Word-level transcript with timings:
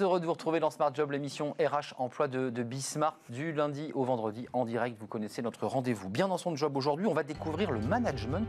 Heureux 0.00 0.20
de 0.20 0.24
vous 0.24 0.32
retrouver 0.32 0.58
dans 0.58 0.70
Smart 0.70 0.94
Job, 0.94 1.10
l'émission 1.10 1.54
RH 1.60 1.94
Emploi 1.98 2.26
de, 2.26 2.48
de 2.48 2.62
Bismart, 2.62 3.18
du 3.28 3.52
lundi 3.52 3.90
au 3.94 4.04
vendredi 4.04 4.46
en 4.54 4.64
direct. 4.64 4.96
Vous 4.98 5.06
connaissez 5.06 5.42
notre 5.42 5.66
rendez-vous. 5.66 6.08
Bien 6.08 6.28
dans 6.28 6.38
son 6.38 6.56
job 6.56 6.74
aujourd'hui, 6.78 7.06
on 7.06 7.12
va 7.12 7.24
découvrir 7.24 7.70
le 7.70 7.80
management, 7.80 8.46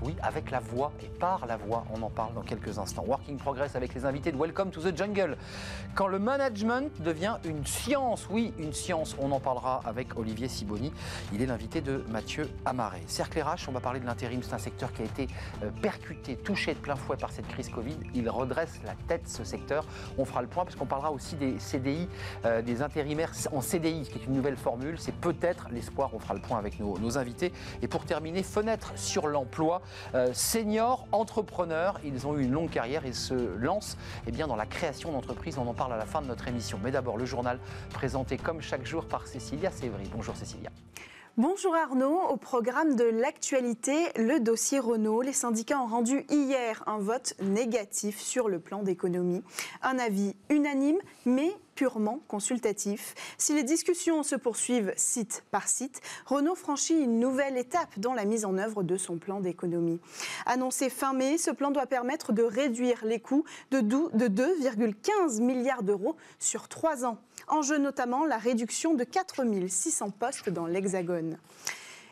oui, 0.00 0.16
avec 0.22 0.50
la 0.50 0.58
voix 0.58 0.92
et 1.02 1.08
par 1.08 1.44
la 1.44 1.58
voix. 1.58 1.84
On 1.92 2.00
en 2.00 2.08
parle 2.08 2.32
dans 2.32 2.40
quelques 2.40 2.78
instants. 2.78 3.04
Working 3.06 3.36
Progress 3.36 3.76
avec 3.76 3.92
les 3.92 4.06
invités 4.06 4.32
de 4.32 4.38
Welcome 4.38 4.70
to 4.70 4.80
the 4.80 4.96
Jungle. 4.96 5.36
Quand 5.94 6.06
le 6.06 6.18
management 6.18 6.90
devient 7.02 7.36
une 7.44 7.66
science, 7.66 8.26
oui, 8.30 8.54
une 8.58 8.72
science, 8.72 9.16
on 9.20 9.32
en 9.32 9.40
parlera 9.40 9.82
avec 9.84 10.16
Olivier 10.16 10.48
Siboni. 10.48 10.94
Il 11.34 11.42
est 11.42 11.46
l'invité 11.46 11.82
de 11.82 12.04
Mathieu 12.08 12.48
Amaré. 12.64 13.02
Cercle 13.06 13.42
RH, 13.42 13.68
on 13.68 13.72
va 13.72 13.80
parler 13.80 14.00
de 14.00 14.06
l'intérim. 14.06 14.42
C'est 14.42 14.54
un 14.54 14.58
secteur 14.58 14.94
qui 14.94 15.02
a 15.02 15.04
été 15.04 15.26
euh, 15.62 15.70
percuté, 15.82 16.36
touché 16.36 16.72
de 16.72 16.78
plein 16.78 16.96
fouet 16.96 17.18
par 17.18 17.32
cette 17.32 17.48
crise 17.48 17.68
Covid. 17.68 17.98
Il 18.14 18.30
redresse 18.30 18.80
la 18.86 18.94
tête, 19.08 19.28
ce 19.28 19.44
secteur. 19.44 19.84
On 20.16 20.24
fera 20.24 20.40
le 20.40 20.48
point 20.48 20.64
parce 20.64 20.74
qu'on 20.74 20.85
parlera 20.86 21.12
aussi 21.12 21.36
des 21.36 21.58
CDI, 21.58 22.08
euh, 22.44 22.62
des 22.62 22.82
intérimaires 22.82 23.32
en 23.52 23.60
CDI, 23.60 24.02
qui 24.02 24.18
est 24.18 24.26
une 24.26 24.34
nouvelle 24.34 24.56
formule. 24.56 24.96
C'est 24.98 25.14
peut-être 25.14 25.68
l'espoir. 25.70 26.10
On 26.14 26.18
fera 26.18 26.34
le 26.34 26.40
point 26.40 26.58
avec 26.58 26.78
nos, 26.80 27.18
invités. 27.18 27.52
Et 27.82 27.88
pour 27.88 28.04
terminer, 28.04 28.42
fenêtre 28.42 28.92
sur 28.96 29.28
l'emploi. 29.28 29.82
Euh, 30.14 30.30
seniors, 30.32 31.06
entrepreneurs, 31.12 32.00
ils 32.04 32.26
ont 32.26 32.36
eu 32.36 32.42
une 32.42 32.52
longue 32.52 32.70
carrière 32.70 33.06
et 33.06 33.12
se 33.12 33.34
lancent 33.56 33.96
eh 34.26 34.32
bien, 34.32 34.46
dans 34.46 34.56
la 34.56 34.66
création 34.66 35.12
d'entreprises. 35.12 35.58
On 35.58 35.66
en 35.66 35.74
parle 35.74 35.92
à 35.92 35.96
la 35.96 36.06
fin 36.06 36.20
de 36.20 36.26
notre 36.26 36.48
émission. 36.48 36.78
Mais 36.82 36.90
d'abord, 36.90 37.16
le 37.16 37.24
journal 37.24 37.58
présenté 37.90 38.36
comme 38.36 38.60
chaque 38.60 38.86
jour 38.86 39.06
par 39.06 39.26
Cécilia 39.26 39.70
Sévry. 39.70 40.10
Bonjour 40.12 40.36
Cécilia. 40.36 40.70
Bonjour 41.38 41.74
Arnaud, 41.74 42.18
au 42.30 42.38
programme 42.38 42.96
de 42.96 43.04
l'actualité, 43.04 43.94
le 44.16 44.40
dossier 44.40 44.78
Renault. 44.78 45.20
Les 45.20 45.34
syndicats 45.34 45.78
ont 45.78 45.86
rendu 45.86 46.24
hier 46.30 46.82
un 46.86 46.96
vote 46.96 47.34
négatif 47.42 48.18
sur 48.18 48.48
le 48.48 48.58
plan 48.58 48.82
d'économie. 48.82 49.42
Un 49.82 49.98
avis 49.98 50.34
unanime, 50.48 50.96
mais 51.26 51.52
purement 51.74 52.20
consultatif. 52.26 53.14
Si 53.36 53.52
les 53.52 53.64
discussions 53.64 54.22
se 54.22 54.34
poursuivent 54.34 54.94
site 54.96 55.44
par 55.50 55.68
site, 55.68 56.00
Renault 56.24 56.54
franchit 56.54 56.98
une 56.98 57.20
nouvelle 57.20 57.58
étape 57.58 57.98
dans 57.98 58.14
la 58.14 58.24
mise 58.24 58.46
en 58.46 58.56
œuvre 58.56 58.82
de 58.82 58.96
son 58.96 59.18
plan 59.18 59.40
d'économie. 59.40 60.00
Annoncé 60.46 60.88
fin 60.88 61.12
mai, 61.12 61.36
ce 61.36 61.50
plan 61.50 61.70
doit 61.70 61.84
permettre 61.84 62.32
de 62.32 62.44
réduire 62.44 63.04
les 63.04 63.20
coûts 63.20 63.44
de 63.72 63.82
2,15 63.82 65.42
milliards 65.42 65.82
d'euros 65.82 66.16
sur 66.38 66.68
trois 66.68 67.04
ans. 67.04 67.18
En 67.48 67.62
jeu 67.62 67.78
notamment 67.78 68.24
la 68.24 68.38
réduction 68.38 68.94
de 68.94 69.04
4600 69.04 70.10
postes 70.10 70.50
dans 70.50 70.66
l'Hexagone. 70.66 71.38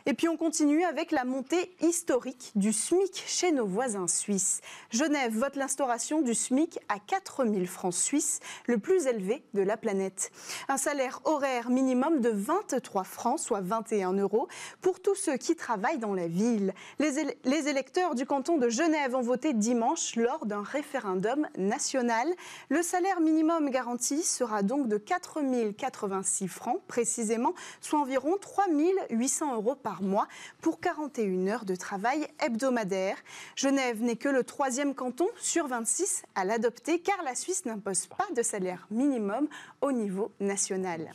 Et 0.07 0.13
puis 0.13 0.29
on 0.29 0.37
continue 0.37 0.83
avec 0.83 1.09
la 1.09 1.25
montée 1.25 1.75
historique 1.81 2.51
du 2.53 2.71
SMIC 2.71 3.23
chez 3.25 3.51
nos 3.51 3.65
voisins 3.65 4.07
suisses. 4.07 4.61
Genève 4.91 5.35
vote 5.35 5.55
l'instauration 5.55 6.21
du 6.21 6.35
SMIC 6.35 6.77
à 6.89 6.99
4 6.99 7.43
000 7.43 7.65
francs 7.65 7.95
suisses, 7.95 8.39
le 8.67 8.77
plus 8.77 9.07
élevé 9.07 9.43
de 9.55 9.63
la 9.63 9.77
planète. 9.77 10.31
Un 10.69 10.77
salaire 10.77 11.21
horaire 11.23 11.71
minimum 11.71 12.21
de 12.21 12.29
23 12.29 13.03
francs, 13.03 13.39
soit 13.39 13.61
21 13.61 14.13
euros, 14.13 14.47
pour 14.81 14.99
tous 14.99 15.15
ceux 15.15 15.37
qui 15.37 15.55
travaillent 15.55 15.97
dans 15.97 16.13
la 16.13 16.27
ville. 16.27 16.75
Les, 16.99 17.67
électeurs 17.67 18.13
du 18.13 18.27
canton 18.27 18.59
de 18.59 18.69
Genève 18.69 19.15
ont 19.15 19.21
voté 19.21 19.53
dimanche 19.53 20.15
lors 20.17 20.45
d'un 20.45 20.61
référendum 20.61 21.47
national. 21.57 22.27
Le 22.69 22.83
salaire 22.83 23.21
minimum 23.21 23.71
garanti 23.71 24.21
sera 24.21 24.61
donc 24.61 24.87
de 24.87 24.97
4 24.97 25.39
086 25.75 26.47
francs 26.47 26.79
précisément, 26.87 27.55
soit 27.81 27.99
environ 27.99 28.37
3 28.39 28.65
800 29.09 29.55
euros 29.55 29.73
par 29.73 29.94
mois 30.01 30.27
pour 30.61 30.79
41 30.79 31.47
heures 31.47 31.65
de 31.65 31.75
travail 31.75 32.27
hebdomadaire. 32.39 33.17
Genève 33.55 34.01
n'est 34.01 34.15
que 34.15 34.29
le 34.29 34.43
troisième 34.43 34.95
canton 34.95 35.27
sur 35.39 35.67
26 35.67 36.23
à 36.35 36.45
l'adopter 36.45 36.99
car 36.99 37.21
la 37.23 37.35
Suisse 37.35 37.65
n'impose 37.65 38.07
pas 38.07 38.27
de 38.35 38.41
salaire 38.41 38.87
minimum 38.91 39.47
au 39.81 39.91
niveau 39.91 40.31
national. 40.39 41.11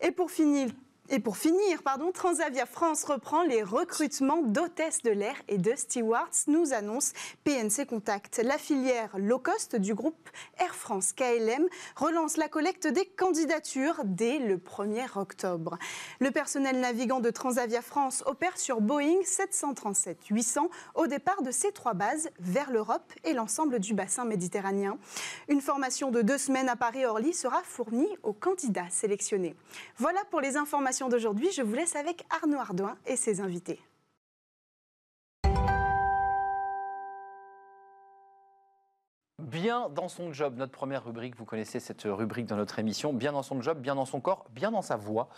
Et 0.00 0.10
pour 0.10 0.30
finir, 0.30 0.70
et 1.14 1.18
pour 1.18 1.36
finir, 1.36 1.82
pardon, 1.82 2.10
Transavia 2.10 2.64
France 2.64 3.04
reprend 3.04 3.42
les 3.42 3.62
recrutements 3.62 4.40
d'hôtesses 4.40 5.02
de 5.02 5.10
l'air 5.10 5.34
et 5.46 5.58
de 5.58 5.74
stewards, 5.76 6.30
nous 6.46 6.72
annonce 6.72 7.12
PNC 7.44 7.84
Contact. 7.86 8.40
La 8.42 8.56
filière 8.56 9.10
low 9.18 9.38
cost 9.38 9.76
du 9.76 9.94
groupe 9.94 10.30
Air 10.56 10.74
France 10.74 11.12
KLM 11.12 11.68
relance 11.96 12.38
la 12.38 12.48
collecte 12.48 12.86
des 12.86 13.04
candidatures 13.04 14.00
dès 14.06 14.38
le 14.38 14.56
1er 14.56 15.18
octobre. 15.18 15.76
Le 16.18 16.30
personnel 16.30 16.80
navigant 16.80 17.20
de 17.20 17.28
Transavia 17.28 17.82
France 17.82 18.22
opère 18.24 18.56
sur 18.56 18.80
Boeing 18.80 19.20
737-800 19.22 20.60
au 20.94 21.06
départ 21.06 21.42
de 21.42 21.50
ces 21.50 21.72
trois 21.72 21.92
bases 21.92 22.30
vers 22.40 22.70
l'Europe 22.70 23.12
et 23.24 23.34
l'ensemble 23.34 23.80
du 23.80 23.92
bassin 23.92 24.24
méditerranéen. 24.24 24.96
Une 25.48 25.60
formation 25.60 26.10
de 26.10 26.22
deux 26.22 26.38
semaines 26.38 26.70
à 26.70 26.76
Paris-Orly 26.76 27.34
sera 27.34 27.60
fournie 27.64 28.08
aux 28.22 28.32
candidats 28.32 28.88
sélectionnés. 28.88 29.54
Voilà 29.98 30.20
pour 30.30 30.40
les 30.40 30.56
informations 30.56 31.01
d'aujourd'hui. 31.08 31.50
Je 31.52 31.62
vous 31.62 31.74
laisse 31.74 31.96
avec 31.96 32.24
Arnaud 32.30 32.58
Ardouin 32.58 32.96
et 33.06 33.16
ses 33.16 33.40
invités. 33.40 33.80
Bien 39.42 39.88
dans 39.88 40.08
son 40.08 40.32
job, 40.32 40.54
notre 40.56 40.70
première 40.70 41.04
rubrique, 41.04 41.36
vous 41.36 41.44
connaissez 41.44 41.80
cette 41.80 42.02
rubrique 42.04 42.46
dans 42.46 42.56
notre 42.56 42.78
émission, 42.78 43.12
bien 43.12 43.32
dans 43.32 43.42
son 43.42 43.60
job, 43.60 43.80
bien 43.80 43.96
dans 43.96 44.04
son 44.04 44.20
corps, 44.20 44.46
bien 44.54 44.70
dans 44.70 44.82
sa 44.82 44.94
voix. 44.94 45.28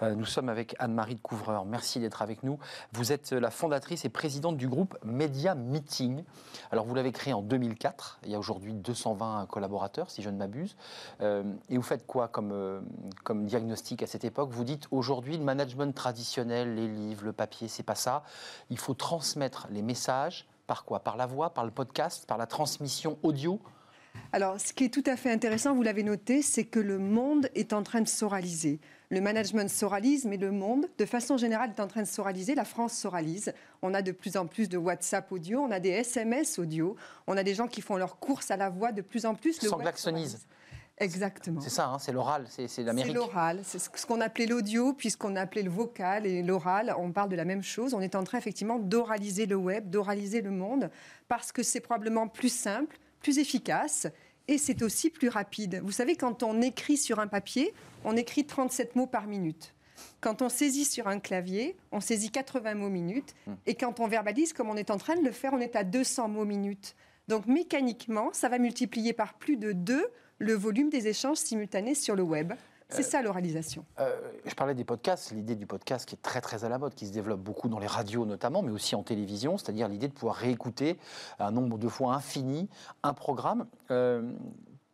Euh, 0.00 0.14
nous 0.14 0.26
sommes 0.26 0.48
avec 0.48 0.76
Anne-Marie 0.78 1.16
de 1.16 1.20
Couvreur, 1.20 1.64
merci 1.64 1.98
d'être 1.98 2.22
avec 2.22 2.44
nous. 2.44 2.60
Vous 2.92 3.10
êtes 3.10 3.32
la 3.32 3.50
fondatrice 3.50 4.04
et 4.04 4.10
présidente 4.10 4.56
du 4.56 4.68
groupe 4.68 4.96
Media 5.04 5.56
Meeting. 5.56 6.22
Alors 6.70 6.84
vous 6.84 6.94
l'avez 6.94 7.10
créé 7.10 7.32
en 7.32 7.42
2004, 7.42 8.20
il 8.26 8.30
y 8.30 8.36
a 8.36 8.38
aujourd'hui 8.38 8.74
220 8.74 9.46
collaborateurs 9.46 10.08
si 10.08 10.22
je 10.22 10.30
ne 10.30 10.36
m'abuse. 10.36 10.76
Euh, 11.20 11.42
et 11.68 11.76
vous 11.76 11.82
faites 11.82 12.06
quoi 12.06 12.28
comme, 12.28 12.52
euh, 12.52 12.80
comme 13.24 13.44
diagnostic 13.46 14.04
à 14.04 14.06
cette 14.06 14.24
époque? 14.24 14.50
Vous 14.52 14.64
dites 14.64 14.86
aujourd'hui 14.92 15.36
le 15.36 15.42
management 15.42 15.92
traditionnel, 15.92 16.76
les 16.76 16.86
livres, 16.86 17.24
le 17.24 17.32
papier, 17.32 17.66
c'est 17.66 17.82
pas 17.82 17.96
ça. 17.96 18.22
Il 18.70 18.78
faut 18.78 18.94
transmettre 18.94 19.66
les 19.70 19.82
messages 19.82 20.46
par 20.68 20.84
quoi? 20.84 21.00
Par 21.00 21.16
la 21.16 21.26
voix, 21.26 21.52
par 21.52 21.64
le 21.64 21.72
podcast, 21.72 22.26
par 22.26 22.38
la 22.38 22.46
transmission 22.46 23.18
audio? 23.24 23.60
Alors, 24.32 24.60
ce 24.60 24.72
qui 24.72 24.84
est 24.84 24.88
tout 24.92 25.02
à 25.06 25.16
fait 25.16 25.32
intéressant, 25.32 25.74
vous 25.74 25.82
l'avez 25.82 26.02
noté, 26.02 26.42
c'est 26.42 26.64
que 26.64 26.78
le 26.78 26.98
monde 26.98 27.48
est 27.54 27.72
en 27.72 27.82
train 27.82 28.00
de 28.00 28.08
s'oraliser. 28.08 28.78
Le 29.10 29.20
management 29.20 29.70
s'oralise, 29.70 30.26
mais 30.26 30.36
le 30.36 30.52
monde, 30.52 30.86
de 30.98 31.06
façon 31.06 31.38
générale, 31.38 31.70
est 31.76 31.80
en 31.80 31.86
train 31.86 32.02
de 32.02 32.06
s'oraliser. 32.06 32.54
La 32.54 32.66
France 32.66 32.92
s'oralise. 32.92 33.54
On 33.80 33.94
a 33.94 34.02
de 34.02 34.12
plus 34.12 34.36
en 34.36 34.46
plus 34.46 34.68
de 34.68 34.76
WhatsApp 34.76 35.32
audio, 35.32 35.60
on 35.60 35.70
a 35.70 35.80
des 35.80 35.90
SMS 35.90 36.58
audio, 36.58 36.94
on 37.26 37.36
a 37.38 37.42
des 37.42 37.54
gens 37.54 37.68
qui 37.68 37.80
font 37.80 37.96
leurs 37.96 38.18
courses 38.18 38.50
à 38.50 38.58
la 38.58 38.68
voix 38.68 38.92
de 38.92 39.00
plus 39.00 39.24
en 39.24 39.34
plus. 39.34 39.62
Le 39.62 39.68
S'anglaxonise. 39.68 40.46
Exactement. 41.00 41.60
C'est 41.60 41.70
ça, 41.70 41.88
hein, 41.88 41.98
c'est 41.98 42.12
l'oral, 42.12 42.46
c'est 42.48 42.82
l'Amérique. 42.82 43.12
C'est 43.12 43.18
l'oral, 43.18 43.60
c'est 43.62 43.78
ce 43.78 44.06
qu'on 44.06 44.20
appelait 44.20 44.46
l'audio, 44.46 44.92
puisqu'on 44.92 45.36
appelait 45.36 45.62
le 45.62 45.70
vocal 45.70 46.26
et 46.26 46.42
l'oral, 46.42 46.94
on 46.98 47.12
parle 47.12 47.28
de 47.28 47.36
la 47.36 47.44
même 47.44 47.62
chose. 47.62 47.94
On 47.94 48.00
est 48.00 48.14
en 48.14 48.24
train 48.24 48.38
effectivement 48.38 48.78
d'oraliser 48.78 49.46
le 49.46 49.56
web, 49.56 49.90
d'oraliser 49.90 50.40
le 50.40 50.50
monde, 50.50 50.90
parce 51.28 51.52
que 51.52 51.62
c'est 51.62 51.80
probablement 51.80 52.26
plus 52.26 52.52
simple, 52.52 52.98
plus 53.20 53.38
efficace, 53.38 54.08
et 54.48 54.58
c'est 54.58 54.82
aussi 54.82 55.10
plus 55.10 55.28
rapide. 55.28 55.80
Vous 55.84 55.92
savez, 55.92 56.16
quand 56.16 56.42
on 56.42 56.60
écrit 56.62 56.96
sur 56.96 57.20
un 57.20 57.28
papier, 57.28 57.74
on 58.04 58.16
écrit 58.16 58.46
37 58.46 58.96
mots 58.96 59.06
par 59.06 59.26
minute. 59.26 59.74
Quand 60.20 60.42
on 60.42 60.48
saisit 60.48 60.84
sur 60.84 61.06
un 61.06 61.18
clavier, 61.18 61.76
on 61.92 62.00
saisit 62.00 62.30
80 62.30 62.74
mots 62.74 62.88
minute. 62.88 63.34
Hmm. 63.46 63.54
Et 63.66 63.74
quand 63.74 64.00
on 64.00 64.08
verbalise, 64.08 64.52
comme 64.52 64.70
on 64.70 64.76
est 64.76 64.90
en 64.90 64.96
train 64.96 65.16
de 65.16 65.24
le 65.24 65.32
faire, 65.32 65.52
on 65.52 65.60
est 65.60 65.76
à 65.76 65.84
200 65.84 66.28
mots 66.28 66.44
minute. 66.44 66.96
Donc 67.28 67.46
mécaniquement, 67.46 68.30
ça 68.32 68.48
va 68.48 68.58
multiplier 68.58 69.12
par 69.12 69.34
plus 69.34 69.56
de 69.56 69.72
2 69.72 70.06
le 70.38 70.54
volume 70.54 70.90
des 70.90 71.08
échanges 71.08 71.38
simultanés 71.38 71.94
sur 71.94 72.16
le 72.16 72.22
web. 72.22 72.52
C'est 72.90 73.02
ça 73.02 73.20
l'oralisation. 73.20 73.84
Euh, 74.00 74.18
je 74.46 74.54
parlais 74.54 74.74
des 74.74 74.84
podcasts, 74.84 75.32
l'idée 75.32 75.56
du 75.56 75.66
podcast 75.66 76.08
qui 76.08 76.14
est 76.14 76.22
très 76.22 76.40
très 76.40 76.64
à 76.64 76.70
la 76.70 76.78
mode, 76.78 76.94
qui 76.94 77.06
se 77.06 77.12
développe 77.12 77.40
beaucoup 77.40 77.68
dans 77.68 77.78
les 77.78 77.86
radios 77.86 78.24
notamment, 78.24 78.62
mais 78.62 78.70
aussi 78.70 78.94
en 78.94 79.02
télévision, 79.02 79.58
c'est-à-dire 79.58 79.88
l'idée 79.88 80.08
de 80.08 80.14
pouvoir 80.14 80.36
réécouter 80.36 80.96
un 81.38 81.50
nombre 81.50 81.76
de 81.76 81.86
fois 81.86 82.14
infini 82.14 82.66
un 83.02 83.12
programme. 83.12 83.66
Euh, 83.90 84.32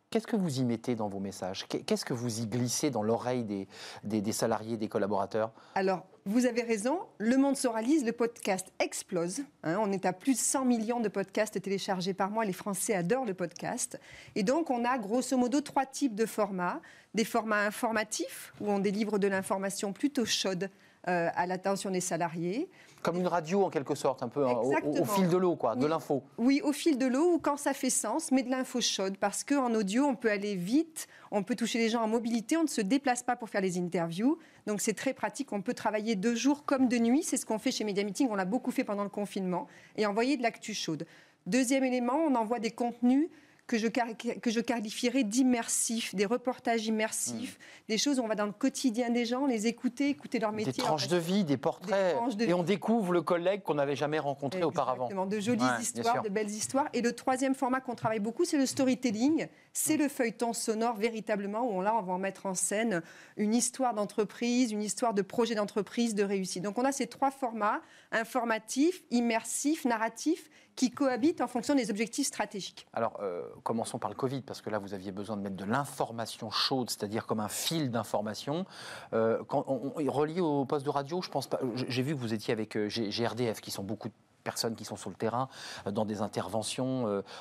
Qu'est-ce 0.09 0.27
que 0.27 0.35
vous 0.35 0.59
y 0.59 0.63
mettez 0.63 0.95
dans 0.95 1.09
vos 1.09 1.19
messages? 1.19 1.65
Qu'est-ce 1.67 2.05
que 2.05 2.13
vous 2.13 2.39
y 2.39 2.47
glissez 2.47 2.89
dans 2.89 3.03
l'oreille 3.03 3.43
des, 3.43 3.67
des, 4.03 4.31
salariés, 4.31 4.77
des 4.77 4.87
collaborateurs? 4.87 5.51
Alors, 5.75 6.05
vous 6.25 6.45
avez 6.45 6.61
raison, 6.61 6.99
le 7.17 7.37
monde 7.37 7.57
s'oralise, 7.57 8.05
le 8.05 8.13
podcast 8.13 8.71
explose. 8.79 9.41
Hein. 9.63 9.77
on 9.79 9.91
est 9.91 10.05
à 10.05 10.13
plus 10.13 10.33
de 10.33 10.39
100 10.39 10.65
millions 10.65 10.99
de 10.99 11.09
podcasts 11.09 11.61
téléchargés 11.61 12.13
par 12.13 12.29
mois. 12.31 12.45
Les 12.45 12.53
Français 12.53 12.93
adorent 12.93 13.25
le 13.25 13.33
podcast. 13.33 13.99
Et 14.35 14.43
donc, 14.43 14.69
on 14.69 14.85
a 14.85 14.97
grosso 14.97 15.37
modo 15.37 15.59
trois 15.61 15.85
types 15.85 16.15
de 16.15 16.25
formats. 16.25 16.81
Des 17.13 17.25
formats 17.25 17.65
informatifs, 17.65 18.53
où 18.59 18.69
on 18.69 18.79
délivre 18.79 19.19
de 19.19 19.27
l'information 19.27 19.93
plutôt 19.93 20.25
chaude 20.25 20.69
euh, 21.07 21.29
à 21.35 21.45
l'attention 21.45 21.91
des 21.91 22.01
salariés. 22.01 22.67
Comme 23.05 23.17
une 23.17 23.27
radio 23.27 23.63
en 23.63 23.69
quelque 23.69 23.93
sorte, 23.93 24.23
un 24.23 24.29
peu 24.29 24.47
hein, 24.47 24.55
au, 24.55 25.05
fil 25.05 25.29
de 25.29 25.37
l'eau, 25.37 25.55
quoi, 25.55 25.75
de 25.75 25.85
l'info. 25.85 26.23
Oui, 26.39 26.59
au 26.63 26.71
fil 26.71 26.97
de 26.97 27.05
l'eau 27.05 27.33
ou 27.35 27.37
quand 27.37 27.55
ça 27.55 27.75
fait 27.75 27.91
sens, 27.91 28.31
mais 28.31 28.41
de 28.41 28.49
l'info 28.49 28.81
chaude, 28.81 29.17
parce 29.19 29.43
qu'en 29.43 29.75
audio, 29.75 30.05
on 30.05 30.15
peut 30.15 30.31
aller 30.31 30.55
vite, 30.55 31.07
on 31.29 31.43
peut 31.43 31.53
toucher 31.53 31.77
les 31.77 31.89
gens 31.89 32.01
en 32.01 32.07
mobilité, 32.07 32.57
on 32.57 32.63
ne 32.63 32.67
se 32.67 32.81
déplace 32.81 33.21
pas 33.21 33.35
pour 33.35 33.47
faire 33.47 33.61
les 33.61 33.77
interviews, 33.77 34.39
donc 34.65 34.81
c'est 34.81 34.95
très 34.95 35.13
pratique. 35.13 35.53
On 35.53 35.61
peut 35.61 35.75
travailler 35.75 36.15
de 36.15 36.33
jour 36.33 36.65
comme 36.65 36.87
de 36.87 36.97
nuit, 36.97 37.21
c'est 37.21 37.37
ce 37.37 37.45
qu'on 37.45 37.59
fait 37.59 37.69
chez 37.69 37.83
Media 37.83 38.03
Meeting, 38.03 38.27
on 38.31 38.35
l'a 38.35 38.43
beaucoup 38.43 38.71
fait 38.71 38.83
pendant 38.83 39.03
le 39.03 39.09
confinement, 39.09 39.67
et 39.97 40.07
envoyer 40.07 40.35
de 40.35 40.41
l'actu 40.41 40.73
chaude. 40.73 41.05
Deuxième 41.45 41.83
élément, 41.83 42.15
on 42.15 42.33
envoie 42.33 42.57
des 42.57 42.71
contenus 42.71 43.29
que 43.67 43.77
je, 43.77 43.87
que 43.87 44.51
je 44.51 44.59
qualifierais 44.59 45.23
d'immersifs, 45.23 46.13
des 46.13 46.25
reportages 46.25 46.85
immersifs, 46.85 47.57
hmm. 47.57 47.89
des 47.89 47.97
choses 47.97 48.19
où 48.19 48.23
on 48.23 48.27
va 48.27 48.35
dans 48.35 48.45
le 48.45 48.51
quotidien 48.51 49.09
des 49.09 49.25
gens, 49.25 49.47
les 49.47 49.65
écouter, 49.67 50.09
écouter 50.09 50.39
leur 50.39 50.51
métier. 50.51 50.73
Des 50.73 50.81
tranches 50.81 51.07
de 51.07 51.17
vie, 51.17 51.43
des 51.43 51.57
portraits. 51.57 52.15
et 52.39 52.53
on 52.53 52.63
découvre 52.63 53.11
le 53.11 53.21
collègue 53.21 53.63
qu'on 53.63 53.75
n'avait 53.75 53.95
jamais 53.95 54.19
rencontré 54.19 54.63
auparavant. 54.63 55.09
De 55.25 55.39
jolies 55.39 55.63
histoires, 55.81 56.21
de 56.21 56.29
belles 56.29 56.49
histoires. 56.49 56.87
Et 56.93 57.01
le 57.01 57.13
troisième 57.13 57.55
format 57.55 57.81
qu'on 57.81 57.95
travaille 57.95 58.19
beaucoup, 58.19 58.45
c'est 58.45 58.57
le 58.57 58.65
storytelling. 58.65 59.47
C'est 59.77 59.97
hmm. 59.97 60.01
le 60.01 60.07
feuilleton 60.07 60.53
sonore 60.53 60.95
véritablement, 60.95 61.69
où 61.69 61.81
là, 61.81 61.93
on 61.95 62.01
va 62.01 62.13
en 62.13 62.17
mettre 62.17 62.45
en 62.45 62.55
scène 62.55 63.03
une 63.35 63.53
histoire 63.53 63.93
d'entreprise, 63.93 64.71
une 64.71 64.81
histoire 64.81 65.13
de 65.13 65.21
projet 65.21 65.53
d'entreprise, 65.53 66.15
de 66.15 66.23
réussite. 66.23 66.63
Donc 66.63 66.77
on 66.77 66.85
a 66.85 66.93
ces 66.93 67.07
trois 67.07 67.29
formats, 67.29 67.81
informatif, 68.11 69.03
immersif, 69.11 69.83
narratif 69.83 70.49
qui 70.75 70.91
cohabitent 70.91 71.41
en 71.41 71.47
fonction 71.47 71.75
des 71.75 71.89
objectifs 71.89 72.27
stratégiques. 72.27 72.87
Alors, 72.93 73.19
euh, 73.21 73.43
commençons 73.63 73.99
par 73.99 74.09
le 74.09 74.15
Covid, 74.15 74.41
parce 74.41 74.61
que 74.61 74.69
là, 74.69 74.79
vous 74.79 74.93
aviez 74.93 75.11
besoin 75.11 75.35
de 75.35 75.41
mettre 75.41 75.57
de 75.57 75.65
l'information 75.65 76.49
chaude, 76.51 76.89
c'est-à-dire 76.89 77.25
comme 77.25 77.41
un 77.41 77.49
fil 77.49 77.91
d'information. 77.91 78.65
Euh, 79.13 79.41
relié 79.49 80.39
au 80.39 80.65
poste 80.65 80.85
de 80.85 80.89
radio, 80.89 81.21
je 81.21 81.29
pense 81.29 81.47
pas. 81.47 81.59
J'ai 81.75 82.01
vu 82.01 82.15
que 82.15 82.19
vous 82.19 82.33
étiez 82.33 82.53
avec 82.53 82.77
euh, 82.77 82.87
GRDF, 82.87 83.59
qui 83.59 83.71
sont 83.71 83.83
beaucoup 83.83 84.09
personnes 84.45 84.75
qui 84.75 84.85
sont 84.85 84.95
sur 84.95 85.09
le 85.09 85.17
terrain, 85.17 85.49
euh, 85.85 85.91
dans 85.91 86.05
des 86.05 86.21
interventions 86.21 86.85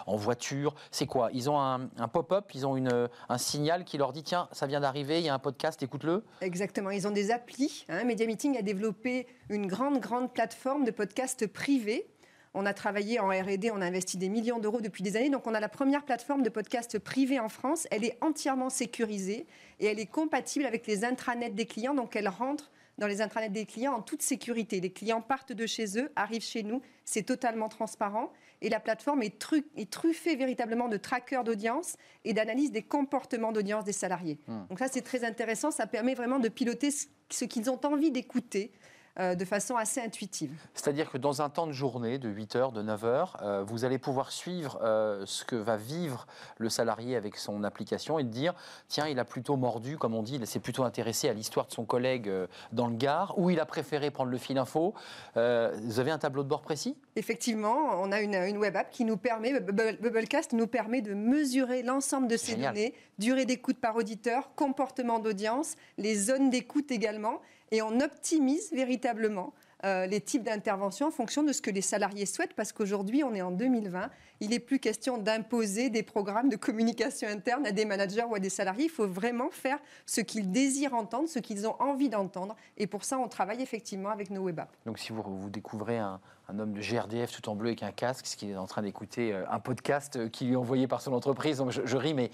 en 0.06 0.16
voiture. 0.16 0.74
C'est 0.90 1.06
quoi? 1.06 1.28
Ils 1.32 1.48
ont 1.48 1.60
un, 1.60 2.08
pop-up, 2.12 2.50
ils 2.54 2.66
ont 2.66 2.76
une, 2.76 3.08
un 3.28 3.38
signal 3.38 3.84
qui 3.84 3.98
leur 3.98 4.12
dit 4.12 4.24
tiens, 4.24 4.48
ça 4.50 4.66
vient 4.66 4.80
d'arriver, 4.80 5.20
il 5.20 5.24
y 5.24 5.28
a 5.28 5.34
un 5.34 5.38
podcast, 5.38 5.80
écoute-le. 5.82 6.24
Exactement. 6.40 6.90
Ils 6.90 7.06
ont 7.06 7.12
des 7.12 7.30
applis. 7.30 7.84
Hein. 7.88 8.04
Media 8.04 8.26
Meeting 8.26 8.58
a 8.58 8.62
développé 8.62 9.28
une 9.48 9.66
grande, 9.66 10.00
grande 10.00 10.32
plateforme 10.32 10.84
de 10.84 10.90
podcasts 10.90 11.46
privés 11.46 12.08
on 12.56 12.66
a 12.66 12.72
travaillé 12.72 13.18
en 13.18 13.28
RD, 13.28 13.70
on 13.72 13.80
a 13.80 13.86
investi 13.86 14.16
des 14.16 14.28
millions 14.28 14.60
d'euros 14.60 14.80
depuis 14.80 15.02
des 15.02 15.16
années. 15.16 15.28
Donc 15.28 15.48
on 15.48 15.54
a 15.54 15.60
la 15.60 15.68
première 15.68 16.04
plateforme 16.04 16.42
de 16.42 16.48
podcast 16.48 17.00
privé 17.00 17.40
en 17.40 17.48
France. 17.48 17.88
Elle 17.90 18.04
est 18.04 18.16
entièrement 18.20 18.70
sécurisée 18.70 19.46
et 19.80 19.86
elle 19.86 19.98
est 19.98 20.06
compatible 20.06 20.64
avec 20.64 20.86
les 20.86 21.04
intranets 21.04 21.50
des 21.50 21.66
clients. 21.66 21.94
Donc 21.94 22.14
elle 22.14 22.28
rentre 22.28 22.70
dans 22.98 23.06
les 23.06 23.20
intranets 23.20 23.50
des 23.50 23.66
clients 23.66 23.94
en 23.94 24.02
toute 24.02 24.22
sécurité. 24.22 24.80
Les 24.80 24.92
clients 24.92 25.20
partent 25.20 25.52
de 25.52 25.66
chez 25.66 25.98
eux, 25.98 26.10
arrivent 26.16 26.42
chez 26.42 26.62
nous, 26.62 26.82
c'est 27.04 27.24
totalement 27.24 27.68
transparent. 27.68 28.32
Et 28.60 28.68
la 28.68 28.80
plateforme 28.80 29.22
est, 29.22 29.90
truffée 29.90 30.36
véritablement 30.36 30.88
de 30.88 30.96
trackers 30.96 31.44
d'audience 31.44 31.96
et 32.24 32.32
d'analyse 32.32 32.72
des 32.72 32.82
comportements 32.82 33.52
d'audience 33.52 33.84
des 33.84 33.92
salariés. 33.92 34.38
Hmm. 34.46 34.66
Donc 34.70 34.78
ça, 34.78 34.88
c'est 34.88 35.02
très 35.02 35.24
intéressant. 35.24 35.70
Ça 35.70 35.86
permet 35.86 36.14
vraiment 36.14 36.38
de 36.38 36.48
piloter 36.48 36.90
ce 36.90 37.44
qu'ils 37.44 37.68
ont 37.68 37.80
envie 37.84 38.10
d'écouter 38.10 38.72
euh, 39.20 39.36
de 39.36 39.44
façon 39.44 39.76
assez 39.76 40.00
intuitive. 40.00 40.50
C'est-à-dire 40.74 41.08
que 41.08 41.18
dans 41.18 41.40
un 41.40 41.48
temps 41.48 41.68
de 41.68 41.72
journée 41.72 42.18
de 42.18 42.28
8 42.28 42.56
heures, 42.56 42.72
de 42.72 42.82
9 42.82 43.04
heures, 43.04 43.36
euh, 43.42 43.62
vous 43.62 43.84
allez 43.84 43.98
pouvoir 43.98 44.32
suivre 44.32 44.80
euh, 44.82 45.22
ce 45.24 45.44
que 45.44 45.54
va 45.54 45.76
vivre 45.76 46.26
le 46.58 46.68
salarié 46.68 47.14
avec 47.14 47.36
son 47.36 47.62
application 47.62 48.18
et 48.18 48.24
dire 48.24 48.54
tiens, 48.88 49.06
il 49.06 49.20
a 49.20 49.24
plutôt 49.24 49.54
mordu, 49.56 49.98
comme 49.98 50.16
on 50.16 50.24
dit, 50.24 50.34
il 50.34 50.46
s'est 50.48 50.58
plutôt 50.58 50.82
intéressé 50.82 51.28
à 51.28 51.32
l'histoire 51.32 51.66
de 51.66 51.70
son 51.70 51.84
collègue 51.84 52.28
dans 52.72 52.88
le 52.88 52.96
Gard, 52.96 53.38
ou 53.38 53.50
il 53.50 53.60
a 53.60 53.66
préféré 53.66 54.10
prendre 54.10 54.32
le 54.32 54.38
fil 54.38 54.58
info. 54.58 54.94
vous 55.36 56.00
avez 56.00 56.10
un 56.10 56.18
tableau 56.18 56.42
de 56.42 56.48
bord 56.48 56.62
précis? 56.62 56.96
Effectivement, 57.14 58.00
on 58.02 58.10
a 58.10 58.20
une, 58.20 58.58
web 58.58 58.74
app 58.74 58.90
qui 58.90 59.04
nous 59.04 59.16
permet, 59.16 59.60
Bubblecast 59.60 60.52
nous 60.54 60.66
permet 60.66 61.02
de 61.02 61.14
mesurer 61.14 61.84
l'ensemble 61.84 62.26
de 62.26 62.36
ces 62.36 62.56
données, 62.56 62.94
durée 63.18 63.44
d'écoute 63.44 63.78
par 63.78 63.94
auditeur, 63.94 64.54
comportement 64.56 65.20
d'audience, 65.20 65.76
les 65.98 66.16
zones 66.16 66.50
d'écoute 66.50 66.90
également 66.90 67.40
et 67.74 67.82
on 67.82 67.98
optimise 68.00 68.72
véritablement 68.72 69.52
euh, 69.84 70.06
les 70.06 70.20
types 70.20 70.44
d'interventions 70.44 71.08
en 71.08 71.10
fonction 71.10 71.42
de 71.42 71.52
ce 71.52 71.60
que 71.60 71.70
les 71.70 71.80
salariés 71.80 72.24
souhaitent, 72.24 72.54
parce 72.54 72.72
qu'aujourd'hui, 72.72 73.24
on 73.24 73.34
est 73.34 73.42
en 73.42 73.50
2020, 73.50 74.10
il 74.40 74.50
n'est 74.50 74.58
plus 74.58 74.78
question 74.78 75.18
d'imposer 75.18 75.90
des 75.90 76.02
programmes 76.02 76.48
de 76.48 76.56
communication 76.56 77.28
interne 77.28 77.66
à 77.66 77.72
des 77.72 77.84
managers 77.84 78.24
ou 78.24 78.34
à 78.34 78.40
des 78.40 78.50
salariés. 78.50 78.84
Il 78.84 78.90
faut 78.90 79.06
vraiment 79.06 79.50
faire 79.50 79.78
ce 80.06 80.20
qu'ils 80.20 80.50
désirent 80.50 80.94
entendre, 80.94 81.28
ce 81.28 81.38
qu'ils 81.38 81.66
ont 81.66 81.80
envie 81.80 82.08
d'entendre. 82.08 82.56
Et 82.76 82.86
pour 82.86 83.04
ça, 83.04 83.18
on 83.18 83.28
travaille 83.28 83.62
effectivement 83.62 84.10
avec 84.10 84.30
nos 84.30 84.42
web 84.42 84.60
apps. 84.60 84.72
Donc 84.86 84.98
si 84.98 85.12
vous, 85.12 85.22
vous 85.22 85.50
découvrez 85.50 85.98
un, 85.98 86.20
homme 86.58 86.74
de 86.74 86.80
GRDF 86.80 87.32
tout 87.32 87.48
en 87.48 87.54
bleu 87.54 87.68
avec 87.68 87.82
un 87.82 87.90
casque, 87.90 88.26
ce 88.26 88.36
qui 88.36 88.50
est 88.50 88.56
en 88.56 88.66
train 88.66 88.82
d'écouter 88.82 89.32
euh, 89.32 89.44
un 89.48 89.60
podcast 89.60 90.16
euh, 90.16 90.28
qui 90.28 90.44
lui 90.44 90.52
est 90.52 90.56
envoyé 90.56 90.86
par 90.86 91.00
son 91.00 91.14
entreprise. 91.14 91.62
Je, 91.70 91.96
ris, 91.96 92.12
mais 92.12 92.30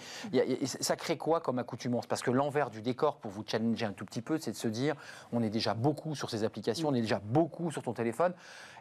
ça 0.64 0.96
crée 0.96 1.16
quoi 1.16 1.40
comme 1.40 1.60
accoutumance? 1.60 2.06
Parce 2.06 2.22
que 2.22 2.32
l'envers 2.32 2.70
du 2.70 2.82
décor, 2.82 3.18
pour 3.18 3.30
vous 3.30 3.44
challenger 3.46 3.86
un 3.86 3.92
tout 3.92 4.04
petit 4.04 4.20
peu, 4.20 4.36
c'est 4.38 4.50
de 4.50 4.56
se 4.56 4.66
dire 4.66 4.96
on 5.32 5.42
est 5.44 5.50
déjà 5.50 5.74
beaucoup 5.74 6.16
sur 6.16 6.28
ces 6.28 6.42
applications, 6.42 6.88
on 6.88 6.94
est 6.94 7.02
déjà 7.02 7.20
beaucoup 7.22 7.70
sur 7.70 7.82
ton 7.82 7.92
téléphone. 7.92 8.34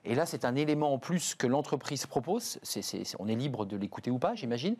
Et 0.06 0.16
là, 0.16 0.26
c'est 0.26 0.46
un 0.46 0.56
élément 0.56 0.94
en 0.94 1.00
plus 1.00 1.36
que 1.36 1.48
l'entreprise 1.48 2.06
propose. 2.06 2.60
on 3.20 3.28
est 3.28 3.36
libre 3.36 3.66
de 3.66 3.78
l'écouter 3.78 4.12
ou 4.12 4.20
pas, 4.20 4.36
j'imagine. 4.36 4.76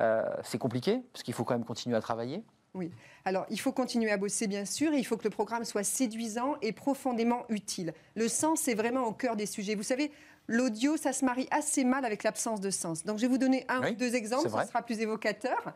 Euh, 0.00 0.22
c'est 0.42 0.58
compliqué, 0.58 1.02
parce 1.12 1.22
qu'il 1.22 1.34
faut 1.34 1.44
quand 1.44 1.54
même 1.54 1.64
continuer 1.64 1.96
à 1.96 2.00
travailler. 2.00 2.42
Oui. 2.74 2.90
Alors, 3.24 3.46
il 3.50 3.60
faut 3.60 3.72
continuer 3.72 4.10
à 4.10 4.16
bosser, 4.16 4.46
bien 4.46 4.64
sûr, 4.64 4.92
et 4.92 4.98
il 4.98 5.04
faut 5.04 5.16
que 5.16 5.24
le 5.24 5.30
programme 5.30 5.64
soit 5.64 5.82
séduisant 5.82 6.54
et 6.62 6.72
profondément 6.72 7.44
utile. 7.48 7.92
Le 8.14 8.28
sens 8.28 8.68
est 8.68 8.74
vraiment 8.74 9.04
au 9.04 9.12
cœur 9.12 9.36
des 9.36 9.46
sujets. 9.46 9.74
Vous 9.74 9.82
savez, 9.82 10.10
l'audio, 10.46 10.96
ça 10.96 11.12
se 11.12 11.24
marie 11.24 11.48
assez 11.50 11.84
mal 11.84 12.04
avec 12.04 12.22
l'absence 12.22 12.60
de 12.60 12.70
sens. 12.70 13.04
Donc, 13.04 13.18
je 13.18 13.22
vais 13.22 13.28
vous 13.28 13.38
donner 13.38 13.66
un 13.68 13.90
ou 13.90 13.94
deux 13.94 14.14
exemples, 14.14 14.48
ce 14.48 14.66
sera 14.66 14.82
plus 14.82 15.00
évocateur. 15.00 15.74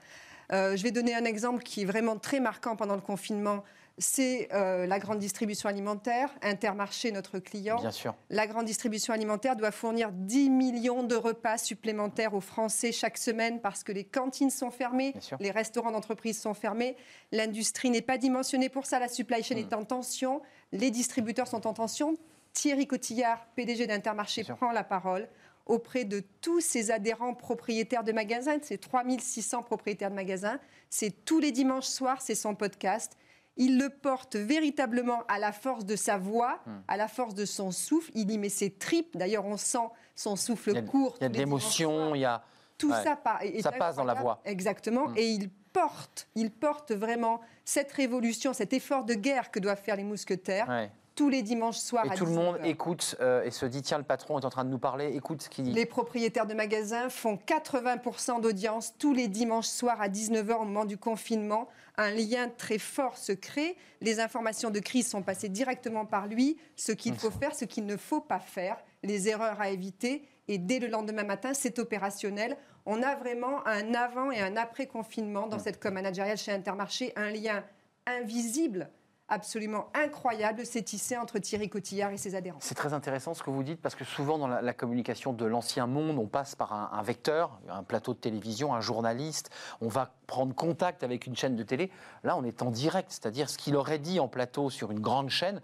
Euh, 0.53 0.76
je 0.76 0.82
vais 0.82 0.91
donner 0.91 1.15
un 1.15 1.25
exemple 1.25 1.62
qui 1.62 1.82
est 1.82 1.87
vraiment 1.87 2.17
très 2.17 2.38
marquant 2.38 2.76
pendant 2.76 2.94
le 2.94 3.00
confinement 3.00 3.65
c'est 3.99 4.49
euh, 4.52 4.87
la 4.87 4.99
grande 4.99 5.20
distribution 5.20 5.69
alimentaire, 5.69 6.31
Intermarché, 6.43 7.12
notre 7.12 7.38
client. 7.38 7.81
Bien 7.81 7.93
sûr. 7.93 8.14
La 8.29 8.46
grande 8.46 8.64
distribution 8.64 9.14
alimentaire 9.14 9.55
doit 9.55 9.70
fournir 9.70 10.11
10 10.11 10.50
millions 10.50 11.05
de 11.05 11.14
repas 11.14 11.58
supplémentaires 11.58 12.35
aux 12.35 12.41
Français 12.41 12.91
chaque 12.91 13.19
semaine 13.19 13.61
parce 13.61 13.85
que 13.85 13.93
les 13.93 14.05
cantines 14.05 14.50
sont 14.50 14.70
fermées, 14.70 15.14
les 15.38 15.52
restaurants 15.52 15.93
d'entreprise 15.93 16.41
sont 16.41 16.55
fermés, 16.55 16.96
l'industrie 17.31 17.91
n'est 17.91 18.02
pas 18.02 18.19
dimensionnée 18.19 18.69
pour 18.69 18.87
ça, 18.87 18.99
la 18.99 19.08
supply 19.08 19.44
chain 19.44 19.56
est 19.56 19.73
hmm. 19.73 19.79
en 19.79 19.85
tension, 19.85 20.43
les 20.73 20.90
distributeurs 20.90 21.47
sont 21.47 21.67
en 21.67 21.73
tension. 21.73 22.17
Thierry 22.52 22.87
Cotillard, 22.87 23.47
PDG 23.55 23.87
d'Intermarché, 23.87 24.44
prend 24.44 24.73
la 24.73 24.85
parole 24.85 25.29
auprès 25.67 26.05
de 26.05 26.23
tous 26.40 26.61
ses 26.61 26.90
adhérents 26.90 27.35
propriétaires 27.35 28.05
de 28.05 28.12
magasins, 28.12 28.58
ces 28.62 28.79
3600 28.79 29.62
propriétaires 29.62 30.11
de 30.11 30.14
magasins. 30.14 30.58
C'est 30.90 31.25
tous 31.25 31.38
les 31.38 31.52
dimanches 31.52 31.87
soirs, 31.87 32.20
c'est 32.20 32.35
son 32.35 32.55
podcast 32.55 33.17
il 33.56 33.78
le 33.78 33.88
porte 33.88 34.36
véritablement 34.36 35.22
à 35.28 35.38
la 35.38 35.52
force 35.52 35.84
de 35.84 35.96
sa 35.96 36.18
voix, 36.18 36.60
hmm. 36.66 36.70
à 36.88 36.96
la 36.96 37.08
force 37.08 37.34
de 37.34 37.44
son 37.44 37.70
souffle. 37.70 38.10
Il 38.14 38.30
y 38.30 38.38
met 38.38 38.48
ses 38.48 38.70
tripes. 38.70 39.16
D'ailleurs, 39.16 39.44
on 39.44 39.56
sent 39.56 39.86
son 40.14 40.37
souffle 40.37 40.84
court. 40.84 41.16
Il 41.20 41.25
y 41.25 41.26
a 41.26 41.28
de 41.28 41.38
l'émotion, 41.38 42.14
il 42.14 42.20
y 42.20 42.25
a. 42.25 42.42
Tout 42.76 42.90
ça, 42.90 43.16
ça 43.62 43.73
passe 43.73 43.96
dans 43.96 44.04
la 44.04 44.14
voix. 44.14 44.40
Exactement. 44.44 45.08
Hmm. 45.08 45.16
Et 45.16 45.28
il 45.28 45.50
porte, 45.73 46.28
il 46.34 46.50
porte 46.50 46.92
vraiment 46.92 47.40
cette 47.64 47.92
révolution, 47.92 48.52
cet 48.52 48.73
effort 48.73 49.04
de 49.04 49.14
guerre 49.14 49.50
que 49.50 49.61
doivent 49.61 49.80
faire 49.80 49.96
les 49.96 50.04
mousquetaires 50.04 50.88
tous 51.14 51.28
les 51.28 51.42
dimanches 51.42 51.78
soirs. 51.78 52.06
Et 52.06 52.16
tout 52.16 52.26
le 52.26 52.32
monde 52.32 52.58
écoute 52.64 53.16
euh, 53.20 53.44
et 53.44 53.50
se 53.50 53.66
dit 53.66 53.82
tiens, 53.82 53.99
le 53.99 54.04
patron 54.04 54.38
est 54.38 54.44
en 54.44 54.50
train 54.50 54.64
de 54.64 54.70
nous 54.70 54.78
parler, 54.78 55.14
écoute 55.14 55.42
ce 55.42 55.49
qu'il 55.49 55.64
dit. 55.64 55.73
Les 55.73 55.87
propriétaires 55.87 56.46
de 56.46 56.54
magasins 56.54 57.08
font 57.08 57.38
80% 57.46 58.40
d'audience 58.40 58.94
tous 58.99 59.14
les 59.14 59.28
dimanches 59.28 59.66
soirs 59.66 60.00
à 60.00 60.08
19h 60.08 60.54
au 60.54 60.64
moment 60.64 60.84
du 60.84 60.99
confinement. 60.99 61.68
Un 61.96 62.10
lien 62.10 62.48
très 62.48 62.78
fort 62.78 63.16
se 63.16 63.32
crée. 63.32 63.76
Les 64.00 64.18
informations 64.20 64.70
de 64.70 64.80
crise 64.80 65.08
sont 65.08 65.22
passées 65.22 65.48
directement 65.48 66.06
par 66.06 66.26
lui. 66.26 66.58
Ce 66.76 66.92
qu'il 66.92 67.14
faut 67.14 67.30
faire, 67.30 67.54
ce 67.54 67.64
qu'il 67.64 67.86
ne 67.86 67.96
faut 67.96 68.20
pas 68.20 68.40
faire, 68.40 68.76
les 69.02 69.28
erreurs 69.28 69.60
à 69.60 69.70
éviter. 69.70 70.26
Et 70.48 70.58
dès 70.58 70.80
le 70.80 70.88
lendemain 70.88 71.24
matin, 71.24 71.54
c'est 71.54 71.78
opérationnel. 71.78 72.56
On 72.84 73.02
a 73.02 73.14
vraiment 73.14 73.66
un 73.66 73.94
avant 73.94 74.30
et 74.30 74.40
un 74.40 74.56
après 74.56 74.86
confinement 74.86 75.46
dans 75.46 75.58
cette 75.58 75.80
com 75.80 75.94
managériale 75.94 76.36
chez 76.36 76.52
Intermarché, 76.52 77.12
un 77.16 77.30
lien 77.30 77.64
invisible 78.06 78.90
absolument 79.28 79.88
incroyable 79.95 80.66
s'est 80.66 80.83
tissé 80.83 81.16
entre 81.16 81.38
Thierry 81.38 81.69
Cotillard 81.69 82.11
et 82.11 82.16
ses 82.16 82.35
adhérents. 82.35 82.59
C'est 82.61 82.75
très 82.75 82.93
intéressant 82.93 83.35
ce 83.35 83.43
que 83.43 83.50
vous 83.50 83.62
dites 83.62 83.81
parce 83.81 83.95
que 83.95 84.04
souvent 84.04 84.38
dans 84.38 84.49
la, 84.49 84.75
communication 84.75 85.33
de 85.33 85.45
l'ancien 85.45 85.87
monde, 85.87 86.19
on 86.19 86.26
passe 86.26 86.54
par 86.54 86.73
un, 86.73 87.02
vecteur, 87.02 87.59
un 87.69 87.83
plateau 87.83 88.12
de 88.12 88.19
télévision, 88.19 88.75
un 88.75 88.81
journaliste, 88.81 89.50
on 89.81 89.88
va 89.88 90.12
prendre 90.26 90.54
contact 90.54 91.02
avec 91.02 91.26
une 91.26 91.37
chaîne 91.37 91.57
de 91.57 91.62
télé. 91.62 91.90
Là, 92.23 92.37
on 92.37 92.45
est 92.45 92.62
en 92.62 92.71
direct, 92.71 93.11
c'est-à-dire 93.11 93.49
ce 93.49 93.57
qu'il 93.57 93.76
aurait 93.76 93.99
dit 93.99 94.21
en 94.21 94.28
plateau 94.28 94.71
sur 94.71 94.90
une 94.90 95.00
grande 95.00 95.31
chaîne, 95.31 95.61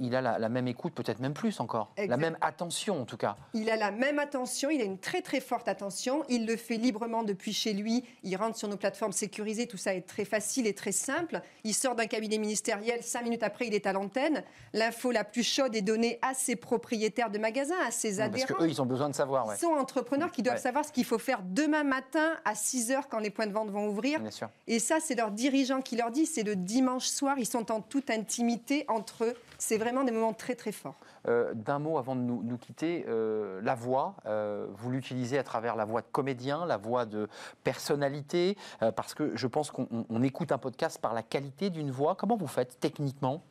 il 0.00 0.14
a 0.14 0.20
la, 0.20 0.48
même 0.48 0.68
écoute, 0.68 0.92
peut-être 0.92 1.20
même 1.20 1.32
plus 1.32 1.60
encore. 1.60 1.92
La 1.96 2.16
même 2.16 2.36
attention, 2.40 3.00
en 3.00 3.04
tout 3.04 3.16
cas. 3.16 3.36
Il 3.54 3.70
a 3.70 3.76
la 3.76 3.90
même 3.90 4.18
attention, 4.18 4.70
il 4.70 4.80
a 4.80 4.84
une 4.84 4.98
très 4.98 5.22
très 5.22 5.40
forte 5.40 5.68
attention. 5.68 6.24
Il 6.28 6.46
le 6.46 6.56
fait 6.56 6.76
librement 6.76 7.22
depuis 7.22 7.52
chez 7.52 7.72
lui. 7.72 8.04
Il 8.22 8.36
rentre 8.36 8.56
sur 8.56 8.68
nos 8.68 8.76
plateformes 8.76 9.12
sécurisées. 9.12 9.66
Tout 9.66 9.76
ça 9.76 9.94
est 9.94 10.06
très 10.06 10.24
facile 10.24 10.66
et 10.66 10.74
très 10.74 10.92
simple. 10.92 11.40
Il 11.64 11.74
sort 11.74 11.94
d'un 11.94 12.06
cabinet 12.06 12.38
ministériel. 12.38 13.02
Cinq 13.02 13.22
minutes 13.22 13.42
après, 13.42 13.66
il 13.66 13.74
est 13.74 13.86
à 13.86 13.92
l'antenne. 13.92 14.42
L'info 14.74 15.10
la 15.10 15.24
plus 15.24 15.42
chaude 15.42 15.74
est 15.74 15.82
donnée 15.82 16.18
à 16.22 16.34
ses 16.34 16.56
propriétaires 16.56 17.30
de 17.30 17.38
magasins, 17.38 17.74
à 17.86 17.90
ses 17.90 18.20
adhérents. 18.20 18.46
Parce 18.48 18.60
qu'eux, 18.60 18.68
ils 18.68 18.82
ont 18.82 18.86
besoin 18.86 19.08
de 19.08 19.14
savoir. 19.14 19.46
Ils 19.54 19.58
sont 19.58 19.72
entrepreneurs 19.72 20.30
qui 20.30 20.42
doivent 20.42 20.60
savoir 20.60 20.84
ce 20.84 20.92
qu'il 20.92 21.04
faut 21.04 21.18
faire 21.18 21.40
demain 21.42 21.84
matin 21.84 22.34
à 22.44 22.54
6 22.54 22.90
heures 22.90 23.08
quand 23.08 23.18
les 23.18 23.30
points 23.30 23.46
de 23.46 23.52
vente 23.52 23.70
vont 23.70 23.88
ouvrir. 23.88 24.20
Et 24.66 24.78
ça, 24.78 24.98
c'est 25.00 25.14
leur 25.14 25.30
dirigeant 25.30 25.80
qui 25.80 25.96
leur 25.96 26.10
dit. 26.10 26.26
C'est 26.26 26.42
le 26.42 26.56
dimanche 26.56 27.06
soir. 27.06 27.38
Ils 27.38 27.46
sont 27.46 27.72
en 27.72 27.80
toute 27.80 28.10
intimité 28.10 28.84
entre 28.88 29.24
eux 29.24 29.34
c'est 29.62 29.78
vraiment 29.78 30.02
des 30.02 30.10
moments 30.10 30.32
très 30.32 30.56
très 30.56 30.72
forts. 30.72 30.96
Euh, 31.28 31.54
d'un 31.54 31.78
mot 31.78 31.96
avant 31.96 32.16
de 32.16 32.20
nous, 32.20 32.58
quitter, 32.58 33.04
euh, 33.06 33.60
la 33.62 33.76
voix, 33.76 34.16
euh, 34.26 34.66
vous 34.72 34.90
l'utilisez 34.90 35.38
à 35.38 35.44
travers 35.44 35.76
la 35.76 35.84
voix 35.84 36.00
de 36.00 36.06
comédien, 36.10 36.66
la 36.66 36.76
voix 36.76 37.06
de 37.06 37.28
personnalité, 37.62 38.56
parce 38.96 39.14
que 39.14 39.36
je 39.36 39.46
pense 39.46 39.70
qu'on 39.70 40.22
écoute 40.24 40.50
un 40.50 40.58
podcast 40.58 40.98
par 40.98 41.14
la 41.14 41.22
qualité 41.22 41.70
d'une 41.70 41.92
voix. 41.92 42.16
Comment 42.16 42.36
vous 42.36 42.48
faites 42.48 42.80
techniquement? 42.80 43.44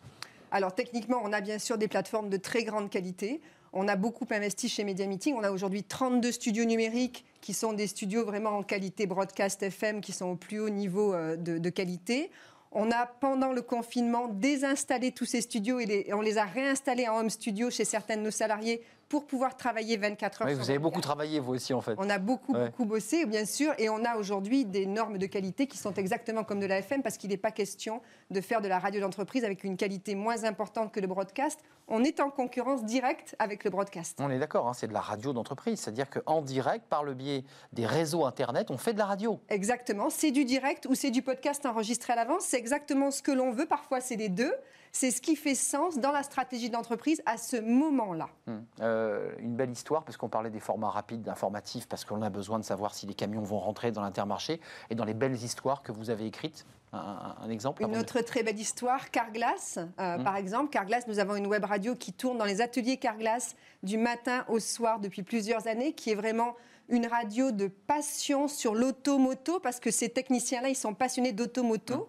Alors 0.52 0.76
techniquement, 0.76 1.22
on 1.24 1.32
a 1.32 1.40
bien 1.40 1.60
sûr 1.60 1.78
des 1.78 1.88
plateformes 1.88 2.30
de 2.30 2.38
très 2.38 2.66
grande 2.66 2.90
qualité. 2.90 3.40
On 3.72 3.88
a 3.88 3.96
beaucoup 3.96 4.28
investi 4.32 4.68
chez 4.68 4.84
Media 4.84 5.08
Meeting. 5.08 5.36
On 5.38 5.44
a 5.44 5.52
aujourd'hui 5.52 5.86
32 5.86 6.34
studios 6.34 6.66
numériques 6.66 7.24
qui 7.40 7.54
sont 7.54 7.72
des 7.72 7.88
studios 7.88 8.26
vraiment 8.26 8.58
en 8.58 8.64
qualité 8.64 9.08
broadcast 9.08 9.64
FM, 9.64 10.02
qui 10.02 10.12
sont 10.12 10.26
au 10.26 10.36
plus 10.36 10.60
haut 10.60 10.70
niveau 10.70 11.16
de 11.38 11.70
qualité. 11.70 12.32
On 12.72 12.90
a, 12.92 13.06
pendant 13.06 13.52
le 13.52 13.62
confinement, 13.62 14.28
désinstallé 14.28 15.12
tous 15.12 15.26
ces 15.26 15.42
studios 15.42 15.80
et, 15.80 16.14
on 16.14 16.22
les 16.22 16.38
a 16.38 16.46
réinstallés 16.46 17.08
en 17.08 17.20
home 17.20 17.30
studio 17.30 17.70
chez 17.70 17.84
certains 17.84 18.16
de 18.16 18.22
nos 18.22 18.32
salariés 18.32 18.82
pour 19.12 19.26
pouvoir 19.26 19.58
travailler 19.58 19.98
24 19.98 20.42
heures. 20.42 20.48
Oui, 20.48 20.54
vous 20.54 20.70
avez 20.70 20.80
beaucoup 20.80 21.02
travaillé, 21.02 21.42
vous 21.42 21.54
aussi, 21.54 21.74
en 21.74 21.82
fait. 21.82 21.96
On 21.98 22.10
a 22.10 22.18
beaucoup, 22.18 22.54
beaucoup 22.54 22.86
bossé, 22.86 23.26
bien 23.26 23.44
sûr, 23.46 23.74
et 23.78 23.90
on 23.90 24.06
a 24.06 24.16
aujourd'hui 24.16 24.64
des 24.64 24.86
normes 24.86 25.18
de 25.18 25.26
qualité 25.26 25.68
qui 25.68 25.78
sont 25.78 25.94
exactement 25.96 26.46
comme 26.46 26.62
de 26.62 26.66
la 26.66 26.78
FM, 26.78 27.04
parce 27.04 27.18
qu'il 27.18 27.30
n'est 27.30 27.36
pas 27.36 27.52
question 27.52 28.02
de 28.30 28.40
faire 28.40 28.62
de 28.62 28.70
la 28.70 28.80
radio 28.80 29.02
d'entreprise 29.02 29.44
avec 29.44 29.66
une 29.66 29.76
qualité 29.76 30.16
moins 30.16 30.46
importante 30.46 30.94
que 30.94 31.02
le 31.02 31.08
broadcast. 31.08 31.60
On 31.90 32.06
est 32.06 32.22
en 32.22 32.30
concurrence 32.30 32.86
directe 32.86 33.36
avec 33.38 33.66
le 33.66 33.70
broadcast. 33.70 34.18
On 34.22 34.30
est 34.30 34.40
d'accord, 34.40 34.70
hein, 34.70 34.74
c'est 34.74 34.88
de 34.88 34.94
la 34.94 35.02
radio 35.02 35.34
d'entreprise, 35.34 35.82
c'est-à-dire 35.82 36.10
qu'en 36.10 36.42
direct, 36.42 36.86
par 36.88 37.04
le 37.04 37.14
biais 37.14 37.44
des 37.74 37.86
réseaux 37.86 38.24
Internet, 38.24 38.72
on 38.72 38.78
fait 38.78 38.94
de 38.94 39.00
la 39.00 39.08
radio. 39.08 39.42
Exactement, 39.50 40.10
c'est 40.10 40.32
du 40.32 40.46
direct 40.46 40.88
ou 40.90 40.96
c'est 40.96 41.12
du 41.12 41.22
podcast 41.22 41.66
enregistré 41.66 42.14
à 42.14 42.16
l'avance, 42.16 42.44
c'est 42.46 42.58
exactement 42.58 43.12
ce 43.12 43.22
que 43.22 43.32
l'on 43.34 43.52
veut, 43.52 43.66
parfois 43.66 44.00
c'est 44.00 44.16
les 44.16 44.30
deux. 44.30 44.54
C'est 44.92 45.12
ce 45.12 45.22
qui 45.22 45.36
fait 45.36 45.56
sens 45.56 46.00
dans 46.00 46.12
la 46.12 46.24
stratégie 46.24 46.70
d'entreprise 46.70 47.22
à 47.26 47.38
ce 47.38 47.58
moment-là. 47.58 48.30
Hum. 48.48 48.66
Euh, 48.82 49.32
une 49.40 49.56
belle 49.56 49.72
histoire, 49.72 50.04
parce 50.04 50.18
qu'on 50.18 50.30
parlait 50.30 50.50
des 50.50 50.60
formats 50.60 50.90
rapides, 50.90 51.28
informatifs, 51.30 51.88
parce 51.88 52.04
qu'on 52.04 52.22
a 52.22 52.30
besoin 52.30 52.60
de 52.60 52.66
savoir 52.66 52.94
si 52.94 53.06
les 53.06 53.14
camions 53.14 53.42
vont 53.42 53.60
rentrer 53.60 53.92
dans 53.92 54.02
l'intermarché, 54.02 54.60
et 54.90 54.96
dans 54.96 55.06
les 55.06 55.14
belles 55.14 55.36
histoires 55.36 55.82
que 55.82 55.92
vous 55.92 56.10
avez 56.10 56.26
écrites. 56.26 56.66
Un, 56.94 57.50
exemple 57.50 57.84
Une 57.84 57.96
autre 57.96 58.20
très 58.20 58.44
belle 58.44 58.60
histoire, 58.60 59.12
Carglass, 59.12 59.78
euh, 59.78 60.16
hum. 60.16 60.24
par 60.26 60.36
exemple. 60.36 60.70
Carglass, 60.70 61.08
nous 61.08 61.20
avons 61.20 61.36
une 61.36 61.48
web 61.48 61.64
radio 61.64 61.96
qui 61.96 62.12
tourne 62.12 62.38
dans 62.38 62.46
les 62.46 62.60
ateliers 62.60 62.98
Carglass 62.98 63.56
du 63.82 63.98
matin 63.98 64.44
au 64.50 64.60
soir 64.60 65.00
depuis 65.00 65.24
plusieurs 65.24 65.68
années, 65.68 65.94
qui 65.94 66.12
est 66.12 66.16
vraiment 66.16 66.56
une 66.90 67.08
radio 67.08 67.52
de 67.52 67.68
passion 67.68 68.50
sur 68.50 68.76
l'automoto, 68.76 69.62
parce 69.62 69.80
que 69.80 69.90
ces 69.90 70.10
techniciens-là, 70.10 70.68
ils 70.68 70.76
sont 70.76 70.94
passionnés 70.94 71.32
d'automoto. 71.32 71.94
Hum. 71.94 72.06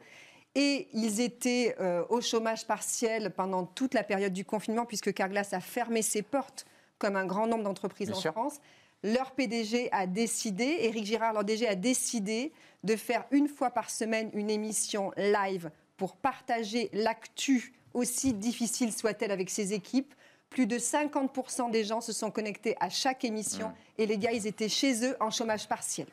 Et 0.55 0.89
ils 0.93 1.21
étaient 1.21 1.75
euh, 1.81 2.05
au 2.11 2.21
chômage 2.21 2.67
partiel 2.67 3.31
pendant 3.31 3.65
toute 3.65 3.95
la 3.95 4.03
période 4.03 4.33
du 4.33 4.45
confinement, 4.45 4.85
puisque 4.85 5.13
Carglass 5.15 5.53
a 5.55 5.61
fermé 5.61 6.03
ses 6.03 6.23
portes, 6.23 6.67
comme 6.99 7.17
un 7.17 7.25
grand 7.25 7.47
nombre 7.47 7.65
d'entreprises 7.65 8.13
en 8.13 8.21
France. 8.21 8.61
Leur 9.03 9.33
PDG 9.33 9.89
a 9.93 10.07
décidé, 10.07 10.77
Éric 10.81 11.07
Girard, 11.07 11.33
leur 11.33 11.45
DG, 11.45 11.67
a 11.67 11.75
décidé 11.75 12.53
de 12.85 12.97
faire 12.97 13.25
une 13.31 13.49
fois 13.49 13.71
par 13.71 13.91
semaine 13.91 14.31
une 14.35 14.51
émission 14.51 15.11
live 15.17 15.71
pour 15.97 16.17
partager 16.17 16.91
l'actu, 16.93 17.73
aussi 17.95 18.33
difficile 18.33 18.93
soit-elle, 18.93 19.31
avec 19.31 19.51
ses 19.51 19.73
équipes. 19.73 20.15
Plus 20.51 20.67
de 20.67 20.79
50% 20.79 21.71
des 21.71 21.83
gens 21.83 22.01
se 22.01 22.13
sont 22.13 22.31
connectés 22.31 22.77
à 22.79 22.91
chaque 22.91 23.25
émission 23.25 23.69
mmh. 23.69 23.75
et 23.99 24.07
les 24.07 24.19
gars, 24.19 24.33
ils 24.33 24.47
étaient 24.47 24.69
chez 24.69 25.05
eux 25.07 25.17
en 25.19 25.31
chômage 25.31 25.67
partiel. 25.67 26.07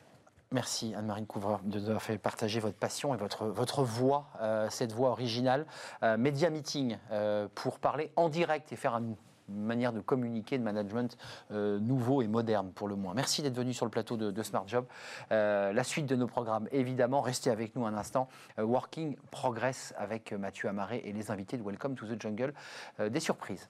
Merci 0.52 0.96
Anne-Marie 0.96 1.26
Couvreur 1.26 1.60
de 1.62 1.78
nous 1.78 1.98
fait 2.00 2.18
partager 2.18 2.58
votre 2.58 2.76
passion 2.76 3.14
et 3.14 3.16
votre, 3.16 3.46
votre 3.46 3.84
voix, 3.84 4.26
euh, 4.40 4.68
cette 4.68 4.90
voix 4.90 5.10
originale. 5.10 5.64
Euh, 6.02 6.16
Media 6.16 6.50
Meeting 6.50 6.98
euh, 7.12 7.46
pour 7.54 7.78
parler 7.78 8.10
en 8.16 8.28
direct 8.28 8.72
et 8.72 8.76
faire 8.76 8.94
une 8.94 9.14
manière 9.48 9.92
de 9.92 10.00
communiquer, 10.00 10.58
de 10.58 10.64
management 10.64 11.16
nouveau 11.50 12.22
et 12.22 12.28
moderne 12.28 12.70
pour 12.72 12.86
le 12.86 12.94
moins. 12.94 13.14
Merci 13.14 13.42
d'être 13.42 13.56
venu 13.56 13.72
sur 13.72 13.84
le 13.84 13.90
plateau 13.90 14.16
de, 14.16 14.42
Smart 14.44 14.62
Job. 14.68 14.86
la 15.30 15.82
suite 15.82 16.06
de 16.06 16.14
nos 16.14 16.28
programmes, 16.28 16.68
évidemment, 16.70 17.20
restez 17.20 17.50
avec 17.50 17.74
nous 17.74 17.84
un 17.84 17.94
instant. 17.94 18.28
Working 18.58 19.16
Progress 19.32 19.92
avec 19.98 20.32
Mathieu 20.32 20.68
Amaré 20.68 21.02
et 21.04 21.12
les 21.12 21.32
invités 21.32 21.56
de 21.56 21.64
Welcome 21.64 21.96
to 21.96 22.06
the 22.06 22.20
Jungle. 22.20 22.54
des 23.00 23.18
surprises. 23.18 23.68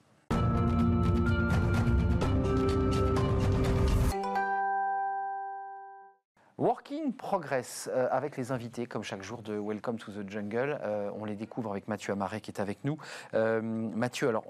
Working 6.61 7.13
Progress 7.13 7.89
euh, 7.91 8.07
avec 8.11 8.37
les 8.37 8.51
invités, 8.51 8.85
comme 8.85 9.01
chaque 9.01 9.23
jour 9.23 9.41
de 9.41 9.57
Welcome 9.57 9.97
to 9.97 10.11
the 10.11 10.29
Jungle. 10.29 10.77
Euh, 10.83 11.09
on 11.19 11.25
les 11.25 11.33
découvre 11.33 11.71
avec 11.71 11.87
Mathieu 11.87 12.13
Amaret 12.13 12.39
qui 12.39 12.51
est 12.51 12.61
avec 12.61 12.77
nous. 12.83 12.99
Euh, 13.33 13.61
Mathieu, 13.63 14.29
alors 14.29 14.43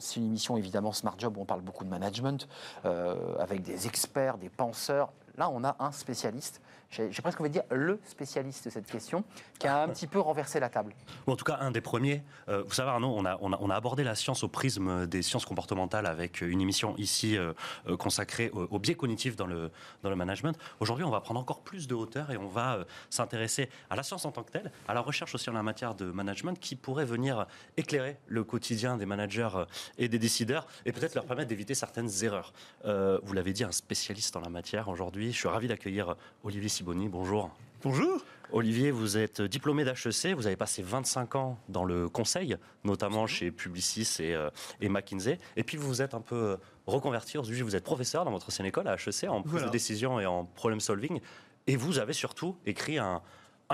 c'est 0.00 0.16
une 0.16 0.26
émission 0.26 0.56
évidemment 0.56 0.90
Smart 0.90 1.14
Job 1.16 1.36
où 1.36 1.40
on 1.40 1.44
parle 1.44 1.60
beaucoup 1.60 1.84
de 1.84 1.88
management, 1.88 2.48
avec 2.82 3.62
des 3.62 3.86
experts, 3.86 4.38
des 4.38 4.48
penseurs. 4.48 5.12
Là, 5.36 5.50
on 5.50 5.64
a 5.64 5.76
un 5.78 5.92
spécialiste 5.92 6.60
j'ai 6.92 7.22
presque 7.22 7.40
envie 7.40 7.48
de 7.48 7.54
dire 7.54 7.64
le 7.70 7.98
spécialiste 8.04 8.66
de 8.66 8.70
cette 8.70 8.86
question, 8.86 9.24
qui 9.58 9.66
a 9.66 9.82
un 9.82 9.88
petit 9.88 10.06
peu 10.06 10.20
renversé 10.20 10.60
la 10.60 10.68
table. 10.68 10.94
en 11.26 11.36
tout 11.36 11.44
cas, 11.44 11.58
un 11.60 11.70
des 11.70 11.80
premiers. 11.80 12.22
Euh, 12.48 12.62
vous 12.66 12.74
savez, 12.74 12.90
Arnaud, 12.90 13.16
on 13.16 13.24
a, 13.70 13.74
abordé 13.74 14.04
la 14.04 14.14
science 14.14 14.44
au 14.44 14.48
prisme 14.48 15.06
des 15.06 15.22
sciences 15.22 15.46
comportementales 15.46 16.06
avec 16.06 16.42
une 16.42 16.60
émission 16.60 16.94
ici 16.98 17.38
euh, 17.38 17.54
euh, 17.88 17.96
consacrée 17.96 18.50
au, 18.50 18.78
biais 18.78 18.94
cognitif 18.94 19.36
dans 19.36 19.46
le 19.46 19.70
management. 20.04 20.58
Aujourd'hui, 20.80 21.04
on 21.04 21.10
va 21.10 21.20
prendre 21.20 21.40
encore 21.40 21.62
plus 21.62 21.88
de 21.88 21.94
hauteur 21.94 22.30
et 22.30 22.36
on 22.36 22.48
va 22.48 22.84
s'intéresser 23.08 23.70
à 23.88 23.96
la 23.96 24.02
science 24.02 24.24
en 24.24 24.32
tant 24.32 24.42
que 24.42 24.50
telle, 24.50 24.70
à 24.88 24.94
la 24.94 25.00
recherche 25.00 25.34
aussi 25.34 25.48
en 25.48 25.54
la 25.54 25.62
matière 25.62 25.94
de 25.94 26.06
management 26.06 26.58
qui 26.58 26.76
pourrait 26.76 27.04
venir 27.04 27.46
éclairer 27.76 28.18
le 28.26 28.44
quotidien 28.44 28.96
des 28.96 29.06
managers 29.06 29.64
et 29.96 30.08
des 30.08 30.18
décideurs 30.18 30.66
et 30.84 30.92
peut-être 30.92 31.14
leur 31.14 31.24
permettre 31.24 31.48
d'éviter 31.48 31.74
certaines 31.74 32.10
erreurs. 32.22 32.52
vous 32.84 33.32
l'avez 33.32 33.52
dit, 33.52 33.64
un 33.64 33.72
spécialiste 33.72 34.36
en 34.36 34.40
la 34.40 34.50
matière 34.50 34.88
aujourd'hui. 34.88 35.21
Je 35.30 35.36
suis 35.36 35.48
ravi 35.48 35.68
d'accueillir 35.68 36.16
Olivier 36.42 36.68
bonjour. 37.08 37.50
Bonjour. 37.84 38.24
Olivier, 38.50 38.90
vous 38.90 39.16
êtes 39.16 39.40
diplômé 39.40 39.84
d'HEC, 39.84 40.34
vous 40.34 40.46
avez 40.46 40.56
passé 40.56 40.82
25 40.82 41.36
ans 41.36 41.58
dans 41.68 41.84
le 41.84 42.08
conseil, 42.08 42.56
notamment 42.84 43.26
chez 43.26 43.50
Publicis 43.50 44.16
et, 44.18 44.34
euh, 44.34 44.50
et 44.80 44.88
McKinsey, 44.88 45.38
et 45.56 45.62
puis 45.62 45.76
vous 45.76 45.86
vous 45.86 46.02
êtes 46.02 46.14
un 46.14 46.20
peu 46.20 46.34
euh, 46.34 46.56
reconverti, 46.86 47.38
aujourd'hui 47.38 47.62
vous 47.62 47.76
êtes 47.76 47.84
professeur 47.84 48.24
dans 48.24 48.30
votre 48.30 48.48
ancienne 48.48 48.66
école 48.66 48.88
à 48.88 48.94
HEC 48.94 49.24
en 49.28 49.42
prise 49.42 49.62
de 49.64 49.68
décision 49.68 50.20
et 50.20 50.26
en 50.26 50.44
problem 50.44 50.80
solving, 50.80 51.20
et 51.66 51.76
vous 51.76 51.98
avez 51.98 52.12
surtout 52.12 52.56
écrit 52.66 52.98
un, 52.98 53.22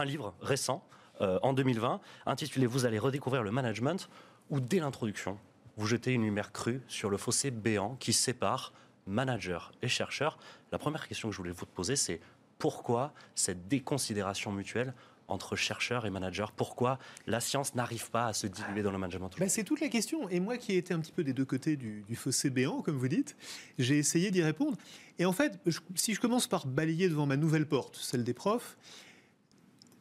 livre 0.05 0.35
récent, 0.41 0.85
euh, 1.21 1.41
en 1.43 1.53
2020, 1.53 2.01
intitulé 2.27 2.67
Vous 2.67 2.87
allez 2.87 2.99
redécouvrir 2.99 3.43
le 3.43 3.51
management, 3.51 4.09
où 4.51 4.61
dès 4.61 4.79
l'introduction, 4.79 5.39
vous 5.77 5.87
jetez 5.87 6.13
une 6.13 6.23
lumière 6.23 6.53
crue 6.53 6.83
sur 6.87 7.11
le 7.11 7.17
fossé 7.17 7.51
béant 7.51 7.97
qui 7.97 8.13
sépare 8.13 8.73
managers 9.09 9.73
et 9.83 9.89
chercheurs. 9.89 10.39
La 10.73 10.79
première 10.79 11.09
question 11.09 11.29
que 11.29 11.33
je 11.33 11.39
voulais 11.39 11.51
vous 11.51 11.67
poser, 11.67 11.97
c'est 11.97 12.21
pourquoi 12.59 13.13
cette 13.35 13.69
déconsidération 13.69 14.53
mutuelle 14.53 14.95
entre 15.29 15.57
chercheurs 15.57 16.07
et 16.07 16.11
managers 16.11 16.47
Pourquoi 16.57 16.99
la 17.27 17.41
science 17.41 17.75
n'arrive 17.75 18.11
pas 18.11 18.27
à 18.27 18.33
se 18.33 18.47
diluer 18.47 18.83
dans 18.83 18.91
le 18.91 18.99
management? 18.99 19.31
Ben, 19.39 19.49
C'est 19.49 19.63
toute 19.63 19.81
la 19.81 19.89
question. 19.89 20.29
Et 20.31 20.41
moi 20.41 20.57
qui 20.57 20.73
ai 20.73 20.79
été 20.79 20.95
un 20.95 21.01
petit 21.01 21.13
peu 21.13 21.23
des 21.23 21.35
deux 21.35 21.45
côtés 21.45 21.77
du, 21.77 22.05
fossé 22.15 22.51
béant, 22.51 22.83
comme 22.83 22.97
vous 22.97 23.09
dites, 23.09 23.37
j'ai 23.79 23.99
essayé 23.99 24.31
d'y 24.31 24.43
répondre. 24.43 24.77
Et 25.19 25.27
en 25.27 25.33
fait, 25.33 25.61
si 25.95 26.15
je 26.15 26.21
commence 26.21 26.47
par 26.47 26.67
balayer 26.67 27.09
devant 27.09 27.27
ma 27.27 27.37
nouvelle 27.37 27.67
porte, 27.67 27.97
celle 27.97 28.25
des 28.25 28.35
profs, 28.35 28.77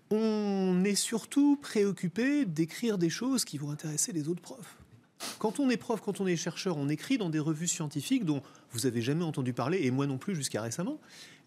on 0.10 0.84
est 0.86 0.96
surtout 0.96 1.58
préoccupé 1.58 2.46
d'écrire 2.46 2.98
des 2.98 3.10
choses 3.10 3.44
qui 3.44 3.58
vont 3.58 3.72
intéresser 3.72 4.14
les 4.14 4.30
autres 4.30 4.42
profs. 4.42 4.78
Quand 5.40 5.60
on 5.60 5.70
est 5.70 5.78
prof, 5.78 6.02
quand 6.02 6.22
on 6.22 6.28
est 6.28 6.36
chercheur, 6.36 6.78
on 6.78 6.90
écrit 6.90 7.18
dans 7.18 7.30
des 7.30 7.40
revues 7.40 7.68
scientifiques 7.68 8.26
dont 8.26 8.42
vous 8.72 8.86
avez 8.86 9.02
jamais 9.02 9.24
entendu 9.24 9.54
parler, 9.54 9.80
et 9.84 9.92
moi 9.92 10.08
non 10.08 10.18
plus 10.18 10.36
jusqu'à 10.36 10.62
récemment, 10.62 11.00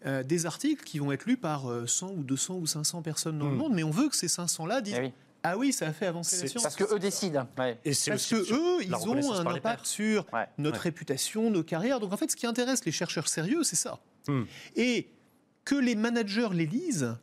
euh, 0.05 0.23
des 0.23 0.45
articles 0.45 0.83
qui 0.83 0.99
vont 0.99 1.11
être 1.11 1.25
lus 1.25 1.37
par 1.37 1.63
100 1.87 2.07
euh, 2.07 2.11
ou 2.17 2.23
200 2.23 2.55
ou 2.55 2.67
500 2.67 3.01
personnes 3.01 3.37
dans 3.37 3.47
le 3.49 3.55
hmm. 3.55 3.57
monde, 3.57 3.73
mais 3.73 3.83
on 3.83 3.91
veut 3.91 4.09
que 4.09 4.15
ces 4.15 4.27
500-là 4.27 4.81
disent 4.81 4.99
eh 5.01 5.13
Ah 5.43 5.57
oui, 5.57 5.71
ça 5.73 5.87
a 5.87 5.93
fait 5.93 6.07
avancer 6.07 6.41
la 6.41 6.47
science. 6.47 6.63
Parce 6.63 6.75
que 6.75 6.93
eux 6.93 6.99
décident. 6.99 7.47
Et 7.85 7.93
parce 8.07 8.27
que 8.27 8.35
eux, 8.35 8.83
ils 8.83 8.93
ont 8.95 9.33
un 9.33 9.45
impact 9.45 9.85
sur 9.85 10.25
notre 10.57 10.81
réputation, 10.81 11.49
nos 11.49 11.63
carrières. 11.63 11.99
Donc 11.99 12.13
en 12.13 12.17
fait, 12.17 12.31
ce 12.31 12.35
qui 12.35 12.47
intéresse 12.47 12.83
les 12.85 12.91
chercheurs 12.91 13.27
sérieux, 13.27 13.63
c'est 13.63 13.75
ça. 13.75 13.99
Hmm. 14.27 14.43
Et 14.75 15.07
que 15.65 15.75
les 15.75 15.95
managers 15.95 16.49
les 16.53 16.65
lisent, 16.65 17.15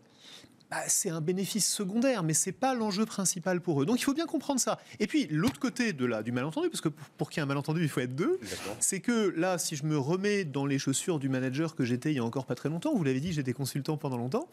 bah, 0.70 0.82
c'est 0.87 1.08
un 1.08 1.20
bénéfice 1.20 1.66
secondaire, 1.66 2.22
mais 2.22 2.34
c'est 2.34 2.52
pas 2.52 2.75
l'enjeu 2.75 3.06
principal 3.06 3.60
pour 3.60 3.82
eux. 3.82 3.87
Donc 3.87 4.00
il 4.00 4.04
faut 4.04 4.14
bien 4.14 4.26
comprendre 4.26 4.60
ça. 4.60 4.78
Et 5.00 5.06
puis 5.06 5.26
l'autre 5.30 5.58
côté 5.58 5.92
de 5.92 6.04
la, 6.04 6.22
du 6.22 6.32
malentendu, 6.32 6.68
parce 6.68 6.82
que 6.82 6.88
pour, 6.88 7.30
qu'il 7.30 7.38
y 7.38 7.40
ait 7.40 7.44
un 7.44 7.46
malentendu, 7.46 7.82
il 7.82 7.88
faut 7.88 8.00
être 8.00 8.14
deux, 8.14 8.38
c'est 8.80 9.00
que 9.00 9.32
là, 9.37 9.56
si 9.58 9.76
je 9.76 9.84
me 9.84 9.98
remets 9.98 10.44
dans 10.44 10.66
les 10.66 10.78
chaussures 10.78 11.18
du 11.18 11.28
manager 11.28 11.75
que 11.75 11.84
j'étais 11.84 12.12
il 12.12 12.16
y 12.16 12.20
a 12.20 12.25
encore 12.25 12.44
pas 12.44 12.54
très 12.54 12.68
longtemps, 12.68 12.94
vous 12.94 13.04
l'avez 13.04 13.20
dit, 13.20 13.32
j'étais 13.32 13.54
consultant 13.54 13.96
pendant 13.96 14.18
longtemps. 14.18 14.48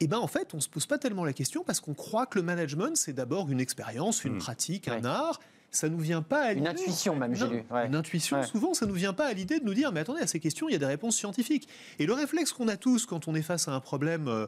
Et 0.00 0.04
eh 0.04 0.06
ben 0.06 0.18
en 0.18 0.28
fait, 0.28 0.54
on 0.54 0.60
se 0.60 0.68
pose 0.68 0.86
pas 0.86 0.96
tellement 0.96 1.24
la 1.24 1.32
question 1.32 1.64
parce 1.64 1.80
qu'on 1.80 1.92
croit 1.92 2.26
que 2.26 2.38
le 2.38 2.44
management 2.44 2.96
c'est 2.96 3.12
d'abord 3.12 3.50
une 3.50 3.58
expérience, 3.58 4.24
une 4.24 4.36
hmm. 4.36 4.38
pratique, 4.38 4.86
un 4.86 5.04
art 5.04 5.40
ça 5.70 5.88
nous 5.88 5.98
vient 5.98 6.22
pas 6.22 6.44
à 6.44 6.52
Une 6.52 6.66
intuition 6.66 7.14
même, 7.14 7.34
j'ai 7.34 7.46
lu. 7.46 7.64
Une 7.86 7.94
intuition, 7.94 8.42
souvent, 8.42 8.74
ça 8.74 8.86
nous 8.86 8.94
vient 8.94 9.12
pas 9.12 9.26
à 9.26 9.32
l'idée 9.32 9.60
de 9.60 9.64
nous 9.64 9.74
dire, 9.74 9.92
mais 9.92 10.00
attendez, 10.00 10.20
à 10.20 10.26
ces 10.26 10.40
questions, 10.40 10.68
il 10.68 10.72
y 10.72 10.76
a 10.76 10.78
des 10.78 10.86
réponses 10.86 11.16
scientifiques. 11.16 11.68
Et 11.98 12.06
le 12.06 12.14
réflexe 12.14 12.52
qu'on 12.52 12.68
a 12.68 12.76
tous 12.76 13.06
quand 13.06 13.28
on 13.28 13.34
est 13.34 13.42
face 13.42 13.68
à 13.68 13.72
un 13.72 13.80
problème, 13.80 14.28
euh, 14.28 14.46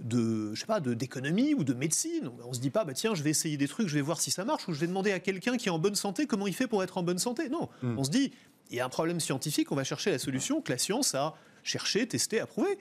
de, 0.00 0.54
je 0.54 0.60
sais 0.60 0.66
pas, 0.66 0.80
d'économie 0.80 1.54
ou 1.54 1.64
de 1.64 1.74
médecine. 1.74 2.30
On 2.44 2.52
se 2.52 2.60
dit 2.60 2.70
pas, 2.70 2.84
bah 2.84 2.92
tiens, 2.94 3.14
je 3.14 3.22
vais 3.22 3.30
essayer 3.30 3.56
des 3.56 3.68
trucs, 3.68 3.88
je 3.88 3.94
vais 3.94 4.00
voir 4.00 4.20
si 4.20 4.30
ça 4.30 4.44
marche, 4.44 4.68
ou 4.68 4.72
je 4.72 4.80
vais 4.80 4.86
demander 4.86 5.12
à 5.12 5.20
quelqu'un 5.20 5.56
qui 5.56 5.68
est 5.68 5.72
en 5.72 5.78
bonne 5.78 5.94
santé 5.94 6.26
comment 6.26 6.46
il 6.46 6.54
fait 6.54 6.66
pour 6.66 6.82
être 6.82 6.98
en 6.98 7.02
bonne 7.02 7.18
santé. 7.18 7.48
Non, 7.48 7.68
hmm. 7.82 7.98
on 7.98 8.04
se 8.04 8.10
dit, 8.10 8.32
il 8.70 8.76
y 8.76 8.80
a 8.80 8.84
un 8.84 8.88
problème 8.90 9.20
scientifique, 9.20 9.70
on 9.72 9.76
va 9.76 9.84
chercher 9.84 10.10
la 10.10 10.18
solution 10.18 10.60
que 10.60 10.72
la 10.72 10.78
science 10.78 11.14
a 11.14 11.34
cherché, 11.62 12.06
testé, 12.06 12.40
approuvé. 12.40 12.78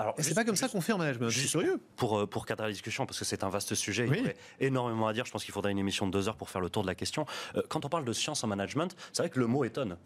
Alors, 0.00 0.14
c'est 0.18 0.34
pas 0.34 0.44
comme 0.44 0.54
ça 0.54 0.68
qu'on 0.68 0.80
fait 0.80 0.92
en 0.92 0.98
management. 0.98 1.28
Je 1.28 1.40
suis 1.40 1.48
curieux. 1.48 1.80
Pour, 1.96 2.20
euh, 2.20 2.26
pour 2.26 2.46
cadrer 2.46 2.68
la 2.68 2.72
discussion, 2.72 3.04
parce 3.04 3.18
que 3.18 3.24
c'est 3.24 3.42
un 3.42 3.48
vaste 3.48 3.74
sujet, 3.74 4.06
il 4.06 4.16
y 4.16 4.20
aurait 4.20 4.36
énormément 4.60 5.08
à 5.08 5.12
dire. 5.12 5.26
Je 5.26 5.32
pense 5.32 5.44
qu'il 5.44 5.52
faudrait 5.52 5.72
une 5.72 5.78
émission 5.78 6.06
de 6.06 6.12
deux 6.12 6.28
heures 6.28 6.36
pour 6.36 6.50
faire 6.50 6.60
le 6.60 6.70
tour 6.70 6.82
de 6.82 6.86
la 6.86 6.94
question. 6.94 7.26
Euh, 7.56 7.62
quand 7.68 7.84
on 7.84 7.88
parle 7.88 8.04
de 8.04 8.12
science 8.12 8.44
en 8.44 8.46
management, 8.46 8.94
c'est 9.12 9.22
vrai 9.22 9.30
que 9.30 9.40
le 9.40 9.48
mot 9.48 9.64
étonne. 9.64 9.96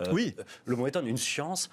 Euh, 0.00 0.04
oui. 0.12 0.34
Le 0.64 0.76
mot 0.76 0.86
étonne. 0.86 1.06
Une 1.06 1.16
science, 1.16 1.70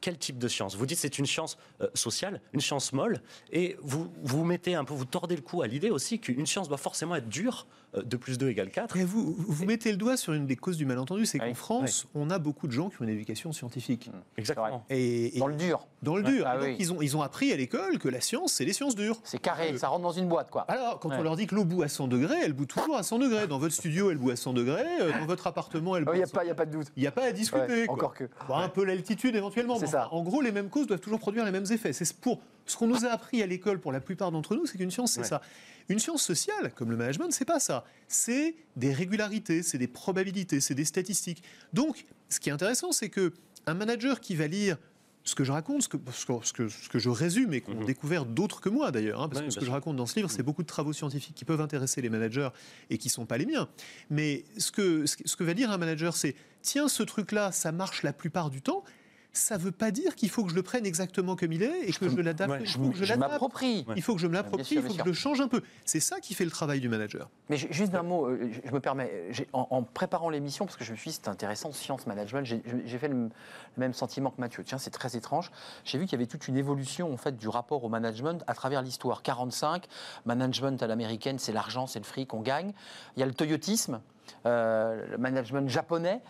quel 0.00 0.18
type 0.18 0.38
de 0.38 0.48
science? 0.48 0.76
Vous 0.76 0.86
dites 0.86 0.98
c'est 0.98 1.18
une 1.18 1.26
science 1.26 1.56
sociale, 1.94 2.40
une 2.52 2.60
science 2.60 2.92
molle, 2.92 3.22
et 3.52 3.76
vous 3.82 4.10
vous 4.22 4.44
mettez 4.44 4.74
un 4.74 4.84
peu, 4.84 4.94
vous 4.94 5.04
tordez 5.04 5.36
le 5.36 5.42
cou 5.42 5.62
à 5.62 5.66
l'idée 5.66 5.90
aussi 5.90 6.18
qu'une 6.18 6.46
science 6.46 6.68
doit 6.68 6.78
forcément 6.78 7.14
être 7.14 7.28
dure 7.28 7.66
2 8.02 8.18
plus 8.18 8.38
2 8.38 8.48
égale 8.48 8.70
4. 8.70 8.96
Et 8.96 9.04
vous, 9.04 9.34
vous 9.36 9.64
mettez 9.64 9.90
le 9.90 9.96
doigt 9.96 10.16
sur 10.16 10.32
une 10.32 10.46
des 10.46 10.56
causes 10.56 10.76
du 10.76 10.86
malentendu, 10.86 11.26
c'est 11.26 11.38
qu'en 11.38 11.54
France, 11.54 12.06
on 12.14 12.30
a 12.30 12.38
beaucoup 12.38 12.66
de 12.66 12.72
gens 12.72 12.88
qui 12.88 13.00
ont 13.00 13.04
une 13.04 13.10
éducation 13.10 13.52
scientifique. 13.52 14.08
Mmh. 14.08 14.38
Exactement. 14.38 14.84
Et, 14.90 15.32
dans 15.38 15.46
le 15.46 15.54
dur. 15.54 15.86
Dans 16.02 16.16
le 16.16 16.22
dur. 16.22 16.44
Ah 16.46 16.58
donc, 16.58 16.76
ils, 16.78 16.92
ont, 16.92 17.00
ils 17.00 17.16
ont 17.16 17.22
appris 17.22 17.52
à 17.52 17.56
l'école 17.56 17.98
que 17.98 18.08
la 18.08 18.20
science, 18.20 18.52
c'est 18.52 18.64
les 18.64 18.72
sciences 18.72 18.94
dures. 18.94 19.18
C'est 19.24 19.38
carré, 19.38 19.72
euh, 19.72 19.78
ça 19.78 19.88
rentre 19.88 20.02
dans 20.02 20.12
une 20.12 20.28
boîte, 20.28 20.50
quoi. 20.50 20.62
Alors, 20.62 20.98
quand 20.98 21.10
on 21.10 21.22
leur 21.22 21.36
dit 21.36 21.46
que 21.46 21.54
l'eau 21.54 21.64
bout 21.64 21.82
à 21.82 21.88
100 21.88 22.08
degrés, 22.08 22.36
elle 22.42 22.52
bout 22.52 22.66
toujours 22.66 22.96
à 22.96 23.02
100 23.02 23.18
degrés. 23.18 23.46
Dans 23.46 23.58
votre 23.58 23.74
studio, 23.74 24.10
elle 24.10 24.18
bout 24.18 24.30
à 24.30 24.36
100 24.36 24.52
degrés. 24.52 24.84
Euh, 25.00 25.12
dans 25.20 25.26
votre 25.26 25.46
appartement, 25.46 25.96
elle 25.96 26.04
bout 26.04 26.12
Il 26.14 26.18
n'y 26.18 26.22
a, 26.22 26.52
a, 26.52 26.54
pas 26.54 26.66
de 26.66 26.72
doute. 26.72 26.88
Il 26.96 27.00
n'y 27.00 27.06
a 27.06 27.12
pas 27.12 27.24
à 27.24 27.32
discuter. 27.32 27.53
Encore 27.88 28.14
que. 28.14 28.24
un 28.48 28.68
peu 28.68 28.84
l'altitude, 28.84 29.34
éventuellement. 29.36 29.78
C'est 29.78 29.86
ça. 29.86 30.08
En 30.12 30.22
gros, 30.22 30.40
les 30.40 30.52
mêmes 30.52 30.68
causes 30.68 30.86
doivent 30.86 31.00
toujours 31.00 31.20
produire 31.20 31.44
les 31.44 31.50
mêmes 31.50 31.66
effets. 31.70 31.92
C'est 31.92 32.12
pour 32.16 32.40
ce 32.66 32.76
qu'on 32.76 32.86
nous 32.86 33.04
a 33.04 33.08
appris 33.08 33.42
à 33.42 33.46
l'école 33.46 33.80
pour 33.80 33.92
la 33.92 34.00
plupart 34.00 34.32
d'entre 34.32 34.54
nous, 34.54 34.66
c'est 34.66 34.78
qu'une 34.78 34.90
science, 34.90 35.12
c'est 35.12 35.24
ça. 35.24 35.40
Une 35.88 35.98
science 35.98 36.22
sociale, 36.22 36.72
comme 36.74 36.90
le 36.90 36.96
management, 36.96 37.30
c'est 37.30 37.44
pas 37.44 37.60
ça. 37.60 37.84
C'est 38.08 38.54
des 38.76 38.92
régularités, 38.92 39.62
c'est 39.62 39.76
des 39.76 39.86
probabilités, 39.86 40.60
c'est 40.60 40.74
des 40.74 40.86
statistiques. 40.86 41.42
Donc, 41.74 42.06
ce 42.30 42.40
qui 42.40 42.48
est 42.48 42.52
intéressant, 42.52 42.92
c'est 42.92 43.10
que 43.10 43.34
un 43.66 43.74
manager 43.74 44.20
qui 44.20 44.34
va 44.34 44.46
lire 44.46 44.78
ce 45.24 45.34
que 45.34 45.42
je 45.42 45.52
raconte, 45.52 45.82
ce 45.82 45.88
que, 45.88 45.96
ce 46.42 46.52
que, 46.52 46.68
ce 46.68 46.88
que 46.88 46.98
je 46.98 47.08
résume 47.08 47.54
et 47.54 47.62
qu'ont 47.62 47.74
mhm. 47.74 47.86
découvert 47.86 48.26
d'autres 48.26 48.60
que 48.60 48.68
moi 48.68 48.90
d'ailleurs, 48.90 49.22
hein, 49.22 49.28
parce 49.28 49.42
que 49.42 49.50
ce 49.50 49.58
que 49.58 49.64
je 49.64 49.70
raconte 49.70 49.96
dans 49.96 50.06
ce 50.06 50.16
livre, 50.16 50.30
c'est 50.30 50.40
mhm. 50.40 50.46
beaucoup 50.46 50.62
de 50.62 50.68
travaux 50.68 50.92
scientifiques 50.92 51.34
qui 51.34 51.46
peuvent 51.46 51.62
intéresser 51.62 52.02
les 52.02 52.10
managers 52.10 52.50
et 52.90 52.98
qui 52.98 53.08
ne 53.08 53.12
sont 53.12 53.26
pas 53.26 53.38
les 53.38 53.46
miens. 53.46 53.68
Mais 54.10 54.44
ce 54.58 54.70
que, 54.70 55.06
ce 55.06 55.36
que 55.36 55.44
va 55.44 55.54
dire 55.54 55.70
un 55.70 55.78
manager, 55.78 56.14
c'est 56.14 56.36
tiens, 56.60 56.88
ce 56.88 57.02
truc-là, 57.02 57.52
ça 57.52 57.72
marche 57.72 58.02
la 58.02 58.12
plupart 58.12 58.50
du 58.50 58.60
temps, 58.60 58.84
ça 59.34 59.56
ne 59.56 59.62
veut 59.62 59.72
pas 59.72 59.90
dire 59.90 60.14
qu'il 60.14 60.30
faut 60.30 60.44
que 60.44 60.50
je 60.50 60.54
le 60.54 60.62
prenne 60.62 60.86
exactement 60.86 61.36
comme 61.36 61.52
il 61.52 61.62
est 61.62 61.88
et 61.88 61.92
que 61.92 62.08
je 62.08 62.20
l'adapte. 62.20 62.54
il 62.60 62.68
faut 62.68 62.90
que 62.90 63.04
je, 63.04 63.14
m'approprie. 63.14 63.84
Il 63.96 64.02
faut 64.02 64.14
que 64.14 64.20
je 64.20 64.26
me 64.26 64.34
l'approprie, 64.34 64.76
il 64.76 64.82
faut 64.82 64.94
que 64.94 64.98
je 64.98 65.04
le 65.04 65.12
change 65.12 65.40
un 65.40 65.48
peu. 65.48 65.62
C'est 65.84 66.00
ça 66.00 66.20
qui 66.20 66.34
fait 66.34 66.44
le 66.44 66.50
travail 66.50 66.80
du 66.80 66.88
manager. 66.88 67.28
Mais 67.48 67.56
juste 67.56 67.94
un 67.94 68.02
mot, 68.02 68.26
euh, 68.26 68.50
je 68.64 68.70
me 68.70 68.80
permets, 68.80 69.30
en, 69.52 69.82
préparant 69.82 70.30
l'émission, 70.30 70.64
parce 70.64 70.76
que 70.76 70.84
je 70.84 70.92
me 70.92 70.96
suis 70.96 71.10
dit 71.10 71.18
c'est 71.22 71.28
intéressant, 71.28 71.72
science 71.72 72.06
management, 72.06 72.44
j'ai 72.44 72.98
fait 72.98 73.08
le, 73.08 73.28
même 73.76 73.92
sentiment 73.92 74.30
que 74.30 74.40
Mathieu. 74.40 74.62
Tiens, 74.64 74.78
c'est 74.78 74.90
très 74.90 75.16
étrange. 75.16 75.50
J'ai 75.84 75.98
vu 75.98 76.04
qu'il 76.04 76.12
y 76.12 76.16
avait 76.16 76.26
toute 76.26 76.48
une 76.48 76.56
évolution 76.56 77.12
en 77.12 77.16
fait 77.16 77.36
du 77.36 77.48
rapport 77.48 77.84
au 77.84 77.88
management 77.88 78.42
à 78.46 78.54
travers 78.54 78.82
l'histoire. 78.82 79.22
45, 79.22 79.86
management 80.26 80.82
à 80.82 80.86
l'américaine, 80.86 81.38
c'est 81.38 81.52
l'argent, 81.52 81.86
c'est 81.86 81.98
le 81.98 82.04
fric, 82.04 82.32
on 82.34 82.40
gagne. 82.40 82.72
Il 83.16 83.20
y 83.20 83.22
a 83.22 83.26
le 83.26 83.34
toyotisme. 83.34 84.00
Euh, 84.46 85.06
le 85.10 85.18
management 85.18 85.68
japonais 85.68 86.22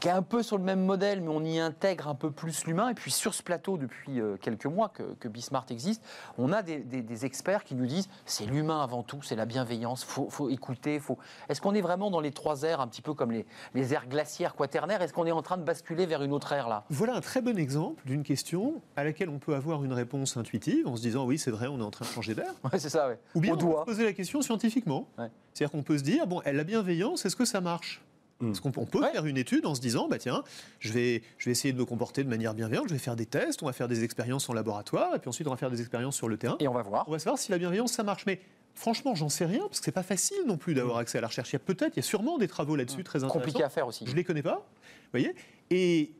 qui 0.00 0.08
est 0.08 0.12
un 0.12 0.22
peu 0.22 0.42
sur 0.42 0.56
le 0.56 0.64
même 0.64 0.80
modèle, 0.80 1.20
mais 1.20 1.28
on 1.28 1.44
y 1.44 1.58
intègre 1.58 2.08
un 2.08 2.14
peu 2.14 2.30
plus 2.30 2.64
l'humain. 2.64 2.88
Et 2.88 2.94
puis 2.94 3.10
sur 3.10 3.34
ce 3.34 3.42
plateau, 3.42 3.76
depuis 3.76 4.20
euh, 4.20 4.36
quelques 4.40 4.66
mois 4.66 4.88
que, 4.88 5.02
que 5.20 5.28
Bismart 5.28 5.66
existe, 5.70 6.02
on 6.38 6.52
a 6.52 6.62
des, 6.62 7.24
experts 7.24 7.64
qui 7.64 7.74
nous 7.74 7.86
disent 7.86 8.08
c'est 8.24 8.46
l'humain 8.46 8.82
avant 8.82 9.02
tout, 9.02 9.20
c'est 9.22 9.36
la 9.36 9.44
bienveillance, 9.44 10.02
faut, 10.02 10.30
faut 10.30 10.48
écouter. 10.48 10.98
Faut... 10.98 11.18
Est-ce 11.50 11.60
qu'on 11.60 11.74
est 11.74 11.82
vraiment 11.82 12.10
dans 12.10 12.20
les 12.20 12.32
trois 12.32 12.62
airs, 12.62 12.80
un 12.80 12.88
petit 12.88 13.02
peu 13.02 13.12
comme 13.12 13.30
les, 13.30 13.44
les 13.74 13.92
aires 13.92 14.08
glaciaires 14.08 14.54
quaternaires? 14.54 15.02
Est-ce 15.02 15.12
qu'on 15.12 15.26
est 15.26 15.32
en 15.32 15.42
train 15.42 15.58
de 15.58 15.64
basculer 15.64 16.06
vers 16.06 16.22
une 16.22 16.32
autre 16.32 16.52
ère 16.52 16.68
là? 16.68 16.84
Voilà 16.88 17.14
un 17.14 17.20
très 17.20 17.42
bon 17.42 17.58
exemple 17.58 18.02
d'une 18.06 18.22
question 18.22 18.80
à 18.96 19.04
laquelle 19.04 19.28
on 19.28 19.38
peut 19.38 19.54
avoir 19.54 19.84
une 19.84 19.92
réponse 19.92 20.38
intuitive 20.38 20.88
en 20.88 20.96
se 20.96 21.02
disant 21.02 21.26
oui, 21.26 21.38
c'est 21.38 21.50
vrai, 21.50 21.66
on 21.66 21.78
est 21.78 21.84
en 21.84 21.90
train 21.90 22.06
de 22.06 22.10
changer 22.10 22.34
d'air. 22.34 22.54
Ouais, 22.72 22.78
c'est 22.78 22.90
ça, 22.90 23.08
ouais. 23.08 23.18
Ou 23.34 23.40
bien 23.40 23.54
on, 23.54 23.56
peut 23.56 23.84
poser 23.84 24.04
la 24.04 24.12
question 24.12 24.42
scientifiquement. 24.42 25.08
C'est-à-dire 25.52 25.72
qu'on 25.72 25.82
peut 25.82 25.98
se 25.98 26.04
dire 26.04 26.26
bon, 26.26 26.40
la 26.44 26.64
bienveillance, 26.64 27.26
est-ce 27.26 27.36
que 27.36 27.44
ça 27.44 27.60
marche? 27.60 28.00
Parce 28.40 28.60
qu'on 28.60 28.70
peut 28.70 29.02
faire 29.12 29.26
une 29.26 29.36
étude 29.36 29.66
en 29.66 29.74
se 29.74 29.80
disant, 29.80 30.08
bah 30.08 30.18
tiens, 30.18 30.42
je 30.78 30.92
vais, 30.92 31.22
je 31.38 31.46
vais 31.46 31.50
essayer 31.50 31.72
de 31.72 31.78
me 31.78 31.84
comporter 31.84 32.24
de 32.24 32.28
manière 32.28 32.54
bienveillante, 32.54 32.88
je 32.88 32.94
vais 32.94 32.98
faire 32.98 33.16
des 33.16 33.26
tests, 33.26 33.62
on 33.62 33.66
va 33.66 33.72
faire 33.72 33.88
des 33.88 34.02
expériences 34.02 34.48
en 34.48 34.54
laboratoire, 34.54 35.14
et 35.14 35.18
puis 35.18 35.28
ensuite 35.28 35.46
on 35.46 35.50
va 35.50 35.56
faire 35.56 35.70
des 35.70 35.80
expériences 35.80 36.16
sur 36.16 36.28
le 36.28 36.38
terrain. 36.38 36.56
Et 36.60 36.68
on 36.68 36.72
va 36.72 36.82
voir. 36.82 37.04
On 37.08 37.12
va 37.12 37.18
savoir 37.18 37.38
si 37.38 37.50
la 37.50 37.58
bienveillance, 37.58 37.92
ça 37.92 38.02
marche. 38.02 38.24
Mais 38.26 38.40
franchement, 38.74 39.14
j'en 39.14 39.28
sais 39.28 39.44
rien, 39.44 39.60
parce 39.60 39.80
que 39.80 39.84
c'est 39.84 39.92
pas 39.92 40.02
facile 40.02 40.38
non 40.46 40.56
plus 40.56 40.74
d'avoir 40.74 40.96
mm. 40.96 41.00
accès 41.00 41.18
à 41.18 41.20
la 41.20 41.26
recherche. 41.26 41.50
Il 41.50 41.54
y 41.54 41.56
a 41.56 41.60
peut-être, 41.60 41.94
il 41.94 41.98
y 41.98 42.00
a 42.00 42.04
sûrement 42.04 42.38
des 42.38 42.48
travaux 42.48 42.76
là-dessus 42.76 43.00
mm. 43.00 43.04
très 43.04 43.18
intéressants. 43.18 43.38
Compliqué 43.38 43.62
à 43.62 43.68
faire 43.68 43.86
aussi. 43.86 44.06
Je 44.06 44.16
les 44.16 44.24
connais 44.24 44.42
pas, 44.42 44.56
vous 44.56 45.10
voyez. 45.12 45.34
Et 45.70 46.12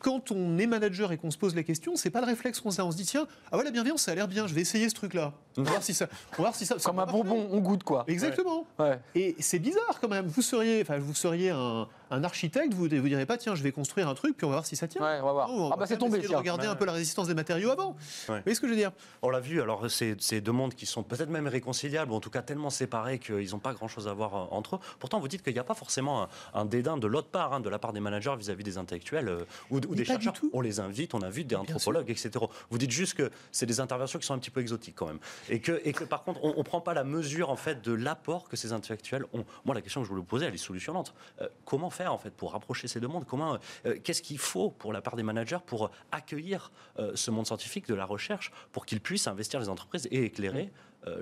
quand 0.00 0.30
on 0.30 0.58
est 0.58 0.66
manager 0.66 1.12
et 1.12 1.18
qu'on 1.18 1.30
se 1.30 1.38
pose 1.38 1.54
la 1.54 1.62
question, 1.62 1.96
c'est 1.96 2.10
pas 2.10 2.20
le 2.20 2.26
réflexe 2.26 2.60
qu'on 2.60 2.70
a. 2.70 2.82
On 2.82 2.90
se 2.90 2.96
dit 2.96 3.04
tiens, 3.04 3.26
ah 3.50 3.58
ouais 3.58 3.64
la 3.64 3.70
bienveillance, 3.70 4.02
ça 4.02 4.12
a 4.12 4.14
l'air 4.14 4.28
bien, 4.28 4.46
je 4.46 4.54
vais 4.54 4.60
essayer 4.60 4.88
ce 4.88 4.94
truc-là. 4.94 5.32
On 5.56 5.62
va 5.62 5.70
voir 5.70 5.82
si 5.82 5.94
ça, 5.94 6.08
on 6.38 6.42
voir 6.42 6.54
si 6.54 6.66
ça. 6.66 6.76
Comme 6.82 6.98
un 6.98 7.06
bonbon, 7.06 7.48
on 7.50 7.58
goûte 7.60 7.84
quoi. 7.84 8.04
Exactement. 8.06 8.66
Et 9.14 9.36
c'est 9.38 9.58
bizarre 9.58 9.98
quand 10.00 10.08
même. 10.08 10.26
Vous 10.26 10.42
seriez, 10.42 10.82
enfin 10.82 10.98
vous 10.98 11.14
seriez 11.14 11.50
un, 11.50 11.88
un 12.10 12.24
architecte, 12.24 12.74
vous 12.74 12.88
ne 12.88 12.98
vous 12.98 13.08
direz 13.08 13.26
pas 13.26 13.36
tiens, 13.36 13.54
je 13.54 13.62
vais 13.62 13.72
construire 13.72 14.08
un 14.08 14.14
truc 14.14 14.36
puis 14.36 14.44
on 14.44 14.48
va 14.48 14.56
voir 14.56 14.66
si 14.66 14.76
ça 14.76 14.88
tient. 14.88 15.00
on 15.00 15.26
va 15.26 15.32
voir. 15.32 15.50
ah 15.72 15.76
bah 15.76 15.86
c'est 15.86 15.98
tombé. 15.98 16.18
De 16.20 16.34
regarder 16.34 16.66
un 16.66 16.74
peu 16.74 16.84
la 16.84 16.92
résistance 16.92 17.28
des 17.28 17.34
matériaux 17.34 17.70
avant. 17.70 17.92
Vous 17.92 18.34
voyez 18.34 18.54
ce 18.54 18.60
que 18.60 18.66
je 18.66 18.72
veux 18.72 18.78
dire? 18.78 18.92
On 19.22 19.30
l'a 19.30 19.40
vu. 19.40 19.60
Alors 19.60 19.86
c'est 19.90 20.40
deux 20.40 20.52
mondes 20.52 20.74
qui 20.74 20.86
sont 20.86 21.02
peut-être 21.02 21.30
même 21.30 21.46
réconciliables, 21.46 22.12
ou 22.12 22.14
en 22.14 22.20
tout 22.20 22.30
cas 22.30 22.42
tellement 22.42 22.70
séparés 22.70 23.18
qu'ils 23.18 23.50
n'ont 23.50 23.58
pas 23.58 23.72
grand-chose 23.72 24.08
à 24.08 24.12
voir 24.12 24.34
euh, 24.34 24.46
entre 24.50 24.76
eux. 24.76 24.78
Pourtant, 24.98 25.20
vous 25.20 25.28
dites 25.28 25.42
qu'il 25.42 25.52
n'y 25.52 25.58
a 25.58 25.64
pas 25.64 25.74
forcément 25.74 26.28
un, 26.54 26.64
dédain 26.64 26.96
de 26.96 27.06
l'autre 27.06 27.28
part, 27.28 27.52
hein, 27.52 27.60
de 27.60 27.68
la 27.68 27.78
part 27.78 27.92
des 27.92 28.00
managers 28.00 28.34
vis-à-vis 28.38 28.64
des 28.64 28.78
intellectuels 28.78 29.28
euh, 29.28 29.44
ou, 29.70 29.80
des 29.80 30.04
chercheurs 30.04 30.34
on 30.52 30.60
les 30.60 30.80
invite, 30.80 31.14
on 31.14 31.22
invite 31.22 31.46
des 31.46 31.56
anthropologues, 31.56 32.10
etc. 32.10 32.30
Vous 32.70 32.78
dites 32.78 32.90
juste 32.90 33.14
que 33.14 33.30
c'est 33.52 33.66
des 33.66 33.80
interventions 33.80 34.18
qui 34.18 34.26
sont 34.26 34.34
un 34.34 34.38
petit 34.38 34.50
peu 34.50 34.60
exotiques 34.60 34.94
quand 34.94 35.06
même. 35.06 35.18
Et 35.48 35.60
que, 35.60 35.80
et 35.84 35.92
que 35.92 36.04
par 36.04 36.24
contre, 36.24 36.42
on 36.42 36.56
ne 36.56 36.62
prend 36.62 36.80
pas 36.80 36.94
la 36.94 37.04
mesure 37.04 37.50
en 37.50 37.56
fait 37.56 37.82
de 37.82 37.92
l'apport 37.92 38.48
que 38.48 38.56
ces 38.56 38.72
intellectuels 38.72 39.24
ont. 39.32 39.44
Moi, 39.64 39.74
la 39.74 39.82
question 39.82 40.00
que 40.00 40.06
je 40.06 40.10
voulais 40.10 40.20
vous 40.20 40.26
poser, 40.26 40.46
elle 40.46 40.54
est 40.54 40.58
solutionnante. 40.58 41.14
Euh, 41.40 41.48
comment 41.64 41.90
faire 41.90 41.99
en 42.06 42.18
fait 42.18 42.30
pour 42.30 42.52
rapprocher 42.52 42.88
ces 42.88 43.00
deux 43.00 43.08
mondes? 43.08 43.24
Comment, 43.26 43.58
euh, 43.86 43.96
Qu'est-ce 44.02 44.22
qu'il 44.22 44.38
faut 44.38 44.70
pour 44.70 44.92
la 44.92 45.00
part 45.00 45.16
des 45.16 45.22
managers 45.22 45.58
pour 45.64 45.90
accueillir 46.12 46.72
euh, 46.98 47.12
ce 47.14 47.30
monde 47.30 47.46
scientifique 47.46 47.86
de 47.86 47.94
la 47.94 48.04
recherche 48.04 48.52
pour 48.72 48.86
qu'ils 48.86 49.00
puissent 49.00 49.26
investir 49.26 49.60
les 49.60 49.68
entreprises 49.68 50.08
et 50.10 50.24
éclairer 50.24 50.72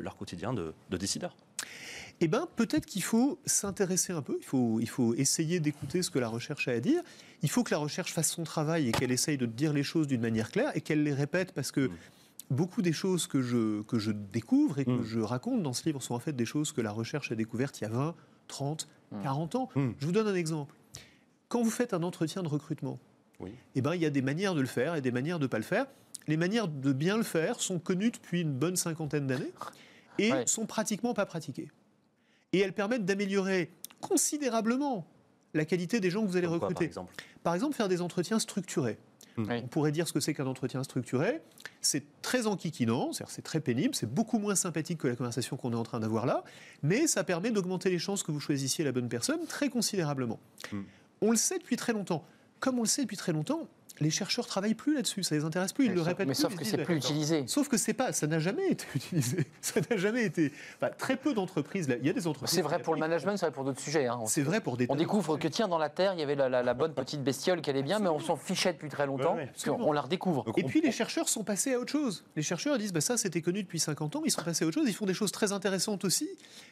leur 0.01 0.17
quotidien 0.17 0.53
de, 0.53 0.75
de 0.91 0.97
décideurs? 0.97 1.37
Eh 2.21 2.27
bien, 2.27 2.49
peut-être 2.57 2.85
qu'il 2.85 3.03
faut 3.03 3.39
s'intéresser 3.47 4.13
un 4.13 4.23
peu, 4.23 4.39
il 4.41 4.45
faut, 4.45 4.81
il 4.81 4.89
faut 4.89 5.15
essayer 5.15 5.61
d'écouter 5.61 6.03
ce 6.03 6.11
que 6.11 6.19
la 6.19 6.29
recherche 6.29 6.67
a 6.67 6.73
à 6.73 6.81
dire. 6.81 7.01
Il 7.43 7.51
faut 7.51 7.63
que 7.63 7.71
la 7.71 7.79
recherche 7.79 8.13
fasse 8.13 8.33
son 8.33 8.43
travail 8.43 8.89
et 8.89 8.93
qu'elle 8.93 9.13
essaye 9.13 9.39
de 9.39 9.47
dire 9.47 9.73
les 9.73 9.85
choses 9.85 10.09
d'une 10.09 10.21
manière 10.21 10.51
claire 10.51 10.77
et 10.77 10.81
qu'elle 10.81 11.05
les 11.05 11.15
répète 11.15 11.53
parce 11.53 11.71
que 11.71 11.87
mm. 11.87 11.93
beaucoup 12.51 12.83
des 12.83 12.93
choses 12.93 13.29
que 13.29 13.41
je, 13.41 13.83
que 13.83 14.01
je 14.01 14.11
découvre 14.11 14.81
et 14.81 14.85
que 14.85 14.91
mm. 14.91 15.05
je 15.05 15.21
raconte 15.21 15.63
dans 15.63 15.73
ce 15.73 15.85
livre 15.85 16.03
sont 16.03 16.15
en 16.15 16.19
fait 16.19 16.33
des 16.33 16.47
choses 16.47 16.73
que 16.73 16.81
la 16.81 16.91
recherche 16.91 17.31
a 17.31 17.37
découvertes 17.37 17.81
il 17.81 17.85
y 17.85 17.87
a 17.87 17.91
20, 17.91 18.17
30, 18.49 18.89
40 19.23 19.55
ans. 19.55 19.69
Mm. 19.75 19.91
Je 19.99 20.07
vous 20.07 20.13
donne 20.13 20.29
un 20.29 20.35
exemple. 20.35 20.75
Quand 21.49 21.63
vous 21.63 21.71
faites 21.71 21.95
un 21.95 22.03
entretien 22.03 22.43
de 22.43 22.49
recrutement, 22.49 22.99
eh 23.75 23.81
ben, 23.81 23.95
il 23.95 24.03
y 24.03 24.07
a 24.07 24.11
des 24.11 24.23
manières 24.23 24.55
de 24.55 24.61
le 24.61 24.67
faire 24.67 24.97
et 24.97 25.01
des 25.01 25.13
manières 25.13 25.39
de 25.39 25.45
ne 25.45 25.49
pas 25.49 25.59
le 25.59 25.65
faire. 25.65 25.87
Les 26.27 26.37
manières 26.37 26.69
de 26.69 26.93
bien 26.93 27.17
le 27.17 27.23
faire 27.23 27.61
sont 27.61 27.79
connues 27.79 28.11
depuis 28.11 28.43
une 28.43 28.53
bonne 28.53 28.77
cinquantaine 28.77 29.27
d'années 29.27 29.53
et 30.19 30.33
sont 30.47 30.67
pratiquement 30.67 31.15
pas 31.15 31.25
pratiquées 31.25 31.69
et 32.53 32.61
elles 32.61 32.73
permettent 32.73 33.05
d'améliorer 33.05 33.71
considérablement 34.01 35.07
la 35.55 35.65
qualité 35.65 36.01
des 36.01 36.11
gens 36.11 36.23
que 36.23 36.29
vous 36.29 36.37
allez 36.37 36.47
recruter. 36.47 36.75
Par 36.75 36.83
exemple, 36.83 37.15
par 37.43 37.55
exemple, 37.55 37.75
faire 37.75 37.89
des 37.89 38.01
entretiens 38.01 38.39
structurés. 38.39 38.99
Hmm. 39.39 39.51
On 39.65 39.69
pourrait 39.69 39.93
dire 39.93 40.09
ce 40.09 40.13
que 40.13 40.21
c'est 40.21 40.35
qu'un 40.35 40.47
entretien 40.47 40.83
structuré. 40.83 41.41
C'est 41.81 42.03
très 42.23 42.47
enquiquinant, 42.47 43.13
c'est 43.13 43.43
très 43.43 43.61
pénible, 43.61 43.95
c'est 43.95 44.13
beaucoup 44.13 44.39
moins 44.39 44.57
sympathique 44.57 44.99
que 44.99 45.09
la 45.09 45.15
conversation 45.15 45.57
qu'on 45.57 45.73
est 45.73 45.77
en 45.77 45.85
train 45.85 46.01
d'avoir 46.01 46.27
là, 46.27 46.43
mais 46.83 47.07
ça 47.07 47.23
permet 47.23 47.51
d'augmenter 47.51 47.89
les 47.89 47.99
chances 47.99 48.23
que 48.23 48.33
vous 48.33 48.41
choisissiez 48.41 48.85
la 48.85 48.93
bonne 48.93 49.09
personne 49.09 49.47
très 49.47 49.69
considérablement. 49.69 50.41
Hmm. 50.73 50.83
On 51.21 51.31
le 51.31 51.37
sait 51.37 51.59
depuis 51.59 51.77
très 51.77 51.93
longtemps. 51.93 52.25
Comme 52.61 52.79
on 52.79 52.83
le 52.83 52.89
sait 52.89 53.03
depuis 53.03 53.17
très 53.17 53.33
longtemps, 53.33 53.69
les 54.01 54.11
chercheurs 54.11 54.47
travaillent 54.47 54.75
plus 54.75 54.95
là-dessus, 54.95 55.23
ça 55.23 55.35
les 55.35 55.45
intéresse 55.45 55.73
plus, 55.73 55.87
ils 55.87 55.95
le 55.95 56.01
répètent 56.01 56.27
mais 56.29 56.35
plus. 56.35 56.43
Sauf 56.43 56.55
que 56.55 56.65
c'est 56.65 56.79
plus 56.79 56.97
utilisé. 56.97 57.45
Sauf 57.47 57.69
que 57.69 57.77
c'est 57.77 57.95
pas, 57.95 58.13
ça 58.13 58.27
n'a 58.27 58.39
jamais 58.39 58.69
été 58.71 58.85
utilisé. 58.95 59.47
Ça 59.61 59.81
n'a 59.89 59.97
jamais 59.97 60.25
été. 60.25 60.53
très 60.99 61.17
peu 61.17 61.35
d'entreprises. 61.35 61.89
Il 62.01 62.07
y 62.07 62.11
a 62.11 62.13
des 62.13 62.27
entreprises. 62.27 62.55
C'est 62.55 62.63
vrai 62.63 62.81
pour 62.81 62.95
le 62.95 63.01
management, 63.01 63.37
c'est 63.37 63.47
vrai 63.47 63.53
pour 63.53 63.65
d'autres 63.65 63.81
sujets. 63.81 64.07
Hein. 64.07 64.21
C'est 64.27 64.43
vrai 64.43 64.61
pour 64.61 64.77
des. 64.77 64.87
On 64.89 64.97
découvre 64.97 65.37
que 65.37 65.49
tiens 65.49 65.69
dans 65.69 65.79
la 65.79 65.89
terre 65.89 66.15
il 66.15 66.21
y 66.21 66.23
avait 66.23 66.37
la, 66.37 66.75
bonne 66.75 66.95
petite 66.95 67.23
bestiole 67.23 67.61
qui 67.61 67.71
allait 67.71 67.83
bien, 67.83 67.99
mais 67.99 68.09
on 68.09 68.19
s'en 68.19 68.37
fichait 68.37 68.73
depuis 68.73 68.89
très 68.89 69.07
longtemps. 69.07 69.37
on 69.67 69.93
la 69.93 70.03
redécouvre. 70.03 70.45
Et 70.57 70.65
puis 70.65 70.81
les 70.81 70.93
chercheurs 70.93 71.29
sont 71.29 71.45
passés 71.45 71.75
à 71.75 71.79
autre 71.79 71.93
chose. 71.93 72.25
Les 72.37 72.43
chercheurs 72.43 72.79
disent 72.79 72.93
bah 72.93 73.01
ça 73.01 73.17
c'était 73.17 73.43
connu 73.43 73.63
depuis 73.63 73.81
50 73.81 74.17
ans, 74.17 74.23
ils 74.25 74.31
sont 74.31 74.43
passés 74.43 74.65
à 74.65 74.69
autre 74.69 74.75
chose. 74.75 74.89
Ils 74.89 74.95
font 74.95 75.07
des 75.07 75.15
choses 75.15 75.33
très 75.33 75.53
intéressantes 75.53 76.05
aussi. 76.05 76.29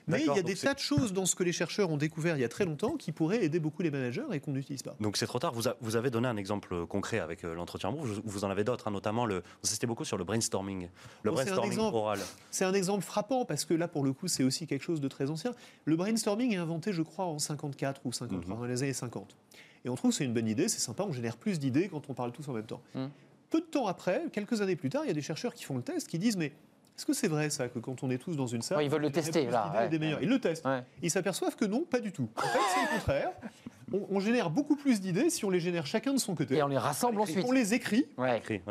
Mais 0.07 0.21
il 0.21 0.27
y 0.27 0.39
a 0.39 0.43
des 0.43 0.55
tas 0.55 0.75
de 0.75 0.79
choses 0.79 1.13
dans 1.13 1.27
ce 1.27 1.35
que 1.35 1.43
les 1.43 1.53
chercheurs 1.53 1.91
ont 1.91 1.97
découvert 1.97 2.37
il 2.37 2.41
y 2.41 2.45
a 2.45 2.49
très 2.49 2.65
longtemps 2.65 2.97
qui 2.97 3.13
pourraient 3.13 3.45
aider 3.45 3.59
beaucoup 3.59 3.83
les 3.83 3.91
managers 3.91 4.25
et 4.33 4.41
qu'on 4.41 4.53
n'utilise 4.53 4.83
pas. 4.83 4.97
Donc 5.01 5.17
c'est 5.17 5.27
trop 5.27 5.39
tard. 5.39 5.53
Vous, 5.55 5.97
avez 5.97 6.11
donné 6.11 6.29
un 6.29 6.37
exemple 6.37 6.87
concret 6.87 7.16
concret 7.17 7.21
avec 7.21 7.43
l'entretien. 7.43 7.91
Vous, 7.91 8.21
vous 8.25 8.45
en 8.45 8.51
avez 8.51 8.65
d'autres, 8.65 8.89
hein, 8.89 8.91
notamment 8.91 9.27
le, 9.27 9.37
vous 9.37 9.43
insistez 9.65 9.87
beaucoup 9.87 10.05
sur 10.05 10.17
le 10.17 10.25
brainstorming, 10.25 10.89
le 11.23 11.31
brainstorming 11.31 11.79
oral. 11.79 12.19
C'est 12.51 12.65
un 12.65 12.75
exemple 12.75 13.05
frappant 13.05 13.45
parce 13.45 13.65
que 13.65 13.75
là, 13.75 13.89
pour 13.89 14.05
le 14.05 14.13
coup, 14.13 14.29
c'est 14.29 14.45
aussi 14.45 14.67
quelque 14.67 14.83
chose 14.83 15.01
de 15.01 15.09
très 15.09 15.31
ancien. 15.31 15.53
Le 15.85 15.97
brainstorming 15.97 16.53
est 16.53 16.59
inventé, 16.59 16.93
je 16.93 17.03
crois, 17.03 17.27
en 17.27 17.39
54 17.39 18.03
ou 18.05 18.13
53, 18.13 18.55
mhm. 18.55 18.61
dans 18.61 18.67
les 18.67 18.83
années 18.83 18.93
50. 18.93 19.37
Et 19.85 19.89
on 19.89 19.95
trouve 19.95 20.11
que 20.11 20.17
c'est 20.17 20.25
une 20.25 20.35
bonne 20.35 20.49
idée, 20.49 20.69
c'est 20.69 20.81
sympa, 20.81 21.05
on 21.05 21.13
génère 21.13 21.37
plus 21.37 21.59
d'idées 21.59 21.89
quand 21.89 22.11
on 22.11 22.15
parle 22.15 22.33
tous 22.33 22.49
en 22.49 22.53
même 22.53 22.67
temps. 22.67 22.83
Mhm. 22.95 23.11
Peu 23.51 23.61
de 23.61 23.67
temps 23.67 23.87
après, 23.87 24.25
quelques 24.33 24.61
années 24.61 24.77
plus 24.77 24.91
tard, 24.91 25.05
il 25.05 25.09
y 25.09 25.11
a 25.11 25.15
des 25.15 25.23
chercheurs 25.23 25.55
qui 25.55 25.65
font 25.65 25.77
le 25.77 25.83
test, 25.83 26.09
qui 26.09 26.19
disent 26.19 26.37
mais 26.37 26.53
est-ce 26.97 27.05
que 27.05 27.13
c'est 27.13 27.29
vrai 27.29 27.51
ça 27.51 27.69
que 27.69 27.79
quand 27.79 28.03
on 28.03 28.11
est 28.11 28.19
tous 28.19 28.37
dans 28.37 28.47
une 28.47 28.63
salle, 28.63 28.83
ils 28.83 28.91
veulent 28.91 29.03
le 29.03 29.13
tester 29.13 29.47
là, 29.47 29.89
Ils 29.93 30.29
le 30.29 30.39
testent. 30.41 30.67
Ils 31.03 31.11
s'aperçoivent 31.11 31.55
que 31.55 31.67
non, 31.67 31.83
pas 31.83 32.01
du 32.01 32.11
tout. 32.11 32.29
En 32.37 32.41
fait, 32.41 32.59
c'est 32.75 32.93
le 32.93 32.99
contraire. 32.99 33.33
On, 33.93 34.19
génère 34.21 34.51
beaucoup 34.51 34.77
plus 34.77 35.01
d'idées 35.01 35.31
si 35.31 35.45
on 35.45 35.51
les 35.51 35.61
génère 35.61 35.87
chacun 35.87 36.13
de 36.13 36.19
son 36.19 36.35
côté. 36.35 36.57
Et 36.57 36.63
on 36.63 36.69
les 36.69 36.79
rassemble 36.79 37.21
ensuite. 37.21 37.45
On 37.47 37.53
les 37.53 37.75
écrit. 37.75 38.07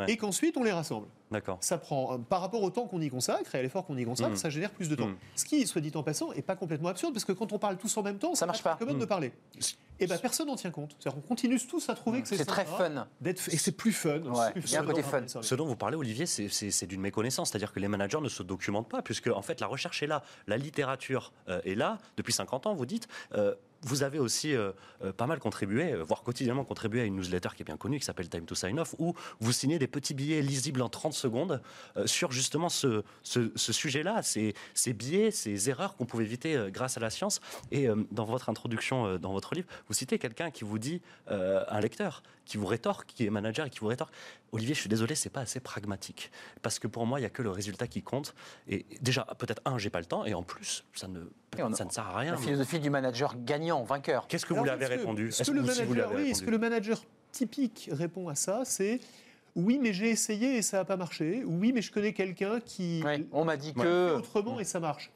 Et 0.08 0.16
qu'ensuite 0.16 0.56
on 0.56 0.62
les 0.62 0.72
rassemble. 0.72 1.06
D'accord. 1.30 1.58
Ça 1.60 1.78
prend, 1.78 2.14
euh, 2.14 2.18
par 2.18 2.40
rapport 2.40 2.62
au 2.62 2.70
temps 2.70 2.86
qu'on 2.86 3.00
y 3.00 3.10
consacre 3.10 3.54
et 3.54 3.58
à 3.58 3.62
l'effort 3.62 3.84
qu'on 3.84 3.96
y 3.96 4.04
consacre, 4.04 4.32
mm. 4.32 4.36
ça 4.36 4.48
génère 4.48 4.70
plus 4.70 4.88
de 4.88 4.94
temps. 4.94 5.08
Mm. 5.08 5.16
Ce 5.34 5.44
qui, 5.44 5.66
soit 5.66 5.80
dit 5.80 5.90
en 5.94 6.04
passant, 6.04 6.32
n'est 6.32 6.42
pas 6.42 6.54
complètement 6.54 6.88
absurde, 6.88 7.12
parce 7.12 7.24
que 7.24 7.32
quand 7.32 7.52
on 7.52 7.58
parle 7.58 7.78
tous 7.78 7.96
en 7.96 8.02
même 8.02 8.18
temps, 8.18 8.34
ça 8.36 8.46
marche 8.46 8.62
pas. 8.62 8.76
commode 8.76 8.98
de 8.98 9.04
mm. 9.04 9.08
parler. 9.08 9.32
Et 9.98 10.04
eh 10.04 10.06
ben 10.06 10.18
personne 10.18 10.46
n'en 10.46 10.56
tient 10.56 10.70
compte. 10.70 10.94
C'est-à-dire 10.98 11.20
qu'on 11.20 11.26
continue 11.26 11.58
tous 11.58 11.88
à 11.88 11.94
trouver 11.94 12.20
que 12.20 12.28
c'est 12.28 12.44
très 12.44 12.66
fun. 12.66 13.08
Et 13.24 13.34
c'est 13.34 13.72
plus 13.72 13.92
fun. 13.92 14.20
Il 14.54 14.70
y 14.70 14.76
a 14.76 14.82
un 14.82 14.84
côté 14.84 15.02
fun. 15.02 15.24
Ce 15.26 15.54
dont 15.54 15.66
vous 15.66 15.76
parlez, 15.76 15.96
Olivier, 15.96 16.26
c'est 16.26 16.86
d'une 16.86 17.00
méconnaissance. 17.00 17.50
C'est-à-dire 17.50 17.72
que 17.72 17.80
les 17.80 17.88
managers 17.88 18.20
ne 18.20 18.28
se 18.28 18.42
documentent 18.42 18.88
pas, 18.88 19.02
puisque 19.02 19.28
en 19.28 19.42
fait 19.42 19.60
la 19.60 19.66
recherche 19.66 20.02
est 20.02 20.06
là, 20.06 20.22
la 20.46 20.58
littérature 20.58 21.32
euh, 21.48 21.60
est 21.64 21.74
là 21.74 21.98
depuis 22.16 22.32
50 22.32 22.66
ans. 22.66 22.74
Vous 22.74 22.86
dites. 22.86 23.08
Euh, 23.34 23.54
vous 23.86 24.02
avez 24.02 24.18
aussi 24.18 24.54
euh, 24.54 24.72
euh, 25.04 25.12
pas 25.12 25.26
mal 25.26 25.38
contribué, 25.38 25.92
euh, 25.92 26.02
voire 26.02 26.22
quotidiennement 26.22 26.64
contribué 26.64 27.02
à 27.02 27.04
une 27.04 27.16
newsletter 27.16 27.50
qui 27.54 27.62
est 27.62 27.64
bien 27.64 27.76
connue, 27.76 27.98
qui 28.00 28.04
s'appelle 28.04 28.28
Time 28.28 28.44
to 28.44 28.54
Sign 28.56 28.78
Off, 28.80 28.96
où 28.98 29.14
vous 29.38 29.52
signez 29.52 29.78
des 29.78 29.86
petits 29.86 30.12
billets 30.12 30.42
lisibles 30.42 30.82
en 30.82 30.88
30 30.88 31.12
secondes 31.12 31.62
sur 32.04 32.32
justement 32.32 32.68
ce, 32.68 33.02
sujet-là, 33.22 34.22
ces, 34.22 34.54
ces, 34.74 34.92
billets, 34.92 35.30
ces 35.30 35.70
erreurs 35.70 35.96
qu'on 35.96 36.04
pouvait 36.04 36.24
éviter 36.24 36.66
grâce 36.70 36.96
à 36.96 37.00
la 37.00 37.10
science. 37.10 37.40
Et 37.70 37.86
dans 38.10 38.24
votre 38.24 38.48
introduction, 38.48 39.18
dans 39.18 39.32
votre 39.32 39.54
livre, 39.54 39.68
vous 39.88 39.94
citez 39.94 40.18
quelqu'un 40.18 40.50
qui 40.50 40.64
vous 40.64 40.78
dit, 40.78 41.00
un 41.28 41.80
lecteur, 41.80 42.22
qui 42.44 42.56
vous 42.56 42.66
rétorque, 42.66 43.06
qui 43.06 43.26
est 43.26 43.30
manager 43.30 43.66
et 43.66 43.70
qui 43.70 43.80
vous 43.80 43.88
rétorque, 43.88 44.12
Olivier, 44.52 44.74
je 44.74 44.80
suis 44.80 44.88
désolé, 44.88 45.14
c'est 45.14 45.30
pas 45.30 45.40
assez 45.40 45.60
pragmatique. 45.60 46.30
Parce 46.62 46.78
que 46.78 46.86
pour 46.86 47.06
moi, 47.06 47.18
il 47.18 47.22
n'y 47.22 47.26
a 47.26 47.30
que 47.30 47.42
le 47.42 47.50
résultat 47.50 47.86
qui 47.86 48.02
compte. 48.02 48.34
Et 48.68 48.86
déjà, 49.00 49.26
peut-être, 49.38 49.60
un, 49.64 49.78
j'ai 49.78 49.90
pas 49.90 50.00
le 50.00 50.06
temps, 50.06 50.24
et 50.24 50.34
en 50.34 50.42
plus, 50.42 50.84
ça 50.94 51.08
ne, 51.08 51.20
ça 51.74 51.84
ne 51.84 51.90
sert 51.90 52.06
à 52.06 52.18
rien. 52.18 52.32
La 52.32 52.38
philosophie 52.38 52.80
du 52.80 52.90
manager 52.90 53.34
gagnant, 53.36 53.82
vainqueur. 53.84 54.26
Qu'est-ce 54.28 54.46
que 54.46 54.54
vous 54.54 54.64
lui 54.64 54.70
avez 54.70 54.86
répondu? 54.86 55.28
Est-ce 55.28 55.50
que, 55.50 55.56
le 55.56 55.62
manager, 55.62 56.12
oui, 56.14 56.30
est-ce 56.30 56.42
que 56.42 56.50
le 56.50 56.58
manager 56.58 57.02
typique 57.32 57.90
répond 57.92 58.28
à 58.28 58.34
ça? 58.34 58.62
C'est 58.64 59.00
oui, 59.56 59.78
mais 59.80 59.94
j'ai 59.94 60.10
essayé 60.10 60.58
et 60.58 60.62
ça 60.62 60.76
n'a 60.76 60.84
pas 60.84 60.98
marché. 60.98 61.42
Oui, 61.46 61.72
mais 61.72 61.80
je 61.80 61.90
connais 61.90 62.12
quelqu'un 62.12 62.60
qui. 62.60 63.02
on 63.32 63.44
m'a 63.44 63.56
dit 63.56 63.72
que. 63.72 64.14
autrement 64.14 64.60
et 64.60 64.64
ça 64.64 64.80
marche. 64.80 65.10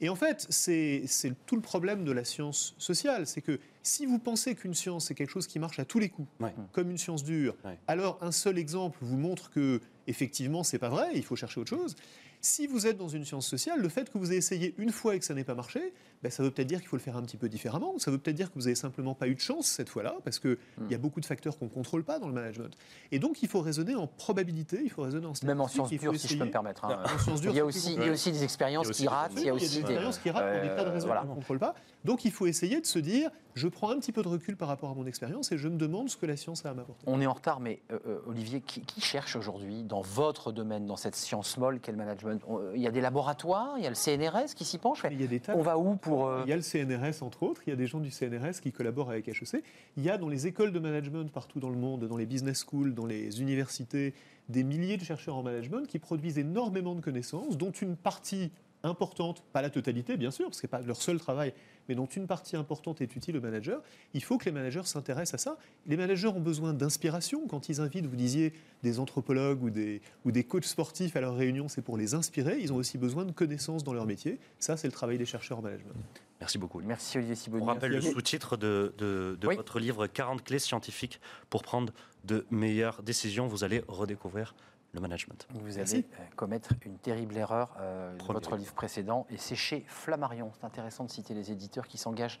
Et 0.00 0.08
en 0.08 0.16
fait, 0.16 0.46
c'est 0.50 1.04
tout 1.46 1.54
le 1.54 1.62
problème 1.62 2.04
de 2.04 2.10
la 2.10 2.24
science 2.24 2.74
sociale. 2.78 3.26
C'est 3.26 3.42
que 3.42 3.60
si 3.82 4.06
vous 4.06 4.18
pensez 4.18 4.54
qu'une 4.54 4.74
science, 4.74 5.06
c'est 5.06 5.14
quelque 5.14 5.30
chose 5.30 5.46
qui 5.46 5.58
marche 5.58 5.78
à 5.78 5.84
tous 5.84 5.98
les 5.98 6.08
coups, 6.08 6.28
comme 6.72 6.90
une 6.90 6.98
science 6.98 7.24
dure, 7.24 7.56
alors 7.86 8.18
un 8.20 8.32
seul 8.32 8.58
exemple 8.58 8.98
vous 9.02 9.16
montre 9.16 9.50
que, 9.50 9.80
effectivement, 10.06 10.62
c'est 10.62 10.78
pas 10.78 10.88
vrai, 10.88 11.10
il 11.14 11.24
faut 11.24 11.36
chercher 11.36 11.60
autre 11.60 11.70
chose. 11.70 11.96
Si 12.44 12.66
vous 12.66 12.88
êtes 12.88 12.96
dans 12.96 13.08
une 13.08 13.24
science 13.24 13.46
sociale, 13.46 13.80
le 13.80 13.88
fait 13.88 14.10
que 14.10 14.18
vous 14.18 14.30
ayez 14.30 14.38
essayé 14.38 14.74
une 14.76 14.90
fois 14.90 15.14
et 15.14 15.20
que 15.20 15.24
ça 15.24 15.32
n'ait 15.32 15.44
pas 15.44 15.54
marché, 15.54 15.94
ben, 16.24 16.30
ça 16.30 16.42
veut 16.42 16.50
peut-être 16.50 16.66
dire 16.66 16.80
qu'il 16.80 16.88
faut 16.88 16.96
le 16.96 17.02
faire 17.02 17.16
un 17.16 17.22
petit 17.22 17.36
peu 17.36 17.48
différemment. 17.48 17.96
Ça 17.98 18.10
veut 18.10 18.18
peut-être 18.18 18.34
dire 18.34 18.48
que 18.48 18.54
vous 18.54 18.62
n'avez 18.64 18.74
simplement 18.74 19.14
pas 19.14 19.28
eu 19.28 19.36
de 19.36 19.40
chance 19.40 19.68
cette 19.68 19.88
fois-là, 19.88 20.16
parce 20.24 20.40
qu'il 20.40 20.58
hmm. 20.78 20.90
y 20.90 20.94
a 20.94 20.98
beaucoup 20.98 21.20
de 21.20 21.26
facteurs 21.26 21.56
qu'on 21.56 21.66
ne 21.66 21.70
contrôle 21.70 22.02
pas 22.02 22.18
dans 22.18 22.26
le 22.26 22.34
management. 22.34 22.76
Et 23.12 23.20
donc, 23.20 23.44
il 23.44 23.48
faut 23.48 23.60
raisonner 23.60 23.94
en 23.94 24.08
probabilité, 24.08 24.80
il 24.82 24.90
faut 24.90 25.02
raisonner 25.02 25.26
en 25.26 25.34
Même 25.44 25.60
en 25.60 25.68
sciences 25.68 25.90
dures, 25.90 26.16
si 26.18 26.26
je 26.26 26.36
peux 26.36 26.44
me 26.44 26.50
permettre. 26.50 26.84
Hein. 26.84 27.04
il, 27.28 27.54
y 27.54 27.60
a 27.60 27.64
aussi, 27.64 27.94
il 27.94 28.04
y 28.04 28.08
a 28.08 28.12
aussi 28.12 28.32
des 28.32 28.42
expériences 28.42 28.90
qui 28.90 29.06
ratent. 29.06 29.34
Il 29.36 29.44
y 29.44 29.48
a 29.48 29.54
aussi 29.54 29.68
des 29.68 29.78
expériences 29.78 30.18
qui 30.18 30.30
ratent 30.30 30.52
pour 30.52 30.68
des 30.68 30.74
tas 30.74 30.84
de 30.84 30.90
raisons 30.90 31.08
qu'on 31.08 31.28
ne 31.28 31.34
contrôle 31.34 31.58
pas. 31.60 31.76
Donc, 32.04 32.24
il 32.24 32.30
faut 32.30 32.46
essayer 32.46 32.80
de 32.80 32.86
se 32.86 32.98
dire, 32.98 33.30
je 33.54 33.68
prends 33.68 33.90
un 33.90 33.98
petit 33.98 34.12
peu 34.12 34.22
de 34.22 34.28
recul 34.28 34.56
par 34.56 34.68
rapport 34.68 34.90
à 34.90 34.94
mon 34.94 35.06
expérience 35.06 35.52
et 35.52 35.58
je 35.58 35.68
me 35.68 35.76
demande 35.76 36.08
ce 36.08 36.16
que 36.16 36.26
la 36.26 36.36
science 36.36 36.64
a 36.66 36.70
à 36.70 36.74
m'apporter. 36.74 37.04
On 37.06 37.20
est 37.20 37.26
en 37.26 37.32
retard, 37.32 37.60
mais 37.60 37.80
euh, 37.90 37.98
euh, 38.06 38.18
Olivier, 38.26 38.60
qui, 38.60 38.82
cherche 39.00 39.36
aujourd'hui 39.36 39.82
dans 39.82 40.00
votre 40.00 40.52
domaine, 40.52 40.86
dans 40.86 40.96
cette 40.96 41.16
science 41.16 41.56
molle 41.58 41.80
qu'est 41.80 41.92
le 41.92 41.98
management? 41.98 42.42
Il 42.74 42.80
y 42.80 42.86
a 42.86 42.90
des 42.90 43.00
laboratoires, 43.00 43.74
il 43.76 43.84
y 43.84 43.86
a 43.86 43.90
le 43.90 43.96
CNRS 43.96 44.54
qui 44.54 44.64
s'y 44.64 44.78
penche. 44.78 45.02
Il 45.10 45.20
y 45.20 45.24
a 45.24 45.26
des 45.26 45.40
On 45.48 45.62
va 45.62 45.76
où 45.78 45.96
pour 45.96 46.30
Il 46.44 46.48
y 46.48 46.52
a 46.52 46.56
le 46.56 46.62
CNRS 46.62 47.22
entre 47.22 47.42
autres. 47.42 47.62
Il 47.66 47.70
y 47.70 47.72
a 47.72 47.76
des 47.76 47.86
gens 47.86 48.00
du 48.00 48.10
CNRS 48.10 48.60
qui 48.62 48.72
collaborent 48.72 49.10
avec 49.10 49.28
HEC. 49.28 49.62
Il 49.96 50.02
y 50.02 50.10
a 50.10 50.18
dans 50.18 50.28
les 50.28 50.46
écoles 50.46 50.72
de 50.72 50.78
management 50.78 51.30
partout 51.30 51.60
dans 51.60 51.70
le 51.70 51.76
monde, 51.76 52.06
dans 52.06 52.16
les 52.16 52.26
business 52.26 52.64
schools, 52.64 52.94
dans 52.94 53.06
les 53.06 53.40
universités, 53.40 54.14
des 54.48 54.64
milliers 54.64 54.96
de 54.96 55.04
chercheurs 55.04 55.36
en 55.36 55.42
management 55.42 55.86
qui 55.86 55.98
produisent 55.98 56.38
énormément 56.38 56.94
de 56.94 57.00
connaissances, 57.00 57.56
dont 57.56 57.70
une 57.70 57.96
partie 57.96 58.50
importante, 58.82 59.42
pas 59.52 59.62
la 59.62 59.70
totalité 59.70 60.16
bien 60.16 60.30
sûr, 60.30 60.46
parce 60.46 60.60
que 60.60 60.68
ce 60.68 60.76
n'est 60.76 60.80
pas 60.80 60.86
leur 60.86 61.00
seul 61.00 61.18
travail, 61.18 61.52
mais 61.88 61.94
dont 61.94 62.06
une 62.06 62.26
partie 62.26 62.56
importante 62.56 63.00
est 63.00 63.16
utile 63.16 63.36
aux 63.36 63.40
managers, 63.40 63.78
il 64.14 64.22
faut 64.22 64.38
que 64.38 64.44
les 64.44 64.52
managers 64.52 64.84
s'intéressent 64.84 65.34
à 65.34 65.38
ça. 65.38 65.58
Les 65.86 65.96
managers 65.96 66.28
ont 66.28 66.40
besoin 66.40 66.72
d'inspiration. 66.72 67.46
Quand 67.48 67.68
ils 67.68 67.80
invitent, 67.80 68.06
vous 68.06 68.16
disiez, 68.16 68.52
des 68.82 68.98
anthropologues 68.98 69.62
ou 69.62 69.70
des, 69.70 70.00
ou 70.24 70.32
des 70.32 70.44
coachs 70.44 70.64
sportifs 70.64 71.16
à 71.16 71.20
leur 71.20 71.36
réunion, 71.36 71.68
c'est 71.68 71.82
pour 71.82 71.96
les 71.96 72.14
inspirer. 72.14 72.58
Ils 72.60 72.72
ont 72.72 72.76
aussi 72.76 72.98
besoin 72.98 73.24
de 73.24 73.32
connaissances 73.32 73.84
dans 73.84 73.92
leur 73.92 74.06
métier. 74.06 74.38
Ça, 74.58 74.76
c'est 74.76 74.88
le 74.88 74.92
travail 74.92 75.18
des 75.18 75.26
chercheurs 75.26 75.58
en 75.58 75.62
management. 75.62 75.94
Merci 76.40 76.58
beaucoup. 76.58 76.80
Merci 76.80 77.18
Olivier 77.18 77.36
Siboni. 77.36 77.62
On 77.62 77.66
rappelle 77.66 77.92
le 77.92 78.00
sous-titre 78.00 78.56
de, 78.56 78.92
de, 78.98 79.36
votre 79.54 79.78
livre 79.78 80.08
40 80.08 80.42
clés 80.42 80.58
scientifiques 80.58 81.20
pour 81.50 81.62
prendre 81.62 81.92
de 82.24 82.44
meilleures 82.50 83.02
décisions. 83.04 83.46
Vous 83.46 83.62
allez 83.62 83.84
redécouvrir 83.86 84.54
le 84.92 85.00
management. 85.00 85.46
Vous 85.54 85.78
allez 85.78 85.98
euh, 85.98 86.24
commettre 86.36 86.74
une 86.84 86.98
terrible 86.98 87.36
erreur 87.36 87.76
euh, 87.80 88.16
dans 88.18 88.32
votre 88.32 88.56
livre 88.56 88.74
précédent, 88.74 89.26
et 89.30 89.36
c'est 89.38 89.56
chez 89.56 89.84
Flammarion. 89.86 90.52
C'est 90.58 90.66
intéressant 90.66 91.04
de 91.04 91.10
citer 91.10 91.34
les 91.34 91.50
éditeurs 91.50 91.86
qui 91.86 91.98
s'engagent 91.98 92.40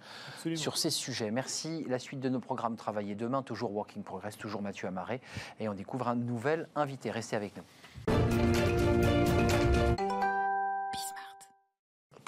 sur 0.54 0.76
ces 0.76 0.90
sujets. 0.90 1.30
Merci. 1.30 1.84
La 1.88 1.98
suite 1.98 2.20
de 2.20 2.28
nos 2.28 2.40
programmes 2.40 2.76
Travailler 2.76 3.14
demain, 3.14 3.42
toujours 3.42 3.72
Working 3.72 4.02
Progress, 4.02 4.36
toujours 4.36 4.62
Mathieu 4.62 4.88
Amaré, 4.88 5.20
et 5.60 5.68
on 5.68 5.74
découvre 5.74 6.08
un 6.08 6.16
nouvel 6.16 6.68
invité. 6.74 7.10
Restez 7.10 7.36
avec 7.36 7.54
nous. 7.56 8.81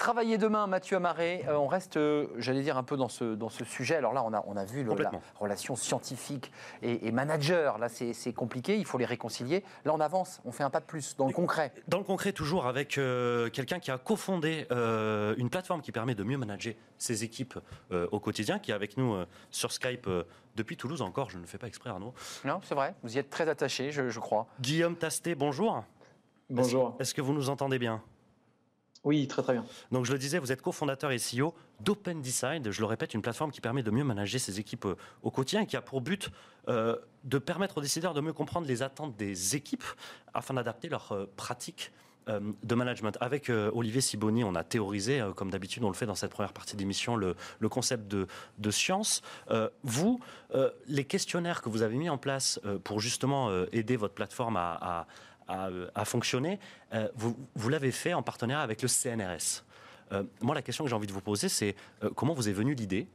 Travailler 0.05 0.37
demain, 0.37 0.67
Mathieu 0.67 0.97
Amaré. 0.97 1.43
Euh, 1.47 1.55
on 1.55 1.65
reste, 1.65 1.97
euh, 1.97 2.27
j'allais 2.37 2.61
dire, 2.61 2.77
un 2.77 2.83
peu 2.83 2.95
dans 2.95 3.09
ce, 3.09 3.33
dans 3.33 3.49
ce 3.49 3.65
sujet. 3.65 3.95
Alors 3.95 4.13
là, 4.13 4.23
on 4.23 4.33
a, 4.33 4.43
on 4.45 4.55
a 4.55 4.63
vu 4.63 4.83
la 4.83 5.09
relation 5.39 5.75
scientifique 5.75 6.51
et, 6.83 7.11
manager. 7.11 7.79
Là, 7.79 7.89
c'est 7.89 8.33
compliqué, 8.33 8.77
il 8.77 8.85
faut 8.85 8.99
les 8.99 9.05
réconcilier. 9.05 9.63
Là, 9.83 9.95
on 9.95 9.99
avance, 9.99 10.41
on 10.45 10.51
fait 10.51 10.61
un 10.61 10.69
pas 10.69 10.79
de 10.79 10.85
plus 10.85 11.15
dans 11.17 11.25
le 11.25 11.33
concret. 11.33 11.73
Dans 11.87 11.97
le 11.97 12.03
concret, 12.03 12.33
toujours 12.33 12.67
avec 12.67 12.99
euh, 12.99 13.49
quelqu'un 13.49 13.79
qui 13.79 13.89
a 13.89 13.97
cofondé 13.97 14.67
une 14.69 15.49
plateforme 15.49 15.81
qui 15.81 15.91
permet 15.91 16.13
de 16.13 16.23
mieux 16.23 16.37
manager 16.37 16.75
ses 16.99 17.23
équipes 17.23 17.57
au 17.91 18.19
quotidien, 18.19 18.59
qui 18.59 18.69
est 18.69 18.75
avec 18.75 18.97
nous 18.97 19.15
sur 19.49 19.71
Skype 19.71 20.07
depuis 20.55 20.77
Toulouse 20.77 21.01
encore. 21.01 21.31
Je 21.31 21.39
ne 21.39 21.47
fais 21.47 21.57
pas 21.57 21.65
exprès, 21.65 21.89
Arnaud. 21.89 22.13
Non, 22.43 22.59
c'est 22.61 22.75
vrai, 22.75 22.93
vous 23.01 23.15
y 23.15 23.17
êtes 23.17 23.31
très 23.31 23.49
attaché, 23.49 23.91
je, 23.91 24.09
je 24.09 24.19
crois. 24.19 24.45
Guillaume 24.61 24.97
Tasté, 24.97 25.33
bonjour. 25.33 25.83
Bonjour. 26.51 26.95
Est-ce 26.99 27.15
que 27.15 27.21
vous 27.23 27.33
nous 27.33 27.49
entendez 27.49 27.79
bien? 27.79 28.03
Oui, 29.05 29.27
très 29.27 29.43
très 29.43 29.53
bien. 29.53 29.63
Donc 29.91 30.05
je 30.05 30.11
le 30.11 30.17
disais, 30.17 30.39
vous 30.39 30.51
êtes 30.51 30.63
cofondateur 30.63 31.11
et 31.11 31.17
CEO 31.17 31.53
d'Open 31.79 32.21
Decide, 32.21 32.71
je 32.71 32.79
le 32.81 32.87
répète, 32.87 33.13
une 33.13 33.21
plateforme 33.21 33.51
qui 33.51 33.61
permet 33.61 33.83
de 33.83 33.91
mieux 33.91 34.03
manager 34.03 34.41
ses 34.41 34.59
équipes 34.59 34.85
euh, 34.85 34.95
au 35.21 35.29
quotidien 35.29 35.61
et 35.61 35.67
qui 35.67 35.77
a 35.77 35.81
pour 35.81 36.01
but 36.01 36.31
euh, 36.67 36.95
de 37.23 37.37
permettre 37.37 37.77
aux 37.77 37.81
décideurs 37.81 38.15
de 38.15 38.21
mieux 38.21 38.33
comprendre 38.33 38.67
les 38.67 38.81
attentes 38.81 39.15
des 39.15 39.55
équipes 39.55 39.83
afin 40.33 40.55
d'adapter 40.55 40.89
leurs 40.89 41.11
euh, 41.11 41.31
pratiques 41.37 41.91
de 42.63 42.73
management. 42.73 43.15
Avec 43.21 43.51
Olivier 43.51 44.01
Siboni, 44.01 44.43
on 44.43 44.55
a 44.55 44.63
théorisé, 44.63 45.23
comme 45.35 45.51
d'habitude 45.51 45.83
on 45.83 45.89
le 45.89 45.93
fait 45.93 46.07
dans 46.07 46.15
cette 46.15 46.31
première 46.31 46.53
partie 46.53 46.75
d'émission, 46.75 47.15
le, 47.15 47.35
concept 47.69 48.07
de, 48.07 48.71
science. 48.71 49.21
vous, 49.83 50.19
les 50.87 51.05
questionnaires 51.05 51.61
que 51.61 51.69
vous 51.69 51.83
avez 51.83 51.95
mis 51.95 52.09
en 52.09 52.17
place 52.17 52.59
pour 52.83 52.99
justement 52.99 53.51
aider 53.71 53.95
votre 53.95 54.15
plateforme 54.15 54.57
à, 54.57 55.05
fonctionner, 56.05 56.59
euh, 56.93 57.07
vous, 57.15 57.69
l'avez 57.69 57.91
fait 57.91 58.13
en 58.13 58.23
partenariat 58.23 58.63
avec 58.63 58.81
le 58.81 58.87
CNRS. 58.87 59.63
Euh, 60.11 60.23
moi, 60.41 60.55
la 60.55 60.61
question 60.61 60.83
que 60.83 60.89
j'ai 60.89 60.95
envie 60.95 61.07
de 61.07 61.13
vous 61.13 61.21
poser, 61.21 61.49
c'est 61.49 61.75
euh, 62.03 62.09
comment 62.15 62.33
vous 62.33 62.49
est 62.49 62.53
venue 62.53 62.75
l'idée 62.75 63.07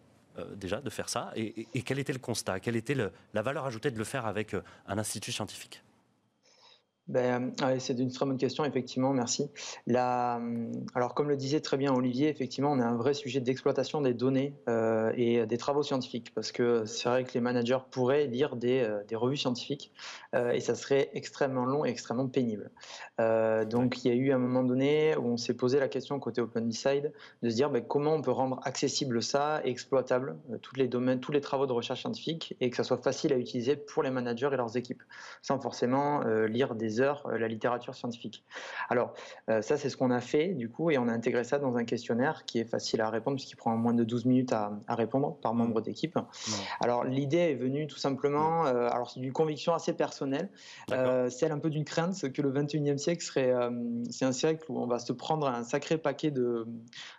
déjà 0.54 0.80
de 0.80 0.88
faire 0.88 1.10
ça 1.10 1.32
et, 1.36 1.68
quel 1.82 1.98
était 1.98 2.14
le 2.14 2.18
constat? 2.18 2.60
Quelle 2.60 2.76
était 2.76 2.94
la 2.94 3.42
valeur 3.42 3.66
ajoutée 3.66 3.90
de 3.90 3.98
le 3.98 4.04
faire 4.04 4.24
avec 4.24 4.54
un 4.86 4.96
institut 4.96 5.32
scientifique? 5.32 5.82
Ben, 7.10 7.52
C'est 7.78 7.98
une 7.98 8.10
très 8.10 8.26
bonne 8.26 8.38
question, 8.38 8.64
effectivement, 8.64 9.12
merci. 9.12 9.50
La, 9.86 10.40
alors, 10.94 11.14
comme 11.14 11.28
le 11.28 11.36
disait 11.36 11.60
très 11.60 11.76
bien 11.76 11.92
Olivier, 11.92 12.28
effectivement, 12.28 12.72
on 12.72 12.80
a 12.80 12.84
un 12.84 12.96
vrai 12.96 13.14
sujet 13.14 13.40
d'exploitation 13.40 14.00
des 14.00 14.14
données 14.14 14.54
euh, 14.68 15.12
et 15.16 15.46
des 15.46 15.58
travaux 15.58 15.82
scientifiques, 15.82 16.32
parce 16.34 16.52
que 16.52 16.84
c'est 16.84 17.08
vrai 17.08 17.24
que 17.24 17.32
les 17.34 17.40
managers 17.40 17.78
pourraient 17.90 18.26
lire 18.26 18.56
des, 18.56 18.80
euh, 18.80 19.02
revues 19.12 19.36
scientifiques, 19.36 19.92
euh, 20.34 20.52
et 20.52 20.60
ça 20.60 20.74
serait 20.74 21.10
extrêmement 21.14 21.64
long 21.64 21.84
et 21.84 21.90
extrêmement 21.90 22.28
pénible. 22.28 22.70
donc, 23.18 24.04
il 24.04 24.08
y 24.08 24.10
a 24.10 24.14
eu 24.14 24.32
un 24.32 24.38
moment 24.38 24.62
donné 24.62 25.14
où 25.16 25.26
on 25.26 25.36
s'est 25.36 25.54
posé 25.54 25.78
la 25.78 25.88
question 25.88 26.18
côté 26.18 26.40
OpenDecide 26.40 27.12
de 27.42 27.50
se 27.50 27.54
dire 27.54 27.68
ben, 27.68 27.84
comment 27.86 28.14
on 28.14 28.22
peut 28.22 28.30
rendre 28.30 28.60
accessible 28.64 29.22
ça, 29.22 29.60
exploitable, 29.64 30.36
tous 30.62 30.76
les 30.76 30.88
domaines, 30.88 31.20
tous 31.20 31.32
les 31.32 31.42
travaux 31.42 31.66
de 31.66 31.72
recherche 31.72 32.00
scientifique, 32.00 32.56
et 32.60 32.70
que 32.70 32.76
ça 32.76 32.84
soit 32.84 33.02
facile 33.02 33.32
à 33.32 33.36
utiliser 33.36 33.76
pour 33.76 34.02
les 34.02 34.10
managers 34.10 34.48
et 34.52 34.56
leurs 34.56 34.76
équipes, 34.76 35.02
sans 35.42 35.60
forcément 35.60 36.22
lire 36.46 36.74
des 36.74 36.99
heures 37.00 37.26
euh, 37.26 37.38
la 37.38 37.48
littérature 37.48 37.94
scientifique. 37.94 38.44
Alors, 38.88 39.14
euh, 39.48 39.62
ça, 39.62 39.76
c'est 39.76 39.88
ce 39.88 39.96
qu'on 39.96 40.10
a 40.10 40.20
fait, 40.20 40.48
du 40.48 40.68
coup, 40.68 40.90
et 40.90 40.98
on 40.98 41.08
a 41.08 41.12
intégré 41.12 41.44
ça 41.44 41.58
dans 41.58 41.76
un 41.76 41.84
questionnaire 41.84 42.44
qui 42.44 42.58
est 42.58 42.64
facile 42.64 43.00
à 43.00 43.10
répondre, 43.10 43.36
puisqu'il 43.36 43.56
prend 43.56 43.76
moins 43.76 43.94
de 43.94 44.04
12 44.04 44.26
minutes 44.26 44.52
à, 44.52 44.72
répondre 44.88 45.36
par 45.36 45.54
membre 45.54 45.80
mmh. 45.80 45.84
d'équipe. 45.84 46.18
Alors, 46.80 47.04
l'idée 47.04 47.38
est 47.38 47.54
venue 47.54 47.86
tout 47.86 47.98
simplement, 47.98 48.62
mmh. 48.62 48.66
euh, 48.66 48.90
alors 48.90 49.10
c'est 49.10 49.20
d'une 49.20 49.32
conviction 49.32 49.74
assez 49.74 49.92
personnelle, 49.92 50.50
celle 50.88 51.52
un 51.52 51.58
peu 51.58 51.70
d'une 51.70 51.84
crainte 51.84 52.30
que 52.32 52.42
le 52.42 52.52
21e 52.52 52.98
siècle 52.98 53.22
serait, 53.22 53.52
c'est 54.10 54.24
un 54.24 54.32
siècle 54.32 54.64
où 54.68 54.80
on 54.80 54.86
va 54.86 54.98
se 54.98 55.12
prendre 55.12 55.46
un 55.46 55.64
sacré 55.64 55.98
paquet 55.98 56.30
de, 56.30 56.66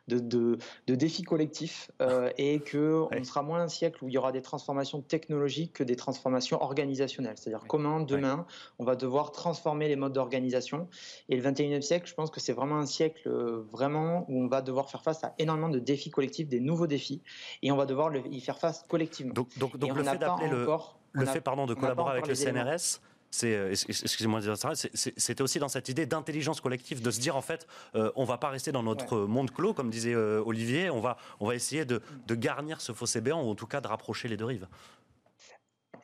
de, 0.08 0.58
défis 0.88 1.24
collectifs 1.24 1.90
et 2.38 2.60
que 2.60 3.04
on 3.12 3.24
sera 3.24 3.42
moins 3.42 3.62
un 3.62 3.68
siècle 3.68 4.04
où 4.04 4.10
il 4.10 4.14
y 4.14 4.18
aura 4.18 4.32
des 4.32 4.42
transformations 4.42 5.02
technologiques 5.02 5.74
que 5.74 5.84
des 5.84 5.96
transformations 5.96 6.62
organisationnelles. 6.62 7.38
C'est-à-dire 7.38 7.66
comment 7.68 8.00
demain 8.00 8.46
on 8.80 8.86
va 8.86 8.96
devoir 8.96 9.32
transformer 9.32 9.71
les 9.80 9.96
modes 9.96 10.14
d'organisation. 10.14 10.88
Et 11.30 11.36
le 11.36 11.42
21e 11.42 11.82
siècle, 11.82 12.08
je 12.08 12.14
pense 12.14 12.30
que 12.30 12.40
c'est 12.40 12.54
vraiment 12.54 12.78
un 12.78 12.86
siècle 12.86 13.28
euh, 13.28 13.64
vraiment 13.72 14.26
où 14.30 14.44
on 14.44 14.48
va 14.48 14.62
devoir 14.62 14.90
faire 14.90 15.04
face 15.04 15.24
à 15.24 15.34
énormément 15.40 15.70
de 15.70 15.80
défis 15.80 16.10
collectifs, 16.10 16.48
des 16.48 16.60
nouveaux 16.60 16.88
défis, 16.88 17.22
et 17.62 17.72
on 17.72 17.78
va 17.78 17.86
devoir 17.86 18.16
y 18.16 18.42
faire 18.42 18.58
face 18.58 18.86
collectivement. 18.88 19.34
Donc, 19.34 19.58
donc, 19.58 19.78
donc 19.78 19.96
le 19.96 20.04
fait 20.04 20.18
d'appeler 20.18 20.50
le, 20.50 20.68
le 21.14 21.26
fait 21.26 21.42
pardon, 21.42 21.66
de 21.66 21.74
collaborer 21.74 22.12
avec 22.12 22.28
le 22.28 22.36
CNRS, 22.36 23.00
c'est, 23.34 23.56
euh, 23.56 23.70
excusez-moi 23.70 24.42
c'était 24.74 25.42
aussi 25.42 25.58
dans 25.58 25.70
cette 25.70 25.88
idée 25.88 26.06
d'intelligence 26.06 26.60
collective, 26.60 27.02
de 27.02 27.12
se 27.12 27.22
dire 27.22 27.38
en 27.38 27.42
fait, 27.42 27.66
euh, 27.96 28.12
on 28.18 28.26
va 28.26 28.38
pas 28.38 28.50
rester 28.50 28.74
dans 28.74 28.84
notre 28.84 29.20
monde 29.20 29.52
clos, 29.52 29.74
comme 29.74 29.90
disait 29.90 30.16
Olivier, 30.16 30.90
on 30.90 31.00
va, 31.00 31.18
on 31.40 31.48
va 31.48 31.56
essayer 31.56 31.86
de, 31.86 32.02
de 32.28 32.36
garnir 32.36 32.82
ce 32.82 32.92
fossé 32.92 33.22
béant, 33.22 33.42
ou 33.42 33.50
en 33.50 33.56
tout 33.56 33.68
cas 33.68 33.80
de 33.80 33.88
rapprocher 33.88 34.28
les 34.28 34.36
deux 34.36 34.46
rives. 34.46 34.68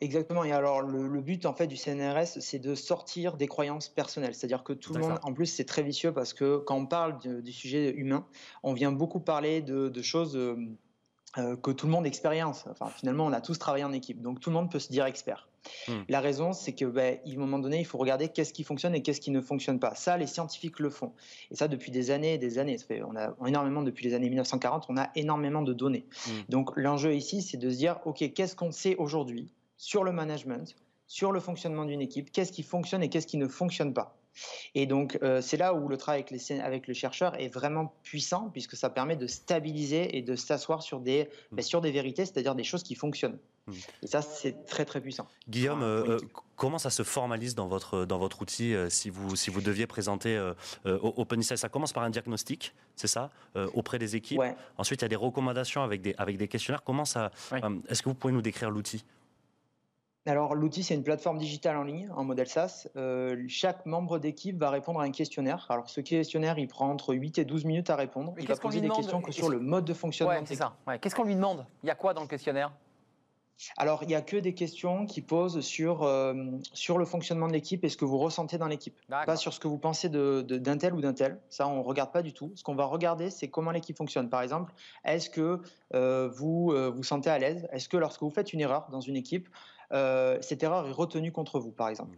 Exactement. 0.02 0.44
Et 0.44 0.52
alors, 0.52 0.82
le, 0.82 1.22
but 1.22 1.46
en 1.46 1.54
fait 1.54 1.68
du 1.68 1.78
CNRS, 1.78 2.40
c'est 2.40 2.60
de 2.60 2.76
sortir 2.76 3.38
des 3.38 3.48
croyances 3.48 3.90
personnelles. 3.90 4.36
C'est-à-dire 4.36 4.64
que 4.64 4.74
tout 4.74 4.94
le 4.94 5.00
monde, 5.00 5.20
en 5.24 5.34
plus, 5.34 5.48
c'est 5.48 5.66
très 5.66 5.84
vicieux 5.84 6.14
parce 6.14 6.34
que 6.34 6.58
quand 6.58 6.76
on 6.76 6.86
parle 6.86 7.18
du 7.20 7.52
sujet 7.52 7.92
humain, 7.92 8.26
on 8.64 8.74
vient 8.74 8.92
beaucoup 8.92 9.20
parler 9.20 9.62
de, 9.62 10.02
choses. 10.02 10.36
Euh, 10.36 10.56
euh, 11.38 11.56
que 11.56 11.70
tout 11.70 11.86
le 11.86 11.92
monde 11.92 12.08
expérience. 12.08 12.66
Enfin, 12.72 12.88
finalement, 12.88 13.26
on 13.26 13.34
a 13.34 13.42
tous 13.42 13.60
travaillé 13.60 13.84
en 13.84 13.92
équipe, 13.92 14.22
donc 14.22 14.40
tout 14.40 14.50
le 14.50 14.56
monde 14.56 14.72
peut 14.72 14.80
se 14.80 14.90
dire 14.90 15.06
expert. 15.06 15.48
Hmm. 15.88 16.02
La 16.10 16.20
raison, 16.20 16.54
c'est 16.54 16.74
que, 16.74 16.86
ben, 16.86 17.18
à 17.24 17.30
un 17.30 17.36
moment 17.36 17.60
donné, 17.60 17.80
il 17.80 17.86
faut 17.86 17.98
regarder 17.98 18.30
qu'est-ce 18.30 18.54
qui 18.54 18.64
fonctionne 18.64 18.96
et 18.96 19.04
qu'est-ce 19.04 19.22
qui 19.22 19.30
ne 19.30 19.42
fonctionne 19.42 19.80
pas. 19.80 19.94
Ça, 19.94 20.18
les 20.18 20.26
scientifiques 20.26 20.80
le 20.80 20.90
font, 20.90 21.14
et 21.52 21.56
ça 21.56 21.68
depuis 21.68 21.92
des 21.92 22.10
années 22.10 22.36
et 22.36 22.38
des 22.38 22.58
années. 22.58 22.78
Ça 22.78 22.86
fait, 22.86 23.04
on 23.04 23.16
a 23.16 23.36
énormément 23.46 23.84
depuis 23.84 24.06
les 24.06 24.16
années 24.16 24.30
1940, 24.30 24.86
on 24.90 24.98
a 24.98 25.10
énormément 25.16 25.62
de 25.62 25.74
données. 25.74 26.06
Hmm. 26.26 26.32
Donc, 26.50 26.72
l'enjeu 26.76 27.14
ici, 27.14 27.42
c'est 27.42 27.58
de 27.58 27.70
se 27.70 27.76
dire, 27.76 28.00
ok, 28.06 28.34
qu'est-ce 28.34 28.56
qu'on 28.56 28.72
sait 28.72 28.96
aujourd'hui 28.96 29.54
sur 29.78 30.04
le 30.04 30.12
management, 30.12 30.76
sur 31.08 31.32
le 31.32 31.40
fonctionnement 31.40 31.86
d'une 31.86 32.02
équipe, 32.02 32.32
qu'est-ce 32.32 32.52
qui 32.52 32.64
fonctionne 32.64 33.04
et 33.04 33.10
qu'est-ce 33.10 33.28
qui 33.28 33.38
ne 33.38 33.48
fonctionne 33.48 33.94
pas. 33.94 34.18
Et 34.76 34.86
donc, 34.86 35.18
euh, 35.24 35.42
c'est 35.42 35.58
là 35.58 35.74
où 35.74 35.88
le 35.88 35.98
travail 35.98 36.22
avec, 36.22 36.32
les, 36.32 36.60
avec 36.60 36.88
le 36.88 36.94
chercheur 36.94 37.40
est 37.40 37.50
vraiment 37.50 37.94
puissant, 38.04 38.50
puisque 38.52 38.76
ça 38.76 38.90
permet 38.90 39.16
de 39.16 39.28
stabiliser 39.28 40.18
et 40.18 40.22
de 40.22 40.36
s'asseoir 40.36 40.84
sur 40.84 41.00
des, 41.00 41.30
mm. 41.52 41.56
ben, 41.56 41.62
sur 41.62 41.82
des 41.82 41.92
vérités, 41.92 42.26
c'est-à-dire 42.26 42.56
des 42.56 42.64
choses 42.64 42.84
qui 42.84 42.96
fonctionnent. 42.96 43.40
Mm. 43.68 43.74
Et 44.04 44.08
ça, 44.08 44.22
c'est 44.22 44.66
très, 44.66 44.86
très 44.86 45.02
puissant. 45.02 45.28
Guillaume, 45.50 45.82
euh, 45.82 46.04
euh, 46.08 46.20
comment 46.56 46.78
ça 46.78 46.90
se 46.90 47.04
formalise 47.04 47.56
dans 47.56 47.68
votre, 47.68 48.06
dans 48.06 48.20
votre 48.20 48.42
outil 48.42 48.76
si, 48.90 49.10
vous, 49.10 49.36
si 49.36 49.50
vous 49.50 49.62
deviez 49.62 49.88
présenter 49.88 50.40
OpenISL 50.86 51.58
Ça 51.58 51.70
commence 51.70 51.94
par 51.94 52.04
un 52.04 52.10
diagnostic, 52.10 52.74
c'est 52.96 53.08
ça, 53.08 53.32
auprès 53.74 54.00
des 54.00 54.16
équipes. 54.16 54.42
Ensuite, 54.78 55.02
il 55.02 55.04
y 55.04 55.06
a 55.06 55.10
des 55.10 55.16
recommandations 55.16 55.84
avec 55.84 56.02
des, 56.02 56.16
avec 56.18 56.38
des 56.38 56.48
questionnaires. 56.48 56.84
Comment 56.84 57.06
ça 57.06 57.32
Est-ce 57.90 58.02
que 58.02 58.10
vous 58.10 58.16
pouvez 58.16 58.34
nous 58.34 58.42
décrire 58.42 58.72
l'outil? 58.72 59.04
Alors 60.28 60.56
l'outil, 60.56 60.84
c'est 60.84 60.94
une 60.94 61.04
plateforme 61.04 61.38
digitale 61.38 61.78
en 61.78 61.84
ligne, 61.84 62.10
en 62.16 62.24
modèle 62.24 62.48
SaaS. 62.48 62.88
Euh, 62.96 63.44
chaque 63.48 63.86
membre 63.86 64.20
d'équipe 64.20 64.58
va 64.58 64.70
répondre 64.70 65.00
à 65.00 65.04
un 65.04 65.12
questionnaire. 65.12 65.66
Alors 65.70 65.90
ce 65.90 66.02
questionnaire, 66.02 66.60
il 66.60 66.68
prend 66.68 66.90
entre 66.90 67.14
8 67.14 67.40
et 67.40 67.46
12 67.46 67.66
minutes 67.66 67.90
à 67.90 67.96
répondre. 67.96 68.34
il 68.38 68.48
va 68.48 68.56
poser 68.56 68.82
des 68.82 68.90
questions 68.90 69.22
que 69.22 69.32
sur 69.32 69.50
le 69.50 69.60
mode 69.60 69.86
de 69.86 69.94
fonctionnement. 69.94 70.34
Ouais, 70.34 70.44
c'est 70.46 70.56
ça. 70.56 70.76
Qu'est-ce 71.02 71.16
qu'on 71.16 71.24
lui 71.24 71.36
demande? 71.36 71.66
Il 71.84 71.88
y 71.88 71.92
a 71.92 71.96
quoi 71.96 72.14
dans 72.14 72.22
le 72.22 72.28
questionnaire? 72.28 72.72
Alors, 73.76 74.04
il 74.04 74.08
n'y 74.08 74.16
a 74.16 74.22
que 74.22 74.38
des 74.38 74.54
questions 74.54 75.08
qui 75.08 75.22
posent 75.22 75.62
sur, 75.62 76.04
euh, 76.04 76.36
sur 76.74 77.00
le 77.00 77.06
fonctionnement 77.06 77.48
de 77.48 77.54
l'équipe 77.54 77.84
et 77.84 77.90
ce 77.90 77.98
que 77.98 78.06
vous 78.06 78.20
ressentez 78.20 78.60
dans 78.60 78.68
l'équipe. 78.68 78.96
Pas 79.10 79.36
sur 79.36 79.52
ce 79.52 79.60
que 79.60 79.68
vous 79.68 79.80
pensez 79.80 80.10
d'un 80.10 80.44
de, 80.44 80.58
d'un 80.58 80.78
tel 80.78 80.94
ou 80.94 81.02
d'un 81.02 81.14
tel. 81.14 81.40
Ça, 81.50 81.68
on 81.68 81.78
ne 81.78 81.84
regarde 81.84 82.12
pas 82.12 82.22
du 82.22 82.34
tout. 82.34 82.52
Ce 82.56 82.64
qu'on 82.64 82.76
va 82.76 82.86
regarder, 82.86 83.32
c'est 83.32 83.48
comment 83.48 83.72
l'équipe 83.72 83.98
fonctionne. 83.98 84.30
Par 84.30 84.44
exemple, 84.44 84.74
est-ce 85.06 85.32
que 85.32 85.60
euh, 85.96 86.30
vous 86.36 86.72
vous 86.94 87.04
sentez 87.04 87.32
à 87.32 87.40
l'aise? 87.40 87.68
Est-ce 87.72 87.90
que 87.90 87.98
lorsque 87.98 88.22
vous 88.22 88.30
faites 88.30 88.54
une 88.54 88.62
erreur 88.62 88.88
dans 88.92 89.02
une 89.02 89.16
équipe, 89.16 89.50
euh, 89.92 90.38
cette 90.42 90.64
erreur 90.64 90.88
est 90.88 90.92
retenue 90.92 91.32
contre 91.32 91.60
vous, 91.60 91.72
par 91.72 91.90
exemple. 91.90 92.18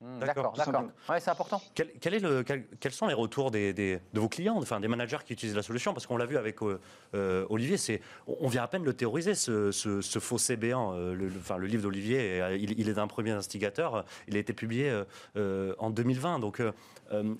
Hmm, 0.00 0.20
d'accord, 0.20 0.52
d'accord. 0.56 0.84
Ouais, 1.08 1.18
c'est 1.18 1.30
important. 1.30 1.60
Quel, 1.74 2.14
est 2.14 2.20
le, 2.20 2.44
quels 2.44 2.92
sont 2.92 3.08
les 3.08 3.14
retours 3.14 3.50
des, 3.50 3.72
de 3.72 4.00
vos 4.14 4.28
clients, 4.28 4.56
enfin 4.56 4.78
des 4.78 4.86
managers 4.86 5.18
qui 5.26 5.32
utilisent 5.32 5.56
la 5.56 5.62
solution? 5.62 5.92
Parce 5.92 6.06
qu'on 6.06 6.16
l'a 6.16 6.26
vu 6.26 6.36
avec 6.36 6.62
euh, 6.62 6.78
euh, 7.16 7.44
Olivier, 7.50 7.76
c'est, 7.76 8.00
on 8.28 8.46
vient 8.46 8.62
à 8.62 8.68
peine 8.68 8.84
le 8.84 8.92
théoriser, 8.92 9.34
ce, 9.34 9.72
ce, 9.72 10.18
faux 10.20 10.36
CB1. 10.36 11.14
le, 11.14 11.32
enfin, 11.36 11.56
le 11.56 11.66
livre 11.66 11.82
d'Olivier, 11.82 12.40
il, 12.60 12.88
est 12.88 12.94
d'un 12.94 13.08
premier 13.08 13.32
instigateur. 13.32 14.04
Il 14.28 14.36
a 14.36 14.38
été 14.38 14.52
publié 14.52 15.02
en 15.34 15.90
2020. 15.90 16.38
Donc, 16.38 16.62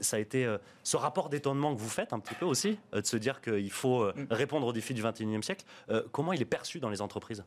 ça 0.01 0.17
a 0.17 0.19
été 0.19 0.53
ce 0.83 0.97
rapport 0.97 1.29
d'étonnement 1.29 1.73
que 1.77 1.81
vous 1.81 1.89
faites 1.89 2.13
un 2.13 2.19
petit 2.19 2.35
peu 2.35 2.45
aussi, 2.47 2.77
de 2.93 3.07
se 3.07 3.17
dire 3.17 3.41
qu'il 3.41 3.71
faut 3.71 4.05
hmm. 4.05 4.27
répondre 4.33 4.67
aux 4.67 4.73
défis 4.73 4.95
du 4.95 5.03
21e 5.05 5.43
siècle. 5.43 5.65
comment 6.11 6.33
il 6.33 6.43
est 6.43 6.47
perçu 6.47 6.81
dans 6.81 6.91
les 6.91 7.03
entreprises? 7.03 7.45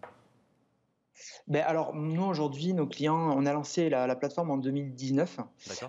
Ben 1.48 1.64
alors, 1.66 1.94
nous, 1.96 2.24
aujourd'hui, 2.24 2.74
nos 2.74 2.88
clients, 2.88 3.34
on 3.36 3.46
a 3.46 3.54
lancé 3.54 3.90
la, 3.90 4.16
plateforme 4.16 4.52
en 4.52 4.58
2019. 4.58 5.40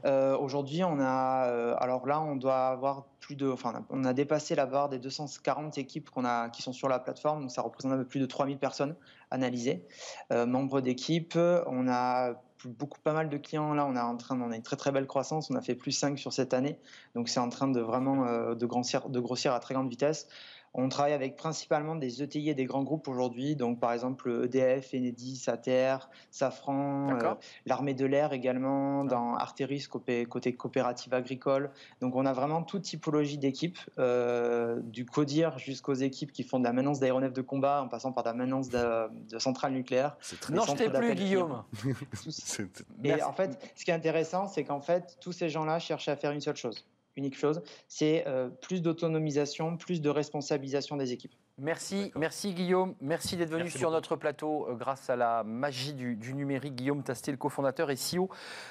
Euh, 0.05 0.37
aujourd'hui, 0.37 0.85
on 0.85 0.99
a, 1.01 1.47
euh, 1.47 1.75
alors 1.79 2.07
là, 2.07 2.21
on 2.21 2.37
doit 2.37 2.69
avoir 2.69 3.07
plus 3.21 3.37
de, 3.37 3.49
enfin, 3.51 3.85
on 3.91 4.05
a 4.05 4.13
dépassé 4.13 4.55
la 4.55 4.67
barre 4.67 4.89
des 4.89 4.99
240 4.99 5.79
équipes 5.79 6.11
qu'on 6.11 6.25
a, 6.25 6.49
qui 6.51 6.63
sont 6.63 6.73
sur 6.73 6.89
la 6.89 6.99
plateforme. 6.99 7.43
Donc, 7.43 7.51
ça 7.51 7.63
représente 7.63 7.93
un 7.93 7.99
peu 7.99 8.07
plus 8.07 8.21
de 8.21 8.27
3000 8.27 8.59
personnes 8.59 8.97
analysées, 9.31 9.87
euh, 10.33 10.47
membres 10.47 10.81
d'équipe. 10.81 11.37
On 11.37 11.89
a 11.89 12.35
beaucoup 12.65 13.01
pas 13.01 13.13
mal 13.13 13.29
de 13.29 13.37
clients 13.39 13.75
là 13.75 13.85
on 13.85 13.97
est 13.97 14.01
en 14.01 14.17
train 14.17 14.41
on 14.41 14.53
a 14.53 14.55
une 14.55 14.63
très 14.63 14.77
très 14.77 14.93
belle 14.93 15.09
croissance 15.09 15.51
on 15.51 15.57
a 15.57 15.61
fait 15.61 15.75
plus 15.75 15.91
5 15.91 16.17
sur 16.17 16.33
cette 16.33 16.55
année 16.55 16.79
donc 17.17 17.29
c'est 17.29 17.41
en 17.41 17.49
train 17.49 17.67
de 17.67 17.81
vraiment 17.81 18.55
de, 18.55 18.67
grossir, 18.67 19.09
de 19.09 19.19
grossir 19.19 19.53
à 19.53 19.59
très 19.59 19.75
grande 19.75 19.91
vitesse 19.91 20.29
on 20.75 20.89
travaille 20.89 21.13
avec 21.13 21.37
principalement 21.37 21.97
des 21.97 22.23
ETI 22.23 22.49
et 22.49 22.55
des 22.55 22.65
grands 22.65 22.83
groupes 22.83 23.09
aujourd'hui, 23.09 23.57
donc 23.57 23.79
par 23.79 23.93
exemple 23.93 24.45
EDF, 24.45 24.95
Enedis, 24.95 25.45
ATR, 25.47 26.09
Safran, 26.31 27.11
euh, 27.11 27.35
l'armée 27.67 27.95
de 27.95 28.07
l'air 28.07 28.33
également, 28.33 29.05
dans 29.05 29.35
Arteris 29.35 29.87
côté, 29.91 30.27
coopérative 30.57 31.13
agricole. 31.13 31.71
Donc 32.01 32.17
on 32.17 32.25
a 32.25 32.33
vraiment 32.33 32.63
toute 32.63 32.83
typologie 32.83 33.37
d'équipes, 33.37 33.79
euh, 33.99 34.81
du 34.83 35.05
CODIR 35.05 35.59
jusqu'aux 35.59 35.95
équipes 35.95 36.33
qui 36.33 36.43
font 36.43 36.59
de 36.59 36.65
la 36.65 36.73
maintenance 36.73 37.01
d'aéronefs 37.01 37.35
de 37.35 37.43
combat, 37.43 37.83
en 37.83 37.89
passant 37.89 38.13
par 38.13 38.25
de 38.25 38.29
la 38.31 38.35
maintenance 38.35 38.71
de, 38.71 39.39
centrales 39.39 39.73
nucléaires. 39.73 40.17
Non, 40.51 40.63
je 40.65 40.73
t'ai 40.73 40.89
plus, 40.89 41.15
Guillaume. 41.15 41.65
et 43.05 43.23
en 43.23 43.33
fait, 43.33 43.73
ce 43.77 43.85
qui 43.85 43.91
est 43.91 43.95
intéressant, 43.95 44.47
c'est 44.47 44.65
qu'en 44.65 44.81
fait, 44.81 45.19
tous 45.21 45.33
ces 45.33 45.51
gens-là 45.51 45.79
cherchent 45.79 46.09
à 46.09 46.17
faire 46.17 46.33
une 46.33 46.41
seule 46.41 46.57
chose 46.57 46.87
unique 47.17 47.37
chose, 47.37 47.63
c'est 47.89 48.25
euh, 48.27 48.49
plus 48.49 48.83
d'autonomisation, 48.83 49.77
plus 49.77 50.01
de 50.01 50.11
responsabilisation 50.11 50.97
des 50.97 51.13
équipes. 51.13 51.35
Merci, 51.59 52.11
merci 52.17 52.55
Guillaume, 52.55 52.95
merci 53.03 53.37
d'être 53.37 53.51
venu 53.51 53.69
sur 53.69 53.91
notre 53.91 54.17
plateau 54.17 54.67
euh, 54.69 54.75
grâce 54.75 55.11
à 55.11 55.17
la 55.17 55.45
magie 55.45 55.93
du, 55.93 56.33
numérique. 56.35 56.75
Guillaume 56.75 57.03
Tastel, 57.03 57.37
cofondateur 57.37 57.91
et 57.91 57.95
CEO 57.95 58.31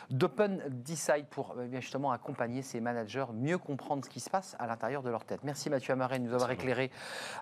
d'Open 0.10 0.64
Decide 0.68 1.28
pour 1.30 1.56
euh, 1.58 1.68
justement 1.80 2.12
accompagner 2.12 2.64
ces 2.64 2.82
managers, 2.82 3.28
mieux 3.36 3.60
comprendre 3.60 4.04
ce 4.04 4.10
qui 4.10 4.20
se 4.20 4.32
passe 4.32 4.56
à 4.58 4.66
l'intérieur 4.66 5.04
de 5.04 5.12
leur 5.12 5.26
tête. 5.26 5.42
Merci 5.44 5.70
Mathieu 5.70 5.94
Amaret 5.94 6.18
de 6.18 6.24
nous 6.24 6.34
avoir 6.34 6.50
éclairé 6.50 6.90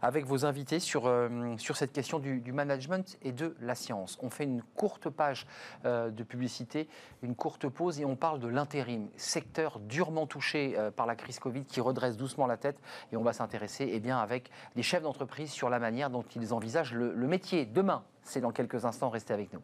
avec 0.01 0.25
vos 0.25 0.45
invités 0.45 0.79
sur, 0.79 1.07
euh, 1.07 1.55
sur 1.57 1.77
cette 1.77 1.93
question 1.93 2.19
du, 2.19 2.51
management 2.51 3.17
et 3.21 3.31
de 3.31 3.55
la 3.61 3.75
science. 3.75 4.19
On 4.21 4.29
fait 4.29 4.43
une 4.43 4.61
courte 4.61 5.09
page 5.09 5.45
de 5.85 6.23
publicité, 6.23 6.89
une 7.21 7.35
courte 7.35 7.69
pause 7.69 8.01
et 8.01 8.05
on 8.05 8.15
parle 8.15 8.39
de 8.39 8.47
l'intérim, 8.47 9.07
secteur 9.15 9.79
durement 9.79 10.27
touché 10.27 10.75
par 10.91 11.05
la 11.05 11.15
crise 11.15 11.39
Covid 11.39 11.65
qui 11.65 11.81
redresse 11.81 12.17
doucement 12.17 12.47
la 12.47 12.57
tête 12.57 12.79
et 13.11 13.17
on 13.17 13.23
va 13.23 13.33
s'intéresser 13.33 13.89
eh 13.91 13.99
bien 13.99 14.19
avec 14.19 14.49
les 14.75 14.83
chefs 14.83 15.03
d'entreprise 15.03 15.51
sur 15.51 15.69
la 15.69 15.79
manière 15.79 16.09
dont 16.09 16.23
ils 16.35 16.53
envisagent 16.53 16.93
le, 16.93 17.13
le 17.13 17.27
métier. 17.27 17.65
Demain, 17.65 18.03
c'est 18.23 18.41
dans 18.41 18.51
quelques 18.51 18.85
instants, 18.85 19.09
restez 19.09 19.33
avec 19.33 19.53
nous. 19.53 19.61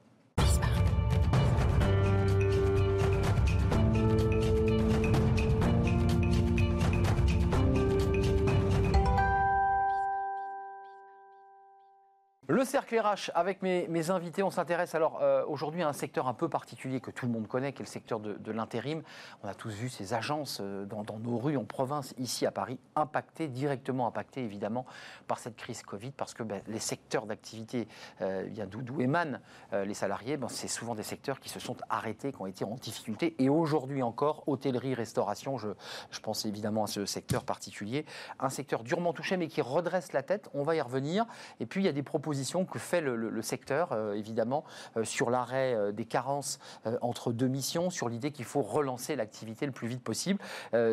Le 12.48 12.64
cercle 12.64 13.00
RH 13.00 13.32
avec 13.34 13.64
mes, 13.64 14.12
invités, 14.12 14.44
on 14.44 14.52
s'intéresse 14.52 14.94
alors 14.94 15.18
euh, 15.24 15.44
aujourd'hui 15.48 15.82
à 15.82 15.88
un 15.88 15.94
secteur 15.94 16.28
un 16.28 16.36
peu 16.36 16.48
particulier 16.48 17.00
que 17.00 17.10
tout 17.10 17.26
le 17.26 17.32
monde 17.32 17.48
connaît, 17.48 17.74
qui 17.74 17.82
est 17.82 17.86
le 17.86 17.90
secteur 17.90 18.20
de, 18.20 18.52
l'intérim. 18.52 19.02
On 19.44 19.48
a 19.48 19.56
tous 19.56 19.74
vu 19.74 19.90
ces 19.90 20.14
agences 20.14 20.60
euh, 20.62 20.86
dans, 20.86 21.04
nos 21.18 21.40
rues 21.40 21.58
en 21.58 21.64
province, 21.64 22.14
ici 22.20 22.46
à 22.46 22.52
Paris, 22.52 22.78
impactées, 22.96 23.48
directement 23.48 24.06
impactées 24.06 24.44
évidemment 24.44 24.86
par 25.28 25.40
cette 25.40 25.56
crise 25.56 25.82
Covid, 25.82 26.12
parce 26.12 26.36
que 26.36 26.44
ben, 26.44 26.62
les 26.68 26.78
secteurs 26.78 27.26
d'activité 27.26 27.88
euh, 28.22 28.48
d'où 28.68 29.02
émanent 29.02 29.40
les 29.72 29.96
salariés, 29.96 30.38
ben, 30.38 30.48
c'est 30.48 30.68
souvent 30.68 30.94
des 30.94 31.02
secteurs 31.02 31.40
qui 31.40 31.50
se 31.50 31.60
sont 31.60 31.78
arrêtés, 31.90 32.32
qui 32.32 32.42
ont 32.42 32.46
été 32.46 32.64
en 32.64 32.76
difficulté. 32.76 33.36
Et 33.40 33.50
aujourd'hui 33.50 34.04
encore, 34.04 34.44
hôtellerie, 34.46 34.94
restauration, 34.94 35.58
je, 35.58 35.70
je 36.12 36.20
pense 36.20 36.46
évidemment 36.46 36.84
à 36.84 36.88
ce 36.88 37.08
secteur 37.08 37.44
particulier, 37.44 38.06
un 38.40 38.50
secteur 38.50 38.84
durement 38.84 39.14
touché 39.14 39.36
mais 39.36 39.48
qui 39.48 39.62
redresse 39.62 40.14
la 40.14 40.22
tête. 40.22 40.48
On 40.54 40.62
va 40.62 40.76
y 40.76 40.82
revenir. 40.82 41.26
Et 41.60 41.66
puis 41.66 41.82
il 41.82 41.86
y 41.86 41.90
a 41.90 41.92
des 41.92 42.04
propositions 42.04 42.35
que 42.70 42.80
fait 42.80 43.02
le, 43.02 43.42
secteur, 43.42 43.92
euh, 43.92 44.14
évidemment, 44.14 44.64
euh, 44.98 45.04
sur 45.04 45.30
l'arrêt 45.30 45.74
euh, 45.74 45.92
des 45.92 46.06
carences 46.06 46.60
entre 47.02 47.32
deux 47.32 47.48
missions, 47.48 47.90
sur 47.90 48.10
l'idée 48.10 48.32
qu'il 48.32 48.46
faut 48.46 48.62
relancer 48.62 49.16
l'activité 49.16 49.66
le 49.66 49.72
plus 49.72 49.88
vite 49.88 50.04
possible. 50.04 50.40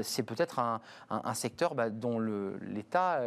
c'est 0.03 0.23
peut-être 0.23 0.59
un, 0.59 0.81
secteur 1.35 1.75
bah, 1.75 1.91
dont 1.91 2.19
l'État, 2.19 3.21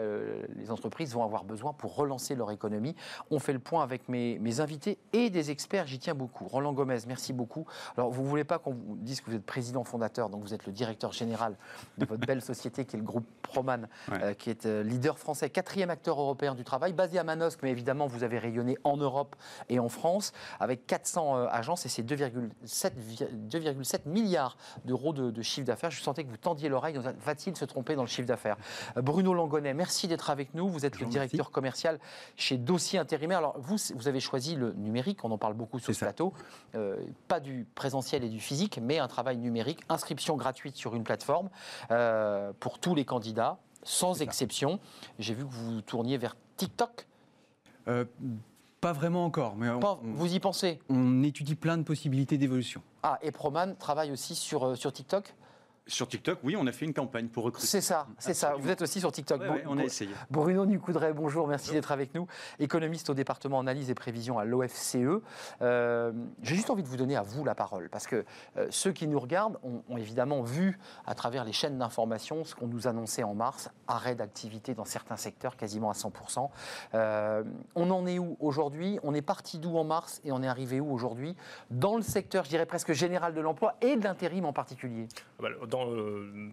les 0.55 0.71
entreprises 0.71 1.13
vont 1.13 1.23
avoir 1.23 1.43
besoin 1.43 1.73
pour 1.73 1.95
relancer 1.95 2.35
leur 2.35 2.51
économie. 2.51 2.95
On 3.29 3.39
fait 3.39 3.53
le 3.53 3.59
point 3.59 3.83
avec 3.83 4.09
mes, 4.09 4.39
mes 4.39 4.59
invités 4.59 4.97
et 5.13 5.29
des 5.29 5.51
experts, 5.51 5.87
j'y 5.87 5.99
tiens 5.99 6.13
beaucoup. 6.13 6.45
Roland 6.45 6.73
Gomez, 6.73 6.99
merci 7.07 7.33
beaucoup. 7.33 7.65
Alors, 7.97 8.11
vous 8.11 8.23
ne 8.23 8.27
voulez 8.27 8.43
pas 8.43 8.59
qu'on 8.59 8.73
vous 8.73 8.95
dise 8.97 9.21
que 9.21 9.29
vous 9.29 9.35
êtes 9.35 9.45
président 9.45 9.83
fondateur, 9.83 10.29
donc 10.29 10.41
vous 10.41 10.53
êtes 10.53 10.65
le 10.65 10.73
directeur 10.73 11.11
général 11.11 11.55
de 11.97 12.05
votre 12.05 12.25
belle 12.25 12.41
société 12.53 12.85
qui 12.85 12.95
est 12.95 12.99
le 12.99 13.05
groupe 13.05 13.25
Proman, 13.41 13.87
qui 14.37 14.49
est 14.49 14.65
leader 14.65 15.19
français, 15.19 15.49
quatrième 15.49 15.89
acteur 15.89 16.19
européen 16.19 16.55
du 16.55 16.63
travail, 16.63 16.93
basé 16.93 17.19
à 17.19 17.23
Manosque, 17.23 17.59
mais 17.63 17.71
évidemment 17.71 18.04
vous 18.07 18.23
avez 18.23 18.39
rayonné 18.39 18.77
en 18.83 18.97
Europe 18.97 19.35
et 19.69 19.79
en 19.79 19.89
France 19.89 20.33
avec 20.59 20.85
400 20.87 21.37
euh, 21.37 21.47
agences 21.49 21.85
et 21.85 21.89
c'est 21.89 22.03
2,7 22.03 23.99
milliards 24.05 24.57
d'euros 24.85 25.13
de, 25.13 25.41
chiffre 25.41 25.67
d'affaires. 25.67 25.91
Je 25.91 26.01
sentais 26.01 26.23
que 26.23 26.29
vous 26.29 26.37
tendiez 26.37 26.69
l'oreille. 26.69 26.99
Va-t-il 27.23 27.55
se 27.55 27.65
tromper 27.65 27.95
dans 27.95 28.03
le 28.03 28.07
chiffre 28.07 28.27
d'affaires? 28.27 28.57
Euh, 28.97 29.01
Bruno 29.01 29.33
Langonnet, 29.33 29.73
merci 29.73 30.07
d'être 30.07 30.29
avec 30.29 30.53
nous. 30.53 30.67
Vous 30.67 30.85
êtes 30.85 30.99
le 30.99 31.05
directeur 31.05 31.51
commercial 31.51 31.99
chez 32.35 32.57
Dossier 32.57 32.99
Intérimaire. 32.99 33.39
Alors, 33.39 33.55
vous, 33.59 33.77
vous 33.95 34.07
avez 34.07 34.19
choisi 34.19 34.55
le 34.55 34.73
numérique. 34.73 35.23
On 35.23 35.31
en 35.31 35.37
parle 35.37 35.53
beaucoup 35.53 35.79
sur 35.79 35.93
ce 35.93 35.99
plateau. 35.99 36.33
Euh, 36.75 36.97
pas 37.27 37.39
du 37.39 37.67
présentiel 37.75 38.23
et 38.23 38.29
du 38.29 38.39
physique, 38.39 38.79
mais 38.81 38.99
un 38.99 39.07
travail 39.07 39.37
numérique. 39.37 39.81
Inscription 39.89 40.35
gratuite 40.35 40.75
sur 40.75 40.95
une 40.95 41.03
plateforme 41.03 41.49
pour 42.59 42.79
tous 42.79 42.95
les 42.95 43.05
candidats, 43.05 43.57
sans 43.83 44.21
exception. 44.21 44.79
J'ai 45.19 45.33
vu 45.33 45.45
que 45.45 45.51
vous 45.51 45.81
tourniez 45.81 46.17
vers 46.17 46.35
TikTok. 46.57 47.07
Euh, 47.87 48.05
pas 48.81 48.93
vraiment 48.93 49.25
encore. 49.25 49.55
Mais 49.55 49.67
vous 50.03 50.33
y 50.33 50.39
pensez 50.39 50.79
On 50.89 51.23
étudie 51.23 51.55
plein 51.55 51.77
de 51.77 51.83
possibilités 51.83 52.37
d'évolution. 52.37 52.81
Ah, 53.03 53.17
et 53.21 53.31
Proman 53.31 53.75
travaille 53.77 54.11
aussi 54.11 54.35
sur, 54.35 54.63
euh, 54.63 54.75
sur 54.75 54.91
TikTok? 54.93 55.33
Sur 55.87 56.07
TikTok, 56.07 56.39
oui, 56.43 56.55
on 56.57 56.65
a 56.65 56.71
fait 56.71 56.85
une 56.85 56.93
campagne 56.93 57.27
pour 57.27 57.43
recruter. 57.43 57.67
C'est 57.67 57.81
ça, 57.81 58.07
c'est 58.17 58.33
ça. 58.33 58.55
Vous 58.57 58.69
êtes 58.69 58.81
aussi 58.81 58.99
sur 58.99 59.11
TikTok. 59.11 59.41
on 59.67 59.77
a 59.77 59.83
essayé. 59.83 60.11
Bruno 60.31 60.65
Nucoudray, 60.65 61.13
bonjour, 61.13 61.47
merci 61.47 61.71
d'être 61.71 61.91
avec 61.91 62.15
nous. 62.15 62.27
Économiste 62.59 63.09
au 63.09 63.13
département 63.13 63.59
analyse 63.59 63.89
et 63.89 63.93
prévision 63.93 64.39
à 64.39 64.45
l'OFCE. 64.45 64.97
Euh, 65.61 66.11
j'ai 66.41 66.55
juste 66.55 66.69
envie 66.69 66.81
de 66.81 66.87
vous 66.87 66.97
donner 66.97 67.15
à 67.15 67.21
vous 67.21 67.43
la 67.43 67.53
parole, 67.53 67.89
parce 67.89 68.07
que 68.07 68.25
euh, 68.57 68.67
ceux 68.71 68.91
qui 68.93 69.07
nous 69.07 69.19
regardent 69.19 69.59
ont, 69.63 69.97
évidemment 69.97 70.41
vu 70.41 70.79
à 71.05 71.15
travers 71.15 71.45
les 71.45 71.53
chaînes 71.53 71.77
d'information 71.77 72.43
ce 72.43 72.55
qu'on 72.55 72.67
nous 72.67 72.87
annonçait 72.87 73.23
en 73.23 73.35
mars, 73.35 73.69
arrêt 73.87 74.15
d'activité 74.15 74.73
dans 74.73 74.85
certains 74.85 75.17
secteurs 75.17 75.55
quasiment 75.55 75.89
à 75.89 75.93
100%. 75.93 76.49
Euh, 76.95 77.43
on 77.75 77.91
en 77.91 78.07
est 78.07 78.19
où 78.19 78.37
aujourd'hui? 78.39 78.99
On 79.03 79.13
est 79.13 79.21
parti 79.21 79.59
d'où 79.59 79.77
en 79.77 79.83
mars 79.83 80.19
et 80.23 80.31
on 80.31 80.41
est 80.41 80.47
arrivé 80.47 80.79
où 80.79 80.91
aujourd'hui? 80.91 81.35
Dans 81.69 81.95
le 81.95 82.01
secteur, 82.01 82.43
je 82.43 82.49
dirais 82.49 82.65
presque 82.65 82.91
général 82.93 83.33
de 83.33 83.41
l'emploi 83.41 83.75
et 83.81 83.95
de 83.95 84.03
l'intérim 84.03 84.45
en 84.45 84.53
particulier 84.53 85.07
ah 85.43 85.65
euh, 85.83 86.51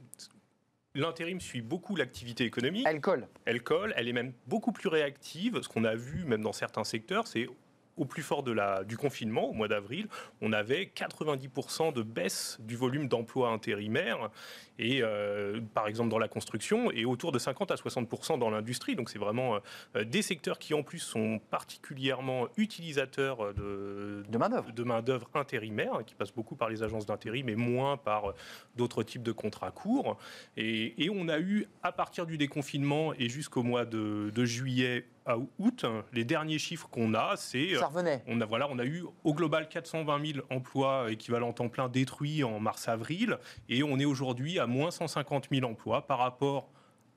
l'intérim 0.95 1.41
suit 1.41 1.63
beaucoup 1.63 1.97
l'activité 1.97 2.45
économique. 2.45 2.87
Elle 2.89 3.01
colle. 3.01 3.29
Elle 3.45 3.63
colle, 3.63 3.93
elle 3.97 4.09
est 4.09 4.13
même 4.13 4.33
beaucoup 4.47 4.73
plus 4.73 4.89
réactive. 4.89 5.61
Ce 5.63 5.69
qu'on 5.69 5.85
a 5.85 5.95
vu, 5.95 6.25
même 6.25 6.43
dans 6.43 6.53
certains 6.53 6.85
secteurs, 6.85 7.27
c'est 7.27 7.49
au 7.97 8.05
plus 8.05 8.23
fort 8.23 8.43
de 8.43 8.53
la, 8.53 8.85
du 8.85 8.97
confinement, 8.97 9.51
au 9.51 9.53
mois 9.53 9.69
d'avril, 9.69 10.09
on 10.41 10.53
avait 10.53 10.91
90% 10.95 11.93
de 11.93 12.03
baisse 12.03 12.59
du 12.61 12.77
volume 12.77 13.09
d'emplois 13.09 13.51
intérimaires, 13.51 14.31
et 14.79 15.03
euh, 15.03 15.61
par 15.75 15.87
exemple 15.87 16.09
dans 16.09 16.19
la 16.19 16.29
construction, 16.29 16.91
et 16.91 17.05
autour 17.05 17.33
de 17.33 17.39
50 17.39 17.71
à 17.71 17.75
60% 17.75 18.39
dans 18.39 18.51
l'industrie. 18.51 18.97
Donc 18.97 19.11
c'est 19.11 19.19
vraiment 19.19 19.59
euh, 19.97 20.05
des 20.05 20.23
secteurs 20.23 20.59
qui 20.59 20.75
en 20.75 20.83
plus 20.83 20.99
sont 20.99 21.41
particulièrement 21.51 22.49
utilisateurs 22.57 23.53
de, 23.55 24.25
de 24.29 24.39
main-d'œuvre 24.39 24.73
de 24.73 24.83
main 24.83 25.03
intérimaire, 25.35 26.01
qui 26.07 26.15
passent 26.15 26.33
beaucoup 26.35 26.57
par 26.57 26.69
les 26.69 26.83
agences 26.83 27.07
d'intérim, 27.07 27.47
mais 27.47 27.57
moins 27.57 27.97
par 27.97 28.31
euh, 28.31 28.35
d'autres 28.77 29.03
types 29.03 29.23
de 29.23 29.33
contrats 29.33 29.71
courts. 29.71 30.17
Et, 30.57 31.11
on 31.15 31.29
a 31.29 31.39
eu, 31.39 31.67
à 31.83 31.93
partir 31.93 32.25
du 32.25 32.39
déconfinement 32.39 33.13
et 33.15 33.29
jusqu'au 33.29 33.63
mois 33.63 33.85
de, 33.85 34.31
de 34.35 34.45
juillet, 34.47 35.05
à 35.27 35.37
août, 35.59 35.85
les 36.13 36.25
derniers 36.25 36.59
chiffres 36.59 36.89
qu'on 36.91 37.15
a, 37.15 37.35
c'est. 37.37 37.75
Ça 37.77 37.87
revenait. 37.87 38.23
On 38.27 38.41
a, 38.41 38.47
voilà, 38.47 38.69
on 38.71 38.79
a 38.79 38.85
eu 38.85 39.05
au 39.25 39.35
global 39.35 39.69
420 39.69 40.33
000 40.35 40.47
emplois 40.51 41.11
équivalents 41.11 41.53
temps 41.53 41.69
plein 41.69 41.89
détruits 41.89 42.45
en 42.45 42.61
mars-avril, 42.61 43.39
et 43.69 43.83
on 43.83 43.99
est 43.99 44.05
aujourd'hui 44.05 44.59
à 44.59 44.67
moins 44.67 44.91
150 44.91 45.49
000 45.53 45.65
emplois 45.71 46.07
par 46.07 46.19
rapport 46.19 46.71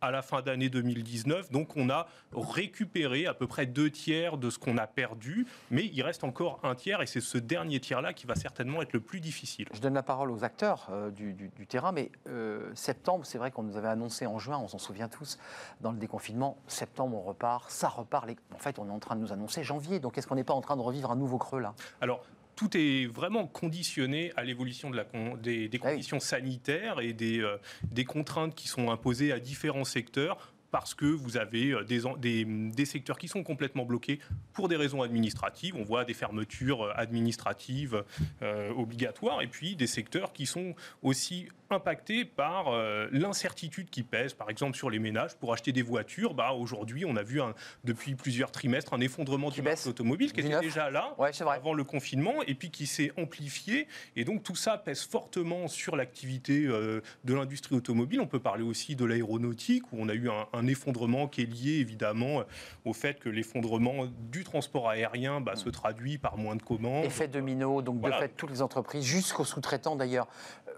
à 0.06 0.12
la 0.12 0.22
fin 0.22 0.42
d'année 0.42 0.70
2019. 0.70 1.52
Donc 1.52 1.76
on 1.76 1.90
a 1.90 2.08
récupéré 2.34 3.26
à 3.26 3.34
peu 3.34 3.48
près 3.48 3.66
deux 3.66 3.90
tiers 3.90 4.38
de 4.38 4.50
ce 4.50 4.60
qu'on 4.60 4.78
a 4.78 4.88
perdu, 4.88 5.48
mais 5.72 5.90
il 5.92 6.02
reste 6.02 6.24
encore 6.24 6.60
un 6.64 6.76
tiers 6.76 7.02
et 7.02 7.08
c'est 7.08 7.22
ce 7.22 7.38
dernier 7.38 7.80
tiers-là 7.80 8.14
qui 8.14 8.28
va 8.28 8.36
certainement 8.36 8.82
être 8.82 8.94
le 8.94 9.00
plus 9.00 9.20
difficile. 9.20 9.68
Je 9.74 9.82
donne 9.82 9.94
la 9.94 10.04
parole 10.04 10.32
aux 10.32 10.44
acteurs 10.44 10.88
euh, 10.92 11.12
du, 11.12 11.50
terrain, 11.68 11.92
mais 11.92 12.12
euh, 12.28 12.72
septembre, 12.76 13.26
c'est 13.26 13.38
vrai 13.38 13.52
qu'on 13.52 13.64
nous 13.64 13.78
avait 13.78 13.88
annoncé 13.88 14.26
en 14.28 14.40
juin, 14.40 14.58
on 14.58 14.68
s'en 14.68 14.78
souvient 14.78 15.10
tous, 15.10 15.40
dans 15.82 15.92
le 15.92 15.98
déconfinement, 15.98 16.58
septembre 16.68 17.18
on 17.18 17.22
repart, 17.22 17.72
ça 17.72 17.90
repart. 17.90 18.30
En 18.54 18.60
fait, 18.60 18.80
on 18.80 18.88
est 18.88 18.92
en 18.92 19.00
train 19.00 19.16
de 19.16 19.22
nous 19.22 19.34
annoncer 19.34 19.64
janvier, 19.64 20.00
donc 20.00 20.18
est-ce 20.18 20.28
qu'on 20.28 20.36
n'est 20.36 20.44
pas 20.44 20.54
en 20.54 20.62
train 20.62 20.78
de 20.78 20.82
revivre 20.82 21.12
un 21.12 21.16
nouveau 21.16 21.38
creux 21.38 21.60
là? 21.60 21.74
Alors, 22.02 22.24
tout 22.56 22.76
est 22.76 23.06
vraiment 23.06 23.48
conditionné 23.48 24.32
à 24.36 24.44
l'évolution 24.44 24.90
de 24.90 24.98
la 24.98 25.06
des, 25.42 25.68
des, 25.68 25.80
ah 25.82 25.90
conditions 25.90 26.20
sanitaires 26.20 27.00
et 27.00 27.14
des, 27.14 27.40
euh, 27.40 27.58
des 27.84 28.06
contraintes 28.06 28.56
qui 28.56 28.68
sont 28.68 28.92
imposées 28.92 29.32
à 29.32 29.40
différents 29.40 29.84
secteurs 29.84 30.54
parce 30.76 30.94
que 30.94 31.06
vous 31.06 31.38
avez 31.38 31.72
euh, 31.72 31.86
des, 32.18 32.44
des, 32.46 32.86
secteurs 32.86 33.18
qui 33.18 33.30
sont 33.30 33.44
complètement 33.44 33.86
bloqués 33.86 34.20
pour 34.52 34.68
des 34.68 34.76
raisons 34.76 35.02
administratives. 35.02 35.74
On 35.78 35.86
voit 35.86 36.04
des 36.04 36.14
fermetures 36.14 36.82
euh, 36.82 36.92
administratives 36.96 38.04
euh, 38.42 38.72
obligatoires 38.72 39.42
et 39.42 39.48
puis 39.48 39.78
des 39.78 39.88
secteurs 39.88 40.34
qui 40.34 40.46
sont 40.46 40.76
aussi 41.02 41.48
impactés 41.76 42.26
par 42.26 42.72
l'incertitude 43.12 43.90
qui 43.90 44.04
pèse, 44.04 44.34
par 44.34 44.50
exemple 44.50 44.76
sur 44.76 44.90
les 44.90 45.00
ménages 45.00 45.36
pour 45.36 45.54
acheter 45.54 45.72
des 45.72 45.82
voitures. 45.82 46.34
Bah, 46.34 46.54
Aujourd'hui, 46.54 47.06
on 47.06 47.16
a 47.16 47.24
vu 47.24 47.42
depuis 47.84 48.16
plusieurs 48.16 48.52
trimestres 48.52 48.94
un 48.94 49.02
effondrement 49.02 49.50
du 49.50 49.62
marché 49.62 49.90
automobile 49.90 50.32
qui 50.32 50.40
était 50.40 50.60
déjà 50.60 50.90
là 50.90 51.16
avant 51.52 51.74
le 51.74 51.84
confinement 51.84 52.42
et 52.48 52.56
puis 52.56 52.72
qui 52.72 52.88
s'est 52.88 53.12
amplifié. 53.18 53.88
Et 54.16 54.26
donc 54.26 54.44
tout 54.44 54.56
ça 54.56 54.78
pèse 54.78 55.04
fortement 55.04 55.68
sur 55.68 55.96
l'activité 55.96 56.62
de 56.66 57.34
l'industrie 57.34 57.76
automobile. 57.76 58.22
On 58.22 58.28
peut 58.28 58.40
parler 58.40 58.64
aussi 58.64 58.96
de 58.96 59.06
l'aéronautique 59.06 59.92
où 59.92 59.98
on 60.00 60.10
a 60.10 60.14
eu 60.14 60.30
un, 60.30 60.48
un 60.54 60.68
effondrement 60.68 61.28
qui 61.28 61.42
est 61.42 61.46
lié 61.46 61.80
évidemment 61.80 62.44
au 62.86 62.94
fait 62.94 63.20
que 63.20 63.30
l'effondrement 63.30 64.08
du 64.32 64.44
transport 64.44 64.90
aérien 64.90 65.42
bah, 65.42 65.56
se 65.56 65.70
traduit 65.70 66.18
par 66.18 66.38
moins 66.38 66.56
de 66.56 66.62
commandes. 66.62 67.06
Effet 67.06 67.28
domino, 67.28 67.82
donc 67.82 68.02
de 68.02 68.12
fait 68.12 68.30
toutes 68.30 68.52
les 68.52 68.62
entreprises, 68.62 69.04
jusqu'aux 69.04 69.46
sous-traitants 69.46 69.96
d'ailleurs. 69.96 70.28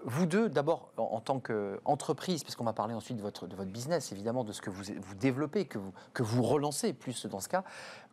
Vous 0.06 0.26
deux, 0.26 0.50
d'abord 0.50 0.92
en, 0.98 1.20
tant 1.20 1.40
qu'entreprise, 1.40 2.44
puisqu'on 2.44 2.64
va 2.64 2.74
parler 2.74 2.94
ensuite 2.94 3.18
de 3.18 3.22
votre, 3.22 3.48
de 3.48 3.56
votre 3.56 3.72
business, 3.72 4.12
évidemment, 4.12 4.44
de 4.44 4.52
ce 4.52 4.62
que 4.62 4.70
vous, 4.70 4.84
vous 4.84 5.16
développez, 5.16 5.66
que 5.66 5.78
vous, 5.78 5.92
que 6.14 6.24
vous 6.24 6.44
relancez 6.44 6.94
plus 6.94 7.26
dans 7.26 7.40
ce 7.40 7.50
cas, 7.50 7.64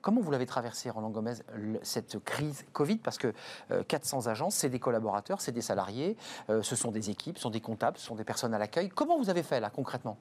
comment 0.00 0.20
vous 0.20 0.30
l'avez 0.30 0.46
traversé, 0.46 0.90
Roland 0.90 1.10
Gomez, 1.10 1.34
cette 1.82 2.22
crise 2.24 2.64
Covid? 2.72 2.96
Parce 2.96 3.18
que 3.18 3.32
400 3.88 4.26
euh, 4.26 4.30
agences, 4.30 4.54
c'est 4.56 4.70
des 4.70 4.80
collaborateurs, 4.80 5.40
c'est 5.40 5.52
des 5.52 5.62
salariés, 5.62 6.16
euh, 6.50 6.62
ce 6.62 6.76
sont 6.76 6.90
des 6.90 7.10
équipes, 7.10 7.36
ce 7.38 7.42
sont 7.42 7.50
des 7.50 7.60
comptables, 7.60 7.98
ce 7.98 8.06
sont 8.06 8.16
des 8.16 8.24
personnes 8.24 8.54
à 8.54 8.58
l'accueil. 8.58 8.88
Comment 8.88 9.18
vous 9.18 9.30
avez 9.30 9.42
fait 9.42 9.60
là 9.60 9.70
concrètement? 9.70 10.18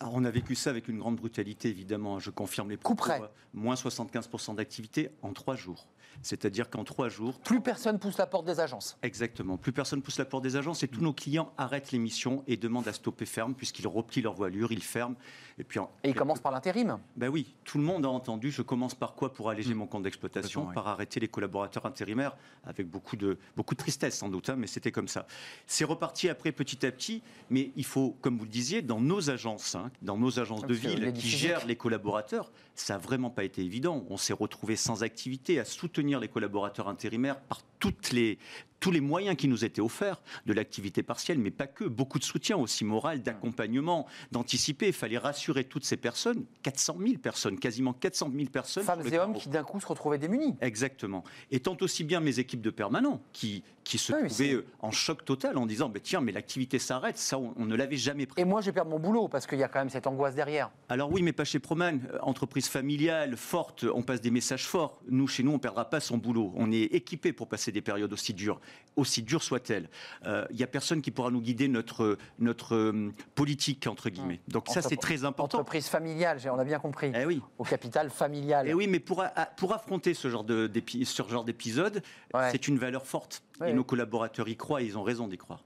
On 0.00 0.24
a 0.24 0.30
vécu 0.30 0.54
ça 0.54 0.70
avec 0.70 0.88
une 0.88 0.98
grande 0.98 1.16
brutalité, 1.16 1.68
évidemment. 1.68 2.18
Je 2.18 2.30
confirme 2.30 2.70
les 2.70 2.76
propos. 2.76 3.04
Coup 3.04 3.12
Moins 3.54 3.74
75% 3.74 4.56
d'activité 4.56 5.10
en 5.22 5.32
trois 5.32 5.54
jours. 5.54 5.86
C'est-à-dire 6.22 6.70
qu'en 6.70 6.84
trois 6.84 7.08
jours... 7.08 7.38
Plus 7.40 7.60
personne 7.60 7.98
pousse 7.98 8.18
la 8.18 8.26
porte 8.26 8.46
des 8.46 8.60
agences. 8.60 8.98
Exactement. 9.02 9.56
Plus 9.56 9.72
personne 9.72 10.02
pousse 10.02 10.18
la 10.18 10.24
porte 10.24 10.42
des 10.42 10.56
agences 10.56 10.82
et 10.82 10.88
tous 10.88 11.00
nos 11.00 11.12
clients 11.12 11.52
arrêtent 11.56 11.92
l'émission 11.92 12.42
et 12.46 12.56
demandent 12.56 12.88
à 12.88 12.92
stopper 12.92 13.26
ferme 13.26 13.54
puisqu'ils 13.54 13.86
replient 13.86 14.22
leur 14.22 14.34
voilure, 14.34 14.72
ils 14.72 14.82
ferment. 14.82 15.16
Et 15.58 15.64
puis 15.64 15.80
et 16.02 16.10
ils 16.10 16.14
commencent 16.14 16.40
par 16.40 16.52
l'intérim 16.52 16.98
Ben 17.16 17.28
oui, 17.28 17.54
tout 17.64 17.78
le 17.78 17.84
monde 17.84 18.04
a 18.04 18.08
entendu. 18.08 18.50
Je 18.50 18.62
commence 18.62 18.94
par 18.94 19.14
quoi 19.14 19.32
pour 19.32 19.48
alléger 19.48 19.74
mmh. 19.74 19.78
mon 19.78 19.86
compte 19.86 20.02
d'exploitation 20.02 20.66
Par 20.66 20.88
arrêter 20.88 21.18
les 21.20 21.28
collaborateurs 21.28 21.86
intérimaires, 21.86 22.36
avec 22.64 22.88
beaucoup 22.88 23.16
de, 23.16 23.38
beaucoup 23.56 23.74
de 23.74 23.80
tristesse 23.80 24.18
sans 24.18 24.28
doute, 24.28 24.50
hein, 24.50 24.56
mais 24.56 24.66
c'était 24.66 24.92
comme 24.92 25.08
ça. 25.08 25.26
C'est 25.66 25.84
reparti 25.84 26.28
après 26.28 26.52
petit 26.52 26.84
à 26.84 26.92
petit, 26.92 27.22
mais 27.50 27.72
il 27.76 27.84
faut, 27.84 28.16
comme 28.20 28.36
vous 28.36 28.44
le 28.44 28.50
disiez, 28.50 28.82
dans 28.82 29.00
nos 29.00 29.30
agences, 29.30 29.74
hein, 29.74 29.90
dans 30.02 30.18
nos 30.18 30.38
agences 30.38 30.66
de 30.66 30.74
ville 30.74 31.12
qui 31.12 31.28
gèrent 31.28 31.66
les 31.66 31.76
collaborateurs, 31.76 32.50
ça 32.76 32.94
n'a 32.94 32.98
vraiment 32.98 33.30
pas 33.30 33.44
été 33.44 33.62
évident. 33.62 34.04
On 34.10 34.16
s'est 34.16 34.32
retrouvé 34.32 34.76
sans 34.76 35.02
activité 35.02 35.58
à 35.58 35.64
soutenir 35.64 36.20
les 36.20 36.28
collaborateurs 36.28 36.88
intérimaires 36.88 37.40
par 37.40 37.62
toutes 37.78 38.12
les, 38.12 38.38
tous 38.86 38.92
les 38.92 39.00
moyens 39.00 39.36
qui 39.36 39.48
nous 39.48 39.64
étaient 39.64 39.80
offerts, 39.80 40.22
de 40.46 40.52
l'activité 40.52 41.02
partielle, 41.02 41.40
mais 41.40 41.50
pas 41.50 41.66
que, 41.66 41.82
beaucoup 41.82 42.20
de 42.20 42.24
soutien 42.24 42.56
aussi 42.56 42.84
moral, 42.84 43.20
d'accompagnement, 43.20 44.06
d'anticiper. 44.30 44.86
Il 44.86 44.92
fallait 44.92 45.18
rassurer 45.18 45.64
toutes 45.64 45.84
ces 45.84 45.96
personnes, 45.96 46.44
400 46.62 46.96
000 47.00 47.18
personnes, 47.18 47.58
quasiment 47.58 47.92
400 47.92 48.30
000 48.32 48.48
personnes. 48.48 48.84
Femmes 48.84 49.02
et 49.12 49.18
hommes 49.18 49.34
qui 49.34 49.48
d'un 49.48 49.64
coup 49.64 49.80
se 49.80 49.88
retrouvaient 49.88 50.18
démunis. 50.18 50.54
Exactement. 50.60 51.24
Et 51.50 51.58
tant 51.58 51.76
aussi 51.80 52.04
bien 52.04 52.20
mes 52.20 52.38
équipes 52.38 52.60
de 52.60 52.70
permanents 52.70 53.20
qui, 53.32 53.64
qui 53.86 53.98
se 53.98 54.12
trouvaient 54.12 54.54
euh, 54.54 54.66
en 54.80 54.90
choc 54.90 55.24
total 55.24 55.56
en 55.56 55.66
disant 55.66 55.88
bah, 55.88 56.00
tiens, 56.02 56.20
mais 56.20 56.32
l'activité 56.32 56.78
s'arrête, 56.78 57.18
ça 57.18 57.38
on, 57.38 57.64
ne 57.64 57.76
l'avait 57.76 57.96
jamais 57.96 58.26
prévu. 58.26 58.46
Et 58.46 58.48
moi 58.48 58.60
je 58.60 58.70
perds 58.70 58.86
mon 58.86 58.98
boulot 58.98 59.28
parce 59.28 59.46
qu'il 59.46 59.58
y 59.58 59.62
a 59.62 59.68
quand 59.68 59.78
même 59.78 59.90
cette 59.90 60.06
angoisse 60.06 60.34
derrière. 60.34 60.70
Alors 60.88 61.10
oui, 61.10 61.22
mais 61.22 61.32
pas 61.32 61.44
chez 61.44 61.58
Proman, 61.58 62.00
euh, 62.12 62.18
entreprise 62.22 62.68
familiale, 62.68 63.36
forte, 63.36 63.84
on 63.84 64.02
passe 64.02 64.20
des 64.20 64.30
messages 64.30 64.66
forts. 64.66 65.00
Nous, 65.08 65.26
chez 65.28 65.42
nous, 65.42 65.52
on 65.52 65.54
ne 65.54 65.58
perdra 65.58 65.88
pas 65.88 66.00
son 66.00 66.18
boulot. 66.18 66.52
On 66.56 66.70
est 66.72 66.82
équipé 66.82 67.32
pour 67.32 67.48
passer 67.48 67.72
des 67.72 67.80
périodes 67.80 68.12
aussi 68.12 68.34
dures 68.34 68.60
aussi 68.96 69.22
dure 69.22 69.42
soit-elle. 69.42 69.88
Il 70.22 70.28
euh, 70.28 70.46
n'y 70.52 70.62
a 70.62 70.66
personne 70.66 71.02
qui 71.02 71.10
pourra 71.10 71.30
nous 71.30 71.40
guider 71.40 71.68
notre, 71.68 72.16
notre 72.38 72.74
euh, 72.74 73.12
politique, 73.34 73.86
entre 73.86 74.08
guillemets. 74.08 74.40
Donc 74.48 74.68
ça, 74.68 74.82
c'est 74.82 74.96
très 74.96 75.24
important. 75.24 75.58
Entreprise 75.58 75.88
familiale, 75.88 76.38
on 76.50 76.58
a 76.58 76.64
bien 76.64 76.78
compris. 76.78 77.12
Eh 77.14 77.26
oui. 77.26 77.42
Au 77.58 77.64
capital 77.64 78.10
familial. 78.10 78.66
Eh 78.68 78.74
oui, 78.74 78.86
mais 78.88 79.00
pour, 79.00 79.24
pour 79.56 79.74
affronter 79.74 80.14
ce 80.14 80.28
genre 80.28 80.44
d'épisode, 80.44 82.02
c'est 82.50 82.68
une 82.68 82.78
valeur 82.78 83.06
forte. 83.06 83.42
Et 83.64 83.72
nos 83.72 83.84
collaborateurs 83.84 84.48
y 84.48 84.56
croient 84.56 84.82
et 84.82 84.86
ils 84.86 84.98
ont 84.98 85.02
raison 85.02 85.28
d'y 85.28 85.38
croire. 85.38 85.62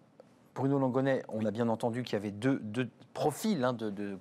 Bruno 0.54 0.78
Langonnet, 0.78 1.22
on 1.28 1.44
a 1.46 1.50
bien 1.50 1.68
entendu 1.68 2.02
qu'il 2.02 2.14
y 2.14 2.16
avait 2.16 2.32
deux, 2.32 2.60
profils 3.14 3.62
hein, 3.64 3.72
de 3.72 4.18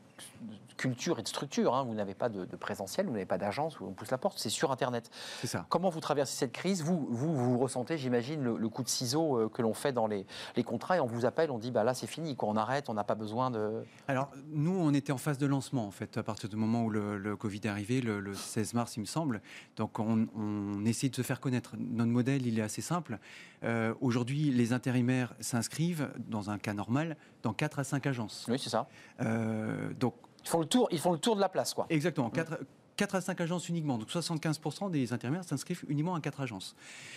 culture 0.77 1.19
et 1.19 1.23
de 1.23 1.27
structure. 1.27 1.75
Hein. 1.75 1.83
Vous 1.83 1.93
n'avez 1.93 2.13
pas 2.13 2.29
de, 2.29 2.45
présentiel, 2.55 3.05
vous 3.05 3.11
n'avez 3.11 3.25
pas 3.25 3.37
d'agence 3.37 3.79
on 3.81 3.91
pousse 3.91 4.11
la 4.11 4.17
porte, 4.17 4.39
c'est 4.39 4.49
sur 4.49 4.71
Internet. 4.71 5.09
C'est 5.41 5.47
ça. 5.47 5.65
Comment 5.69 5.89
vous 5.89 5.99
traversez 5.99 6.35
cette 6.35 6.51
crise? 6.51 6.83
Vous, 6.83 7.07
vous, 7.09 7.35
vous 7.35 7.57
ressentez, 7.57 7.97
j'imagine, 7.97 8.43
le, 8.43 8.69
coup 8.69 8.83
de 8.83 8.89
ciseau 8.89 9.37
euh, 9.37 9.49
que 9.49 9.61
l'on 9.61 9.73
fait 9.73 9.91
dans 9.91 10.07
les, 10.07 10.25
contrats 10.65 10.97
et 10.97 10.99
on 10.99 11.05
vous 11.05 11.25
appelle, 11.25 11.51
on 11.51 11.57
dit 11.57 11.71
bah 11.71 11.83
là 11.83 11.93
c'est 11.93 12.07
fini, 12.07 12.35
quoi, 12.35 12.49
on 12.49 12.55
arrête, 12.55 12.89
on 12.89 12.93
n'a 12.93 13.03
pas 13.03 13.15
besoin 13.15 13.49
de. 13.49 13.83
Alors 14.07 14.29
nous, 14.51 14.77
on 14.77 14.93
était 14.93 15.11
en 15.11 15.17
phase 15.17 15.37
de 15.37 15.47
lancement 15.47 15.87
en 15.87 15.91
fait, 15.91 16.17
à 16.17 16.23
partir 16.23 16.49
du 16.49 16.55
moment 16.55 16.83
où 16.83 16.89
le, 16.89 17.35
Covid 17.35 17.61
est 17.63 17.67
arrivé, 17.67 18.01
le, 18.01 18.33
16 18.33 18.73
mars 18.73 18.97
il 18.97 19.01
me 19.01 19.05
semble. 19.05 19.41
Donc 19.75 19.99
on, 19.99 20.27
on, 20.35 20.85
essaie 20.85 21.09
de 21.09 21.15
se 21.15 21.21
faire 21.21 21.39
connaître. 21.39 21.75
Notre 21.77 22.11
modèle, 22.11 22.45
il 22.45 22.59
est 22.59 22.61
assez 22.61 22.81
simple. 22.81 23.19
Euh, 23.63 23.93
aujourd'hui, 24.01 24.51
les 24.51 24.73
intérimaires 24.73 25.33
s'inscrivent, 25.39 26.09
dans 26.27 26.49
un 26.49 26.57
cas 26.57 26.73
normal, 26.73 27.17
dans 27.43 27.53
4 27.53 27.79
à 27.79 27.83
5 27.83 28.07
agences. 28.07 28.45
Oui, 28.49 28.59
c'est 28.59 28.69
ça. 28.69 28.87
Euh, 29.21 29.93
donc 29.99 30.08
ils 30.49 30.51
font 30.51 30.59
le 30.59 30.65
tour, 30.65 30.87
ils 30.91 30.99
font 30.99 31.11
le 31.11 31.19
tour 31.19 31.35
de 31.35 31.41
la 31.41 31.49
place, 31.49 31.75
quoi. 31.75 31.85
Exactement. 31.89 32.31
4, 32.31 33.15
à 33.15 33.21
5 33.21 33.39
agences 33.39 33.69
uniquement. 33.69 33.97
Donc 33.97 34.09
75% 34.09 34.89
des 34.89 35.13
intérimaires 35.13 35.43
s'inscrivent 35.43 35.85
uniquement 35.87 36.15
à 36.15 36.19
4 36.19 36.41
agences. 36.41 36.75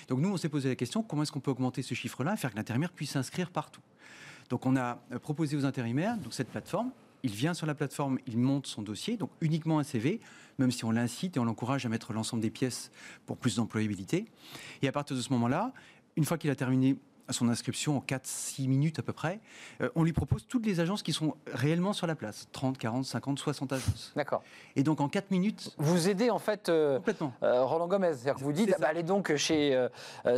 Donc 0.09 0.21
nous, 0.21 0.29
on 0.29 0.37
s'est 0.37 0.51
posé 0.51 0.69
la 0.69 0.77
question 0.77 1.03
comment 1.03 1.23
est-ce 1.23 1.33
qu'on 1.33 1.41
peut 1.41 1.51
augmenter 1.51 1.83
ce 1.83 1.95
chiffre-là 1.95 2.35
et 2.35 2.37
faire 2.37 2.51
que 2.51 2.57
l'intérimaire 2.57 2.93
puisse 2.93 3.13
s'inscrire 3.13 3.51
partout? 3.51 3.81
Donc 4.51 4.67
on 4.67 4.77
a 4.77 4.99
euh, 5.13 5.19
proposé 5.19 5.57
aux 5.57 5.65
intérimaires 5.65 6.19
donc, 6.19 6.35
cette 6.35 6.51
plateforme. 6.51 6.91
Il 7.25 7.33
vient 7.33 7.55
sur 7.55 7.67
la 7.67 7.75
plateforme, 7.75 8.19
il 8.27 8.37
monte 8.37 8.67
son 8.67 8.83
dossier, 8.83 9.17
donc 9.17 9.31
uniquement 9.41 9.79
un 9.79 9.85
CV, 9.85 10.21
même 10.59 10.71
si 10.71 10.85
on 10.85 10.91
l'incite 10.91 11.37
et 11.37 11.41
on 11.41 11.45
l'encourage 11.45 11.87
à 11.87 11.89
mettre 11.89 12.13
l'ensemble 12.13 12.43
des 12.43 12.51
pièces 12.51 12.91
pour 13.27 13.37
plus 13.37 13.57
d'employabilité. 13.57 14.27
Et 14.83 14.89
à 14.89 14.93
partir 14.93 15.17
de 15.17 15.23
ce 15.23 15.33
moment-là, 15.33 15.73
une 16.17 16.25
fois 16.25 16.37
qu'il 16.37 16.51
a 16.51 16.55
terminé 16.55 16.97
à 17.33 17.35
son 17.35 17.49
inscription 17.49 17.97
en 17.97 18.01
4-6 18.01 18.69
minutes 18.69 18.99
à 18.99 19.03
peu 19.03 19.13
près, 19.13 19.41
euh, 19.81 19.89
on 19.95 20.05
lui 20.05 20.13
propose 20.13 20.47
toutes 20.47 20.67
les 20.67 20.81
agences 20.81 21.03
qui 21.03 21.13
sont 21.13 21.35
réellement 21.47 21.93
sur 21.93 22.07
la 22.07 22.15
place. 22.15 22.47
30, 22.53 22.79
40, 22.79 23.05
50, 23.05 23.39
60 23.39 23.73
agences. 23.73 24.13
D'accord. 24.15 24.43
Et 24.77 24.83
donc 24.83 25.01
en 25.01 25.09
4 25.09 25.31
minutes... 25.31 25.75
Vous 25.79 26.09
aidez 26.09 26.31
en 26.31 26.39
fait 26.39 26.69
euh, 26.69 26.99
Complètement. 26.99 27.33
Euh, 27.43 27.65
Roland 27.65 27.89
Gomez. 27.89 28.13
C'est-à-dire 28.13 28.35
que 28.35 28.45
vous 28.45 28.53
dites, 28.53 28.75
bah, 28.79 28.89
allez 28.89 29.03
donc 29.03 29.35
chez, 29.37 29.89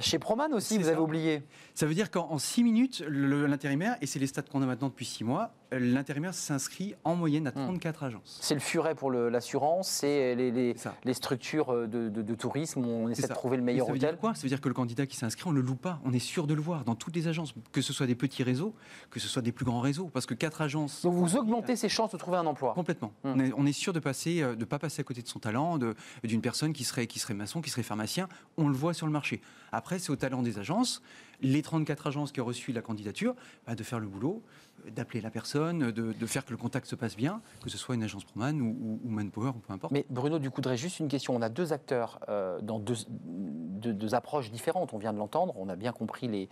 chez 0.01 0.19
Proman 0.19 0.53
aussi, 0.55 0.79
vous 0.79 0.89
avez 0.89 1.01
oublié. 1.01 1.43
Ça 1.75 1.87
veut 1.87 1.95
dire 1.95 2.11
qu'en 2.11 2.39
6 2.39 2.63
minutes, 2.63 3.05
l'intérimaire, 3.09 3.97
et 4.01 4.07
c'est 4.07 4.19
les 4.19 4.27
stats 4.27 4.43
qu'on 4.43 4.63
a 4.63 4.67
maintenant 4.67 4.89
depuis 4.89 5.05
6 5.05 5.25
mois, 5.25 5.53
l'intérimaire 5.73 6.35
s'inscrit 6.35 6.95
en 7.05 7.15
moyenne 7.17 7.47
à 7.47 7.53
34 7.53 8.03
hmm. 8.03 8.07
agences. 8.07 8.39
C'est 8.41 8.55
le 8.55 8.61
furet 8.61 8.95
pour 8.95 9.11
l'assurance, 9.11 9.89
c'est 9.89 10.35
les, 10.35 10.51
les, 10.51 10.75
les, 11.05 11.15
structures 11.15 11.89
de, 11.89 12.35
tourisme, 12.35 12.85
on 12.85 13.09
essaie 13.09 13.29
de 13.29 13.33
trouver 13.33 13.57
le 13.57 13.63
meilleur 13.63 13.87
ça 13.87 13.93
veut 13.93 13.99
Dire 13.99 14.19
quoi? 14.19 14.35
Ça 14.35 14.43
veut 14.43 14.49
dire 14.49 14.61
que 14.61 14.69
le 14.69 14.75
candidat 14.75 15.07
qui 15.07 15.17
s'inscrit, 15.17 15.49
on 15.49 15.53
ne 15.53 15.61
le 15.61 15.63
loue 15.63 15.77
pas, 15.77 16.01
on 16.05 16.13
est 16.13 16.19
sûr 16.19 16.47
de 16.47 16.55
le 16.55 16.61
voir 16.61 16.85
dans 16.85 16.95
toutes 16.95 17.17
les 17.17 17.29
agences, 17.29 17.55
que 17.73 17.81
ce 17.81 17.93
soit 17.93 18.07
des 18.07 18.15
petits 18.15 18.43
réseaux, 18.43 18.75
que 19.11 19.21
ce 19.21 19.29
soit 19.29 19.43
des 19.43 19.53
plus 19.53 19.65
grands 19.65 19.81
réseaux, 19.81 20.11
parce 20.13 20.27
que 20.27 20.35
quatre 20.35 20.63
agences... 20.63 21.03
Donc 21.03 21.15
vous 21.15 21.37
augmentez 21.37 21.77
ses 21.77 21.89
chances 21.89 22.13
de 22.13 22.19
trouver 22.19 22.39
un 22.39 22.47
emploi 22.47 22.75
Complètement. 22.75 23.13
Hmm. 23.25 23.41
On, 23.57 23.67
est, 23.67 23.73
sûr 23.73 23.93
de 23.93 24.01
ne 24.01 24.43
euh, 24.43 24.55
de 24.55 24.65
pas 24.65 24.79
passer 24.79 25.01
à 25.01 25.05
côté 25.05 25.23
de 25.23 25.29
son 25.29 25.39
talent, 25.39 25.79
d'une 26.23 26.41
personne 26.41 26.73
qui 26.73 26.85
serait, 26.85 27.07
qui 27.07 27.19
serait 27.19 27.35
maçon, 27.35 27.61
qui 27.61 27.71
serait 27.71 27.83
pharmacien, 27.83 28.29
on 28.57 28.69
le 28.69 28.75
voit 28.75 28.95
sur 28.95 29.07
le 29.07 29.13
marché. 29.13 29.41
Après, 29.73 29.99
c'est 29.99 30.11
au 30.11 30.17
talent 30.17 30.43
des 30.43 30.59
agences, 30.59 31.03
les 31.41 31.63
34 31.63 32.07
agences 32.07 32.33
qui 32.33 32.41
ont 32.41 32.45
reçu 32.45 32.73
la 32.73 32.83
candidature, 32.83 33.35
bah, 33.67 33.75
de 33.75 33.83
faire 33.83 33.99
le 33.99 34.07
boulot, 34.07 34.43
d'appeler 34.91 35.21
la 35.21 35.31
personne, 35.31 35.91
de, 35.91 36.27
faire 36.27 36.45
que 36.45 36.51
le 36.51 36.57
contact 36.57 36.87
se 36.87 36.95
passe 36.95 37.17
bien, 37.17 37.41
que 37.63 37.71
ce 37.71 37.79
soit 37.79 37.95
une 37.95 38.03
agence 38.03 38.25
Proman 38.25 38.61
ou, 38.61 39.01
ou, 39.05 39.09
Manpower 39.09 39.51
ou 39.51 39.59
peu 39.59 39.73
importe. 39.73 39.93
Mais 39.93 40.07
Bruno 40.11 40.39
du 40.39 40.45
Ducoudray, 40.45 40.77
juste 40.77 41.01
une 41.01 41.09
question. 41.09 41.35
On 41.35 41.43
a 41.43 41.49
deux 41.49 41.73
acteurs 41.73 42.21
euh, 42.29 42.61
dans 42.61 42.79
deux, 42.79 44.15
approches 44.15 44.51
différentes. 44.51 44.93
On 44.93 44.99
vient 44.99 45.13
de 45.13 45.19
l'entendre, 45.19 45.55
on 45.57 45.69
a 45.69 45.77
bien 45.77 45.93
compris 45.93 46.29
les. 46.29 46.49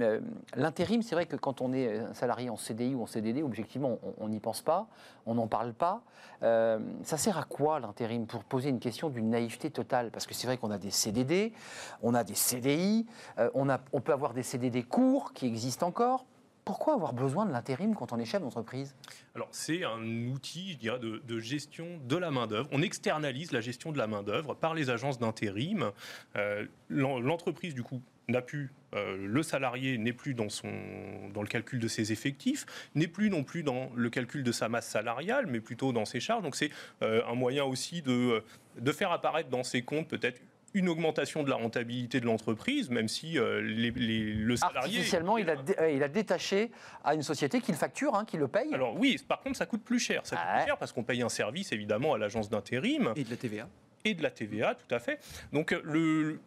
Euh, 0.00 0.20
l'intérim, 0.56 1.02
c'est 1.02 1.14
vrai 1.14 1.26
que 1.26 1.36
quand 1.36 1.60
on 1.60 1.72
est 1.72 1.98
un 1.98 2.14
salarié 2.14 2.48
en 2.48 2.56
CDI 2.56 2.94
ou 2.94 3.02
en 3.02 3.06
CDD, 3.06 3.42
objectivement, 3.42 3.98
on 4.18 4.28
n'y 4.28 4.40
pense 4.40 4.62
pas, 4.62 4.86
on 5.26 5.34
n'en 5.34 5.46
parle 5.48 5.74
pas. 5.74 6.02
Euh, 6.42 6.78
ça 7.02 7.18
sert 7.18 7.36
à 7.38 7.44
quoi 7.44 7.78
l'intérim 7.78 8.26
Pour 8.26 8.44
poser 8.44 8.70
une 8.70 8.80
question 8.80 9.10
d'une 9.10 9.30
naïveté 9.30 9.70
totale? 9.70 10.10
Parce 10.10 10.26
que 10.26 10.34
c'est 10.34 10.46
vrai 10.46 10.56
qu'on 10.56 10.70
a 10.70 10.78
des 10.78 10.90
CDD, 10.90 11.52
on 12.02 12.14
a 12.14 12.24
des 12.24 12.34
CDI, 12.34 13.06
on, 13.54 13.68
on 13.92 14.00
peut 14.00 14.12
avoir 14.12 14.32
des 14.32 14.42
CDD 14.42 14.82
courts 14.82 15.32
qui 15.34 15.46
existent 15.46 15.86
encore 15.86 16.24
pourquoi 16.64 16.94
avoir 16.94 17.12
besoin 17.12 17.46
de 17.46 17.52
l'intérim 17.52 17.94
quand 17.94 18.12
on 18.12 18.18
est 18.18 18.24
chef 18.24 18.40
d'entreprise? 18.40 18.94
Alors, 19.34 19.48
c'est 19.50 19.84
un 19.84 20.28
outil, 20.28 20.72
je 20.72 20.78
dirais, 20.78 20.98
de, 20.98 21.40
gestion 21.40 21.98
de 22.06 22.16
la 22.16 22.30
main-d'œuvre. 22.30 22.68
On 22.72 22.82
externalise 22.82 23.52
la 23.52 23.60
gestion 23.60 23.92
de 23.92 23.98
la 23.98 24.06
main-d'œuvre 24.06 24.54
par 24.54 24.74
les 24.74 24.90
agences 24.90 25.18
d'intérim. 25.18 25.90
Euh, 26.36 26.66
l'entreprise, 26.88 27.74
du 27.74 27.82
coup, 27.82 28.00
n'a 28.28 28.42
plus, 28.42 28.72
euh, 28.94 29.16
le 29.26 29.42
salarié 29.42 29.98
n'est 29.98 30.12
plus 30.12 30.34
dans, 30.34 30.48
son, 30.48 30.70
dans 31.34 31.42
le 31.42 31.48
calcul 31.48 31.80
de 31.80 31.88
ses 31.88 32.12
effectifs, 32.12 32.66
n'est 32.94 33.08
plus 33.08 33.30
non 33.30 33.42
plus 33.42 33.62
dans 33.62 33.90
le 33.94 34.10
calcul 34.10 34.44
de 34.44 34.52
sa 34.52 34.68
masse 34.68 34.88
salariale, 34.88 35.46
mais 35.46 35.60
plutôt 35.60 35.92
dans 35.92 36.04
ses 36.04 36.20
charges. 36.20 36.42
Donc 36.42 36.54
c'est 36.54 36.70
euh, 37.02 37.22
un 37.26 37.34
moyen 37.34 37.64
aussi 37.64 38.02
de, 38.02 38.44
de 38.78 38.92
faire 38.92 39.10
apparaître 39.10 39.50
dans 39.50 39.64
ses 39.64 39.82
comptes 39.82 40.08
peut-être 40.08 40.40
une 40.74 40.88
augmentation 40.88 41.42
de 41.42 41.50
la 41.50 41.56
rentabilité 41.56 42.20
de 42.20 42.26
l'entreprise, 42.26 42.90
même 42.90 43.08
si 43.08 43.38
euh, 43.38 43.60
le 43.60 44.56
salarié... 44.56 44.78
Artificiellement, 44.78 45.38
il 45.38 45.50
a, 45.50 45.56
euh, 45.80 45.90
il 45.90 46.02
a 46.02 46.08
détaché 46.08 46.70
à 47.04 47.14
une 47.14 47.22
société 47.22 47.60
qui 47.60 47.72
le 47.72 47.78
facture, 47.78 48.14
hein, 48.14 48.24
qui 48.24 48.36
le 48.36 48.48
paye 48.48 48.72
Alors 48.74 48.98
oui, 48.98 49.18
par 49.26 49.40
contre, 49.40 49.56
ça 49.56 49.66
coûte 49.66 49.82
plus 49.82 49.98
cher. 49.98 50.22
Ça 50.24 50.36
coûte 50.36 50.46
plus 50.56 50.66
cher 50.66 50.76
parce 50.78 50.92
qu'on 50.92 51.04
paye 51.04 51.22
un 51.22 51.28
service, 51.28 51.72
évidemment, 51.72 52.14
à 52.14 52.18
l'agence 52.18 52.48
d'intérim. 52.48 53.12
Et 53.16 53.24
de 53.24 53.30
la 53.30 53.36
TVA. 53.36 53.68
Et 54.04 54.14
de 54.14 54.22
la 54.22 54.30
TVA, 54.30 54.74
tout 54.74 54.94
à 54.94 54.98
fait. 54.98 55.20
Donc 55.52 55.70
le, 55.84 56.40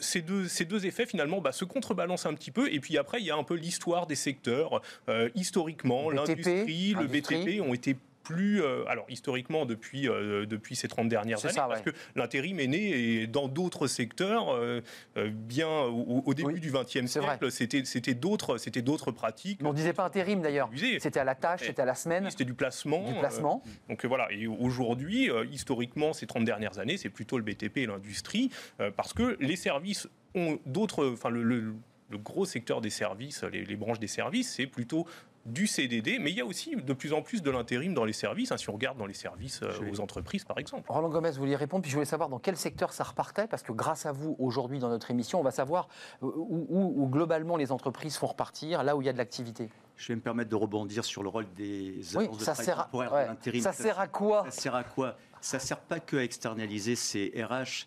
ces 0.00 0.22
deux, 0.22 0.48
ces 0.48 0.64
deux, 0.64 0.86
effets 0.86 1.06
finalement 1.06 1.40
bah, 1.40 1.52
se 1.52 1.64
contrebalancent 1.64 2.26
un 2.26 2.34
petit 2.34 2.50
peu. 2.50 2.72
Et 2.72 2.80
puis 2.80 2.98
après, 2.98 3.20
il 3.20 3.26
y 3.26 3.30
a 3.30 3.36
un 3.36 3.44
peu 3.44 3.54
l'histoire 3.54 4.06
des 4.06 4.14
secteurs. 4.14 4.82
Euh, 5.08 5.28
historiquement, 5.34 6.10
l'industrie, 6.10 6.94
le 6.94 7.06
BTP 7.06 7.60
ont 7.60 7.74
été 7.74 7.96
plus, 8.30 8.62
euh, 8.62 8.84
alors 8.86 9.06
historiquement 9.08 9.66
depuis, 9.66 10.08
euh, 10.08 10.46
depuis 10.46 10.76
ces 10.76 10.86
30 10.86 11.08
dernières 11.08 11.44
années, 11.44 11.54
parce 11.56 11.82
que 11.82 11.90
l'intérim 12.14 12.60
est 12.60 12.68
né 12.68 12.90
et 12.90 13.26
dans 13.26 13.48
d'autres 13.48 13.88
secteurs, 13.88 14.54
euh, 14.54 14.80
bien 15.16 15.68
au, 15.68 16.32
début 16.32 16.60
du 16.60 16.70
XXe 16.70 17.06
siècle, 17.06 17.50
c'était, 17.50 18.14
d'autres, 18.14 18.56
c'était 18.56 18.82
d'autres 18.82 19.10
pratiques. 19.10 19.60
Mais 19.62 19.68
on 19.68 19.72
ne 19.72 19.76
disait 19.76 19.92
pas 19.92 20.04
intérim 20.04 20.42
d'ailleurs, 20.42 20.70
c'était 21.00 21.18
à 21.18 21.24
la 21.24 21.34
tâche, 21.34 21.62
c'était 21.64 21.82
à 21.82 21.86
la 21.86 21.96
semaine. 21.96 22.30
c'était 22.30 22.44
du 22.44 22.54
placement. 22.54 23.10
Du 23.10 23.18
placement. 23.18 23.62
donc 23.88 24.04
voilà, 24.04 24.28
et 24.30 24.46
aujourd'hui, 24.46 25.28
historiquement, 25.50 26.12
ces 26.12 26.26
30 26.26 26.44
dernières 26.44 26.78
années, 26.78 26.96
c'est 26.96 27.10
plutôt 27.10 27.36
le 27.36 27.42
BTP 27.42 27.78
et 27.78 27.86
l'industrie, 27.86 28.50
parce 28.96 29.12
que 29.12 29.36
les 29.40 29.56
services 29.56 30.08
ont 30.36 30.58
d'autres, 30.66 31.10
enfin 31.12 31.30
le, 31.30 31.42
le, 31.42 31.74
gros 32.12 32.44
secteur 32.44 32.80
des 32.80 32.90
services, 32.90 33.42
les, 33.44 33.64
les 33.64 33.76
branches 33.76 33.98
des 33.98 34.08
services, 34.08 34.54
c'est 34.54 34.66
plutôt 34.66 35.06
du 35.46 35.66
CDD, 35.66 36.18
mais 36.18 36.30
il 36.30 36.36
y 36.36 36.40
a 36.40 36.44
aussi 36.44 36.76
de 36.76 36.92
plus 36.92 37.12
en 37.12 37.22
plus 37.22 37.42
de 37.42 37.50
l'intérim 37.50 37.94
dans 37.94 38.04
les 38.04 38.12
services, 38.12 38.52
hein, 38.52 38.56
si 38.56 38.68
on 38.68 38.74
regarde 38.74 38.98
dans 38.98 39.06
les 39.06 39.14
services 39.14 39.60
euh, 39.62 39.90
aux 39.90 40.00
entreprises 40.00 40.44
par 40.44 40.58
exemple. 40.58 40.90
Roland 40.90 41.08
Gomez, 41.08 41.30
vous 41.30 41.38
vouliez 41.38 41.56
répondre, 41.56 41.82
puis 41.82 41.90
je 41.90 41.96
voulais 41.96 42.06
savoir 42.06 42.28
dans 42.28 42.38
quel 42.38 42.56
secteur 42.56 42.92
ça 42.92 43.04
repartait, 43.04 43.46
parce 43.46 43.62
que 43.62 43.72
grâce 43.72 44.04
à 44.04 44.12
vous, 44.12 44.36
aujourd'hui 44.38 44.78
dans 44.78 44.90
notre 44.90 45.10
émission, 45.10 45.40
on 45.40 45.42
va 45.42 45.50
savoir 45.50 45.88
euh, 46.22 46.30
où, 46.36 47.08
globalement 47.10 47.56
les 47.56 47.72
entreprises 47.72 48.16
font 48.16 48.26
repartir, 48.26 48.82
là 48.82 48.96
où 48.96 49.02
il 49.02 49.06
y 49.06 49.08
a 49.08 49.12
de 49.12 49.18
l'activité. 49.18 49.70
Je 49.96 50.08
vais 50.08 50.16
me 50.16 50.20
permettre 50.20 50.50
de 50.50 50.56
rebondir 50.56 51.04
sur 51.04 51.22
le 51.22 51.28
rôle 51.28 51.46
des 51.56 51.98
agences 52.16 52.28
oui, 52.30 52.38
de 52.38 52.42
ça 52.42 52.54
sert 52.54 52.80
à, 52.80 53.36
Ça 53.60 53.72
sert 53.72 53.98
à 53.98 54.08
quoi? 54.08 54.44
Ça 54.44 54.50
sert 54.50 54.74
à 54.74 54.84
quoi? 54.84 55.16
Ça 55.40 55.58
ne 55.58 55.62
sert 55.62 55.80
pas 55.80 56.00
que 56.00 56.16
à 56.16 56.24
externaliser 56.24 56.96
ces 56.96 57.32
RH. 57.36 57.86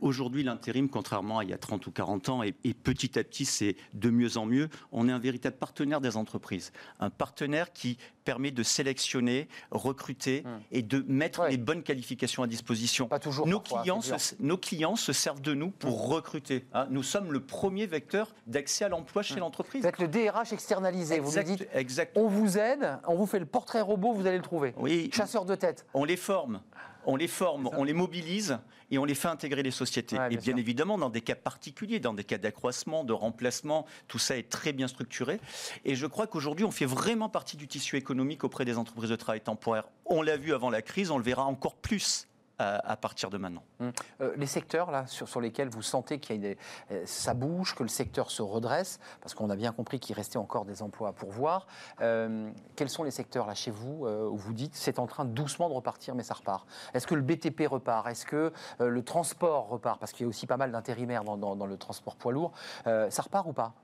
Aujourd'hui, 0.00 0.42
l'intérim, 0.42 0.88
contrairement 0.88 1.38
à 1.38 1.44
il 1.44 1.50
y 1.50 1.52
a 1.52 1.58
30 1.58 1.86
ou 1.86 1.90
40 1.90 2.28
ans, 2.28 2.42
et, 2.42 2.52
petit 2.52 3.18
à 3.18 3.24
petit, 3.24 3.44
c'est 3.44 3.76
de 3.94 4.10
mieux 4.10 4.36
en 4.36 4.46
mieux, 4.46 4.68
on 4.92 5.08
est 5.08 5.12
un 5.12 5.18
véritable 5.18 5.56
partenaire 5.56 6.00
des 6.00 6.16
entreprises. 6.16 6.72
Un 6.98 7.10
partenaire 7.10 7.72
qui 7.72 7.98
permet 8.24 8.50
de 8.50 8.62
sélectionner, 8.62 9.48
recruter 9.70 10.42
hum. 10.44 10.60
et 10.70 10.82
de 10.82 11.04
mettre 11.08 11.46
les 11.46 11.56
bonnes 11.56 11.82
qualifications 11.82 12.42
à 12.42 12.46
disposition. 12.46 13.08
Pas 13.08 13.18
toujours. 13.18 13.46
Nos, 13.46 13.60
clients, 13.60 14.02
se, 14.02 14.34
nos 14.38 14.58
clients 14.58 14.96
se 14.96 15.12
servent 15.12 15.40
de 15.40 15.54
nous 15.54 15.70
pour 15.70 16.04
hum. 16.04 16.12
recruter. 16.12 16.66
Hein. 16.74 16.86
Nous 16.90 17.02
sommes 17.02 17.32
le 17.32 17.40
premier 17.40 17.86
vecteur 17.86 18.34
d'accès 18.46 18.84
à 18.84 18.88
l'emploi 18.88 19.22
chez 19.22 19.34
hum. 19.34 19.40
l'entreprise. 19.40 19.82
Vous 19.82 19.88
êtes 19.88 19.98
le 19.98 20.08
DRH 20.08 20.52
externalisé. 20.52 21.18
vous 21.20 21.36
nous 21.36 21.42
dites, 21.42 21.66
on 22.14 22.28
vous 22.28 22.58
aide, 22.58 22.98
on 23.06 23.14
vous 23.14 23.26
fait 23.26 23.38
le 23.38 23.46
portrait 23.46 23.80
robot, 23.80 24.12
vous 24.12 24.26
allez 24.26 24.36
le 24.36 24.42
trouver. 24.42 24.74
Oui. 24.76 25.10
Chasseur 25.12 25.44
de 25.44 25.54
tête. 25.54 25.86
On 25.94 26.04
les 26.04 26.16
forme 26.16 26.60
on 27.06 27.16
les 27.16 27.28
forme, 27.28 27.70
on 27.76 27.84
les 27.84 27.92
mobilise 27.92 28.58
et 28.90 28.98
on 28.98 29.04
les 29.04 29.14
fait 29.14 29.28
intégrer 29.28 29.62
les 29.62 29.70
sociétés. 29.70 30.16
et 30.30 30.36
bien, 30.36 30.56
évidemment, 30.56 30.98
dans 30.98 31.10
des 31.10 31.20
cas 31.20 31.34
particuliers, 31.34 32.00
dans 32.00 32.14
des 32.14 32.24
cas 32.24 32.38
d'accroissement, 32.38 33.04
de 33.04 33.12
remplacement, 33.12 33.86
tout 34.08 34.18
ça 34.18 34.36
est 34.36 34.48
très 34.48 34.72
bien 34.72 34.88
structuré. 34.88 35.40
Et 35.84 35.94
je 35.94 36.06
crois 36.06 36.26
qu'aujourd'hui, 36.26 36.64
on 36.64 36.70
fait 36.70 36.86
vraiment 36.86 37.28
partie 37.28 37.56
du 37.56 37.68
tissu 37.68 37.96
économique 37.96 38.44
auprès 38.44 38.64
des 38.64 38.78
entreprises 38.78 39.10
de 39.10 39.16
travail 39.16 39.40
temporaire. 39.40 39.88
On 40.06 40.22
l'a 40.22 40.36
vu 40.36 40.52
avant 40.52 40.70
la 40.70 40.82
crise, 40.82 41.10
on 41.10 41.18
le 41.18 41.24
verra 41.24 41.44
encore 41.44 41.76
plus 41.76 42.26
à, 42.60 42.96
partir 42.96 43.30
de 43.30 43.38
maintenant. 43.38 43.62
Hum. 43.80 43.92
Euh, 44.20 44.34
les 44.36 44.46
secteurs 44.46 44.90
là, 44.90 45.06
sur, 45.06 45.40
lesquels 45.40 45.68
vous 45.68 45.82
sentez 45.82 46.18
qu'il 46.18 46.44
euh, 46.44 47.02
ça 47.06 47.34
bouge, 47.34 47.74
que 47.74 47.82
le 47.82 47.88
secteur 47.88 48.30
se 48.30 48.42
redresse, 48.42 49.00
parce 49.20 49.34
qu'on 49.34 49.50
a 49.50 49.56
bien 49.56 49.72
compris 49.72 49.98
qu'il 49.98 50.14
restait 50.14 50.36
encore 50.36 50.64
des 50.64 50.82
emplois 50.82 51.08
à 51.08 51.12
pourvoir. 51.12 51.66
Euh, 52.00 52.50
quels 52.76 52.90
sont 52.90 53.02
les 53.02 53.10
secteurs 53.10 53.46
là 53.46 53.54
chez 53.54 53.70
vous 53.70 54.06
où 54.06 54.36
vous 54.36 54.52
dites 54.52 54.74
c'est 54.74 54.98
en 54.98 55.06
train 55.06 55.24
doucement 55.24 55.68
de 55.68 55.74
repartir, 55.74 56.14
mais 56.14 56.22
ça 56.22 56.34
repart? 56.34 56.66
Est-ce 56.94 57.06
que 57.06 57.14
le 57.14 57.22
BTP 57.22 57.66
repart? 57.66 58.06
Est-ce 58.08 58.26
que 58.26 58.52
le 58.78 59.02
transport 59.02 59.68
repart? 59.68 59.98
Parce 59.98 60.12
qu'il 60.12 60.24
y 60.24 60.26
a 60.26 60.28
aussi 60.28 60.46
pas 60.46 60.56
mal 60.56 60.72
d'intérimaires 60.72 61.24
dans, 61.24 61.66
le 61.66 61.76
transport 61.76 62.16
poids 62.16 62.32
lourd. 62.32 62.52
ça 62.84 63.22
repart 63.22 63.46
ou 63.46 63.52
pas? 63.52 63.74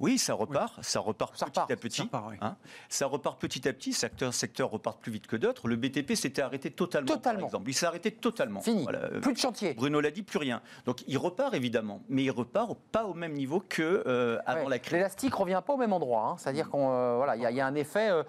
Oui, 0.00 0.18
ça 0.18 0.34
repart, 0.34 0.82
ça 0.82 1.00
repart 1.00 1.34
petit 1.34 1.72
à 1.72 1.76
petit. 1.76 2.10
Hein. 2.40 2.56
Ça 2.88 3.06
repart, 3.06 3.40
petit 3.40 3.68
à 3.68 3.72
petit. 3.72 3.92
Certains 3.92 4.32
secteurs 4.32 4.70
repartent 4.70 5.00
plus 5.00 5.12
vite 5.12 5.26
que 5.26 5.36
d'autres. 5.36 5.68
Le 5.68 5.76
BTP 5.76 6.14
s'était 6.14 6.42
arrêté 6.42 6.70
totalement, 6.70 7.06
totalement. 7.08 7.40
par 7.40 7.46
exemple. 7.46 7.70
Il 7.70 7.74
s'est 7.74 7.86
arrêté 7.86 8.10
totalement. 8.10 8.60
Fini. 8.60 8.86
Plus 9.22 9.32
de 9.32 9.38
chantier. 9.38 9.74
Bruno 9.74 10.00
l'a 10.00 10.10
dit, 10.10 10.22
plus 10.22 10.38
rien. 10.38 10.62
Donc 10.86 11.04
il 11.06 11.18
repart 11.18 11.54
évidemment, 11.54 12.02
mais 12.08 12.24
il 12.24 12.30
repart 12.30 12.76
pas 12.92 13.04
au 13.04 13.14
même 13.14 13.32
niveau 13.32 13.60
que 13.60 14.02
euh, 14.06 14.38
avant 14.46 14.68
la 14.68 14.78
crise. 14.78 14.94
L'élastique 14.94 15.34
revient 15.34 15.62
pas 15.64 15.74
au 15.74 15.78
même 15.78 15.92
endroit. 15.92 16.28
Hein. 16.28 16.36
C'est-à-dire 16.38 16.70
qu'on 16.70 16.90
euh, 16.90 17.16
voilà, 17.16 17.36
il 17.36 17.56
y, 17.56 17.60
a 17.60 17.66
un 17.66 17.74
effet. 17.74 18.10
Euh, 18.10 18.22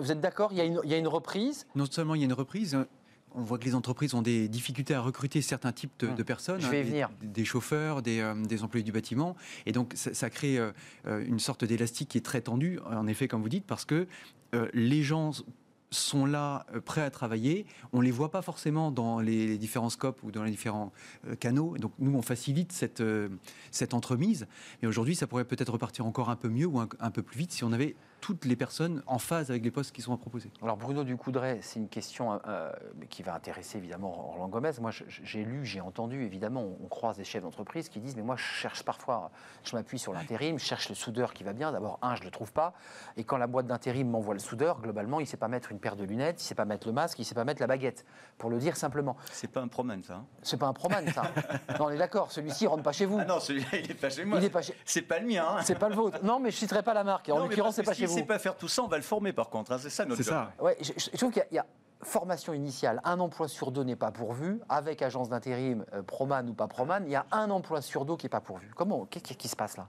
vous 0.00 0.12
êtes 0.12 0.20
d'accord 0.20 0.52
Il 0.52 0.58
y, 0.58 0.88
y, 0.88 0.94
a 0.94 0.96
une 0.96 1.08
reprise? 1.08 1.66
Non 1.74 1.86
seulement 1.90 2.14
il 2.14 2.20
y 2.20 2.24
a 2.24 2.26
une 2.26 2.32
reprise, 2.32 2.76
on 3.34 3.42
voit 3.42 3.58
que 3.58 3.64
les 3.64 3.74
entreprises 3.74 4.14
ont 4.14 4.22
des 4.22 4.48
difficultés 4.48 4.94
à 4.94 5.00
recruter 5.00 5.42
certains 5.42 5.72
types 5.72 5.92
de, 5.98 6.08
hum. 6.08 6.24
personnes, 6.24 6.60
Je 6.60 6.68
vais 6.68 6.82
venir. 6.82 7.10
Des, 7.22 7.44
chauffeurs, 7.44 8.02
euh, 8.06 8.34
des, 8.44 8.62
employés 8.62 8.84
du 8.84 8.92
bâtiment, 8.92 9.36
et 9.66 9.72
donc 9.72 9.92
ça, 9.94 10.30
crée 10.30 10.58
euh, 10.58 10.72
euh, 11.06 11.24
une 11.26 11.38
sorte 11.38 11.64
d'élastique 11.64 12.10
qui 12.10 12.18
est 12.18 12.22
très 12.22 12.40
tendu, 12.40 12.78
en 12.86 13.06
effet, 13.06 13.28
comme 13.28 13.42
vous 13.42 13.48
dites, 13.48 13.66
parce 13.66 13.84
que 13.84 14.06
les 14.74 15.02
gens 15.02 15.32
sont 15.90 16.26
là, 16.26 16.66
prêts 16.84 17.00
à 17.00 17.10
travailler. 17.10 17.64
On 17.94 18.00
ne 18.00 18.04
les 18.04 18.10
voit 18.10 18.30
pas 18.30 18.42
forcément 18.42 18.90
dans 18.90 19.20
les, 19.20 19.56
différents 19.56 19.88
scopes 19.88 20.22
ou 20.22 20.30
dans 20.30 20.42
les 20.42 20.50
différents 20.50 20.92
canaux. 21.40 21.78
Donc 21.78 21.92
nous, 21.98 22.14
on 22.14 22.20
facilite 22.20 22.70
cette, 22.70 23.02
cette 23.70 23.94
entremise. 23.94 24.46
Mais 24.82 24.88
aujourd'hui, 24.88 25.14
ça 25.14 25.26
pourrait 25.26 25.46
peut-être 25.46 25.72
repartir 25.72 26.04
encore 26.04 26.28
un 26.28 26.36
peu 26.36 26.50
mieux 26.50 26.66
ou 26.66 26.80
un 26.80 27.10
peu 27.10 27.22
plus 27.22 27.38
vite 27.38 27.52
si 27.52 27.64
on 27.64 27.72
avait 27.72 27.96
toutes 28.22 28.44
les 28.44 28.54
personnes 28.54 29.02
en 29.08 29.18
phase 29.18 29.50
avec 29.50 29.64
les 29.64 29.72
postes 29.72 29.90
qui 29.90 30.00
sont 30.00 30.14
à 30.14 30.16
proposer. 30.16 30.50
Alors 30.62 30.76
Bruno 30.76 31.02
Ducoudray, 31.02 31.58
c'est 31.60 31.80
une 31.80 31.88
question 31.88 32.40
euh, 32.46 32.72
qui 33.10 33.24
va 33.24 33.34
intéresser 33.34 33.78
évidemment 33.78 34.12
Roland 34.12 34.48
Gomez. 34.48 34.70
Moi, 34.80 34.92
j'ai 35.08 35.44
lu, 35.44 35.66
j'ai 35.66 35.80
entendu, 35.80 36.22
évidemment, 36.24 36.64
on, 36.82 36.86
croise 36.86 37.16
des 37.16 37.24
chefs 37.24 37.42
d'entreprise 37.42 37.88
qui 37.88 37.98
disent, 37.98 38.14
mais 38.14 38.22
moi, 38.22 38.36
je 38.36 38.44
cherche 38.44 38.84
parfois, 38.84 39.32
je 39.64 39.74
m'appuie 39.74 39.98
sur 39.98 40.12
l'intérim, 40.12 40.56
je 40.56 40.64
cherche 40.64 40.88
le 40.88 40.94
soudeur 40.94 41.34
qui 41.34 41.42
va 41.42 41.52
bien. 41.52 41.72
D'abord, 41.72 41.98
un, 42.00 42.14
je 42.14 42.20
ne 42.20 42.26
le 42.26 42.30
trouve 42.30 42.52
pas. 42.52 42.74
Et 43.16 43.24
quand 43.24 43.38
la 43.38 43.48
boîte 43.48 43.66
d'intérim 43.66 44.08
m'envoie 44.08 44.34
le 44.34 44.40
soudeur, 44.40 44.80
globalement, 44.80 45.18
il 45.18 45.24
ne 45.24 45.28
sait 45.28 45.36
pas 45.36 45.48
mettre 45.48 45.72
une 45.72 45.80
paire 45.80 45.96
de 45.96 46.04
lunettes, 46.04 46.40
il 46.40 46.44
ne 46.44 46.48
sait 46.48 46.54
pas 46.54 46.64
mettre 46.64 46.86
le 46.86 46.92
masque, 46.92 47.18
il 47.18 47.22
ne 47.22 47.26
sait 47.26 47.34
pas 47.34 47.44
mettre 47.44 47.60
la 47.60 47.66
baguette, 47.66 48.06
pour 48.38 48.50
le 48.50 48.58
dire 48.58 48.76
simplement. 48.76 49.16
C'est 49.32 49.50
pas 49.50 49.60
un 49.60 49.68
proman, 49.68 50.00
ça. 50.00 50.14
Hein 50.14 50.26
c'est 50.42 50.58
pas 50.58 50.66
un 50.68 50.72
proman, 50.72 51.04
ça. 51.12 51.22
non, 51.80 51.86
on 51.86 51.90
est 51.90 51.98
d'accord, 51.98 52.30
celui-ci, 52.30 52.64
il 52.64 52.68
rentre 52.68 52.84
pas 52.84 52.92
chez 52.92 53.06
vous. 53.06 53.18
Ah 53.20 53.24
non, 53.24 53.40
celui-là, 53.40 53.66
il 53.72 53.88
n'est 53.88 53.94
pas 53.94 54.10
chez 54.10 54.24
moi. 54.24 54.38
Il 54.40 54.48
pas 54.48 54.62
chez... 54.62 54.76
C'est 54.84 55.02
pas 55.02 55.18
le 55.18 55.26
mien. 55.26 55.44
Hein. 55.48 55.62
C'est 55.64 55.78
pas 55.78 55.88
le 55.88 55.96
vôtre. 55.96 56.20
Non, 56.22 56.38
mais 56.38 56.52
je 56.52 56.56
citerai 56.56 56.84
pas 56.84 56.94
la 56.94 57.02
marque. 57.02 57.28
En 57.28 57.38
l'occurrence, 57.38 57.74
c'est 57.74 57.82
pas 57.82 57.94
chez 57.94 58.06
vous. 58.06 58.11
Il 58.12 58.16
ne 58.16 58.20
sait 58.20 58.26
pas 58.26 58.38
faire 58.38 58.56
tout 58.56 58.68
ça, 58.68 58.82
va 58.82 58.96
le 58.96 59.02
former 59.02 59.32
par 59.32 59.48
contre. 59.48 59.72
Hein, 59.72 59.78
c'est 59.80 59.90
ça 59.90 60.04
notre 60.04 60.22
job. 60.22 60.34
Ça. 60.34 60.52
Ouais, 60.62 60.76
je, 60.80 61.16
trouve 61.16 61.32
qu'il 61.32 61.44
y, 61.50 61.58
a 61.58 61.66
formation 62.02 62.52
initiale, 62.52 63.00
un 63.04 63.20
emploi 63.20 63.48
sur 63.48 63.70
deux 63.70 63.84
n'est 63.84 63.96
pas 63.96 64.10
pourvu. 64.10 64.60
Avec 64.68 65.02
agence 65.02 65.28
d'intérim, 65.28 65.84
euh, 65.92 66.02
Proman 66.02 66.48
ou 66.48 66.54
pas 66.54 66.66
Proman, 66.66 67.02
il 67.04 67.12
y 67.12 67.16
a 67.16 67.26
un 67.30 67.50
emploi 67.50 67.80
sur 67.80 68.04
deux 68.04 68.16
qui 68.16 68.26
n'est 68.26 68.30
pas 68.30 68.40
pourvu. 68.40 68.70
Comment 68.74 69.06
Qu'est-ce 69.06 69.34
qui 69.34 69.48
se 69.48 69.56
passe 69.56 69.76
là? 69.76 69.88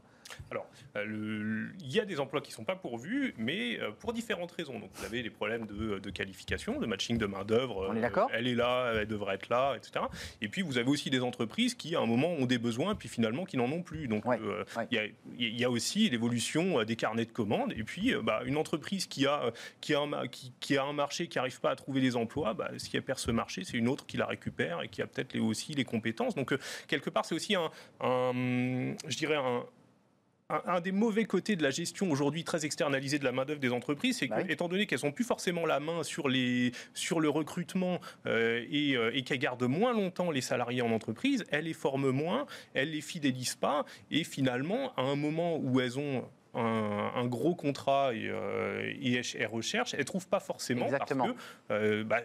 Alors, 0.52 0.68
euh, 0.96 1.68
il 1.80 1.92
y 1.92 2.00
a 2.00 2.06
des 2.06 2.20
emplois 2.20 2.42
qui 2.42 2.52
ne 2.52 2.56
sont 2.56 2.64
pas 2.64 2.76
pourvus, 2.76 3.34
mais 3.38 3.80
euh, 3.80 3.92
pour 3.92 4.14
différentes 4.14 4.52
raisons. 4.52 4.80
Donc, 4.80 4.92
vous 4.94 5.06
avez 5.06 5.24
des 5.24 5.30
problèmes 5.30 5.66
de, 5.66 6.10
qualification, 6.10 6.80
de 6.80 6.86
matching 6.86 7.18
de 7.18 7.26
main-d'œuvre. 7.26 7.88
On 7.90 7.96
est 7.96 8.02
d'accord 8.02 8.30
Elle 8.34 8.48
est 8.48 8.56
là, 8.56 8.94
elle 8.96 9.08
devrait 9.08 9.36
être 9.36 9.50
là, 9.50 9.76
etc. 9.76 10.06
Et 10.42 10.48
puis, 10.48 10.62
vous 10.62 10.78
avez 10.78 10.90
aussi 10.90 11.10
des 11.10 11.22
entreprises 11.22 11.76
qui, 11.76 11.96
à 11.96 12.00
un 12.00 12.06
moment, 12.06 12.30
ont 12.30 12.46
des 12.46 12.58
besoins, 12.58 12.96
puis 12.96 13.10
finalement, 13.10 13.46
qui 13.46 13.58
n'en 13.58 13.72
ont 13.72 13.82
plus. 13.82 14.08
Donc, 14.08 14.26
euh, 14.26 14.64
il 14.92 15.60
y, 15.60 15.66
a 15.66 15.70
aussi 15.70 16.10
l'évolution 16.10 16.84
des 16.84 16.96
carnets 16.96 17.26
de 17.26 17.32
commandes. 17.32 17.74
Et 17.76 17.84
puis, 17.84 18.14
bah, 18.24 18.42
une 18.46 18.58
entreprise 18.58 19.08
qui 19.08 19.26
a, 19.26 19.52
qui, 19.82 19.94
a 19.94 20.02
un, 20.02 20.28
qui, 20.28 20.78
a 20.78 20.84
un 20.84 20.94
marché 20.94 21.28
qui 21.28 21.38
n'arrive 21.38 21.60
pas 21.60 21.72
à 21.72 21.76
trouver 21.76 22.02
des 22.02 22.16
emplois, 22.16 22.54
bah, 22.54 22.72
si 22.78 22.96
elle 22.96 23.04
perd 23.04 23.20
ce 23.20 23.32
marché, 23.32 23.64
c'est 23.64 23.78
une 23.78 23.88
autre 23.88 24.06
qui 24.06 24.18
la 24.18 24.26
récupère 24.26 24.82
et 24.82 24.88
qui 24.88 25.02
a 25.02 25.08
peut-être 25.08 25.38
aussi 25.40 25.74
les 25.74 25.86
compétences. 25.86 26.36
Donc, 26.36 26.56
quelque 26.88 27.10
part, 27.10 27.26
c'est 27.26 27.36
aussi 27.36 27.56
un, 27.56 27.72
un 28.02 28.34
je 29.08 29.18
dirais, 29.18 29.36
un 29.36 29.66
un, 30.66 30.82
des 30.82 30.92
mauvais 30.92 31.26
côtés 31.26 31.56
de 31.56 31.64
la 31.64 31.70
gestion 31.70 32.12
aujourd'hui 32.12 32.44
très 32.44 32.66
externalisée 32.66 33.20
de 33.20 33.24
la 33.24 33.32
main-d'œuvre 33.32 33.60
des 33.60 33.72
entreprises, 33.72 34.18
c'est 34.18 34.28
qu'étant 34.28 34.48
étant 34.48 34.68
donné 34.68 34.86
qu'elles 34.86 35.04
n'ont 35.04 35.12
plus 35.12 35.24
forcément 35.24 35.66
la 35.66 35.80
main 35.80 36.04
sur, 36.04 36.30
les, 36.30 36.72
sur 36.94 37.20
le 37.20 37.30
recrutement 37.30 38.00
euh, 38.26 38.64
euh, 38.74 39.12
et, 39.14 39.24
qu'elles 39.24 39.40
gardent 39.40 39.64
moins 39.64 39.94
longtemps 39.94 40.32
les 40.32 40.42
salariés 40.42 40.82
en 40.82 40.92
entreprise, 40.92 41.44
elles 41.52 41.66
les 41.66 41.74
forment 41.74 42.12
moins, 42.12 42.46
elles 42.74 42.92
les 42.92 43.02
fidélisent 43.02 43.56
pas, 43.56 43.86
et 44.12 44.24
finalement, 44.24 44.94
à 44.96 45.02
un 45.02 45.16
moment 45.16 45.58
où 45.58 45.80
elles 45.80 46.00
ont 46.00 46.26
un, 46.56 47.26
gros 47.26 47.56
contrat 47.56 48.14
et, 48.14 48.28
euh, 48.30 48.94
et, 49.02 49.22
elles 49.38 49.48
recherchent, 49.48 49.94
elles 49.94 50.02
ne 50.02 50.06
trouvent 50.06 50.28
pas 50.28 50.40
forcément 50.40 50.86
Exactement. 50.86 51.30
parce 51.68 51.82
que 51.82 52.04
bah, 52.04 52.22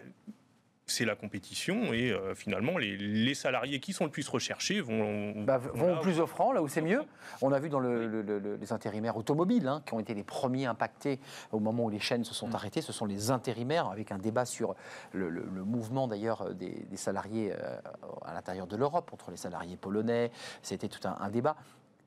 c'est 0.91 1.05
la 1.05 1.15
compétition 1.15 1.93
et 1.93 2.11
euh, 2.11 2.35
finalement 2.35 2.77
les, 2.77 3.33
salariés 3.33 3.79
qui 3.79 3.93
sont 3.93 4.05
le 4.05 4.11
plus 4.11 4.27
recherchés 4.27 4.81
vont, 4.81 5.43
bah, 5.43 5.57
vont 5.57 5.97
au 5.97 5.99
plus 6.01 6.19
offrant, 6.19 6.51
là 6.51 6.61
où 6.61 6.67
c'est 6.67 6.81
mieux. 6.81 7.03
On 7.41 7.51
a 7.51 7.59
vu 7.59 7.69
dans 7.69 7.79
les 7.79 8.73
intérimaires 8.73 9.17
automobiles 9.17 9.67
hein, 9.67 9.81
qui 9.85 9.93
ont 9.93 9.99
été 9.99 10.13
les 10.13 10.23
premiers 10.23 10.65
impactés 10.65 11.19
au 11.51 11.59
moment 11.59 11.85
où 11.85 11.89
les 11.89 11.99
chaînes 11.99 12.23
se 12.23 12.33
sont 12.33 12.47
mm. 12.47 12.55
arrêtées. 12.55 12.81
Ce 12.81 12.91
sont 12.91 13.05
les 13.05 13.31
intérimaires, 13.31 13.89
avec 13.89 14.11
un 14.11 14.17
débat 14.17 14.45
sur 14.45 14.75
le, 15.13 15.29
mouvement 15.63 16.07
d'ailleurs 16.07 16.53
des, 16.53 16.85
salariés 16.95 17.53
euh, 17.53 17.77
à 18.25 18.33
l'intérieur 18.33 18.67
de 18.67 18.75
l'Europe, 18.75 19.11
entre 19.13 19.31
les 19.31 19.37
salariés 19.37 19.77
polonais. 19.77 20.31
C'était 20.61 20.87
tout 20.89 21.07
un 21.07 21.29
débat. 21.29 21.55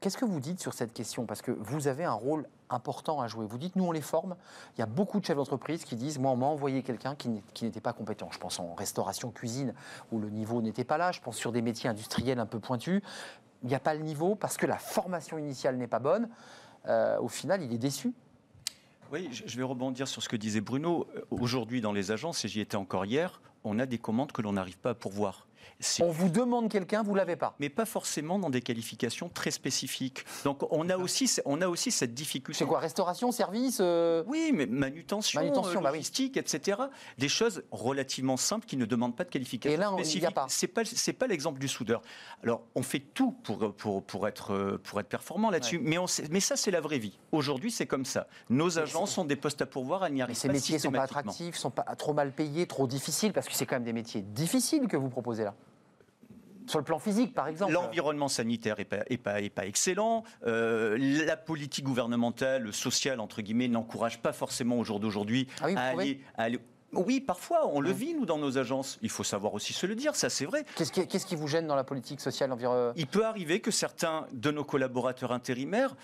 Qu'est-ce 0.03 0.19
que 0.19 0.25
vous 0.25 0.41
dites 0.41 0.59
sur 0.59 0.75
cette 0.75 0.93
question? 0.93 1.27
Parce 1.27 1.43
que 1.43 1.53
vous 1.53 1.87
avez 1.87 2.03
un 2.03 2.13
rôle 2.13 2.49
important 2.71 3.21
à 3.21 3.29
jouer. 3.29 3.47
Vous 3.47 3.57
dites, 3.57 3.77
nous, 3.77 3.85
on 3.85 3.93
les 3.93 4.01
forme. 4.01 4.35
Il 4.77 4.81
y 4.81 4.83
a 4.83 4.87
beaucoup 4.87 5.21
de 5.21 5.25
chefs 5.25 5.37
d'entreprise 5.37 5.85
qui 5.85 5.95
disent, 5.95 6.19
moi, 6.19 6.33
on 6.33 6.37
m'a 6.37 6.47
envoyé 6.47 6.83
quelqu'un 6.83 7.15
qui 7.15 7.29
n'était 7.63 7.81
pas 7.81 7.93
compétent. 7.93 8.29
Je 8.33 8.39
pense 8.41 8.59
en 8.59 8.75
restauration, 8.75 9.31
cuisine, 9.31 9.75
où 10.11 10.19
le 10.19 10.29
niveau 10.29 10.61
n'était 10.61 10.83
pas 10.83 10.99
là. 10.99 11.13
Je 11.13 11.21
pense 11.21 11.37
sur 11.37 11.53
des 11.53 11.63
métiers 11.63 11.89
industriels 11.89 12.41
un 12.41 12.47
peu 12.47 12.59
pointus. 12.59 13.01
Il 13.63 13.69
n'y 13.69 13.77
a 13.77 13.79
pas 13.79 13.95
le 13.95 14.01
niveau 14.03 14.35
parce 14.35 14.57
que 14.57 14.67
la 14.67 14.77
formation 14.77 15.39
initiale 15.39 15.77
n'est 15.77 15.87
pas 15.87 16.01
bonne. 16.01 16.29
Euh, 16.89 17.21
au 17.21 17.29
final, 17.29 17.63
il 17.63 17.73
est 17.73 17.79
déçu. 17.79 18.13
Oui, 19.13 19.29
je 19.31 19.57
vais 19.57 19.63
rebondir 19.63 20.09
sur 20.09 20.21
ce 20.21 20.29
que 20.29 20.35
disait 20.35 20.61
Bruno. 20.61 21.07
Aujourd'hui, 21.31 21.81
dans 21.81 21.93
les 21.93 22.11
agences, 22.11 22.45
et 22.45 22.49
j'y 22.49 22.59
étais 22.59 22.77
encore 22.77 23.05
hier, 23.05 23.41
on 23.63 23.79
a 23.79 23.87
des 23.87 23.99
commandes 23.99 24.33
que 24.33 24.43
l'on 24.43 24.55
n'arrive 24.55 24.79
pas 24.79 24.91
à 24.91 24.95
pourvoir. 24.95 25.47
On 26.01 26.11
vous 26.11 26.29
demande 26.29 26.71
quelqu'un, 26.71 27.03
vous 27.03 27.15
l'avez 27.15 27.37
pas. 27.37 27.55
Mais 27.59 27.69
pas 27.69 27.85
forcément 27.85 28.39
dans 28.39 28.51
des 28.51 28.61
qualifications 28.61 29.29
très 29.29 29.51
spécifiques. 29.51 30.25
Donc 30.45 30.63
on 30.71 30.89
a 30.91 30.97
aussi, 30.97 31.31
on 31.45 31.61
a 31.61 31.69
aussi 31.69 31.91
cette 31.91 32.15
difficulté. 32.15 32.59
C'est 32.59 32.67
quoi 32.67 32.81
Restauration, 32.81 33.33
service 33.33 33.79
euh 33.81 34.23
Oui, 34.27 34.53
mais 34.55 34.67
manutention, 34.67 35.41
manutention 35.41 35.81
bah 35.81 35.91
logistique, 35.91 36.37
etc. 36.37 36.83
Des 37.19 37.29
choses 37.29 37.63
relativement 37.71 38.37
simples 38.37 38.67
qui 38.67 38.77
ne 38.77 38.85
demandent 38.85 39.17
pas 39.17 39.25
de 39.25 39.31
qualification 39.31 39.75
Et 39.75 39.81
là, 39.81 39.91
il 39.99 40.21
n'y 40.21 40.27
a 40.27 40.31
pas. 40.31 40.47
C'est 40.49 40.67
pas, 40.67 40.85
c'est 40.85 41.13
pas 41.13 41.27
l'exemple 41.27 41.59
du 41.59 41.69
soudeur. 41.69 42.03
Alors 42.43 42.63
on 42.75 42.83
fait 42.83 43.01
tout 43.01 43.33
pour, 43.43 43.75
pour, 43.75 44.03
pour, 44.03 44.29
être, 44.29 44.81
pour 44.83 45.01
être 45.01 45.09
performant 45.09 45.51
là-dessus, 45.51 45.79
mais, 45.79 45.99
on 45.99 46.07
mais 46.31 46.41
ça 46.41 46.57
c'est 46.57 46.71
la 46.71 46.81
vraie 46.81 46.99
vie. 46.99 47.19
Aujourd'hui 47.33 47.71
c'est 47.71 47.87
comme 47.87 48.05
ça. 48.05 48.27
Nos 48.51 48.79
agents 48.79 49.07
sont 49.07 49.25
des 49.25 49.37
postes 49.37 49.63
à 49.63 49.67
pourvoir, 49.67 50.05
elles 50.05 50.15
n'y 50.15 50.23
arrivent 50.23 50.37
ces 50.37 50.49
métiers 50.49 50.79
sont 50.79 50.93
pas 50.93 51.03
attractifs, 51.03 51.57
sont 51.57 51.71
pas 51.71 51.85
trop 51.97 52.13
mal 52.13 52.33
payés, 52.33 52.67
trop 52.67 52.87
difficiles, 52.87 53.33
parce 53.33 53.49
que 53.49 53.55
c'est 53.55 53.67
quand 53.67 53.77
même 53.77 53.85
des 53.85 53.93
métiers 53.93 54.23
difficiles 54.23 54.89
que 54.89 54.97
vous 54.97 55.09
proposez 55.09 55.45
là. 55.45 55.55
Sur 56.67 56.79
le 56.79 56.85
plan 56.85 56.99
physique, 56.99 57.35
par 57.35 57.49
exemple. 57.49 57.73
L'environnement 57.73 58.29
sanitaire 58.29 58.77
n'est 58.79 58.85
pas, 58.85 58.99
est 59.09 59.19
pas, 59.19 59.41
est 59.41 59.51
pas, 59.51 59.67
excellent. 59.67 60.25
Euh, 60.47 60.97
la 61.27 61.37
politique 61.37 61.85
gouvernementale, 61.85 62.73
sociale, 62.73 63.21
entre 63.21 63.43
guillemets, 63.43 63.69
n'encourage 63.69 64.21
pas 64.21 64.33
forcément 64.33 64.79
au 64.79 64.85
jour 64.85 65.01
d'aujourd'hui 65.01 65.49
ah 65.61 65.67
à, 65.77 65.91
aller, 66.37 66.61
oui, 66.93 67.21
parfois, 67.21 67.67
on 67.69 67.81
le 67.81 67.91
vit, 67.91 68.15
nous, 68.15 68.27
dans 68.27 68.37
nos 68.37 68.59
agences. 68.59 68.99
Il 69.01 69.09
faut 69.09 69.25
savoir 69.25 69.55
aussi 69.55 69.73
se 69.73 69.87
le 69.87 69.95
dire, 69.95 70.15
ça 70.15 70.29
c'est 70.29 70.45
vrai. 70.45 70.65
Qu'est-ce 70.77 70.93
qui, 70.93 71.07
qui, 71.07 71.37
vous 71.37 71.49
gêne 71.49 71.67
dans 71.67 71.75
la 71.75 71.85
politique 71.85 72.21
sociale 72.21 72.53
environnementale 72.53 72.95
Il 72.97 73.07
peut 73.07 73.25
arriver 73.25 73.61
que 73.61 73.71
certains 73.71 74.27
de 74.33 74.51
nos 74.51 74.65
collaborateurs 74.65 75.33
intérimaires 75.33 75.97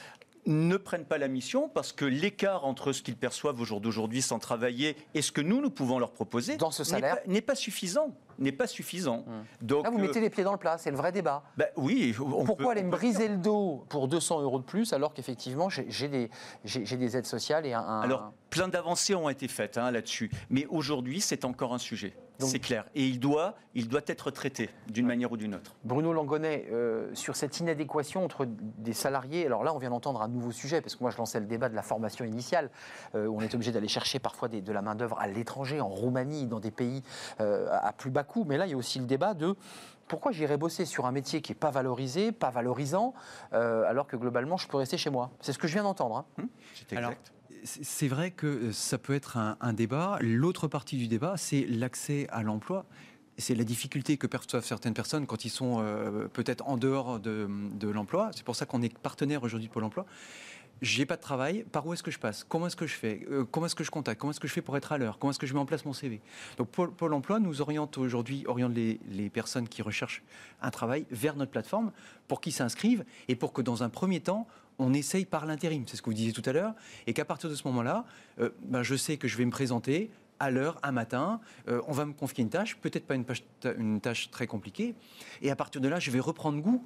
ne 0.47 0.77
prennent 0.77 1.05
pas 1.05 1.19
la 1.19 1.29
mission 1.29 1.69
parce 1.69 1.93
que 1.93 2.05
l'écart 2.05 2.65
entre 2.65 2.93
ce 2.93 3.03
qu'ils 3.03 3.17
perçoivent 3.17 3.61
au 3.61 3.65
jour 3.65 3.81
d'aujourd'hui 3.81 4.23
sans 4.23 4.39
travailler 4.39 4.97
et 5.15 5.23
ce 5.23 5.33
que 5.33 5.41
nous, 5.41 5.61
nous 5.61 5.71
pouvons 5.71 5.99
leur 5.99 6.13
proposer 6.13 6.57
dans 6.57 6.71
ce 6.71 6.85
salaire 6.85 7.19
n'est 7.27 7.41
pas, 7.41 7.55
suffisant. 7.55 8.15
N'est 8.39 8.53
pas 8.53 8.67
suffisant. 8.67 9.25
Hum. 9.27 9.45
Donc, 9.61 9.85
Là, 9.85 9.91
vous 9.91 9.99
mettez 9.99 10.19
euh, 10.19 10.23
les 10.23 10.31
pieds 10.31 10.45
dans 10.45 10.53
le 10.53 10.59
plat, 10.59 10.79
c'est 10.79 10.91
le 10.91 10.97
vrai 10.97 11.13
débat. 11.13 11.43
Bah, 11.57 11.67
oui. 11.77 12.15
Pourquoi 12.17 12.73
aller 12.73 12.83
me 12.83 12.91
briser 12.91 13.29
le 13.29 13.37
dos 13.37 13.85
pour 13.89 14.09
200 14.09 14.43
euros 14.43 14.59
de 14.59 14.65
plus 14.65 14.93
alors 14.93 15.15
qu'effectivement 15.15 15.69
j'ai 15.69 16.09
des, 16.09 16.31
des, 16.65 17.17
aides 17.17 17.27
sociales 17.27 17.67
et 17.67 17.75
un. 17.75 18.01
Alors, 18.01 18.33
plein 18.51 18.69
d'avancées 18.69 19.15
ont 19.15 19.29
été 19.29 19.49
faites 19.49 19.79
hein, 19.79 19.91
là-dessus. 19.91 20.31
Mais 20.51 20.67
aujourd'hui, 20.67 21.21
c'est 21.21 21.45
encore 21.45 21.75
un 21.75 21.79
sujet. 21.79 22.15
C'est 22.47 22.61
clair. 22.61 22.85
Et 22.95 23.05
il 23.05 23.19
doit, 23.19 23.57
il 23.75 23.89
doit 23.89 24.01
être 24.07 24.31
traité 24.31 24.71
d'une 24.89 25.07
manière 25.07 25.33
ou 25.33 25.37
d'une 25.37 25.55
autre. 25.55 25.75
Bruno 25.85 26.13
Langonnet, 26.13 26.67
euh, 26.71 27.13
sur 27.15 27.35
cette 27.35 27.59
inadéquation 27.59 28.25
entre 28.25 28.47
des 28.47 28.93
salariés, 28.93 29.47
alors 29.47 29.65
là 29.65 29.75
on 29.75 29.79
vient 29.79 29.91
d'entendre 29.91 30.23
un 30.23 30.29
nouveau 30.29 30.53
sujet, 30.53 30.81
parce 30.81 30.95
que 30.95 31.03
moi 31.03 31.11
je 31.11 31.17
lançais 31.17 31.41
le 31.41 31.47
débat 31.47 31.69
de 31.69 31.75
la 31.75 31.83
formation 31.83 32.25
initiale, 32.25 32.71
euh, 33.15 33.27
où 33.27 33.39
on 33.39 33.41
est 33.41 33.55
obligé 33.55 33.73
d'aller 33.73 33.89
chercher 33.89 34.19
parfois 34.21 34.49
de 34.49 34.73
la 34.73 34.83
main-d'œuvre 34.83 35.19
à 35.19 35.27
l'étranger, 35.27 35.81
en 35.81 35.89
Roumanie, 35.89 36.47
dans 36.47 36.61
des 36.61 36.71
pays 36.71 37.03
euh, 37.41 37.69
à 37.71 37.93
plus 37.93 38.11
bas 38.11 38.25
coût. 38.25 38.45
Mais 38.47 38.57
là 38.57 38.67
il 38.67 38.71
y 38.71 38.75
a 38.75 38.79
aussi 38.79 38.99
le 38.99 39.07
débat 39.07 39.35
de 39.35 39.57
pourquoi 40.07 40.33
j'irais 40.33 40.57
bosser 40.57 40.85
sur 40.87 41.07
un 41.07 41.13
métier 41.13 41.43
qui 41.43 41.51
n'est 41.53 41.59
pas 41.59 41.71
valorisé, 41.71 42.33
pas 42.33 42.51
valorisant, 42.51 43.13
alors 43.53 44.07
que 44.07 44.17
globalement 44.17 44.57
je 44.57 44.67
peux 44.67 44.79
rester 44.79 44.97
chez 44.97 45.11
moi. 45.11 45.31
C'est 45.41 45.53
ce 45.53 45.59
que 45.59 45.69
je 45.69 45.75
viens 45.75 45.83
d'entendre. 45.83 46.17
Hein. 46.17 46.25
Hum, 46.39 46.49
c'est 46.75 46.93
exact 46.95 47.33
c'est 47.65 48.09
vrai 48.09 48.31
que 48.31 48.47
euh, 48.47 48.73
ça 48.73 48.99
peut 48.99 49.15
être 49.15 49.37
un, 49.37 49.73
débat. 49.73 50.19
L'autre 50.21 50.69
partie 50.69 50.97
du 50.97 51.09
débat, 51.09 51.37
c'est 51.37 51.67
l'accès 51.67 52.27
à 52.31 52.43
l'emploi. 52.43 52.87
C'est 53.37 53.55
la 53.55 53.65
difficulté 53.65 54.17
que 54.17 54.27
perçoivent 54.27 54.65
certaines 54.65 54.95
personnes 54.95 55.27
quand 55.27 55.45
ils 55.45 55.51
sont 55.51 55.79
euh, 55.81 56.27
peut-être 56.29 56.67
en 56.67 56.77
dehors 56.77 57.21
de, 57.21 57.49
l'emploi. 57.83 58.31
C'est 58.35 58.45
pour 58.45 58.57
ça 58.57 58.67
qu'on 58.67 58.83
est 58.83 58.97
partenaire 58.99 59.45
aujourd'hui 59.45 59.69
de 59.69 59.73
Pôle 59.73 59.85
emploi. 59.85 60.07
J'ai 60.81 61.07
pas 61.07 61.17
de 61.17 61.21
travail, 61.21 61.65
par 61.73 61.87
où 61.87 61.93
est-ce 61.93 62.05
que 62.05 62.11
je 62.11 62.21
passe? 62.21 62.45
Comment 62.45 62.69
est-ce 62.69 62.77
que 62.77 62.87
je 62.87 62.95
fais? 62.95 63.27
Euh, 63.31 63.45
Comment 63.45 63.67
est-ce 63.67 63.75
que 63.75 63.85
je 63.85 63.91
contacte? 63.91 64.21
Comment 64.21 64.31
est-ce 64.31 64.41
que 64.41 64.47
je 64.47 64.53
fais 64.53 64.63
pour 64.63 64.77
être 64.77 64.93
à 64.93 64.99
l'heure? 64.99 65.19
Comment 65.19 65.33
est-ce 65.33 65.39
que 65.39 65.47
je 65.47 65.55
mets 65.55 65.61
en 65.61 65.67
place 65.67 65.85
mon 65.85 65.93
CV 65.93 66.21
Donc 66.57 66.69
Pôle, 66.69 67.13
emploi 67.13 67.41
nous 67.41 67.61
oriente 67.61 67.99
aujourd'hui, 67.99 68.45
oriente 68.47 68.75
les, 68.75 69.01
les, 69.11 69.29
personnes 69.29 69.69
qui 69.69 69.83
recherchent 69.83 70.23
un 70.63 70.71
travail 70.71 71.07
vers 71.11 71.35
notre 71.35 71.51
plateforme 71.51 71.93
pour 72.29 72.41
qu'ils 72.41 72.53
s'inscrivent 72.53 73.05
et 73.27 73.35
pour 73.35 73.53
que 73.53 73.63
dans 73.63 73.83
un 73.83 73.89
premier 73.89 74.21
temps, 74.21 74.47
on 74.79 74.95
essaye 74.95 75.25
par 75.25 75.47
l'intérim, 75.47 75.85
c'est 75.87 75.97
ce 75.97 76.03
que 76.03 76.11
vous 76.11 76.15
disiez 76.15 76.33
tout 76.33 76.43
à 76.47 76.53
l'heure, 76.53 76.75
et 77.07 77.13
qu'à 77.13 77.25
partir 77.25 77.51
de 77.51 77.55
ce 77.55 77.67
moment-là, 77.69 78.05
euh, 78.41 78.51
ben, 78.63 78.83
je 78.83 78.95
sais 78.95 79.17
que 79.17 79.29
je 79.29 79.37
vais 79.37 79.45
me 79.45 79.51
présenter 79.51 80.11
à 80.41 80.51
l'heure, 80.51 80.79
un 80.83 80.93
matin, 80.93 81.41
euh, 81.69 81.81
on 81.89 81.93
va 81.93 82.05
me 82.05 82.13
confier 82.13 82.43
une 82.43 82.51
tâche, 82.51 82.77
peut-être 82.77 83.07
pas 83.07 83.17
une, 83.17 83.25
une, 83.77 84.01
tâche 84.01 84.31
très 84.31 84.47
compliquée, 84.47 84.95
et 85.43 85.51
à 85.51 85.57
partir 85.57 85.81
de 85.81 85.89
là, 85.89 85.99
je 85.99 86.11
vais 86.11 86.21
reprendre 86.21 86.61
goût 86.61 86.85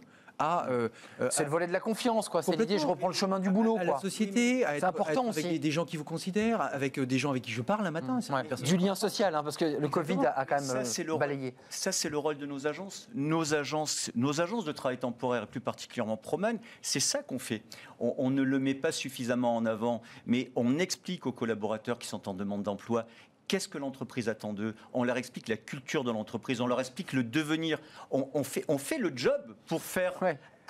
euh, 0.68 0.88
euh, 1.20 1.28
c'est 1.30 1.44
le 1.44 1.50
volet 1.50 1.66
de 1.66 1.72
la 1.72 1.80
confiance, 1.80 2.28
quoi. 2.28 2.42
C'est 2.42 2.56
l'idée, 2.56 2.78
je 2.78 2.86
reprends 2.86 3.08
le 3.08 3.14
chemin 3.14 3.40
du 3.40 3.50
boulot. 3.50 3.78
À, 3.78 3.84
la 3.84 3.98
société, 3.98 4.64
c'est 4.78 4.84
important 4.84 5.28
avec 5.28 5.60
des 5.60 5.70
gens 5.70 5.84
qui 5.84 5.96
vous 5.96 6.04
considèrent, 6.04 6.60
avec 6.60 6.98
euh, 6.98 7.06
des 7.06 7.18
gens 7.18 7.30
avec 7.30 7.42
qui 7.42 7.52
je 7.52 7.62
parle 7.62 7.86
un 7.86 7.90
matin. 7.90 8.18
Mmh. 8.18 8.62
Du 8.62 8.76
lien 8.76 8.94
social, 8.94 9.34
hein, 9.34 9.42
parce 9.42 9.56
que 9.56 9.64
le 9.64 9.88
Covid 9.88 10.18
a, 10.24 10.44
quand 10.44 10.60
même 10.60 10.84
ça, 10.84 11.04
balayé. 11.18 11.54
Ça, 11.68 11.92
c'est 11.92 12.08
le 12.08 12.18
rôle 12.18 12.38
de 12.38 12.46
nos 12.46 12.66
agences. 12.66 13.08
Nos 13.14 13.54
agences, 13.54 14.10
nos 14.14 14.40
agences 14.40 14.64
de 14.64 14.72
travail 14.72 14.98
temporaire, 14.98 15.46
plus 15.46 15.60
particulièrement 15.60 16.16
Proman, 16.16 16.58
c'est 16.80 17.00
ça 17.00 17.22
qu'on 17.22 17.38
fait. 17.38 17.62
On, 17.98 18.14
on 18.18 18.30
ne 18.30 18.42
le 18.42 18.58
met 18.58 18.74
pas 18.74 18.92
suffisamment 18.92 19.56
en 19.56 19.66
avant, 19.66 20.02
mais 20.26 20.50
on 20.56 20.78
explique 20.78 21.26
aux 21.26 21.32
collaborateurs 21.32 21.98
qui 21.98 22.08
sont 22.08 22.28
en 22.28 22.34
demande 22.34 22.62
d'emploi 22.62 23.06
qu'est-ce 23.52 23.68
que 23.68 23.76
l'entreprise 23.76 24.30
attend 24.30 24.54
d'eux, 24.54 24.74
on 24.94 25.04
leur 25.04 25.18
explique 25.18 25.46
la 25.46 25.58
culture 25.58 26.04
de 26.04 26.10
l'entreprise, 26.10 26.62
on 26.62 26.66
leur 26.66 26.80
explique 26.80 27.12
le 27.12 27.22
devenir, 27.22 27.78
on, 28.10 28.42
fait, 28.44 28.96
le 28.96 29.12
job 29.14 29.54
pour 29.66 29.82
faire 29.82 30.14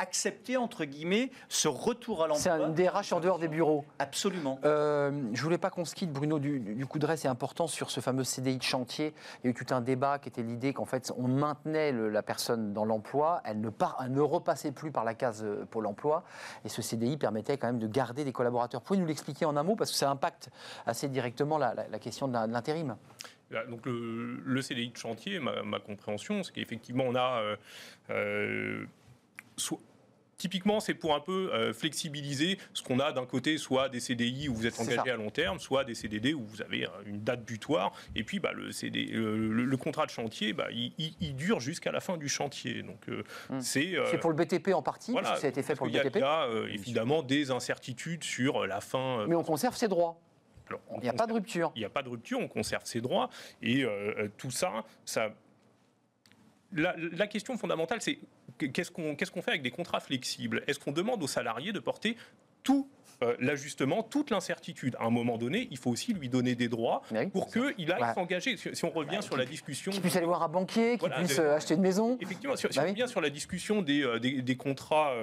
accepter, 0.03 0.57
entre 0.57 0.84
guillemets, 0.84 1.30
ce 1.48 1.68
retour 1.68 2.24
à 2.24 2.26
l'emploi. 2.26 2.42
C'est 2.42 2.50
un 2.50 2.68
DRH 2.68 3.12
en 3.12 3.20
dehors 3.20 3.38
des 3.38 3.48
bureaux. 3.48 3.84
Absolument. 3.98 4.59
Euh, 4.64 5.30
je 5.32 5.42
voulais 5.42 5.59
pas 5.59 5.70
qu'on 5.70 5.84
se 5.84 5.94
quitte, 5.94 6.12
Bruno, 6.12 6.38
du, 6.38 6.86
coup 6.86 6.98
de 6.98 7.07
reste, 7.07 7.22
c'est 7.22 7.28
important 7.28 7.68
sur 7.68 7.90
ce 7.90 8.00
fameux 8.00 8.24
CDI 8.24 8.59
de 8.59 8.62
chantier. 8.62 9.14
Il 9.42 9.46
y 9.46 9.48
a 9.48 9.50
eu 9.50 9.55
tout 9.55 9.72
un 9.72 9.80
débat 9.80 10.18
qui 10.18 10.28
était 10.28 10.42
l'idée 10.42 10.72
qu'en 10.72 10.84
fait, 10.84 11.12
on 11.16 11.28
maintenait 11.28 11.92
la 11.92 12.22
personne 12.22 12.72
dans 12.72 12.84
l'emploi, 12.84 13.40
elle 13.44 13.61
ne, 13.61 13.70
ne 14.09 14.20
repassait 14.20 14.72
plus 14.72 14.90
par 14.90 15.05
la 15.05 15.14
case 15.14 15.44
euh, 15.44 15.64
Pôle 15.70 15.86
emploi, 15.86 16.24
et 16.64 16.68
ce 16.68 16.82
CDI 16.82 17.16
permettait 17.16 17.57
quand 17.57 17.68
même 17.68 17.78
de 17.78 17.86
garder 17.86 18.24
des 18.24 18.32
collaborateurs. 18.32 18.82
Pouvez-vous 18.82 19.03
nous 19.03 19.09
l'expliquer 19.09 19.44
en 19.44 19.57
un 19.57 19.62
mot, 19.62 19.76
parce 19.76 19.92
que 19.92 19.96
ça 19.96 20.11
impacte 20.11 20.50
assez 20.84 21.09
directement 21.09 21.59
la, 21.59 21.74
question 22.00 22.26
de 22.26 22.34
l'intérim 22.34 22.96
donc 23.68 23.84
le, 23.84 24.62
CDI 24.62 24.88
de 24.88 24.96
chantier, 24.96 25.38
ma, 25.38 25.78
compréhension, 25.78 26.42
c'est 26.42 26.53
qu'effectivement 26.53 27.05
on 27.07 27.14
a 27.14 27.40
euh, 27.42 27.57
euh 28.11 28.86
Typiquement, 30.43 30.80
c'est 30.80 30.95
pour 30.95 31.14
un 31.14 31.20
peu 31.20 31.53
euh, 31.55 31.72
flexibiliser 31.72 32.59
ce 32.74 32.82
qu'on 32.82 32.99
a 32.99 33.12
d'un 33.12 33.26
côté, 33.26 33.59
soit 33.59 33.88
des 33.88 34.01
CDI 34.01 34.49
où 34.49 34.55
vous 34.55 34.66
êtes 34.66 34.80
engagé 34.80 35.09
à 35.09 35.14
long 35.14 35.30
terme, 35.30 35.61
soit 35.61 35.84
des 35.84 35.95
CDD 35.95 36.34
où 36.34 36.43
vous 36.45 36.61
avez 36.61 36.84
euh, 36.84 36.88
une 37.07 37.22
date 37.22 37.45
butoir. 37.45 37.93
Et 38.16 38.24
puis, 38.24 38.40
bah, 38.40 38.51
le, 38.51 38.72
CD, 38.72 39.05
le, 39.12 39.76
contrat 39.76 40.05
de 40.05 40.11
chantier, 40.11 40.53
bah, 40.53 40.66
il, 40.72 41.36
dure 41.36 41.61
jusqu'à 41.61 41.93
la 41.93 42.01
fin 42.01 42.16
du 42.16 42.28
chantier. 42.28 42.82
Donc, 42.82 43.09
euh, 43.09 43.22
hmm. 43.51 43.61
c'est. 43.61 43.95
pour 44.20 44.30
le 44.30 44.36
BTP 44.45 44.70
en 44.74 44.82
partie, 44.82 45.12
ça 45.12 45.47
a 45.47 45.47
été 45.47 45.62
fait 45.62 45.76
pour 45.76 45.86
le 45.86 45.93
BTP. 45.93 46.16
Il 46.16 46.20
y 46.20 46.24
a 46.24 46.49
évidemment 46.68 47.22
des 47.22 47.53
incertitudes 47.53 48.24
sur 48.24 48.66
la 48.66 48.80
fin. 48.80 49.24
Mais 49.28 49.36
on 49.36 49.45
conserve 49.45 49.76
ses 49.76 49.86
droits. 49.86 50.18
il 50.97 51.03
n'y 51.05 51.09
a 51.09 51.12
pas 51.12 51.28
de 51.28 51.34
rupture. 51.34 51.70
Il 51.76 51.78
n'y 51.78 51.84
a 51.84 51.90
pas 51.90 52.03
de 52.03 52.09
rupture, 52.09 52.40
on 52.40 52.49
conserve 52.49 52.84
ses 52.84 53.01
droits. 53.01 53.30
Et 53.62 53.84
tout 54.38 54.51
ça, 54.51 54.82
ça 55.05 55.30
la, 56.74 57.26
question 57.26 57.57
fondamentale, 57.57 58.01
c'est 58.01 58.18
qu'est-ce 58.66 58.90
qu'on 58.90 59.42
fait 59.42 59.50
avec 59.50 59.62
des 59.62 59.70
contrats 59.70 60.00
flexibles? 60.00 60.62
Est-ce 60.66 60.78
qu'on 60.78 60.92
demande 60.92 61.22
aux 61.22 61.28
salariés 61.28 61.72
de 61.72 61.80
porter 61.80 62.16
tout 62.62 62.88
euh, 63.22 63.36
l'ajustement, 63.38 64.02
toute 64.02 64.30
l'incertitude? 64.30 64.96
À 64.98 65.04
un 65.04 65.10
moment 65.10 65.38
donné, 65.38 65.68
il 65.70 65.78
faut 65.78 65.90
aussi 65.90 66.12
lui 66.12 66.28
donner 66.28 66.54
des 66.54 66.68
droits 66.68 67.02
pour 67.32 67.50
qu'il 67.50 67.92
aille 67.92 68.14
s'engager. 68.14 68.56
Si 68.56 68.84
on 68.84 68.90
revient 68.90 69.20
sur 69.22 69.36
la 69.36 69.44
discussion... 69.44 69.92
Qu'il 69.92 70.00
puisse 70.00 70.16
aller 70.16 70.26
voir 70.26 70.42
un 70.42 70.48
banquier, 70.48 70.98
qu'il 70.98 71.10
puisse 71.10 71.38
euh, 71.38 71.56
acheter 71.56 71.74
une 71.74 71.82
maison. 71.82 72.18
Effectivement, 72.20 72.56
si, 72.56 72.66
on 72.66 72.70
bah 72.74 72.82
revient 72.82 73.08
sur 73.08 73.20
la 73.20 73.30
discussion 73.30 73.82
des, 73.82 74.02
euh, 74.02 74.54
contrats 74.56 75.14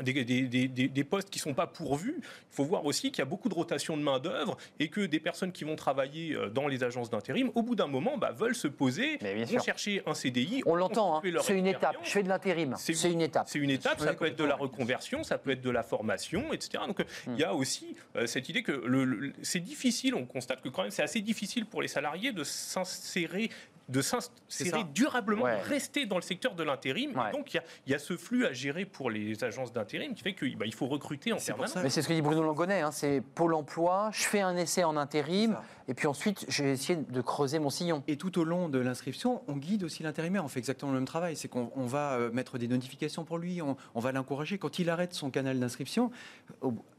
des, 0.00 1.04
postes 1.04 1.30
qui 1.30 1.38
ne 1.38 1.42
sont 1.42 1.54
pas 1.54 1.66
pourvus. 1.66 2.16
Il 2.18 2.54
faut 2.54 2.64
voir 2.64 2.84
aussi 2.84 3.10
qu'il 3.10 3.18
y 3.18 3.22
a 3.22 3.26
beaucoup 3.26 3.48
de 3.48 3.54
rotation 3.54 3.96
de 3.96 4.02
main-d'œuvre 4.02 4.56
et 4.78 4.88
que 4.88 5.00
des 5.00 5.20
personnes 5.20 5.52
qui 5.52 5.64
vont 5.64 5.76
travailler 5.76 6.34
euh, 6.34 6.48
dans 6.48 6.68
les 6.68 6.84
agences 6.84 7.10
d'intérim, 7.10 7.50
au 7.54 7.62
bout 7.62 7.74
d'un 7.74 7.86
moment, 7.86 8.16
bah, 8.18 8.32
veulent 8.32 8.54
se 8.54 8.68
poser, 8.68 9.18
vont 9.18 9.60
chercher 9.60 10.02
un 10.06 10.14
CDI. 10.14 10.62
On 10.66 10.74
l'entend, 10.74 11.18
hein. 11.18 11.22
c'est 11.42 11.56
une 11.56 11.66
étape. 11.66 11.96
Je 12.02 12.10
fais 12.10 12.22
de 12.22 12.28
l'intérim, 12.28 12.74
c'est 12.78 13.10
une 13.10 13.20
étape. 13.20 13.48
C'est 13.48 13.58
une 13.58 13.70
étape, 13.70 14.00
ça 14.00 14.14
peut 14.14 14.26
être 14.26 14.38
de 14.38 14.44
la 14.44 14.56
reconversion, 14.56 15.22
ça 15.22 15.38
peut 15.38 15.50
être 15.50 15.62
de 15.62 15.70
la 15.70 15.82
formation, 15.82 16.52
etc. 16.52 16.84
Donc 16.86 17.04
il 17.26 17.38
y 17.38 17.44
a 17.44 17.54
aussi 17.54 17.96
euh, 18.16 18.26
cette 18.26 18.48
idée 18.48 18.62
que 18.62 19.32
c'est 19.42 19.60
difficile, 19.60 20.14
on 20.14 20.26
constate 20.26 20.60
que 20.62 20.68
quand 20.68 20.82
même 20.82 20.90
c'est 20.90 21.02
assez 21.02 21.20
difficile 21.20 21.66
pour 21.66 21.82
les 21.82 21.88
salariés 21.88 22.32
de 22.32 22.44
s'insérer 22.44 23.50
de 23.92 24.00
s'insérer 24.00 24.84
durablement, 24.94 25.44
rester 25.64 26.06
dans 26.06 26.16
le 26.16 26.22
secteur 26.22 26.54
de 26.54 26.62
l'intérim. 26.62 27.12
Donc 27.32 27.54
il 27.54 27.90
y, 27.90 27.94
a 27.94 27.98
ce 27.98 28.16
flux 28.16 28.46
à 28.46 28.52
gérer 28.52 28.84
pour 28.84 29.10
les 29.10 29.44
agences 29.44 29.72
d'intérim 29.72 30.14
qui 30.14 30.22
fait 30.22 30.34
qu'il 30.34 30.56
bah, 30.56 30.66
faut 30.74 30.86
recruter 30.86 31.32
en 31.32 31.36
permanence. 31.36 31.76
Mais 31.76 31.90
c'est 31.90 32.02
ce 32.02 32.08
que 32.08 32.14
dit 32.14 32.22
Bruno 32.22 32.42
Langonnet, 32.42 32.80
hein, 32.80 32.90
c'est 32.90 33.22
Pôle 33.34 33.54
Emploi, 33.54 34.10
je 34.12 34.24
fais 34.24 34.40
un 34.40 34.56
essai 34.56 34.82
en 34.84 34.96
intérim 34.96 35.56
et 35.88 35.94
puis 35.94 36.06
ensuite 36.06 36.46
je 36.48 36.64
vais 36.64 36.72
essayer 36.72 36.96
de 36.96 37.20
creuser 37.20 37.58
mon 37.58 37.70
sillon. 37.70 38.02
Et 38.08 38.16
tout 38.16 38.38
au 38.38 38.44
long 38.44 38.68
de 38.68 38.78
l'inscription, 38.78 39.42
on 39.46 39.56
guide 39.56 39.84
aussi 39.84 40.02
l'intérimaire, 40.02 40.44
on 40.44 40.48
fait 40.48 40.58
exactement 40.58 40.92
le 40.92 40.98
même 40.98 41.06
travail, 41.06 41.36
c'est 41.36 41.48
qu'on 41.48 41.86
va 41.86 42.14
euh, 42.14 42.32
mettre 42.32 42.58
des 42.58 42.68
notifications 42.68 43.24
pour 43.24 43.38
lui, 43.38 43.60
on, 43.60 43.76
va 44.00 44.12
l'encourager. 44.12 44.58
Quand 44.58 44.78
il 44.78 44.88
arrête 44.88 45.12
son 45.12 45.30
canal 45.30 45.60
d'inscription, 45.60 46.10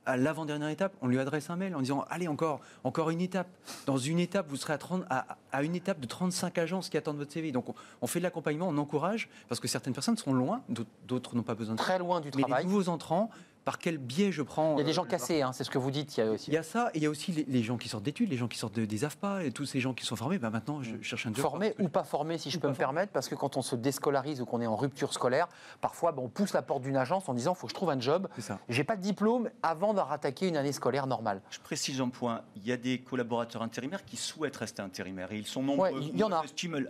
à 0.06 0.18
l'avant-dernière 0.18 0.70
étape, 0.70 0.94
on 1.02 1.08
lui 1.08 1.20
adresse 1.20 1.50
un 1.50 1.56
mail 1.56 1.76
en 1.76 1.80
disant 1.80 2.06
Allez, 2.10 2.28
encore, 2.28 2.60
encore 2.84 3.10
une 3.10 3.22
étape. 3.22 3.48
Dans 3.86 3.98
une 3.98 4.20
étape, 4.20 4.48
vous 4.50 4.56
serez 4.56 4.74
à, 4.74 5.26
à, 5.52 5.64
une 5.64 5.76
étape 5.76 6.00
de 6.00 6.08
35 6.08 6.58
agences 6.58 6.90
qui 6.90 6.98
attendent 6.98 7.18
votre 7.18 7.32
CV. 7.32 7.52
Donc, 7.52 7.66
on, 8.02 8.08
fait 8.08 8.20
de 8.20 8.24
l'accompagnement, 8.24 8.68
on 8.68 8.78
encourage, 8.78 9.30
parce 9.48 9.60
que 9.60 9.68
certaines 9.68 9.94
personnes 9.94 10.18
sont 10.18 10.34
loin, 10.34 10.62
d'autres 11.08 11.36
n'ont 11.36 11.44
pas 11.44 11.56
besoin 11.56 11.76
de 11.76 11.80
Très 11.80 12.00
loin 12.00 12.22
du 12.22 12.32
travail. 12.32 12.64
Les 12.64 12.70
nouveaux 12.70 12.90
entrants, 12.90 13.30
par 13.66 13.80
quel 13.80 13.98
biais 13.98 14.32
je 14.32 14.42
prends. 14.42 14.76
Il 14.76 14.80
y 14.80 14.82
a 14.82 14.86
des 14.86 14.94
gens 14.94 15.06
euh, 15.06 15.08
cassés, 15.08 15.42
hein, 15.42 15.52
c'est 15.54 15.64
ce 15.64 15.70
que 15.70 15.78
vous 15.78 15.92
dites. 15.92 16.18
Il 16.18 16.24
y 16.24 16.28
a, 16.28 16.32
aussi. 16.32 16.52
il 16.52 16.54
y 16.54 16.58
a 16.58 16.64
ça, 16.64 16.90
et 16.94 16.98
il 16.98 17.04
y 17.04 17.06
a 17.06 17.10
aussi 17.10 17.46
les, 17.48 17.64
gens 17.64 17.78
qui 17.78 17.90
sortent 17.90 18.04
d'études, 18.04 18.30
les 18.30 18.38
gens 18.38 18.48
qui 18.48 18.58
sortent 18.58 18.80
des 18.80 19.06
AFPA, 19.06 19.44
et 19.44 19.52
tous 19.52 19.66
ces 19.66 19.80
gens 19.80 19.94
qui 19.94 20.06
sont 20.06 20.16
formés. 20.16 20.38
Ben 20.38 20.50
maintenant, 20.50 20.82
je 20.82 20.96
mm. 20.96 21.04
cherche 21.04 21.26
un 21.28 21.34
job. 21.34 21.42
Formés 21.42 21.74
ou 21.80 21.88
pas 21.88 22.04
formés, 22.04 22.38
si 22.38 22.50
je 22.50 22.60
peux 22.60 22.68
me 22.68 22.74
permettre, 22.74 23.12
parce 23.12 23.30
que 23.30 23.36
quand 23.36 23.58
on 23.58 23.62
se 23.62 23.76
déscolarise 23.76 24.42
ou 24.42 24.46
qu'on 24.46 24.62
est 24.62 24.68
en 24.68 24.76
rupture 24.76 25.14
scolaire, 25.14 25.48
parfois 25.82 26.12
ben, 26.12 26.22
on 26.24 26.30
pousse 26.30 26.54
la 26.54 26.62
porte 26.62 26.82
d'une 26.82 26.98
agence 26.98 27.30
en 27.30 27.34
disant 27.34 27.54
il 27.54 27.60
faut 27.60 27.68
que 27.68 27.72
je 27.72 27.76
trouve 27.76 27.90
un 27.90 28.00
job. 28.00 28.28
J'ai 28.70 28.84
pas 28.84 28.96
de 28.96 29.02
diplôme 29.02 29.50
avant 29.62 29.94
de 29.94 30.00
rattaquer 30.00 30.48
une 30.48 30.58
année 30.58 30.72
scolaire 30.72 31.08
normale. 31.08 31.42
Je 31.50 31.60
précise 31.60 32.02
un 32.02 32.10
point 32.10 32.42
il 32.56 32.68
y 32.68 32.72
a 32.72 32.78
des 32.78 33.00
collaborateurs 33.00 33.62
intérimaires 33.62 34.04
qui 34.06 34.18
souhaitent 34.18 34.58
rester 34.58 34.82
intérimaires, 34.82 35.32
et 35.32 35.38
ils 35.38 35.48
sont 35.48 35.64
nombreux. 35.64 35.92
il 36.02 36.18
y 36.18 36.24
en 36.24 36.32
a. 36.32 36.44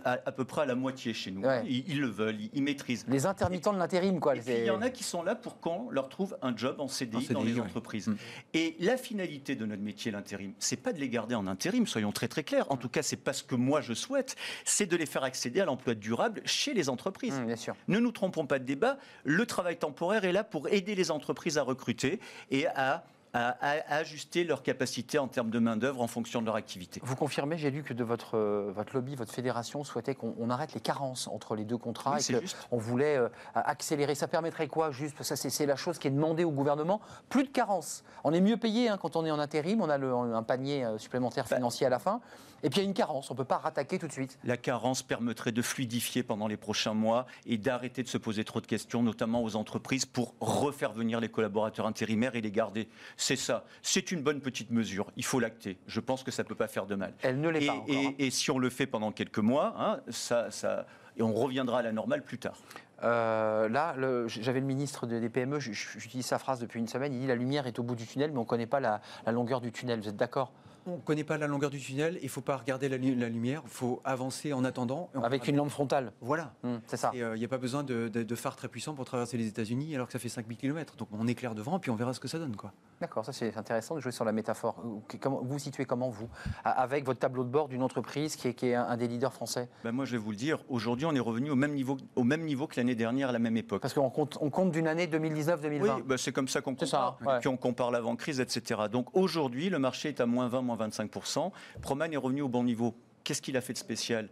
À, 0.04 0.18
à, 0.26 0.32
peu 0.32 0.44
près 0.44 0.62
à 0.62 0.66
la 0.66 0.74
moitié 0.74 1.14
chez 1.14 1.30
nous. 1.30 1.42
Ils, 1.66 2.00
le 2.00 2.08
veulent, 2.08 2.38
ils, 2.52 2.62
maîtrisent. 2.62 3.04
Les 3.08 3.26
intermittents 3.26 3.72
de 3.72 3.78
l'intérim, 3.78 4.20
quoi. 4.20 4.36
Et 4.36 4.40
puis, 4.40 4.54
il 4.58 4.64
y 4.64 4.70
en 4.70 4.82
a 4.82 4.90
qui 4.90 5.04
sont 5.04 5.22
là 5.22 5.34
pour 5.34 5.60
qu'on 5.60 5.90
leur 5.90 6.08
trouve 6.08 6.36
un 6.42 6.56
job 6.56 6.63
en 6.78 6.88
CDI 6.88 7.28
les 7.44 7.60
entreprises. 7.60 8.08
Mm. 8.08 8.16
Et 8.54 8.76
la 8.80 8.96
finalité 8.96 9.56
de 9.56 9.66
notre 9.66 9.82
métier, 9.82 10.10
l'intérim, 10.10 10.52
c'est 10.58 10.76
pas 10.76 10.92
de 10.92 11.00
les 11.00 11.08
garder 11.08 11.34
en 11.34 11.46
intérim, 11.46 11.86
soyons 11.86 12.12
très 12.12 12.28
très 12.28 12.44
clairs. 12.44 12.70
En 12.70 12.76
tout 12.76 12.88
cas, 12.88 13.02
c'est 13.02 13.16
pas 13.16 13.32
ce 13.32 13.42
que 13.42 13.54
moi 13.54 13.80
je 13.80 13.94
souhaite, 13.94 14.36
c'est 14.64 14.86
de 14.86 14.96
les 14.96 15.06
faire 15.06 15.24
accéder 15.24 15.60
à 15.60 15.64
l'emploi 15.64 15.94
durable 15.94 16.42
chez 16.44 16.74
les 16.74 16.88
entreprises. 16.88 17.38
Mm, 17.40 17.46
bien 17.46 17.56
sûr. 17.56 17.76
Ne 17.88 17.98
nous 17.98 18.12
trompons 18.12 18.46
pas 18.46 18.58
de 18.58 18.64
débat, 18.64 18.98
le 19.24 19.46
travail 19.46 19.78
temporaire 19.78 20.24
est 20.24 20.32
là 20.32 20.44
pour 20.44 20.68
aider 20.68 20.94
les 20.94 21.10
entreprises 21.10 21.58
à 21.58 21.62
recruter 21.62 22.20
et 22.50 22.66
à 22.66 23.04
à, 23.34 23.94
ajuster 23.96 24.44
leur 24.44 24.62
capacité 24.62 25.18
en 25.18 25.26
termes 25.26 25.50
de 25.50 25.58
main-d'œuvre 25.58 26.00
en 26.00 26.06
fonction 26.06 26.40
de 26.40 26.46
leur 26.46 26.54
activité. 26.54 27.00
Vous 27.04 27.16
confirmez, 27.16 27.58
j'ai 27.58 27.70
lu 27.70 27.82
que 27.82 27.92
de 27.92 28.04
votre, 28.04 28.36
euh, 28.36 28.72
votre 28.74 28.94
lobby, 28.94 29.16
votre 29.16 29.32
fédération 29.32 29.82
souhaitait 29.82 30.14
qu'on 30.14 30.50
arrête 30.50 30.72
les 30.74 30.80
carences 30.80 31.26
entre 31.28 31.56
les 31.56 31.64
deux 31.64 31.76
contrats 31.76 32.18
et 32.18 32.40
qu'on 32.70 32.78
voulait 32.78 33.16
euh, 33.16 33.28
accélérer. 33.54 34.14
Ça 34.14 34.28
permettrait 34.28 34.68
quoi, 34.68 34.92
juste? 34.92 35.22
Ça, 35.22 35.36
c'est 35.36 35.66
la 35.66 35.76
chose 35.76 35.98
qui 35.98 36.08
est 36.08 36.12
demandée 36.12 36.44
au 36.44 36.52
gouvernement. 36.52 37.00
Plus 37.28 37.42
de 37.42 37.48
carences. 37.48 38.04
On 38.22 38.32
est 38.32 38.40
mieux 38.40 38.56
payé 38.56 38.88
hein, 38.88 38.98
quand 39.00 39.16
on 39.16 39.24
est 39.24 39.30
en 39.30 39.38
intérim, 39.38 39.80
on 39.80 39.88
a 39.88 39.98
le, 39.98 40.12
un 40.12 40.42
panier 40.42 40.84
euh, 40.84 40.98
supplémentaire 40.98 41.46
bah, 41.50 41.56
financier 41.56 41.86
à 41.86 41.90
la 41.90 41.98
fin. 41.98 42.20
Et 42.64 42.70
puis 42.70 42.80
il 42.80 42.84
y 42.84 42.86
a 42.86 42.88
une 42.88 42.94
carence, 42.94 43.30
on 43.30 43.34
ne 43.34 43.36
peut 43.36 43.44
pas 43.44 43.58
rattaquer 43.58 43.98
tout 43.98 44.08
de 44.08 44.12
suite. 44.12 44.38
La 44.42 44.56
carence 44.56 45.02
permettrait 45.02 45.52
de 45.52 45.60
fluidifier 45.60 46.22
pendant 46.22 46.48
les 46.48 46.56
prochains 46.56 46.94
mois 46.94 47.26
et 47.44 47.58
d'arrêter 47.58 48.02
de 48.02 48.08
se 48.08 48.16
poser 48.16 48.42
trop 48.42 48.62
de 48.62 48.66
questions, 48.66 49.02
notamment 49.02 49.42
aux 49.42 49.54
entreprises, 49.54 50.06
pour 50.06 50.34
refaire 50.40 50.92
venir 50.92 51.20
les 51.20 51.28
collaborateurs 51.28 51.86
intérimaires 51.86 52.36
et 52.36 52.40
les 52.40 52.50
garder. 52.50 52.88
C'est 53.18 53.36
ça. 53.36 53.66
C'est 53.82 54.12
une 54.12 54.22
bonne 54.22 54.40
petite 54.40 54.70
mesure. 54.70 55.12
Il 55.16 55.26
faut 55.26 55.40
l'acter. 55.40 55.76
Je 55.86 56.00
pense 56.00 56.24
que 56.24 56.30
ça 56.30 56.42
ne 56.42 56.48
peut 56.48 56.54
pas 56.54 56.66
faire 56.66 56.86
de 56.86 56.94
mal. 56.94 57.12
Elle 57.20 57.38
ne 57.42 57.50
l'est 57.50 57.66
pas. 57.66 57.74
Encore, 57.74 57.94
et, 57.94 58.06
hein. 58.06 58.14
et, 58.18 58.30
si 58.30 58.50
on 58.50 58.58
le 58.58 58.70
fait 58.70 58.86
pendant 58.86 59.12
quelques 59.12 59.38
mois, 59.38 59.74
hein, 59.76 60.00
ça, 60.08 60.50
ça, 60.50 60.86
et 61.18 61.22
on 61.22 61.34
reviendra 61.34 61.80
à 61.80 61.82
la 61.82 61.92
normale 61.92 62.22
plus 62.22 62.38
tard. 62.38 62.56
Euh, 63.02 63.68
là, 63.68 63.94
j'avais 64.26 64.60
le 64.60 64.66
ministre 64.66 65.06
des 65.06 65.28
PME, 65.28 65.60
j'utilise 65.60 66.24
sa 66.24 66.38
phrase 66.38 66.60
depuis 66.60 66.80
une 66.80 66.88
semaine, 66.88 67.12
il 67.12 67.20
dit 67.20 67.26
la 67.26 67.34
lumière 67.34 67.66
est 67.66 67.78
au 67.78 67.82
bout 67.82 67.96
du 67.96 68.06
tunnel, 68.06 68.30
mais 68.30 68.38
on 68.38 68.42
ne 68.42 68.46
connaît 68.46 68.66
pas 68.66 68.80
la 68.80 69.00
longueur 69.26 69.60
du 69.60 69.70
tunnel. 69.70 70.00
Vous 70.00 70.08
êtes 70.08 70.16
d'accord? 70.16 70.52
On 70.86 70.96
ne 70.96 71.00
connaît 71.00 71.24
pas 71.24 71.38
la 71.38 71.46
longueur 71.46 71.70
du 71.70 71.78
tunnel, 71.78 72.18
il 72.20 72.24
ne 72.24 72.30
faut 72.30 72.40
pas 72.40 72.56
regarder 72.56 72.88
la, 72.88 72.96
lumière, 72.96 73.62
il 73.64 73.70
faut 73.70 74.00
avancer 74.04 74.52
en 74.52 74.64
attendant. 74.64 75.10
Avec 75.22 75.48
une 75.48 75.56
lampe 75.56 75.70
frontale. 75.70 76.12
Voilà. 76.20 76.52
Hum, 76.62 76.80
c'est 76.86 76.96
ça. 76.96 77.10
Il 77.14 77.18
n'y 77.18 77.22
euh, 77.22 77.44
a 77.44 77.48
pas 77.48 77.58
besoin 77.58 77.82
de, 77.82 78.08
de, 78.08 78.34
phare 78.34 78.56
très 78.56 78.68
puissant 78.68 78.94
pour 78.94 79.04
traverser 79.04 79.36
les 79.36 79.46
États-Unis 79.46 79.94
alors 79.94 80.06
que 80.06 80.12
ça 80.12 80.18
fait 80.18 80.28
5000 80.28 80.56
km. 80.56 80.96
Donc 80.96 81.08
on 81.12 81.26
éclaire 81.26 81.54
devant, 81.54 81.78
puis 81.78 81.90
on 81.90 81.96
verra 81.96 82.12
ce 82.12 82.20
que 82.20 82.28
ça 82.28 82.38
donne. 82.38 82.56
Quoi. 82.56 82.72
D'accord, 83.00 83.24
ça 83.24 83.32
c'est 83.32 83.56
intéressant 83.56 83.94
de 83.94 84.00
jouer 84.00 84.12
sur 84.12 84.24
la 84.24 84.32
métaphore. 84.32 84.82
Comment, 85.20 85.40
vous 85.42 85.54
vous 85.54 85.58
situez 85.58 85.84
comment, 85.84 86.08
vous 86.08 86.28
Avec 86.64 87.04
votre 87.04 87.20
tableau 87.20 87.44
de 87.44 87.48
bord 87.48 87.68
d'une 87.68 87.82
entreprise 87.82 88.36
qui 88.36 88.48
est, 88.48 88.54
qui 88.54 88.68
est, 88.68 88.74
un 88.74 88.96
des 88.96 89.08
leaders 89.08 89.32
français? 89.32 89.68
Ben 89.84 89.92
Moi, 89.92 90.04
je 90.04 90.12
vais 90.12 90.18
vous 90.18 90.30
le 90.30 90.36
dire, 90.36 90.58
aujourd'hui, 90.68 91.06
on 91.06 91.14
est 91.14 91.20
revenu 91.20 91.50
au 91.50 91.56
même 91.56 91.74
niveau, 91.74 91.96
au 92.16 92.24
même 92.24 92.42
niveau 92.42 92.66
que 92.66 92.76
l'année 92.76 92.94
dernière 92.94 93.30
à 93.30 93.32
la 93.32 93.38
même 93.38 93.56
époque. 93.56 93.82
Parce 93.82 93.94
qu'on 93.94 94.10
compte, 94.10 94.38
on 94.40 94.50
compte 94.50 94.70
d'une 94.70 94.88
année 94.88 95.06
2019-2020. 95.06 95.80
Oui, 95.80 96.02
ben 96.06 96.16
c'est 96.16 96.32
comme 96.32 96.48
ça 96.48 96.60
qu'on 96.60 96.74
compare. 96.74 97.18
Ça, 97.24 97.38
Puis 97.40 97.48
on 97.48 97.56
compare 97.56 97.90
l'avant-crise, 97.90 98.40
etc. 98.40 98.82
Donc 98.90 99.14
aujourd'hui, 99.16 99.70
le 99.70 99.78
marché 99.78 100.10
est 100.10 100.20
à 100.20 100.26
moins 100.26 100.48
20, 100.48 100.62
moins 100.62 100.73
25% 100.76 101.50
Proman 101.82 102.12
est 102.12 102.16
revenu 102.16 102.42
au 102.42 102.48
bon 102.48 102.64
niveau. 102.64 102.94
Qu'est-ce 103.24 103.42
qu'il 103.42 103.56
a 103.56 103.60
fait 103.60 103.72
de 103.72 103.78
spécial? 103.78 104.28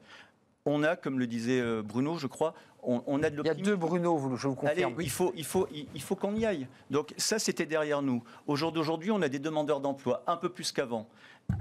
On 0.65 0.85
a, 0.85 0.95
comme 0.97 1.19
le 1.19 1.27
disait 1.27 1.61
euh, 1.61 1.83
Bruno, 1.83 2.19
je 2.19 2.29
crois, 2.29 2.55
on, 2.85 3.23
a 3.23 3.31
de 3.31 3.41
Il 3.43 3.47
y 3.47 3.51
a 3.51 3.55
deux 3.55 3.77
Bruno, 3.77 4.19
je 4.37 4.49
vous 4.49 4.57
confirme. 4.57 4.97
il 5.01 5.11
faut, 5.11 5.33
il 5.37 5.45
faut, 5.45 5.69
il 5.73 6.03
faut 6.03 6.17
qu'on 6.17 6.35
y 6.35 6.45
aille. 6.45 6.67
Donc 6.91 7.15
ça, 7.17 7.39
c'était 7.39 7.67
derrière 7.67 8.03
nous. 8.03 8.25
Au 8.49 8.57
jour 8.57 8.73
d'aujourd'hui, 8.73 9.13
on 9.13 9.23
a 9.23 9.29
des 9.29 9.39
demandeurs 9.39 9.81
d'emploi, 9.81 10.25
un 10.27 10.37
peu 10.37 10.49
plus 10.49 10.73
qu'avant. 10.73 11.07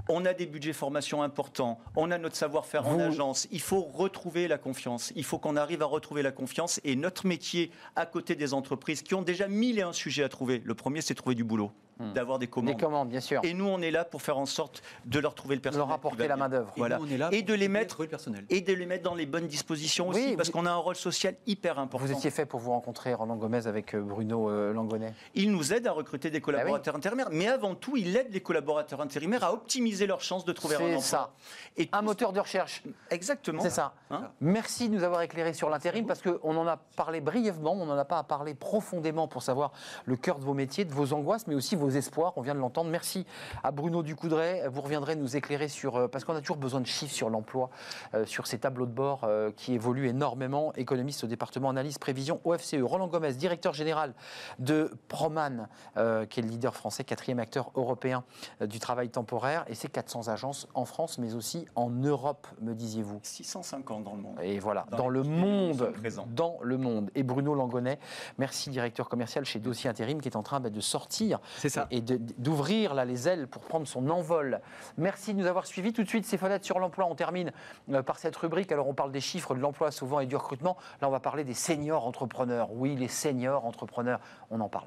On 0.08 0.24
a 0.24 0.32
des 0.32 0.46
budgets 0.46 0.72
formation 0.72 1.22
importants, 1.22 1.78
on 1.96 2.10
a 2.10 2.18
notre 2.18 2.36
savoir-faire 2.36 2.86
en 2.86 2.98
agence. 2.98 3.46
Il 3.50 3.60
faut 3.60 3.82
retrouver 3.82 4.48
la 4.48 4.58
confiance. 4.58 5.12
Il 5.16 5.24
faut 5.24 5.38
qu'on 5.38 5.56
arrive 5.56 5.82
à 5.82 5.86
retrouver 5.86 6.22
la 6.22 6.32
confiance. 6.32 6.80
Et 6.84 6.96
notre 6.96 7.26
métier, 7.26 7.70
à 7.94 8.06
côté 8.06 8.34
des 8.34 8.54
entreprises 8.54 9.02
qui 9.02 9.14
ont 9.14 9.22
déjà 9.22 9.48
mille 9.48 9.78
et 9.78 9.82
un 9.82 9.92
sujets 9.92 10.24
à 10.24 10.28
trouver, 10.28 10.62
le 10.64 10.74
premier, 10.74 11.02
c'est 11.02 11.14
trouver 11.14 11.34
du 11.34 11.44
boulot. 11.44 11.72
Hmm. 12.02 12.12
d'avoir 12.12 12.38
des 12.38 12.48
commandes. 12.48 12.74
Des 12.74 12.82
commandes, 12.82 13.08
bien 13.08 13.20
sûr. 13.20 13.40
Et 13.44 13.54
nous, 13.54 13.66
on 13.66 13.80
est 13.80 13.90
là 13.90 14.04
pour 14.04 14.22
faire 14.22 14.38
en 14.38 14.46
sorte 14.46 14.82
de 15.04 15.20
leur 15.20 15.34
trouver 15.34 15.54
le 15.54 15.60
personnel. 15.60 15.86
Leur 15.86 15.94
apporter 15.94 16.26
la 16.26 16.36
main-d'œuvre. 16.36 16.72
Voilà. 16.76 16.98
Et, 17.30 17.42
de 17.42 17.54
les 17.54 17.68
mettre, 17.68 18.02
le 18.02 18.08
personnel. 18.08 18.44
et 18.50 18.60
de 18.60 18.72
les 18.72 18.86
mettre 18.86 19.04
dans 19.04 19.14
les 19.14 19.26
bonnes 19.26 19.46
dispositions 19.46 20.08
aussi, 20.08 20.36
parce 20.36 20.50
qu'on 20.50 20.66
a 20.66 20.70
un 20.70 20.76
rôle 20.76 20.96
social 20.96 21.34
hyper 21.46 21.78
important. 21.78 22.04
Vous 22.04 22.12
étiez 22.12 22.30
fait 22.30 22.46
pour 22.46 22.60
vous 22.60 22.72
rencontrer, 22.72 23.14
Roland 23.14 23.36
Gomez, 23.36 23.66
avec 23.66 23.94
euh, 23.94 24.00
Bruno 24.00 24.50
euh, 24.50 24.72
Langonnet 24.72 25.14
Il 25.34 25.52
nous 25.52 25.72
aide 25.72 25.86
à 25.86 25.92
recruter 25.92 26.30
des 26.30 26.40
collaborateurs 26.40 26.94
bah 26.94 26.98
intérimaires, 26.98 27.28
mais 27.30 27.48
avant 27.48 27.74
tout, 27.74 27.96
il 27.96 28.16
aide 28.16 28.32
les 28.32 28.40
collaborateurs 28.40 29.00
intérimaires 29.00 29.44
à 29.44 29.52
optimiser 29.52 30.06
leurs 30.06 30.22
chances 30.22 30.44
de 30.44 30.52
trouver 30.52 30.76
un 30.76 30.78
emploi. 30.78 31.00
C'est 31.00 31.08
ça. 31.08 31.32
Et 31.76 31.88
un 31.92 32.02
moteur 32.02 32.32
de 32.32 32.40
recherche. 32.40 32.82
Exactement. 33.10 33.62
C'est 33.62 33.70
ça. 33.70 33.94
Hein 34.10 34.30
Merci 34.40 34.88
de 34.88 34.94
nous 34.94 35.04
avoir 35.04 35.22
éclairé 35.22 35.52
sur 35.52 35.70
l'intérim, 35.70 36.06
parce 36.06 36.22
qu'on 36.22 36.56
en 36.56 36.66
a 36.66 36.76
parlé 36.96 37.20
brièvement, 37.20 37.72
on 37.72 37.86
n'en 37.86 37.98
a 37.98 38.04
pas 38.04 38.18
à 38.18 38.24
parler 38.24 38.54
profondément 38.54 39.28
pour 39.28 39.42
savoir 39.42 39.72
le 40.04 40.16
cœur 40.16 40.38
de 40.38 40.44
vos 40.44 40.54
métiers, 40.54 40.84
de 40.84 40.92
vos 40.92 41.12
angoisses, 41.12 41.46
mais 41.46 41.54
aussi 41.54 41.76
vos 41.76 41.91
espoirs. 41.96 42.32
On 42.36 42.42
vient 42.42 42.54
de 42.54 42.60
l'entendre. 42.60 42.90
Merci 42.90 43.26
à 43.62 43.70
Bruno 43.70 44.02
Ducoudray. 44.02 44.68
Vous 44.68 44.80
reviendrez 44.80 45.16
nous 45.16 45.36
éclairer 45.36 45.68
sur, 45.68 45.96
euh, 45.96 46.08
parce 46.08 46.24
qu'on 46.24 46.34
a 46.34 46.40
toujours 46.40 46.56
besoin 46.56 46.80
de 46.80 46.86
chiffres 46.86 47.14
sur 47.14 47.30
l'emploi, 47.30 47.70
euh, 48.14 48.26
sur 48.26 48.46
ces 48.46 48.58
tableaux 48.58 48.86
de 48.86 48.92
bord 48.92 49.22
euh, 49.24 49.50
qui 49.56 49.74
évoluent 49.74 50.08
énormément. 50.08 50.72
Économiste 50.74 51.24
au 51.24 51.26
département 51.26 51.70
analyse 51.70 51.98
prévision 51.98 52.40
OFCE. 52.44 52.76
Roland 52.82 53.08
Gomez, 53.08 53.32
directeur 53.34 53.74
général 53.74 54.14
de 54.58 54.90
Proman, 55.08 55.68
qui 55.94 56.40
est 56.40 56.42
le 56.42 56.48
leader 56.48 56.74
français, 56.74 57.04
quatrième 57.04 57.38
acteur 57.38 57.70
européen 57.74 58.24
du 58.60 58.78
travail 58.78 59.08
temporaire. 59.08 59.64
Et 59.68 59.74
c'est 59.74 59.88
400 59.88 60.28
agences 60.28 60.68
en 60.74 60.84
France, 60.84 61.18
mais 61.18 61.34
aussi 61.34 61.66
en 61.74 61.90
Europe, 61.90 62.46
me 62.60 62.74
disiez-vous. 62.74 63.20
650 63.22 64.04
dans 64.04 64.14
le 64.14 64.22
monde. 64.22 64.38
Et 64.42 64.58
voilà, 64.58 64.86
dans, 64.90 65.08
le 65.08 65.22
monde. 65.22 65.92
Dans 66.28 66.58
le 66.62 66.76
monde. 66.76 67.10
Et 67.14 67.22
Bruno 67.22 67.54
Langonnet, 67.54 67.98
merci, 68.38 68.70
directeur 68.70 69.08
commercial 69.08 69.44
chez 69.44 69.58
Dossier 69.58 69.88
Intérim, 69.90 70.20
qui 70.20 70.28
est 70.28 70.36
en 70.36 70.42
train 70.42 70.60
bah, 70.60 70.70
de 70.70 70.80
sortir 70.80 71.40
ça. 71.68 71.81
Et 71.90 72.00
d'ouvrir 72.00 72.94
là 72.94 73.04
les 73.04 73.28
ailes 73.28 73.46
pour 73.46 73.62
prendre 73.62 73.86
son 73.86 74.08
envol. 74.10 74.60
Merci 74.98 75.34
de 75.34 75.38
nous 75.38 75.46
avoir 75.46 75.66
suivis. 75.66 75.92
Tout 75.92 76.02
de 76.02 76.08
suite, 76.08 76.24
ces 76.24 76.38
fenêtres 76.38 76.64
sur 76.64 76.78
l'emploi. 76.78 77.06
On 77.06 77.14
termine 77.14 77.52
euh, 77.90 78.02
par 78.02 78.18
cette 78.18 78.36
rubrique. 78.36 78.72
Alors, 78.72 78.88
on 78.88 78.94
parle 78.94 79.12
des 79.12 79.20
chiffres 79.20 79.54
de 79.54 79.60
l'emploi 79.60 79.90
souvent 79.90 80.20
et 80.20 80.26
du 80.26 80.36
recrutement. 80.36 80.76
Là, 81.00 81.08
on 81.08 81.10
va 81.10 81.20
parler 81.20 81.44
des 81.44 81.54
seniors 81.54 82.06
entrepreneurs. 82.06 82.72
Oui, 82.72 82.96
les 82.96 83.08
seniors 83.08 83.64
entrepreneurs. 83.64 84.20
On 84.50 84.60
en 84.60 84.68
parle. 84.68 84.86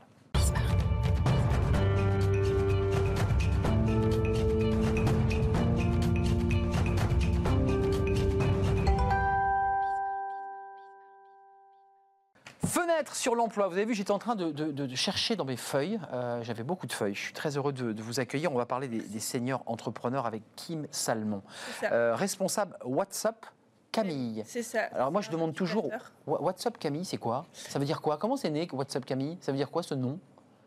Sur 13.14 13.36
l'emploi. 13.36 13.68
Vous 13.68 13.74
avez 13.74 13.86
vu, 13.86 13.94
j'étais 13.94 14.12
en 14.12 14.20
train 14.20 14.36
de, 14.36 14.96
chercher 14.96 15.36
dans 15.36 15.46
mes 15.46 15.58
feuilles. 15.58 16.00
Euh, 16.14 16.44
j'avais 16.44 16.64
beaucoup 16.64 16.88
de 16.88 16.94
feuilles. 16.94 17.16
Je 17.16 17.22
suis 17.22 17.34
très 17.34 17.58
heureux 17.58 17.74
de, 17.74 18.02
vous 18.02 18.20
accueillir. 18.20 18.52
On 18.52 18.58
va 18.58 18.66
parler 18.66 18.88
des, 18.88 19.20
seniors 19.20 19.64
entrepreneurs 19.66 20.26
avec 20.26 20.44
Kim 20.56 20.88
Salmon, 20.92 21.42
euh, 21.84 22.16
responsable 22.16 22.78
WhatsApp. 22.84 23.46
Camille. 23.92 24.44
C'est 24.46 24.62
ça. 24.62 24.84
Alors 24.94 25.10
moi 25.10 25.22
je 25.22 25.30
demande 25.30 25.54
toujours 25.54 25.90
WhatsApp 26.28 26.78
Camille, 26.78 27.06
c'est 27.06 27.16
quoi? 27.16 27.46
Ça 27.54 27.80
veut 27.80 27.86
dire 27.86 28.02
quoi? 28.02 28.18
Comment 28.18 28.36
c'est 28.36 28.50
né 28.50 28.68
WhatsApp 28.70 29.06
Camille? 29.06 29.38
Ça 29.40 29.54
veut 29.54 29.58
dire 29.58 29.72
quoi 29.72 29.84
ce 29.84 29.94
nom? 29.94 30.20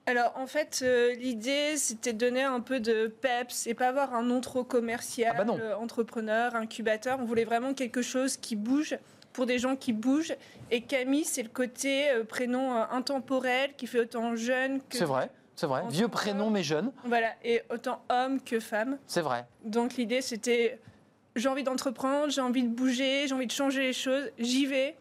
Alors 0.07 0.33
en 0.37 0.47
fait, 0.47 0.81
euh, 0.83 1.13
l'idée 1.15 1.77
c'était 1.77 2.15
de 2.15 2.19
donner 2.19 2.43
un 2.43 2.61
peu 2.61 2.81
de 2.81 3.07
peps 3.07 3.67
et 3.67 3.75
pas 3.75 3.89
avoir 3.89 4.15
un 4.15 4.23
nom 4.23 4.41
trop 4.41 4.65
commercial, 4.65 5.37
ah 5.39 5.45
bah 5.45 5.79
entrepreneur, 5.79 6.55
incubateur. 6.55 7.19
On 7.21 7.27
voulait 7.27 7.45
vraiment 7.45 7.75
quelque 7.75 8.01
chose 8.01 8.39
qui 8.39 8.57
bouge 8.57 8.97
pour 9.39 9.47
des 9.47 9.61
gens 9.61 9.77
qui 9.77 9.93
bougent. 9.93 10.35
Et 10.73 10.81
Camille, 10.81 11.25
c'est 11.25 11.45
le 11.45 11.49
côté 11.49 12.11
euh, 12.11 12.25
prénom 12.25 12.75
euh, 12.75 12.83
intemporel 12.91 13.71
qui 13.77 13.87
fait 13.87 14.01
autant 14.01 14.35
jeune 14.35 14.81
que. 14.81 14.97
C'est 14.97 15.05
vrai. 15.05 15.31
C'est 15.55 15.69
vrai, 15.69 15.83
vieux 15.91 16.09
prénom 16.09 16.51
mais 16.51 16.65
jeune. 16.65 16.91
Voilà, 17.05 17.29
et 17.45 17.63
autant 17.71 18.03
homme 18.09 18.41
que 18.41 18.59
femme. 18.59 18.99
C'est 19.07 19.21
vrai. 19.21 19.47
Donc 19.65 19.95
l'idée 19.95 20.23
c'était 20.23 20.81
j'ai 21.37 21.49
envie 21.49 21.63
d'entreprendre, 21.63 22.31
j'ai 22.31 22.41
envie 22.41 22.65
de 22.65 22.69
bouger, 22.69 23.29
j'ai 23.29 23.35
envie 23.35 23.47
de 23.47 23.53
changer 23.53 23.83
les 23.83 23.93
choses, 23.93 24.31
j'y 24.39 24.67
vais. 24.67 24.97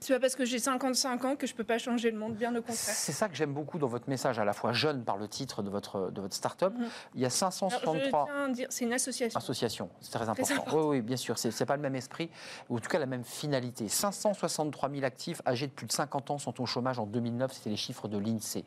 C'est 0.00 0.14
pas 0.14 0.20
parce 0.20 0.34
que 0.34 0.46
j'ai 0.46 0.58
55 0.58 1.24
ans 1.26 1.36
que 1.36 1.46
je 1.46 1.54
peux 1.54 1.64
pas 1.64 1.78
changer 1.78 2.10
le 2.10 2.18
monde, 2.18 2.34
bien 2.34 2.50
au 2.52 2.62
contraire. 2.62 2.76
C'est 2.76 3.12
ça 3.12 3.28
que 3.28 3.36
j'aime 3.36 3.52
beaucoup 3.52 3.78
dans 3.78 3.86
votre 3.86 4.08
message, 4.08 4.38
à 4.38 4.44
la 4.44 4.54
fois 4.54 4.72
jeune 4.72 5.04
par 5.04 5.18
le 5.18 5.28
titre 5.28 5.62
de 5.62 5.68
votre, 5.68 6.10
de 6.10 6.20
votre 6.22 6.34
start-up. 6.34 6.72
Mm. 6.74 6.84
Il 7.16 7.20
y 7.20 7.26
a 7.26 7.30
563. 7.30 8.26
C'est 8.70 8.84
une 8.84 8.94
association. 8.94 9.38
Association, 9.38 9.90
c'est 10.00 10.12
très 10.12 10.28
important. 10.28 10.64
Oui, 10.72 10.84
oui, 10.86 11.00
bien 11.02 11.16
sûr, 11.16 11.38
c'est 11.38 11.66
pas 11.66 11.76
le 11.76 11.82
même 11.82 11.96
esprit, 11.96 12.30
ou 12.70 12.76
en 12.76 12.80
tout 12.80 12.88
cas 12.88 12.98
la 12.98 13.06
même 13.06 13.24
finalité. 13.24 13.88
563 13.88 14.90
000 14.90 15.04
actifs 15.04 15.42
âgés 15.46 15.66
de 15.66 15.72
plus 15.72 15.86
de 15.86 15.92
50 15.92 16.30
ans 16.30 16.38
sont 16.38 16.60
au 16.60 16.66
chômage 16.66 16.98
en 16.98 17.06
2009, 17.06 17.52
c'était 17.52 17.70
les 17.70 17.76
chiffres 17.76 18.08
de 18.08 18.18
l'INSEE. 18.18 18.64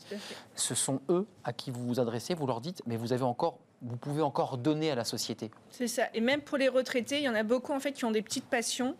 Ce 0.55 0.75
sont 0.75 1.01
eux 1.09 1.25
à 1.43 1.51
qui 1.51 1.71
vous 1.71 1.85
vous 1.85 1.99
adressez, 1.99 2.35
vous 2.35 2.45
leur 2.45 2.61
dites, 2.61 2.83
mais 2.85 2.95
vous 2.95 3.13
avez 3.13 3.23
encore 3.23 3.57
vous 3.85 3.97
pouvez 3.97 4.21
encore 4.21 4.57
donner 4.57 4.91
à 4.91 4.95
la 4.95 5.03
société. 5.03 5.51
C'est 5.69 5.89
ça. 5.89 6.03
Et 6.13 6.21
même 6.21 6.41
pour 6.41 6.57
les 6.57 6.69
retraités, 6.69 7.17
il 7.17 7.23
y 7.23 7.29
en 7.29 7.35
a 7.35 7.43
beaucoup 7.43 7.73
en 7.73 7.81
fait 7.81 7.91
qui 7.91 8.05
ont 8.05 8.11
des 8.11 8.21
petites 8.21 8.45
passions 8.45 8.95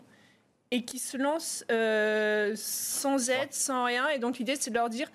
et 0.74 0.84
qui 0.84 0.98
se 0.98 1.16
lancent 1.16 1.64
euh, 1.70 2.52
sans 2.56 3.30
aide, 3.30 3.52
sans 3.52 3.84
rien. 3.84 4.08
Et 4.08 4.18
donc 4.18 4.38
l'idée, 4.38 4.56
c'est 4.56 4.70
de 4.70 4.74
leur 4.74 4.90
dire, 4.90 5.08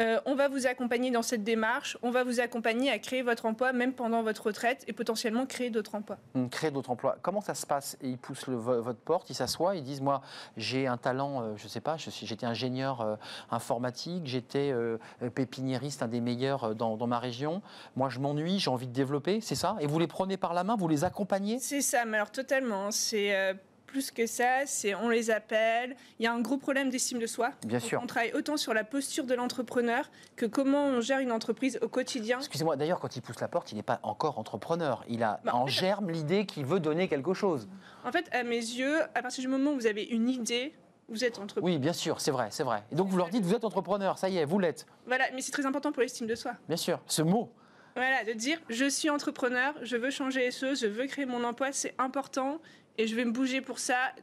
euh, 0.00 0.20
on 0.24 0.36
va 0.36 0.46
vous 0.46 0.68
accompagner 0.68 1.10
dans 1.10 1.22
cette 1.22 1.42
démarche, 1.42 1.98
on 2.02 2.12
va 2.12 2.22
vous 2.22 2.38
accompagner 2.38 2.92
à 2.92 2.98
créer 3.00 3.22
votre 3.22 3.44
emploi 3.44 3.72
même 3.72 3.92
pendant 3.92 4.22
votre 4.22 4.46
retraite 4.46 4.84
et 4.86 4.92
potentiellement 4.92 5.46
créer 5.46 5.68
d'autres 5.68 5.96
emplois. 5.96 6.18
Hum, 6.36 6.48
créer 6.48 6.70
d'autres 6.70 6.90
emplois. 6.90 7.16
Comment 7.22 7.40
ça 7.40 7.54
se 7.54 7.66
passe? 7.66 7.98
Ils 8.02 8.18
poussent 8.18 8.48
votre 8.48 9.00
porte, 9.00 9.28
ils 9.30 9.34
s'assoient, 9.34 9.74
ils 9.74 9.82
disent 9.82 10.00
moi 10.00 10.22
j'ai 10.56 10.86
un 10.86 10.96
talent, 10.96 11.42
euh, 11.42 11.56
je 11.56 11.64
ne 11.64 11.68
sais 11.68 11.80
pas, 11.80 11.96
j'étais 11.96 12.46
ingénieur 12.46 13.00
euh, 13.00 13.16
informatique, 13.50 14.22
j'étais 14.26 14.72
pépiniériste, 15.34 16.04
un 16.04 16.08
des 16.08 16.20
meilleurs 16.20 16.76
dans, 16.76 16.96
dans 16.96 17.08
ma 17.08 17.18
région. 17.18 17.62
Moi 17.96 18.10
je 18.10 18.20
m'ennuie, 18.20 18.60
j'ai 18.60 18.70
envie 18.70 18.86
de 18.86 18.92
développer, 18.92 19.40
c'est 19.40 19.56
ça? 19.56 19.76
Et 19.80 19.88
vous 19.88 19.98
les 19.98 20.06
prenez 20.06 20.36
par 20.36 20.54
la 20.54 20.62
main, 20.62 20.76
vous 20.76 20.86
les 20.86 21.02
accompagnez? 21.02 21.58
C'est 21.58 21.82
ça, 21.82 22.04
mais 22.04 22.16
alors 22.16 22.30
totalement. 22.30 22.92
C'est 22.92 23.56
plus 23.90 24.10
que 24.10 24.26
ça, 24.26 24.66
c'est 24.66 24.94
on 24.94 25.08
les 25.08 25.30
appelle. 25.30 25.96
Il 26.18 26.24
y 26.24 26.26
a 26.26 26.32
un 26.32 26.40
gros 26.40 26.56
problème 26.56 26.90
d'estime 26.90 27.18
de 27.18 27.26
soi. 27.26 27.50
Bien 27.66 27.80
sûr. 27.80 28.00
On 28.02 28.06
travaille 28.06 28.32
autant 28.34 28.56
sur 28.56 28.72
la 28.72 28.84
posture 28.84 29.24
de 29.24 29.34
l'entrepreneur 29.34 30.10
que 30.36 30.46
comment 30.46 30.86
on 30.86 31.00
gère 31.00 31.18
une 31.18 31.32
entreprise 31.32 31.78
au 31.82 31.88
quotidien. 31.88 32.38
Excusez-moi, 32.38 32.76
d'ailleurs, 32.76 33.00
quand 33.00 33.16
il 33.16 33.22
pousse 33.22 33.40
la 33.40 33.48
porte, 33.48 33.72
il 33.72 33.74
n'est 33.74 33.82
pas 33.82 34.00
encore 34.02 34.38
entrepreneur. 34.38 35.04
Il 35.08 35.22
a 35.22 35.40
bah, 35.44 35.54
en, 35.54 35.66
germe 35.66 36.10
l'idée 36.10 36.46
qu'il 36.46 36.64
veut 36.64 36.80
donner 36.80 37.08
quelque 37.08 37.34
chose. 37.34 37.68
En 38.04 38.12
fait, 38.12 38.28
à 38.32 38.44
mes 38.44 38.56
yeux, 38.56 39.02
à 39.14 39.22
partir 39.22 39.42
du 39.42 39.48
moment 39.48 39.72
où 39.72 39.74
vous 39.74 39.86
avez 39.86 40.04
une 40.04 40.28
idée, 40.28 40.72
vous 41.08 41.24
êtes 41.24 41.38
entrepreneur. 41.38 41.74
Oui, 41.74 41.78
bien 41.78 41.92
sûr, 41.92 42.20
c'est 42.20 42.30
vrai, 42.30 42.48
c'est 42.50 42.62
vrai. 42.62 42.84
Et 42.92 42.94
donc 42.94 43.08
vous 43.08 43.16
leur 43.16 43.28
dites, 43.28 43.44
vous 43.44 43.54
êtes 43.54 43.64
entrepreneur, 43.64 44.16
ça 44.16 44.28
y 44.28 44.38
est, 44.38 44.44
vous 44.44 44.60
l'êtes. 44.60 44.86
Voilà, 45.06 45.24
mais 45.34 45.42
c'est 45.42 45.50
très 45.50 45.66
important 45.66 45.90
pour 45.90 46.02
l'estime 46.02 46.28
de 46.28 46.36
soi. 46.36 46.52
Bien 46.68 46.76
sûr, 46.76 47.00
ce 47.06 47.22
mot. 47.22 47.52
Voilà, 47.96 48.24
de 48.24 48.32
dire 48.32 48.58
je 48.68 48.88
suis 48.88 49.10
entrepreneur, 49.10 49.74
je 49.82 49.96
veux 49.96 50.10
changer 50.10 50.40
les 50.40 50.50
choses, 50.52 50.80
je 50.80 50.86
veux 50.86 51.06
créer 51.06 51.26
mon 51.26 51.42
emploi, 51.42 51.72
c'est 51.72 51.94
important 51.98 52.60
et 52.98 53.06
je 53.06 53.14
vais 53.14 53.24
me 53.24 53.32
bouger 53.32 53.60
pour 53.60 53.78
ça. 53.78 54.14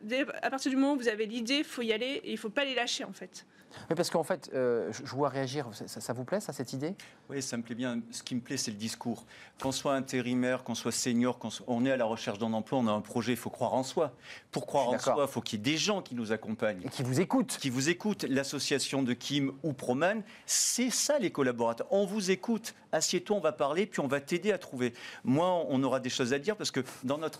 À 0.41 0.49
partir 0.49 0.69
du 0.69 0.77
moment 0.77 0.93
où 0.93 0.97
vous 0.97 1.07
avez 1.07 1.25
l'idée, 1.25 1.59
il 1.59 1.63
faut 1.63 1.81
y 1.81 1.93
aller 1.93 2.21
et 2.23 2.29
il 2.29 2.33
ne 2.33 2.37
faut 2.37 2.49
pas 2.49 2.65
les 2.65 2.75
lâcher 2.75 3.03
en 3.03 3.13
fait. 3.13 3.45
Mais 3.89 3.95
parce 3.95 4.09
qu'en 4.09 4.23
fait, 4.23 4.49
euh, 4.53 4.91
je 4.91 5.15
vois 5.15 5.29
réagir, 5.29 5.69
ça, 5.73 6.13
vous 6.13 6.23
plaît, 6.23 6.39
ça, 6.39 6.53
cette 6.53 6.73
idée? 6.73 6.95
Oui, 7.29 7.41
ça 7.41 7.57
me 7.57 7.63
plaît 7.63 7.75
bien. 7.75 7.99
Ce 8.11 8.23
qui 8.23 8.35
me 8.35 8.41
plaît, 8.41 8.57
c'est 8.57 8.71
le 8.71 8.77
discours. 8.77 9.25
Qu'on 9.61 9.71
soit 9.71 9.93
intérimaire, 9.93 10.63
qu'on 10.63 10.75
soit 10.75 10.91
senior, 10.91 11.39
qu'on 11.39 11.49
on 11.67 11.85
est 11.85 11.91
à 11.91 11.97
la 11.97 12.05
recherche 12.05 12.39
d'un 12.39 12.53
emploi, 12.53 12.79
on 12.79 12.87
a 12.87 12.91
un 12.91 13.01
projet, 13.01 13.33
il 13.33 13.37
faut 13.37 13.49
croire 13.49 13.73
en 13.73 13.83
soi. 13.83 14.13
Pour 14.51 14.67
croire 14.67 14.89
en 14.89 14.99
soi, 14.99 15.25
il 15.27 15.31
faut 15.31 15.41
qu'il 15.41 15.59
y 15.59 15.61
ait 15.61 15.71
des 15.71 15.77
gens 15.77 16.01
qui 16.01 16.15
nous 16.15 16.31
accompagnent. 16.31 16.81
Et 16.83 16.89
qui 16.89 17.03
vous 17.03 17.19
écoutent. 17.19 17.57
Qui 17.59 17.69
vous 17.69 17.89
écoutent. 17.89 18.23
L'association 18.23 19.03
de 19.03 19.13
Kim 19.13 19.51
ou 19.63 19.73
Proman, 19.73 20.21
c'est 20.45 20.89
ça 20.89 21.19
les 21.19 21.31
collaborateurs. 21.31 21.87
On 21.91 22.05
vous 22.05 22.31
écoute. 22.31 22.75
Assieds-toi, 22.91 23.35
on 23.35 23.41
va 23.41 23.51
parler, 23.51 23.85
puis 23.85 23.99
on 23.99 24.07
va 24.07 24.21
t'aider 24.21 24.51
à 24.51 24.57
trouver. 24.57 24.93
Moi, 25.25 25.65
on 25.67 25.83
aura 25.83 25.99
des 25.99 26.09
choses 26.09 26.33
à 26.33 26.39
dire 26.39 26.55
parce 26.55 26.71
que 26.71 26.79
dans 27.03 27.17
notre 27.17 27.37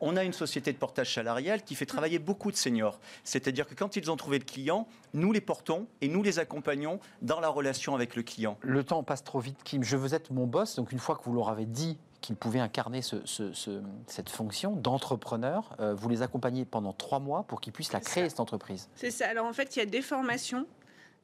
on 0.00 0.16
a 0.16 0.24
une 0.24 0.32
société 0.32 0.72
de 0.72 0.78
portage 0.78 1.14
salarial 1.14 1.62
qui 1.62 1.74
fait 1.74 1.86
travailler 1.86 2.18
beaucoup 2.18 2.50
de 2.50 2.56
seniors. 2.56 2.98
C'est-à-dire 3.24 3.66
que 3.66 3.74
quand 3.74 3.96
ils 3.96 4.10
ont 4.10 4.16
trouvé 4.16 4.38
le 4.38 4.44
client, 4.44 4.88
nous 5.14 5.32
les 5.32 5.40
portons 5.66 5.86
et 6.00 6.08
nous 6.08 6.22
les 6.22 6.38
accompagnons 6.38 7.00
dans 7.22 7.40
la 7.40 7.48
relation 7.48 7.94
avec 7.94 8.16
le 8.16 8.22
client. 8.22 8.56
Le 8.62 8.84
temps 8.84 9.02
passe 9.02 9.24
trop 9.24 9.40
vite, 9.40 9.58
Kim. 9.64 9.82
Je 9.82 9.96
veux 9.96 10.14
être 10.14 10.32
mon 10.32 10.46
boss. 10.46 10.76
Donc 10.76 10.92
une 10.92 10.98
fois 10.98 11.16
que 11.16 11.24
vous 11.24 11.34
leur 11.34 11.48
avez 11.48 11.66
dit 11.66 11.98
qu'ils 12.20 12.36
pouvaient 12.36 12.60
incarner 12.60 13.00
cette 13.02 14.28
fonction 14.28 14.72
d'entrepreneur, 14.72 15.76
euh, 15.80 15.94
vous 15.94 16.08
les 16.08 16.22
accompagnez 16.22 16.64
pendant 16.64 16.92
trois 16.92 17.20
mois 17.20 17.44
pour 17.44 17.60
qu'ils 17.60 17.72
puissent 17.72 17.92
la 17.92 18.00
créer, 18.00 18.28
cette 18.28 18.40
entreprise. 18.40 18.88
C'est 18.94 19.10
ça. 19.10 19.28
Alors 19.28 19.46
en 19.46 19.52
fait, 19.52 19.76
il 19.76 19.80
y 19.80 19.82
a 19.82 19.86
des 19.86 20.02
formations 20.02 20.66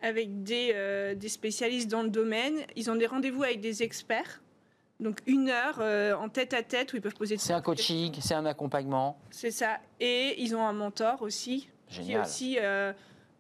avec 0.02 0.42
des, 0.42 0.72
euh, 0.74 1.14
des 1.14 1.28
spécialistes 1.28 1.90
dans 1.90 2.02
le 2.02 2.10
domaine. 2.10 2.54
Ils 2.76 2.90
ont 2.90 2.96
des 2.96 3.06
rendez-vous 3.06 3.42
avec 3.42 3.60
des 3.60 3.82
experts. 3.82 4.42
Donc 5.00 5.20
une 5.26 5.48
heure 5.48 5.78
euh, 5.80 6.14
en 6.14 6.28
tête 6.28 6.54
à 6.54 6.62
tête 6.62 6.92
où 6.92 6.96
ils 6.96 7.02
peuvent 7.02 7.14
poser. 7.14 7.36
C'est 7.36 7.52
un 7.52 7.62
coaching, 7.62 8.12
c'est 8.20 8.34
un 8.34 8.46
accompagnement. 8.46 9.18
C'est 9.30 9.50
ça. 9.50 9.78
Et 9.98 10.40
ils 10.40 10.54
ont 10.54 10.64
un 10.64 10.72
mentor 10.72 11.22
aussi, 11.22 11.68
Génial. 11.88 12.22
qui 12.22 12.28
aussi 12.28 12.58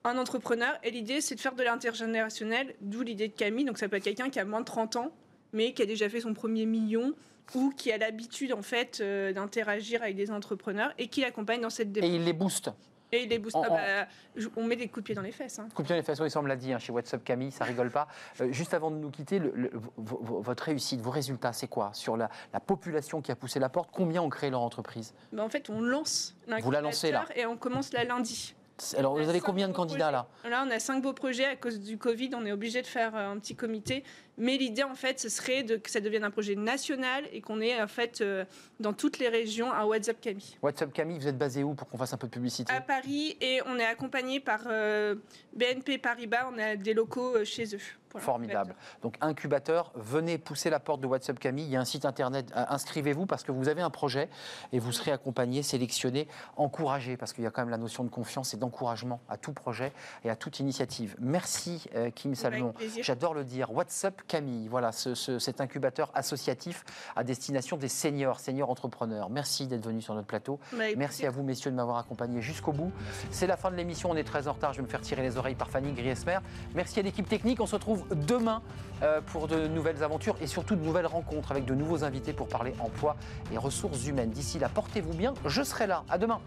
un 0.04 0.18
entrepreneur. 0.18 0.78
Et 0.82 0.90
l'idée, 0.90 1.20
c'est 1.20 1.34
de 1.34 1.40
faire 1.40 1.54
de 1.54 1.62
l'intergénérationnel, 1.62 2.74
d'où 2.80 3.02
l'idée 3.02 3.28
de 3.28 3.34
Camille. 3.34 3.64
Donc 3.64 3.78
ça 3.78 3.88
peut 3.88 3.96
être 3.96 4.04
quelqu'un 4.04 4.30
qui 4.30 4.40
a 4.40 4.44
moins 4.44 4.60
de 4.60 4.66
30 4.66 4.96
ans, 4.96 5.12
mais 5.52 5.72
qui 5.72 5.82
a 5.82 5.86
déjà 5.86 6.08
fait 6.08 6.20
son 6.20 6.34
premier 6.34 6.66
million 6.66 7.14
ou 7.54 7.70
qui 7.76 7.92
a 7.92 7.98
l'habitude 7.98 8.52
en 8.52 8.62
fait 8.62 9.00
euh, 9.00 9.32
d'interagir 9.32 10.02
avec 10.02 10.16
des 10.16 10.30
entrepreneurs 10.30 10.92
et 10.98 11.08
qui 11.08 11.20
l'accompagne 11.20 11.60
dans 11.60 11.70
cette 11.70 11.92
démarche. 11.92 12.12
Et 12.12 12.16
il 12.16 12.24
les 12.24 12.32
booste. 12.32 12.70
Et 13.14 13.24
il 13.24 13.28
les 13.28 13.38
booste. 13.38 13.56
On, 13.56 13.62
ah 13.62 13.68
bah, 13.68 14.42
on 14.56 14.64
met 14.64 14.76
des 14.76 14.88
coups 14.88 15.02
de 15.02 15.06
pied 15.06 15.14
dans 15.14 15.22
les 15.22 15.32
fesses. 15.32 15.58
Hein. 15.58 15.68
Coups 15.74 15.80
de 15.80 15.82
pied 15.82 15.94
dans 15.94 15.96
les 15.96 16.02
fesses, 16.02 16.20
oui, 16.20 16.30
ça 16.30 16.40
on 16.40 16.44
me 16.44 16.48
l'a 16.48 16.56
dit 16.56 16.72
hein, 16.72 16.78
chez 16.78 16.92
WhatsApp 16.92 17.22
Camille, 17.22 17.50
ça 17.50 17.64
rigole 17.64 17.90
pas. 17.90 18.08
Euh, 18.40 18.50
juste 18.52 18.72
avant 18.72 18.90
de 18.90 18.96
nous 18.96 19.10
quitter, 19.10 19.38
le, 19.38 19.70
votre 19.96 20.64
réussite, 20.64 21.02
vos 21.02 21.10
résultats, 21.10 21.52
c'est 21.52 21.68
quoi? 21.68 21.90
Sur 21.92 22.16
la, 22.16 22.30
population 22.66 23.20
qui 23.20 23.30
a 23.30 23.36
poussé 23.36 23.58
la 23.58 23.68
porte, 23.68 23.90
combien 23.92 24.22
ont 24.22 24.30
créé 24.30 24.48
leur 24.48 24.62
entreprise? 24.62 25.12
Bah, 25.32 25.44
En 25.44 25.50
fait, 25.50 25.68
on 25.68 25.82
lance 25.82 26.34
Vous 26.62 26.70
la 26.70 26.80
lancez 26.80 27.10
là 27.10 27.26
Et 27.36 27.44
on 27.44 27.58
commence 27.58 27.92
la 27.92 28.04
lundi. 28.04 28.54
Alors, 28.96 29.16
vous 29.16 29.28
avez 29.28 29.40
combien 29.40 29.68
de 29.68 29.72
candidats 29.72 30.10
là? 30.10 30.26
Là, 30.48 30.64
on 30.66 30.70
a 30.70 30.78
cinq 30.78 31.02
beaux 31.02 31.12
projets. 31.12 31.44
À 31.44 31.56
cause 31.56 31.80
du 31.80 31.98
Covid, 31.98 32.30
on 32.34 32.44
est 32.46 32.52
obligé 32.52 32.82
de 32.82 32.86
faire 32.86 33.14
euh, 33.14 33.32
un 33.32 33.38
petit 33.38 33.54
comité. 33.54 34.04
Mais 34.42 34.56
l'idée, 34.56 34.82
en 34.82 34.96
fait, 34.96 35.20
ce 35.20 35.28
serait 35.28 35.62
de, 35.62 35.76
que 35.76 35.88
ça 35.88 36.00
devienne 36.00 36.24
un 36.24 36.32
projet 36.32 36.56
national 36.56 37.24
et 37.32 37.40
qu'on 37.40 37.60
ait, 37.60 37.80
en 37.80 37.86
fait, 37.86 38.20
euh, 38.20 38.44
dans 38.80 38.92
toutes 38.92 39.20
les 39.20 39.28
régions, 39.28 39.70
un 39.72 39.84
WhatsApp 39.84 40.20
Camille. 40.20 40.56
WhatsApp 40.60 40.92
Camille, 40.92 41.16
vous 41.16 41.28
êtes 41.28 41.38
basé 41.38 41.62
où 41.62 41.74
pour 41.74 41.88
qu'on 41.88 41.96
fasse 41.96 42.12
un 42.12 42.16
peu 42.16 42.26
de 42.26 42.32
publicité? 42.32 42.72
À 42.72 42.80
Paris 42.80 43.36
et 43.40 43.60
on 43.66 43.78
est 43.78 43.86
accompagné 43.86 44.40
par 44.40 44.62
euh, 44.66 45.14
BNP 45.54 45.98
Paribas. 45.98 46.50
On 46.52 46.58
a 46.58 46.74
des 46.74 46.92
locaux 46.92 47.44
chez 47.44 47.72
eux. 47.76 47.80
Formidable. 48.20 48.74
Donc 49.02 49.16
incubateur, 49.20 49.92
venez 49.94 50.38
pousser 50.38 50.70
la 50.70 50.80
porte 50.80 51.00
de 51.00 51.06
WhatsApp 51.06 51.38
Camille. 51.38 51.64
Il 51.64 51.70
y 51.70 51.76
a 51.76 51.80
un 51.80 51.84
site 51.84 52.04
internet. 52.04 52.52
Euh, 52.56 52.64
inscrivez-vous 52.68 53.26
parce 53.26 53.42
que 53.42 53.52
vous 53.52 53.68
avez 53.68 53.82
un 53.82 53.90
projet 53.90 54.28
et 54.72 54.78
vous 54.78 54.92
serez 54.92 55.12
accompagné, 55.12 55.62
sélectionné, 55.62 56.28
encouragé 56.56 57.16
parce 57.16 57.32
qu'il 57.32 57.44
y 57.44 57.46
a 57.46 57.50
quand 57.50 57.62
même 57.62 57.70
la 57.70 57.78
notion 57.78 58.04
de 58.04 58.10
confiance 58.10 58.54
et 58.54 58.56
d'encouragement 58.56 59.20
à 59.28 59.36
tout 59.36 59.52
projet 59.52 59.92
et 60.24 60.30
à 60.30 60.36
toute 60.36 60.60
initiative. 60.60 61.16
Merci 61.20 61.84
euh, 61.94 62.10
Kim 62.10 62.34
Salmon. 62.34 62.74
J'adore 63.00 63.34
le 63.34 63.44
dire. 63.44 63.72
WhatsApp 63.72 64.22
Camille, 64.32 64.66
voilà 64.66 64.92
cet 64.92 65.60
incubateur 65.60 66.10
associatif 66.14 66.86
à 67.16 67.22
destination 67.22 67.76
des 67.76 67.88
seniors, 67.88 68.40
seniors 68.40 68.70
entrepreneurs. 68.70 69.28
Merci 69.28 69.66
d'être 69.66 69.84
venu 69.84 70.00
sur 70.00 70.14
notre 70.14 70.26
plateau. 70.26 70.58
Merci 70.96 71.26
à 71.26 71.30
vous 71.30 71.42
messieurs 71.42 71.70
de 71.70 71.76
m'avoir 71.76 71.98
accompagné 71.98 72.40
jusqu'au 72.40 72.72
bout. 72.72 72.92
C'est 73.30 73.46
la 73.46 73.58
fin 73.58 73.70
de 73.70 73.76
l'émission. 73.76 74.10
On 74.10 74.16
est 74.16 74.24
très 74.24 74.48
en 74.48 74.54
retard. 74.54 74.72
Je 74.72 74.78
vais 74.78 74.84
me 74.84 74.88
faire 74.88 75.02
tirer 75.02 75.20
les 75.20 75.36
oreilles 75.36 75.54
par 75.54 75.68
Fanny 75.68 75.92
Griesmer. 75.92 76.38
Merci 76.74 77.00
à 77.00 77.02
l'équipe 77.02 77.28
technique. 77.28 77.60
On 77.60 77.66
se 77.66 77.74
retrouve 77.74 78.06
demain 78.26 78.62
euh, 79.02 79.20
pour 79.20 79.48
de 79.48 79.68
nouvelles 79.68 80.02
aventures 80.02 80.38
et 80.40 80.46
surtout 80.46 80.76
de 80.76 80.82
nouvelles 80.82 81.04
rencontres 81.04 81.50
avec 81.50 81.66
de 81.66 81.74
nouveaux 81.74 82.02
invités 82.02 82.32
pour 82.32 82.48
parler 82.48 82.72
emploi 82.80 83.16
et 83.52 83.58
ressources 83.58 84.06
humaines. 84.06 84.30
D'ici 84.30 84.58
là, 84.58 84.70
portez-vous 84.70 85.12
bien, 85.12 85.34
je 85.44 85.62
serai 85.62 85.86
là. 85.86 86.04
À 86.08 86.16
demain. 86.16 86.40